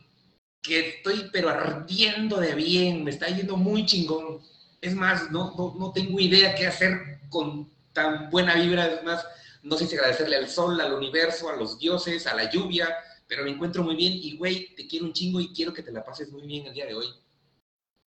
que 0.63 0.95
estoy, 0.95 1.29
pero 1.31 1.49
ardiendo 1.49 2.38
de 2.38 2.55
bien, 2.55 3.03
me 3.03 3.11
está 3.11 3.27
yendo 3.27 3.55
muy 3.55 3.85
chingón. 3.85 4.41
Es 4.81 4.95
más, 4.95 5.29
no, 5.29 5.53
no, 5.55 5.75
no 5.77 5.91
tengo 5.91 6.19
idea 6.19 6.55
qué 6.55 6.65
hacer 6.65 7.19
con 7.29 7.69
tan 7.93 8.31
buena 8.31 8.55
vibra. 8.55 8.88
Es 8.88 9.03
más, 9.03 9.23
no 9.61 9.77
sé 9.77 9.85
si 9.85 9.95
agradecerle 9.95 10.38
al 10.38 10.49
sol, 10.49 10.81
al 10.81 10.93
universo, 10.93 11.49
a 11.49 11.55
los 11.55 11.77
dioses, 11.77 12.25
a 12.25 12.33
la 12.33 12.49
lluvia, 12.49 12.89
pero 13.27 13.43
me 13.43 13.51
encuentro 13.51 13.83
muy 13.83 13.95
bien 13.95 14.13
y, 14.13 14.38
güey, 14.38 14.73
te 14.73 14.88
quiero 14.88 15.05
un 15.05 15.13
chingo 15.13 15.39
y 15.39 15.53
quiero 15.53 15.71
que 15.71 15.83
te 15.83 15.91
la 15.91 16.03
pases 16.03 16.31
muy 16.31 16.47
bien 16.47 16.65
el 16.65 16.73
día 16.73 16.88
de 16.88 16.95
hoy. 16.95 17.05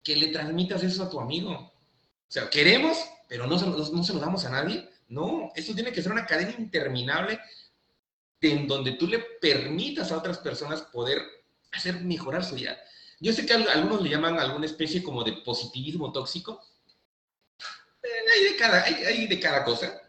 Que 0.03 0.16
le 0.16 0.29
transmitas 0.29 0.83
eso 0.83 1.05
a 1.05 1.11
tu 1.11 1.20
amigo. 1.20 1.53
O 1.53 1.73
sea, 2.29 2.49
queremos, 2.51 2.99
pero 3.29 3.47
no 3.47 3.59
se 3.59 3.66
lo, 3.66 3.77
no 3.77 4.05
se 4.05 4.15
lo 4.15 4.19
damos 4.20 4.45
a 4.45 4.51
nadie. 4.51 4.89
No, 5.09 5.53
esto 5.55 5.74
tiene 5.74 5.93
que 5.93 6.03
ser 6.03 6.12
una 6.12 6.27
cadena 6.27 6.55
interminable 6.59 7.39
en 8.41 8.66
donde 8.66 8.93
tú 8.93 9.07
le 9.07 9.20
permitas 9.41 10.11
a 10.11 10.19
otras 10.19 10.39
personas 10.39 10.83
poder 10.83 11.23
hacer 11.70 12.01
mejorar 12.01 12.45
su 12.45 12.57
vida. 12.57 12.79
Yo 13.20 13.33
sé 13.33 13.47
que 13.47 13.53
algunos 13.53 14.03
le 14.03 14.11
llaman 14.11 14.39
alguna 14.39 14.66
especie 14.66 15.03
como 15.03 15.23
de 15.23 15.35
positivismo 15.45 16.11
tóxico. 16.11 16.61
Eh, 18.03 18.09
hay, 18.35 18.45
de 18.45 18.57
cada, 18.57 18.83
hay, 18.83 19.27
de 19.29 19.39
cada 19.39 19.65
cosa. 19.65 20.03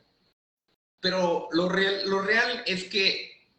Pero 0.99 1.47
lo 1.51 1.69
real, 1.69 2.09
lo 2.09 2.21
real 2.21 2.63
es 2.65 2.85
que 2.85 3.51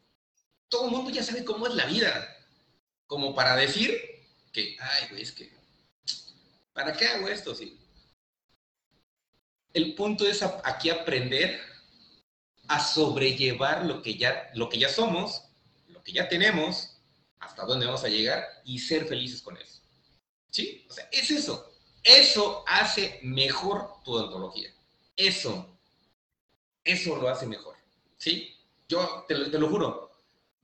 todo 0.69 0.86
el 0.86 0.90
mundo 0.90 1.11
ya 1.11 1.23
sabe 1.23 1.44
cómo 1.44 1.69
es 1.69 1.74
la 1.74 1.86
vida. 1.86 2.36
Como 3.06 3.32
para 3.32 3.55
decir 3.55 3.97
que, 4.52 4.77
ay, 4.81 5.09
güey, 5.11 5.23
es 5.23 5.31
que, 5.31 5.53
¿para 6.74 6.92
qué 6.92 7.06
hago 7.06 7.28
esto? 7.28 7.55
Sí. 7.55 7.80
El 9.72 9.94
punto 9.94 10.26
es 10.26 10.42
aquí 10.42 10.90
aprender 10.90 11.59
a 12.68 12.78
sobrellevar 12.78 13.86
lo 13.86 14.02
que, 14.02 14.16
ya, 14.16 14.51
lo 14.55 14.68
que 14.68 14.78
ya 14.78 14.90
somos, 14.90 15.44
lo 15.88 16.02
que 16.02 16.12
ya 16.12 16.28
tenemos, 16.28 16.98
hasta 17.40 17.64
dónde 17.64 17.86
vamos 17.86 18.05
a 18.05 18.09
llegar 18.09 18.44
y 18.64 18.78
ser 18.78 19.06
felices 19.06 19.40
con 19.40 19.56
eso. 19.56 19.80
¿Sí? 20.51 20.86
O 20.90 20.92
sea, 20.92 21.09
es 21.10 21.30
eso. 21.30 21.72
Eso 22.02 22.62
hace 22.66 23.18
mejor 23.22 24.02
tu 24.05 24.12
odontología. 24.12 24.68
Eso. 25.16 25.78
Eso 26.84 27.16
lo 27.16 27.28
hace 27.28 27.46
mejor. 27.46 27.76
¿Sí? 28.18 28.55
Yo 28.86 29.24
te 29.26 29.34
te 29.48 29.59
lo 29.59 29.68
juro 29.68 30.05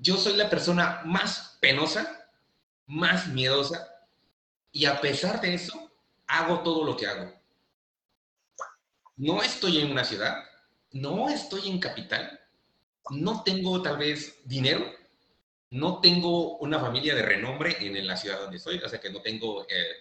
yo 0.00 0.16
soy 0.16 0.34
la 0.34 0.48
persona 0.48 1.02
más 1.04 1.58
penosa, 1.60 2.26
más 2.86 3.28
miedosa, 3.28 3.86
y 4.72 4.86
a 4.86 5.00
pesar 5.00 5.40
de 5.40 5.54
eso, 5.54 5.89
hago 6.30 6.60
todo 6.60 6.84
lo 6.84 6.96
que 6.96 7.06
hago. 7.06 7.32
No 9.16 9.42
estoy 9.42 9.78
en 9.78 9.90
una 9.90 10.04
ciudad, 10.04 10.44
no 10.92 11.28
estoy 11.28 11.68
en 11.68 11.78
capital, 11.78 12.40
no 13.10 13.42
tengo 13.42 13.82
tal 13.82 13.98
vez 13.98 14.40
dinero, 14.44 14.84
no 15.70 16.00
tengo 16.00 16.56
una 16.58 16.78
familia 16.80 17.14
de 17.14 17.22
renombre 17.22 17.76
en, 17.80 18.06
la 18.06 18.16
ciudad 18.16 18.40
donde 18.40 18.56
estoy, 18.56 18.78
o 18.78 18.88
sea 18.88 19.00
que 19.00 19.10
no 19.10 19.20
tengo, 19.20 19.64
eh, 19.64 19.96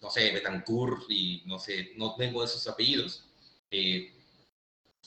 no 0.00 0.10
sé, 0.10 0.30
Betancourt 0.32 1.04
y 1.08 1.42
no 1.46 1.58
sé, 1.58 1.92
no 1.96 2.14
tengo 2.16 2.44
esos 2.44 2.66
apellidos. 2.68 3.24
Eh, 3.70 4.12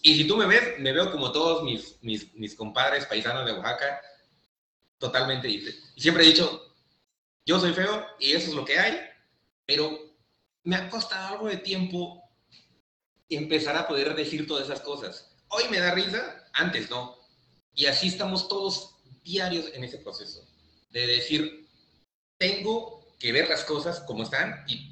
y 0.02 0.16
si 0.16 0.28
tú 0.28 0.38
me 0.38 0.46
ves, 0.46 0.80
me 0.80 0.94
veo 0.94 1.12
como 1.12 1.32
todos 1.32 1.64
mis, 1.64 1.98
mis, 2.02 2.34
mis 2.34 2.56
compadres 2.56 3.06
paisanos 3.06 3.46
de 3.46 3.54
Oaxaca, 3.54 4.02
totalmente 4.98 5.48
Y 5.50 5.62
siempre 5.98 6.24
he 6.24 6.28
dicho, 6.28 6.76
yo 7.46 7.60
soy 7.60 7.74
feo 7.74 8.06
y 8.20 8.32
eso 8.32 8.50
es 8.50 8.56
lo 8.56 8.66
que 8.66 8.80
hay, 8.80 9.00
pero 9.66 10.07
me 10.68 10.76
ha 10.76 10.90
costado 10.90 11.36
algo 11.36 11.48
de 11.48 11.58
tiempo 11.58 12.30
empezar 13.30 13.78
a 13.78 13.88
poder 13.88 14.14
decir 14.16 14.46
todas 14.46 14.66
esas 14.66 14.82
cosas. 14.82 15.34
Hoy 15.48 15.64
me 15.72 15.80
da 15.80 15.94
risa, 15.94 16.46
antes 16.52 16.90
no. 16.90 17.16
Y 17.74 17.86
así 17.86 18.10
estamos 18.10 18.50
todos 18.50 18.98
diarios 19.24 19.72
en 19.74 19.86
ese 19.86 19.98
proceso 20.00 20.46
de 20.90 21.08
decir, 21.08 21.70
tengo 22.38 23.16
que 23.18 23.32
ver 23.32 23.48
las 23.48 23.64
cosas 23.64 24.02
como 24.02 24.24
están 24.24 24.66
y 24.68 24.92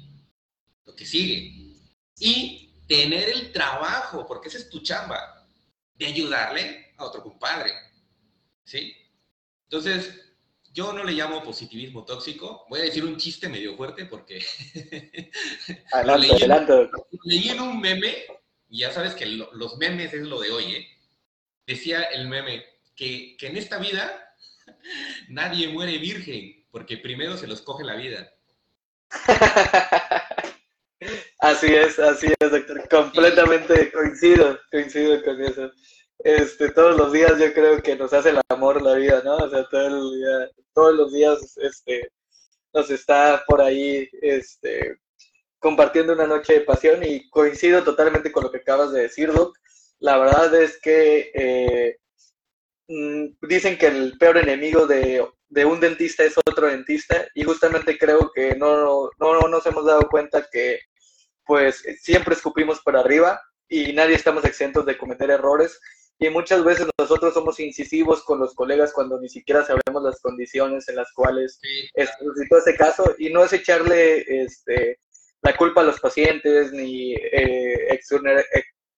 lo 0.86 0.96
que 0.96 1.04
sigue. 1.04 1.76
Y 2.18 2.70
tener 2.88 3.28
el 3.28 3.52
trabajo, 3.52 4.26
porque 4.26 4.48
esa 4.48 4.56
es 4.56 4.70
tu 4.70 4.80
chamba, 4.80 5.46
de 5.92 6.06
ayudarle 6.06 6.94
a 6.96 7.04
otro 7.04 7.22
compadre. 7.22 7.70
¿Sí? 8.64 8.96
Entonces, 9.64 10.25
yo 10.76 10.92
no 10.92 11.02
le 11.04 11.12
llamo 11.12 11.42
positivismo 11.42 12.04
tóxico. 12.04 12.66
Voy 12.68 12.80
a 12.80 12.84
decir 12.84 13.02
un 13.02 13.16
chiste 13.16 13.48
medio 13.48 13.74
fuerte 13.76 14.04
porque. 14.04 14.44
adelante, 15.92 16.28
leí, 16.28 16.36
adelante. 16.36 16.90
Leí 17.24 17.48
en 17.48 17.60
un 17.60 17.80
meme, 17.80 18.14
y 18.68 18.80
ya 18.80 18.92
sabes 18.92 19.14
que 19.14 19.24
los 19.24 19.78
memes 19.78 20.12
es 20.12 20.26
lo 20.26 20.38
de 20.38 20.50
hoy, 20.50 20.64
¿eh? 20.74 20.86
Decía 21.66 22.02
el 22.02 22.28
meme 22.28 22.62
que, 22.94 23.36
que 23.38 23.46
en 23.46 23.56
esta 23.56 23.78
vida 23.78 24.34
nadie 25.30 25.68
muere 25.68 25.96
virgen, 25.96 26.66
porque 26.70 26.98
primero 26.98 27.38
se 27.38 27.46
los 27.46 27.62
coge 27.62 27.82
la 27.82 27.96
vida. 27.96 28.30
Así 31.38 31.66
es, 31.66 31.98
así 31.98 32.26
es, 32.40 32.50
doctor. 32.50 32.88
Completamente 32.88 33.92
coincido, 33.92 34.58
coincido 34.70 35.22
con 35.22 35.40
eso. 35.44 35.70
Este, 36.18 36.70
todos 36.70 36.96
los 36.96 37.12
días 37.12 37.38
yo 37.38 37.52
creo 37.52 37.82
que 37.82 37.96
nos 37.96 38.12
hace 38.12 38.30
el 38.30 38.40
amor 38.48 38.82
la 38.82 38.94
vida, 38.94 39.22
¿no? 39.24 39.36
O 39.36 39.50
sea, 39.50 39.68
todo 39.68 39.86
el 39.86 40.18
día, 40.18 40.50
todos 40.72 40.94
los 40.94 41.12
días, 41.12 41.56
este, 41.58 42.10
nos 42.72 42.90
está 42.90 43.44
por 43.46 43.60
ahí, 43.60 44.08
este, 44.22 44.98
compartiendo 45.58 46.12
una 46.12 46.26
noche 46.26 46.54
de 46.54 46.60
pasión 46.60 47.02
y 47.04 47.28
coincido 47.30 47.82
totalmente 47.82 48.32
con 48.32 48.44
lo 48.44 48.50
que 48.50 48.58
acabas 48.58 48.92
de 48.92 49.02
decir, 49.02 49.32
Doc. 49.32 49.56
La 49.98 50.18
verdad 50.18 50.54
es 50.54 50.78
que 50.80 51.30
eh, 51.34 51.98
mm, 52.88 53.46
dicen 53.48 53.78
que 53.78 53.86
el 53.86 54.18
peor 54.18 54.38
enemigo 54.38 54.86
de, 54.86 55.26
de, 55.48 55.64
un 55.64 55.80
dentista 55.80 56.24
es 56.24 56.36
otro 56.38 56.66
dentista 56.66 57.26
y 57.34 57.44
justamente 57.44 57.98
creo 57.98 58.30
que 58.34 58.54
no, 58.56 59.10
no, 59.18 59.40
no 59.40 59.48
nos 59.48 59.66
hemos 59.66 59.84
dado 59.86 60.08
cuenta 60.08 60.46
que 60.50 60.80
pues 61.44 61.82
siempre 62.00 62.34
escupimos 62.34 62.80
para 62.80 63.00
arriba 63.00 63.40
y 63.68 63.92
nadie 63.92 64.16
estamos 64.16 64.44
exentos 64.44 64.84
de 64.86 64.98
cometer 64.98 65.30
errores. 65.30 65.80
Y 66.18 66.30
muchas 66.30 66.64
veces 66.64 66.86
nosotros 66.98 67.34
somos 67.34 67.60
incisivos 67.60 68.22
con 68.24 68.38
los 68.38 68.54
colegas 68.54 68.92
cuando 68.92 69.20
ni 69.20 69.28
siquiera 69.28 69.64
sabemos 69.64 70.02
las 70.02 70.20
condiciones 70.20 70.88
en 70.88 70.96
las 70.96 71.12
cuales 71.12 71.58
sí, 71.60 71.88
se 71.94 72.58
ese 72.58 72.76
caso. 72.76 73.14
Y 73.18 73.30
no 73.30 73.44
es 73.44 73.52
echarle 73.52 74.24
este, 74.26 74.98
la 75.42 75.56
culpa 75.56 75.82
a 75.82 75.84
los 75.84 76.00
pacientes 76.00 76.72
ni 76.72 77.14
eh, 77.14 78.00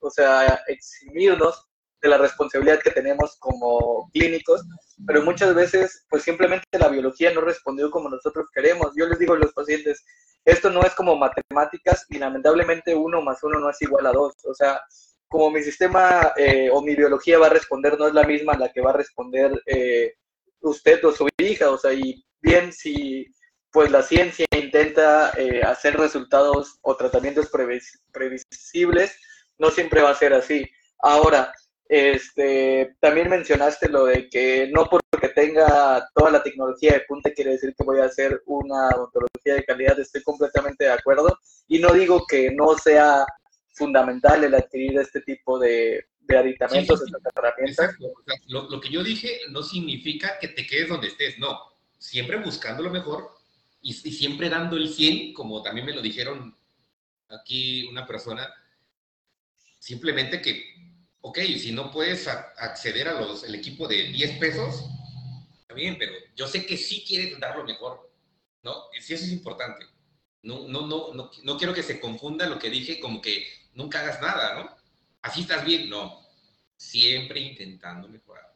o 0.01 0.11
sea, 0.11 0.63
eximirnos 0.69 1.65
de 2.01 2.09
la 2.09 2.19
responsabilidad 2.19 2.81
que 2.81 2.93
tenemos 2.93 3.37
como 3.41 4.09
clínicos, 4.13 4.65
pero 5.07 5.23
muchas 5.23 5.55
veces 5.55 6.07
pues 6.09 6.23
simplemente 6.23 6.65
la 6.79 6.89
biología 6.89 7.33
no 7.33 7.41
respondió 7.41 7.91
como 7.91 8.09
nosotros 8.09 8.49
queremos. 8.55 8.93
Yo 8.97 9.07
les 9.07 9.19
digo 9.19 9.35
a 9.35 9.39
los 9.39 9.53
pacientes, 9.53 10.05
esto 10.45 10.71
no 10.71 10.83
es 10.83 10.95
como 10.95 11.17
matemáticas 11.17 12.07
y 12.09 12.19
lamentablemente 12.19 12.95
uno 12.95 13.21
más 13.21 13.43
uno 13.43 13.59
no 13.59 13.71
es 13.71 13.83
igual 13.83 14.07
a 14.07 14.13
dos. 14.13 14.35
O 14.45 14.55
sea, 14.55 14.81
como 15.29 15.51
mi 15.51 15.63
sistema 15.63 16.33
eh, 16.37 16.71
o 16.73 16.83
mi 16.83 16.95
biología 16.95 17.39
va 17.39 17.47
a 17.47 17.51
responder 17.51 17.99
no 17.99 18.09
es 18.09 18.15
la 18.15 18.25
misma 18.25 18.55
a 18.55 18.59
la 18.59 18.73
que 18.73 18.81
va 18.81 18.91
a 18.91 18.97
responder 18.97 19.63
eh, 19.67 20.15
usted 20.61 21.05
o 21.05 21.13
su 21.13 21.29
hija. 21.39 21.71
O 21.71 21.79
sea, 21.79 21.93
y 21.93 22.25
bien 22.41 22.73
si 22.73 23.27
pues 23.71 23.91
la 23.91 24.03
ciencia 24.03 24.47
intenta 24.57 25.33
eh, 25.37 25.61
hacer 25.63 25.97
resultados 25.97 26.79
o 26.83 26.97
tratamientos 26.97 27.51
previsibles, 28.13 29.17
no 29.59 29.71
siempre 29.71 30.03
va 30.03 30.11
a 30.11 30.15
ser 30.15 30.33
así. 30.33 30.65
Ahora, 31.01 31.53
este, 31.89 32.97
también 33.01 33.31
mencionaste 33.31 33.89
lo 33.89 34.07
de 34.07 34.29
que 34.29 34.69
no 34.73 34.87
porque 34.87 35.29
tenga 35.29 36.09
toda 36.15 36.31
la 36.31 36.43
tecnología 36.43 36.93
de 36.93 37.05
punta 37.09 37.33
quiere 37.33 37.53
decir 37.53 37.75
que 37.77 37.85
voy 37.85 38.01
a 38.01 38.05
hacer 38.05 38.43
una 38.47 38.89
odontología 38.91 39.55
de 39.55 39.65
calidad. 39.65 39.99
Estoy 39.99 40.23
completamente 40.23 40.85
de 40.85 40.93
acuerdo. 40.93 41.39
Y 41.67 41.79
no 41.79 41.93
digo 41.93 42.25
que 42.29 42.51
no 42.51 42.77
sea 42.77 43.27
fundamental 43.79 44.45
el 44.45 44.55
adquirir 44.55 44.99
este 44.99 45.21
tipo 45.23 45.59
de, 45.59 46.07
aditamentos, 46.29 47.01
de 47.01 47.19
herramientas. 47.35 47.97
lo, 48.47 48.69
lo, 48.69 48.81
que 48.81 48.91
yo 48.91 49.03
dije 49.03 49.41
no 49.51 49.63
significa 49.63 50.39
que 50.39 50.49
te 50.49 50.67
quedes 50.67 50.89
donde 50.89 51.09
estés, 51.09 51.39
no. 51.39 51.59
Siempre 51.99 52.37
buscando 52.37 52.83
lo 52.83 52.91
mejor 52.91 53.31
y, 53.81 53.91
y 53.91 54.13
siempre 54.13 54.51
dando 54.51 54.77
el 54.77 54.89
100, 54.89 55.33
como 55.33 55.63
también 55.63 55.87
me 55.87 55.95
lo 55.95 56.03
dijeron 56.03 56.55
aquí 57.29 57.87
una 57.87 58.07
persona. 58.07 58.49
Simplemente 59.79 60.43
que 60.43 60.79
ok, 61.21 61.39
si 61.59 61.73
no 61.73 61.91
puedes 61.91 62.27
acceder 62.27 63.09
a 63.09 63.21
los, 63.21 63.45
el 63.45 63.55
equipo 63.55 63.87
de 63.89 64.05
10 64.05 64.39
pesos, 64.39 64.85
está 65.61 65.75
bien, 65.75 65.97
pero 65.99 66.13
yo 66.37 66.47
sé 66.47 66.65
que 66.67 66.77
sí 66.77 67.05
quieres 67.07 67.39
dar 67.39 67.57
lo 67.57 67.65
mejor, 67.65 68.11
¿no? 68.63 68.85
Sí, 69.01 69.15
eso 69.15 69.25
es 69.25 69.33
importante. 69.33 69.85
No, 70.43 70.69
no, 70.69 70.87
no, 70.87 71.15
no, 71.15 71.31
no 71.43 71.57
quiero 71.59 71.75
que 71.75 71.83
se 71.83 72.01
confunda 72.01 72.47
lo 72.47 72.59
que 72.59 72.71
dije 72.71 73.01
como 73.01 73.21
que 73.21 73.47
nunca 73.75 74.01
hagas 74.01 74.21
nada, 74.21 74.55
¿no? 74.55 74.77
Así 75.23 75.43
estás 75.43 75.65
bien, 75.65 75.91
no. 75.91 76.21
Siempre 76.77 77.41
intentando 77.41 78.09
mejorar. 78.09 78.49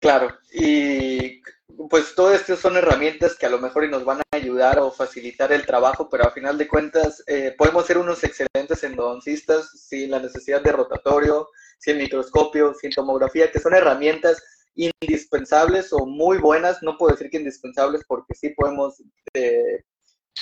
Claro, 0.00 0.38
y 0.52 1.42
pues 1.90 2.14
todo 2.14 2.32
esto 2.32 2.56
son 2.56 2.76
herramientas 2.76 3.36
que 3.36 3.46
a 3.46 3.50
lo 3.50 3.58
mejor 3.58 3.88
nos 3.88 4.04
van 4.04 4.20
a 4.20 4.36
ayudar 4.36 4.78
o 4.78 4.92
facilitar 4.92 5.52
el 5.52 5.66
trabajo, 5.66 6.08
pero 6.08 6.24
a 6.24 6.30
final 6.30 6.56
de 6.56 6.68
cuentas 6.68 7.22
eh, 7.26 7.54
podemos 7.58 7.84
ser 7.86 7.98
unos 7.98 8.22
excelentes 8.22 8.84
endodoncistas 8.84 9.70
sin 9.70 10.12
la 10.12 10.20
necesidad 10.20 10.62
de 10.62 10.70
rotatorio, 10.70 11.48
sin 11.78 11.98
microscopio, 11.98 12.74
sin 12.74 12.90
tomografía, 12.92 13.50
que 13.50 13.58
son 13.58 13.74
herramientas 13.74 14.40
indispensables 14.76 15.92
o 15.92 16.06
muy 16.06 16.38
buenas, 16.38 16.82
no 16.82 16.96
puedo 16.96 17.12
decir 17.12 17.30
que 17.30 17.38
indispensables 17.38 18.02
porque 18.06 18.34
sí 18.34 18.50
podemos, 18.50 19.02
eh, 19.34 19.82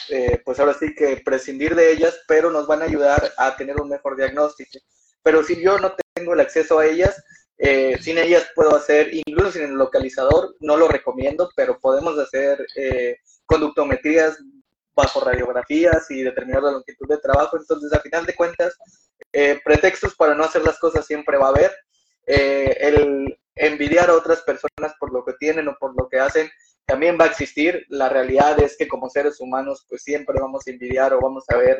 eh, 0.08 0.40
pues 0.44 0.58
ahora 0.60 0.74
sí 0.74 0.94
que 0.94 1.16
prescindir 1.24 1.74
de 1.74 1.92
ellas, 1.92 2.18
pero 2.28 2.50
nos 2.50 2.66
van 2.66 2.82
a 2.82 2.86
ayudar 2.86 3.32
a 3.36 3.56
tener 3.56 3.80
un 3.80 3.88
mejor 3.88 4.16
diagnóstico. 4.16 4.78
Pero 5.22 5.42
si 5.42 5.60
yo 5.60 5.78
no 5.78 5.94
tengo 6.14 6.34
el 6.34 6.40
acceso 6.40 6.78
a 6.78 6.86
ellas, 6.86 7.22
eh, 7.58 7.96
sin 8.00 8.18
ellas 8.18 8.50
puedo 8.54 8.76
hacer, 8.76 9.10
incluso 9.12 9.52
sin 9.52 9.62
el 9.62 9.74
localizador, 9.74 10.54
no 10.60 10.76
lo 10.76 10.88
recomiendo, 10.88 11.50
pero 11.56 11.80
podemos 11.80 12.18
hacer 12.18 12.64
eh, 12.76 13.16
conductometrías 13.46 14.38
bajo 14.94 15.20
radiografías 15.20 16.10
y 16.10 16.22
determinar 16.22 16.62
la 16.62 16.72
longitud 16.72 17.08
de 17.08 17.18
trabajo. 17.18 17.56
Entonces, 17.56 17.92
a 17.92 18.00
final 18.00 18.26
de 18.26 18.34
cuentas, 18.34 18.76
eh, 19.32 19.60
pretextos 19.64 20.14
para 20.14 20.34
no 20.34 20.44
hacer 20.44 20.62
las 20.62 20.78
cosas 20.78 21.06
siempre 21.06 21.38
va 21.38 21.46
a 21.46 21.50
haber. 21.50 21.72
el 22.26 23.38
envidiar 23.54 24.10
a 24.10 24.14
otras 24.14 24.42
personas 24.42 24.94
por 24.98 25.12
lo 25.12 25.24
que 25.24 25.32
tienen 25.34 25.68
o 25.68 25.76
por 25.78 25.94
lo 25.96 26.08
que 26.08 26.18
hacen 26.18 26.50
también 26.86 27.18
va 27.20 27.24
a 27.24 27.28
existir. 27.28 27.84
La 27.88 28.08
realidad 28.08 28.58
es 28.60 28.76
que 28.76 28.88
como 28.88 29.10
seres 29.10 29.40
humanos, 29.40 29.84
pues 29.88 30.02
siempre 30.02 30.40
vamos 30.40 30.66
a 30.66 30.70
envidiar 30.70 31.12
o 31.14 31.20
vamos 31.20 31.44
a 31.48 31.56
ver 31.56 31.78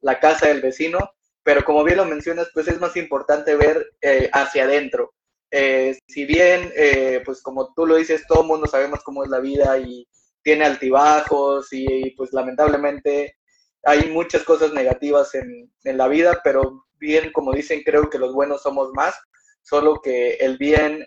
la 0.00 0.18
casa 0.18 0.48
del 0.48 0.60
vecino 0.60 0.98
pero 1.42 1.64
como 1.64 1.84
bien 1.84 1.96
lo 1.96 2.04
mencionas, 2.04 2.48
pues 2.52 2.68
es 2.68 2.78
más 2.80 2.96
importante 2.96 3.56
ver 3.56 3.94
eh, 4.00 4.30
hacia 4.32 4.64
adentro. 4.64 5.14
Eh, 5.50 5.98
si 6.06 6.24
bien, 6.24 6.72
eh, 6.76 7.22
pues 7.24 7.42
como 7.42 7.72
tú 7.74 7.86
lo 7.86 7.96
dices, 7.96 8.26
todo 8.26 8.42
el 8.42 8.48
mundo 8.48 8.66
sabemos 8.66 9.00
cómo 9.02 9.24
es 9.24 9.30
la 9.30 9.40
vida 9.40 9.78
y 9.78 10.06
tiene 10.42 10.64
altibajos 10.64 11.68
y 11.72 12.10
pues 12.16 12.32
lamentablemente 12.32 13.36
hay 13.82 14.10
muchas 14.10 14.44
cosas 14.44 14.72
negativas 14.72 15.34
en, 15.34 15.72
en 15.84 15.98
la 15.98 16.08
vida, 16.08 16.40
pero 16.44 16.86
bien, 16.98 17.32
como 17.32 17.52
dicen, 17.52 17.82
creo 17.84 18.10
que 18.10 18.18
los 18.18 18.34
buenos 18.34 18.62
somos 18.62 18.90
más, 18.92 19.14
solo 19.62 20.00
que 20.00 20.34
el 20.34 20.58
bien 20.58 21.06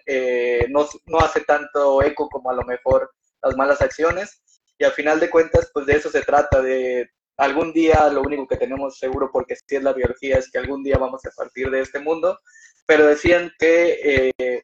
no, 0.69 0.87
no 1.05 1.19
hace 1.19 1.41
tanto 1.41 2.01
eco 2.03 2.27
como 2.29 2.49
a 2.51 2.55
lo 2.55 2.63
mejor 2.63 3.11
las 3.43 3.55
malas 3.55 3.81
acciones. 3.81 4.41
Y 4.77 4.85
al 4.85 4.91
final 4.91 5.19
de 5.19 5.29
cuentas, 5.29 5.69
pues 5.73 5.85
de 5.85 5.93
eso 5.93 6.09
se 6.09 6.21
trata, 6.21 6.61
de 6.61 7.09
algún 7.37 7.73
día 7.73 8.09
lo 8.09 8.21
único 8.21 8.47
que 8.47 8.57
tenemos 8.57 8.97
seguro, 8.97 9.29
porque 9.31 9.55
si 9.55 9.75
es 9.75 9.83
la 9.83 9.93
biología, 9.93 10.37
es 10.37 10.49
que 10.51 10.59
algún 10.59 10.83
día 10.83 10.97
vamos 10.97 11.25
a 11.25 11.31
partir 11.35 11.69
de 11.69 11.81
este 11.81 11.99
mundo, 11.99 12.39
pero 12.85 13.05
decían 13.05 13.51
que 13.57 14.31
eh, 14.37 14.63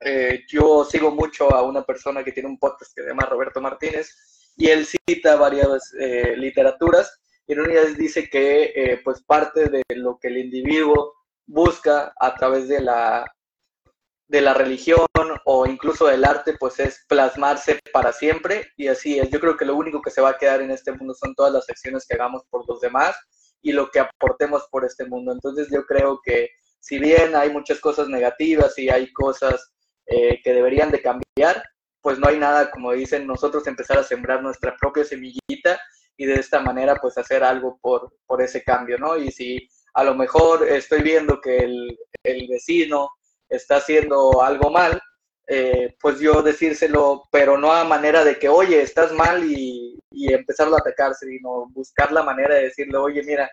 eh, 0.00 0.44
yo 0.48 0.84
sigo 0.84 1.10
mucho 1.10 1.52
a 1.54 1.62
una 1.62 1.84
persona 1.84 2.24
que 2.24 2.32
tiene 2.32 2.48
un 2.48 2.58
podcast 2.58 2.92
que 2.94 3.02
se 3.02 3.08
llama 3.08 3.26
Roberto 3.26 3.60
Martínez 3.60 4.52
y 4.56 4.68
él 4.68 4.86
cita 4.86 5.36
varias 5.36 5.92
eh, 5.98 6.34
literaturas 6.36 7.20
y 7.46 7.52
en 7.52 7.60
una 7.60 7.80
dice 7.96 8.28
que 8.28 9.00
pues 9.04 9.22
parte 9.22 9.66
de 9.68 9.84
lo 9.94 10.18
que 10.18 10.28
el 10.28 10.38
individuo 10.38 11.14
busca 11.46 12.12
a 12.18 12.34
través 12.34 12.66
de 12.66 12.80
la 12.80 13.24
de 14.28 14.40
la 14.40 14.54
religión 14.54 15.06
o 15.44 15.66
incluso 15.66 16.06
del 16.06 16.24
arte, 16.24 16.56
pues 16.58 16.80
es 16.80 17.04
plasmarse 17.08 17.78
para 17.92 18.12
siempre 18.12 18.68
y 18.76 18.88
así 18.88 19.18
es. 19.18 19.30
Yo 19.30 19.40
creo 19.40 19.56
que 19.56 19.64
lo 19.64 19.76
único 19.76 20.02
que 20.02 20.10
se 20.10 20.20
va 20.20 20.30
a 20.30 20.38
quedar 20.38 20.60
en 20.60 20.70
este 20.70 20.92
mundo 20.92 21.14
son 21.14 21.34
todas 21.34 21.52
las 21.52 21.68
acciones 21.68 22.06
que 22.06 22.14
hagamos 22.14 22.42
por 22.50 22.68
los 22.68 22.80
demás 22.80 23.16
y 23.62 23.72
lo 23.72 23.90
que 23.90 24.00
aportemos 24.00 24.66
por 24.70 24.84
este 24.84 25.04
mundo. 25.06 25.32
Entonces 25.32 25.68
yo 25.72 25.84
creo 25.86 26.20
que 26.24 26.50
si 26.80 26.98
bien 26.98 27.34
hay 27.36 27.50
muchas 27.50 27.80
cosas 27.80 28.08
negativas 28.08 28.76
y 28.78 28.88
hay 28.88 29.12
cosas 29.12 29.72
eh, 30.06 30.40
que 30.42 30.52
deberían 30.52 30.90
de 30.90 31.02
cambiar, 31.02 31.62
pues 32.00 32.18
no 32.18 32.28
hay 32.28 32.38
nada, 32.38 32.70
como 32.70 32.92
dicen, 32.92 33.26
nosotros 33.26 33.66
empezar 33.66 33.98
a 33.98 34.04
sembrar 34.04 34.42
nuestra 34.42 34.76
propia 34.76 35.04
semillita 35.04 35.80
y 36.16 36.26
de 36.26 36.34
esta 36.34 36.60
manera 36.60 36.96
pues 36.96 37.18
hacer 37.18 37.42
algo 37.42 37.78
por, 37.80 38.12
por 38.26 38.40
ese 38.40 38.62
cambio, 38.62 38.98
¿no? 38.98 39.16
Y 39.16 39.30
si 39.30 39.68
a 39.94 40.04
lo 40.04 40.14
mejor 40.14 40.68
estoy 40.68 41.02
viendo 41.02 41.40
que 41.40 41.58
el, 41.58 41.98
el 42.22 42.46
vecino 42.48 43.10
está 43.48 43.76
haciendo 43.76 44.42
algo 44.42 44.70
mal, 44.70 45.00
eh, 45.48 45.96
pues 46.00 46.18
yo 46.18 46.42
decírselo, 46.42 47.24
pero 47.30 47.56
no 47.56 47.72
a 47.72 47.84
manera 47.84 48.24
de 48.24 48.38
que, 48.38 48.48
oye, 48.48 48.82
estás 48.82 49.12
mal 49.12 49.44
y, 49.44 49.98
y 50.10 50.32
empezarlo 50.32 50.76
a 50.76 50.80
atacar, 50.80 51.14
sino 51.14 51.68
buscar 51.70 52.10
la 52.12 52.22
manera 52.22 52.54
de 52.56 52.64
decirle, 52.64 52.96
oye, 52.98 53.22
mira, 53.22 53.48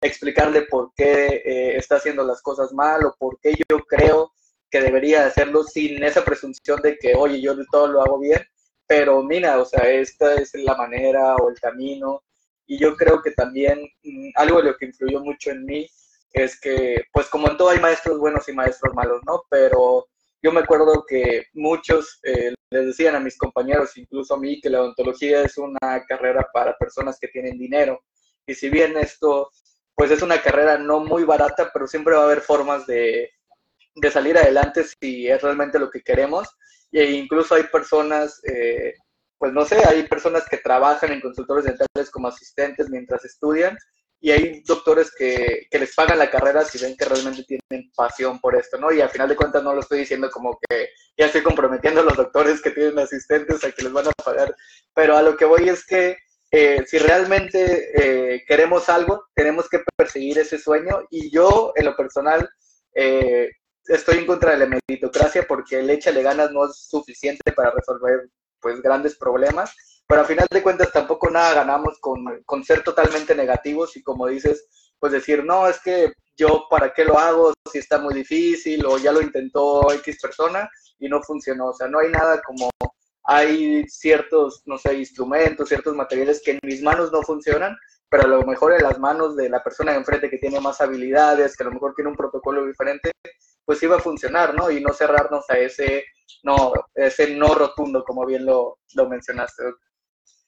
explicarle 0.00 0.62
por 0.62 0.92
qué 0.94 1.42
eh, 1.44 1.76
está 1.76 1.96
haciendo 1.96 2.24
las 2.24 2.42
cosas 2.42 2.72
mal 2.72 3.04
o 3.04 3.14
por 3.18 3.38
qué 3.40 3.54
yo 3.68 3.78
creo 3.80 4.32
que 4.70 4.80
debería 4.80 5.26
hacerlo 5.26 5.64
sin 5.64 6.02
esa 6.02 6.24
presunción 6.24 6.80
de 6.82 6.96
que, 6.98 7.14
oye, 7.14 7.40
yo 7.40 7.56
todo 7.70 7.88
lo 7.88 8.02
hago 8.02 8.18
bien, 8.18 8.42
pero 8.86 9.22
mira, 9.22 9.58
o 9.60 9.64
sea, 9.64 9.88
esta 9.88 10.34
es 10.34 10.52
la 10.54 10.76
manera 10.76 11.36
o 11.36 11.48
el 11.48 11.58
camino. 11.58 12.22
Y 12.66 12.78
yo 12.78 12.96
creo 12.96 13.22
que 13.22 13.30
también 13.30 13.80
mm, 14.02 14.30
algo 14.34 14.58
de 14.58 14.70
lo 14.70 14.76
que 14.76 14.86
influyó 14.86 15.20
mucho 15.20 15.50
en 15.50 15.64
mí 15.64 15.88
es 16.32 16.60
que, 16.60 17.04
pues 17.12 17.28
como 17.28 17.48
en 17.50 17.56
todo 17.56 17.70
hay 17.70 17.80
maestros 17.80 18.18
buenos 18.18 18.48
y 18.48 18.52
maestros 18.52 18.94
malos, 18.94 19.20
¿no? 19.26 19.42
Pero 19.48 20.08
yo 20.42 20.52
me 20.52 20.60
acuerdo 20.60 21.04
que 21.06 21.46
muchos 21.54 22.20
eh, 22.22 22.54
les 22.70 22.86
decían 22.86 23.16
a 23.16 23.20
mis 23.20 23.36
compañeros, 23.36 23.96
incluso 23.96 24.34
a 24.34 24.38
mí, 24.38 24.60
que 24.60 24.70
la 24.70 24.82
odontología 24.82 25.42
es 25.42 25.58
una 25.58 26.04
carrera 26.06 26.46
para 26.52 26.76
personas 26.76 27.18
que 27.18 27.28
tienen 27.28 27.58
dinero. 27.58 28.02
Y 28.46 28.54
si 28.54 28.68
bien 28.68 28.96
esto, 28.96 29.50
pues 29.94 30.10
es 30.10 30.22
una 30.22 30.40
carrera 30.40 30.78
no 30.78 31.00
muy 31.00 31.24
barata, 31.24 31.70
pero 31.72 31.86
siempre 31.86 32.14
va 32.14 32.22
a 32.22 32.24
haber 32.24 32.40
formas 32.40 32.86
de, 32.86 33.30
de 33.94 34.10
salir 34.10 34.38
adelante 34.38 34.84
si 34.84 35.28
es 35.28 35.42
realmente 35.42 35.78
lo 35.78 35.90
que 35.90 36.02
queremos. 36.02 36.48
E 36.92 37.04
incluso 37.12 37.54
hay 37.54 37.64
personas, 37.64 38.40
eh, 38.44 38.94
pues 39.38 39.52
no 39.52 39.64
sé, 39.64 39.82
hay 39.86 40.06
personas 40.06 40.48
que 40.48 40.58
trabajan 40.58 41.12
en 41.12 41.20
consultores 41.20 41.64
dentales 41.64 42.10
como 42.10 42.28
asistentes 42.28 42.88
mientras 42.88 43.24
estudian 43.24 43.76
y 44.20 44.30
hay 44.30 44.62
doctores 44.62 45.12
que, 45.16 45.68
que, 45.70 45.78
les 45.78 45.94
pagan 45.94 46.18
la 46.18 46.30
carrera 46.30 46.64
si 46.64 46.78
ven 46.78 46.96
que 46.96 47.04
realmente 47.04 47.44
tienen 47.44 47.90
pasión 47.94 48.40
por 48.40 48.56
esto, 48.56 48.76
¿no? 48.76 48.92
Y 48.92 49.00
al 49.00 49.10
final 49.10 49.28
de 49.28 49.36
cuentas 49.36 49.62
no 49.62 49.74
lo 49.74 49.80
estoy 49.80 50.00
diciendo 50.00 50.28
como 50.30 50.58
que 50.68 50.90
ya 51.16 51.26
estoy 51.26 51.42
comprometiendo 51.42 52.00
a 52.00 52.04
los 52.04 52.16
doctores 52.16 52.60
que 52.60 52.70
tienen 52.70 52.98
asistentes 52.98 53.62
a 53.62 53.70
que 53.70 53.82
les 53.82 53.92
van 53.92 54.08
a 54.08 54.12
pagar, 54.24 54.54
pero 54.92 55.16
a 55.16 55.22
lo 55.22 55.36
que 55.36 55.44
voy 55.44 55.68
es 55.68 55.84
que 55.86 56.16
eh, 56.50 56.84
si 56.86 56.98
realmente 56.98 57.90
eh, 57.94 58.44
queremos 58.46 58.88
algo, 58.88 59.26
tenemos 59.34 59.68
que 59.68 59.82
perseguir 59.96 60.38
ese 60.38 60.58
sueño 60.58 61.02
y 61.10 61.30
yo 61.30 61.72
en 61.76 61.84
lo 61.84 61.94
personal 61.94 62.48
eh, 62.94 63.50
estoy 63.84 64.18
en 64.18 64.26
contra 64.26 64.52
de 64.52 64.58
la 64.58 64.66
meritocracia 64.66 65.46
porque 65.46 65.80
el 65.80 65.90
échale 65.90 66.22
ganas 66.22 66.50
no 66.50 66.64
es 66.64 66.88
suficiente 66.88 67.52
para 67.52 67.70
resolver 67.70 68.28
pues 68.60 68.80
grandes 68.80 69.16
problemas 69.16 69.74
pero 70.08 70.22
a 70.22 70.24
final 70.24 70.46
de 70.50 70.62
cuentas 70.62 70.90
tampoco 70.90 71.30
nada 71.30 71.52
ganamos 71.54 71.98
con, 72.00 72.64
ser 72.64 72.82
totalmente 72.82 73.34
negativos 73.34 73.94
y 73.96 74.02
como 74.02 74.26
dices, 74.26 74.66
pues 74.98 75.12
decir, 75.12 75.44
no, 75.44 75.68
es 75.68 75.78
que 75.80 76.12
yo 76.34 76.66
para 76.70 76.94
qué 76.94 77.04
lo 77.04 77.18
hago 77.18 77.52
si 77.70 77.78
está 77.78 77.98
muy 77.98 78.14
difícil 78.14 78.86
o 78.86 78.96
ya 78.96 79.12
lo 79.12 79.20
intentó 79.20 79.92
X 79.92 80.18
persona 80.20 80.70
y 80.98 81.08
no 81.08 81.22
funcionó. 81.22 81.68
O 81.68 81.74
sea, 81.74 81.88
no 81.88 81.98
hay 81.98 82.10
nada 82.10 82.40
como 82.40 82.70
hay 83.24 83.84
ciertos, 83.86 84.62
no 84.64 84.78
sé, 84.78 84.94
instrumentos, 84.94 85.68
ciertos 85.68 85.94
materiales 85.94 86.40
que 86.42 86.52
en 86.52 86.60
mis 86.62 86.82
manos 86.82 87.12
no 87.12 87.20
funcionan, 87.22 87.76
pero 88.08 88.22
a 88.24 88.28
lo 88.28 88.42
mejor 88.44 88.72
en 88.72 88.84
las 88.84 88.98
manos 88.98 89.36
de 89.36 89.50
la 89.50 89.62
persona 89.62 89.92
de 89.92 89.98
enfrente 89.98 90.30
que 90.30 90.38
tiene 90.38 90.58
más 90.58 90.80
habilidades, 90.80 91.54
que 91.54 91.64
a 91.64 91.66
lo 91.66 91.72
mejor 91.72 91.94
tiene 91.94 92.10
un 92.10 92.16
protocolo 92.16 92.64
diferente, 92.64 93.12
pues 93.66 93.82
iba 93.82 93.96
a 93.96 94.00
funcionar, 94.00 94.54
¿no? 94.54 94.70
Y 94.70 94.80
no 94.80 94.94
cerrarnos 94.94 95.44
a 95.50 95.58
ese 95.58 96.06
no, 96.42 96.72
ese 96.94 97.34
no 97.34 97.54
rotundo, 97.54 98.04
como 98.04 98.24
bien 98.24 98.46
lo, 98.46 98.78
lo 98.94 99.08
mencionaste. 99.08 99.64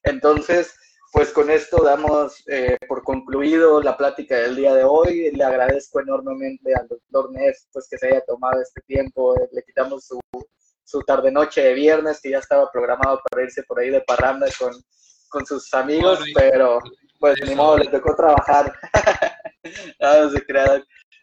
Entonces, 0.03 0.75
pues 1.13 1.33
con 1.33 1.51
esto 1.51 1.83
damos 1.83 2.43
eh, 2.47 2.77
por 2.87 3.03
concluido 3.03 3.83
la 3.83 3.97
plática 3.97 4.37
del 4.37 4.57
día 4.57 4.75
de 4.75 4.85
hoy. 4.85 5.31
Le 5.33 5.45
agradezco 5.45 6.01
enormemente 6.01 6.73
al 6.75 6.87
doctor 6.89 7.33
Neff 7.33 7.59
pues, 7.73 7.89
que 7.89 7.99
se 7.99 8.09
haya 8.09 8.21
tomado 8.23 8.61
este 8.61 8.81
tiempo. 8.83 9.35
Le 9.53 9.63
quitamos 9.63 10.05
su, 10.05 10.21
su 10.85 11.01
tarde-noche 11.03 11.63
de 11.63 11.75
viernes, 11.75 12.21
que 12.21 12.31
ya 12.31 12.39
estaba 12.39 12.71
programado 12.71 13.21
para 13.29 13.45
irse 13.45 13.63
por 13.65 13.81
ahí 13.81 13.91
de 13.91 14.03
parranda 14.03 14.47
con, 14.59 14.73
con 15.29 15.47
sus 15.47 15.73
amigos, 15.75 16.21
pero 16.35 16.79
pues 17.19 17.37
ni 17.47 17.55
modo, 17.55 17.79
le 17.79 17.87
tocó 17.87 18.15
trabajar. 18.17 18.73
no, 20.01 20.31
se 20.31 20.45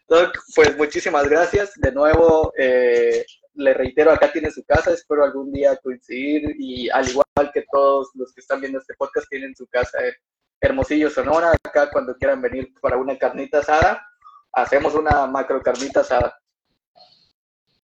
Doc, 0.08 0.38
pues 0.54 0.76
muchísimas 0.76 1.28
gracias. 1.28 1.72
De 1.76 1.92
nuevo, 1.92 2.52
eh, 2.56 3.26
le 3.54 3.74
reitero, 3.74 4.12
acá 4.12 4.32
tiene 4.32 4.50
su 4.50 4.64
casa, 4.64 4.92
espero 4.92 5.24
algún 5.24 5.52
día 5.52 5.76
coincidir 5.76 6.54
y 6.58 6.88
al 6.88 7.12
igual 7.38 7.52
que 7.52 7.64
todos 7.70 8.08
los 8.14 8.32
que 8.32 8.40
están 8.40 8.60
viendo 8.60 8.78
este 8.78 8.94
podcast 8.94 9.28
tienen 9.28 9.54
su 9.54 9.66
casa 9.68 10.04
en 10.04 10.12
Hermosillo, 10.60 11.08
Sonora, 11.08 11.52
acá 11.52 11.88
cuando 11.90 12.16
quieran 12.16 12.42
venir 12.42 12.72
para 12.80 12.96
una 12.96 13.16
carnita 13.16 13.58
asada, 13.58 14.04
hacemos 14.52 14.94
una 14.94 15.26
macro 15.26 15.62
carnita 15.62 16.00
asada. 16.00 16.36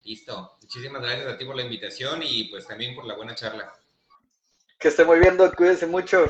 Listo. 0.05 0.59
Muchísimas 0.60 1.02
gracias 1.02 1.27
a 1.27 1.36
ti 1.36 1.44
por 1.44 1.56
la 1.56 1.62
invitación 1.62 2.20
y 2.23 2.44
pues 2.44 2.69
también 2.69 2.94
por 2.94 3.05
la 3.05 3.16
buena 3.16 3.35
charla. 3.35 3.73
Que 4.78 4.89
esté 4.89 5.05
muy 5.05 5.19
bien, 5.19 5.36
Doc. 5.36 5.56
Cuídense 5.56 5.86
mucho. 5.86 6.24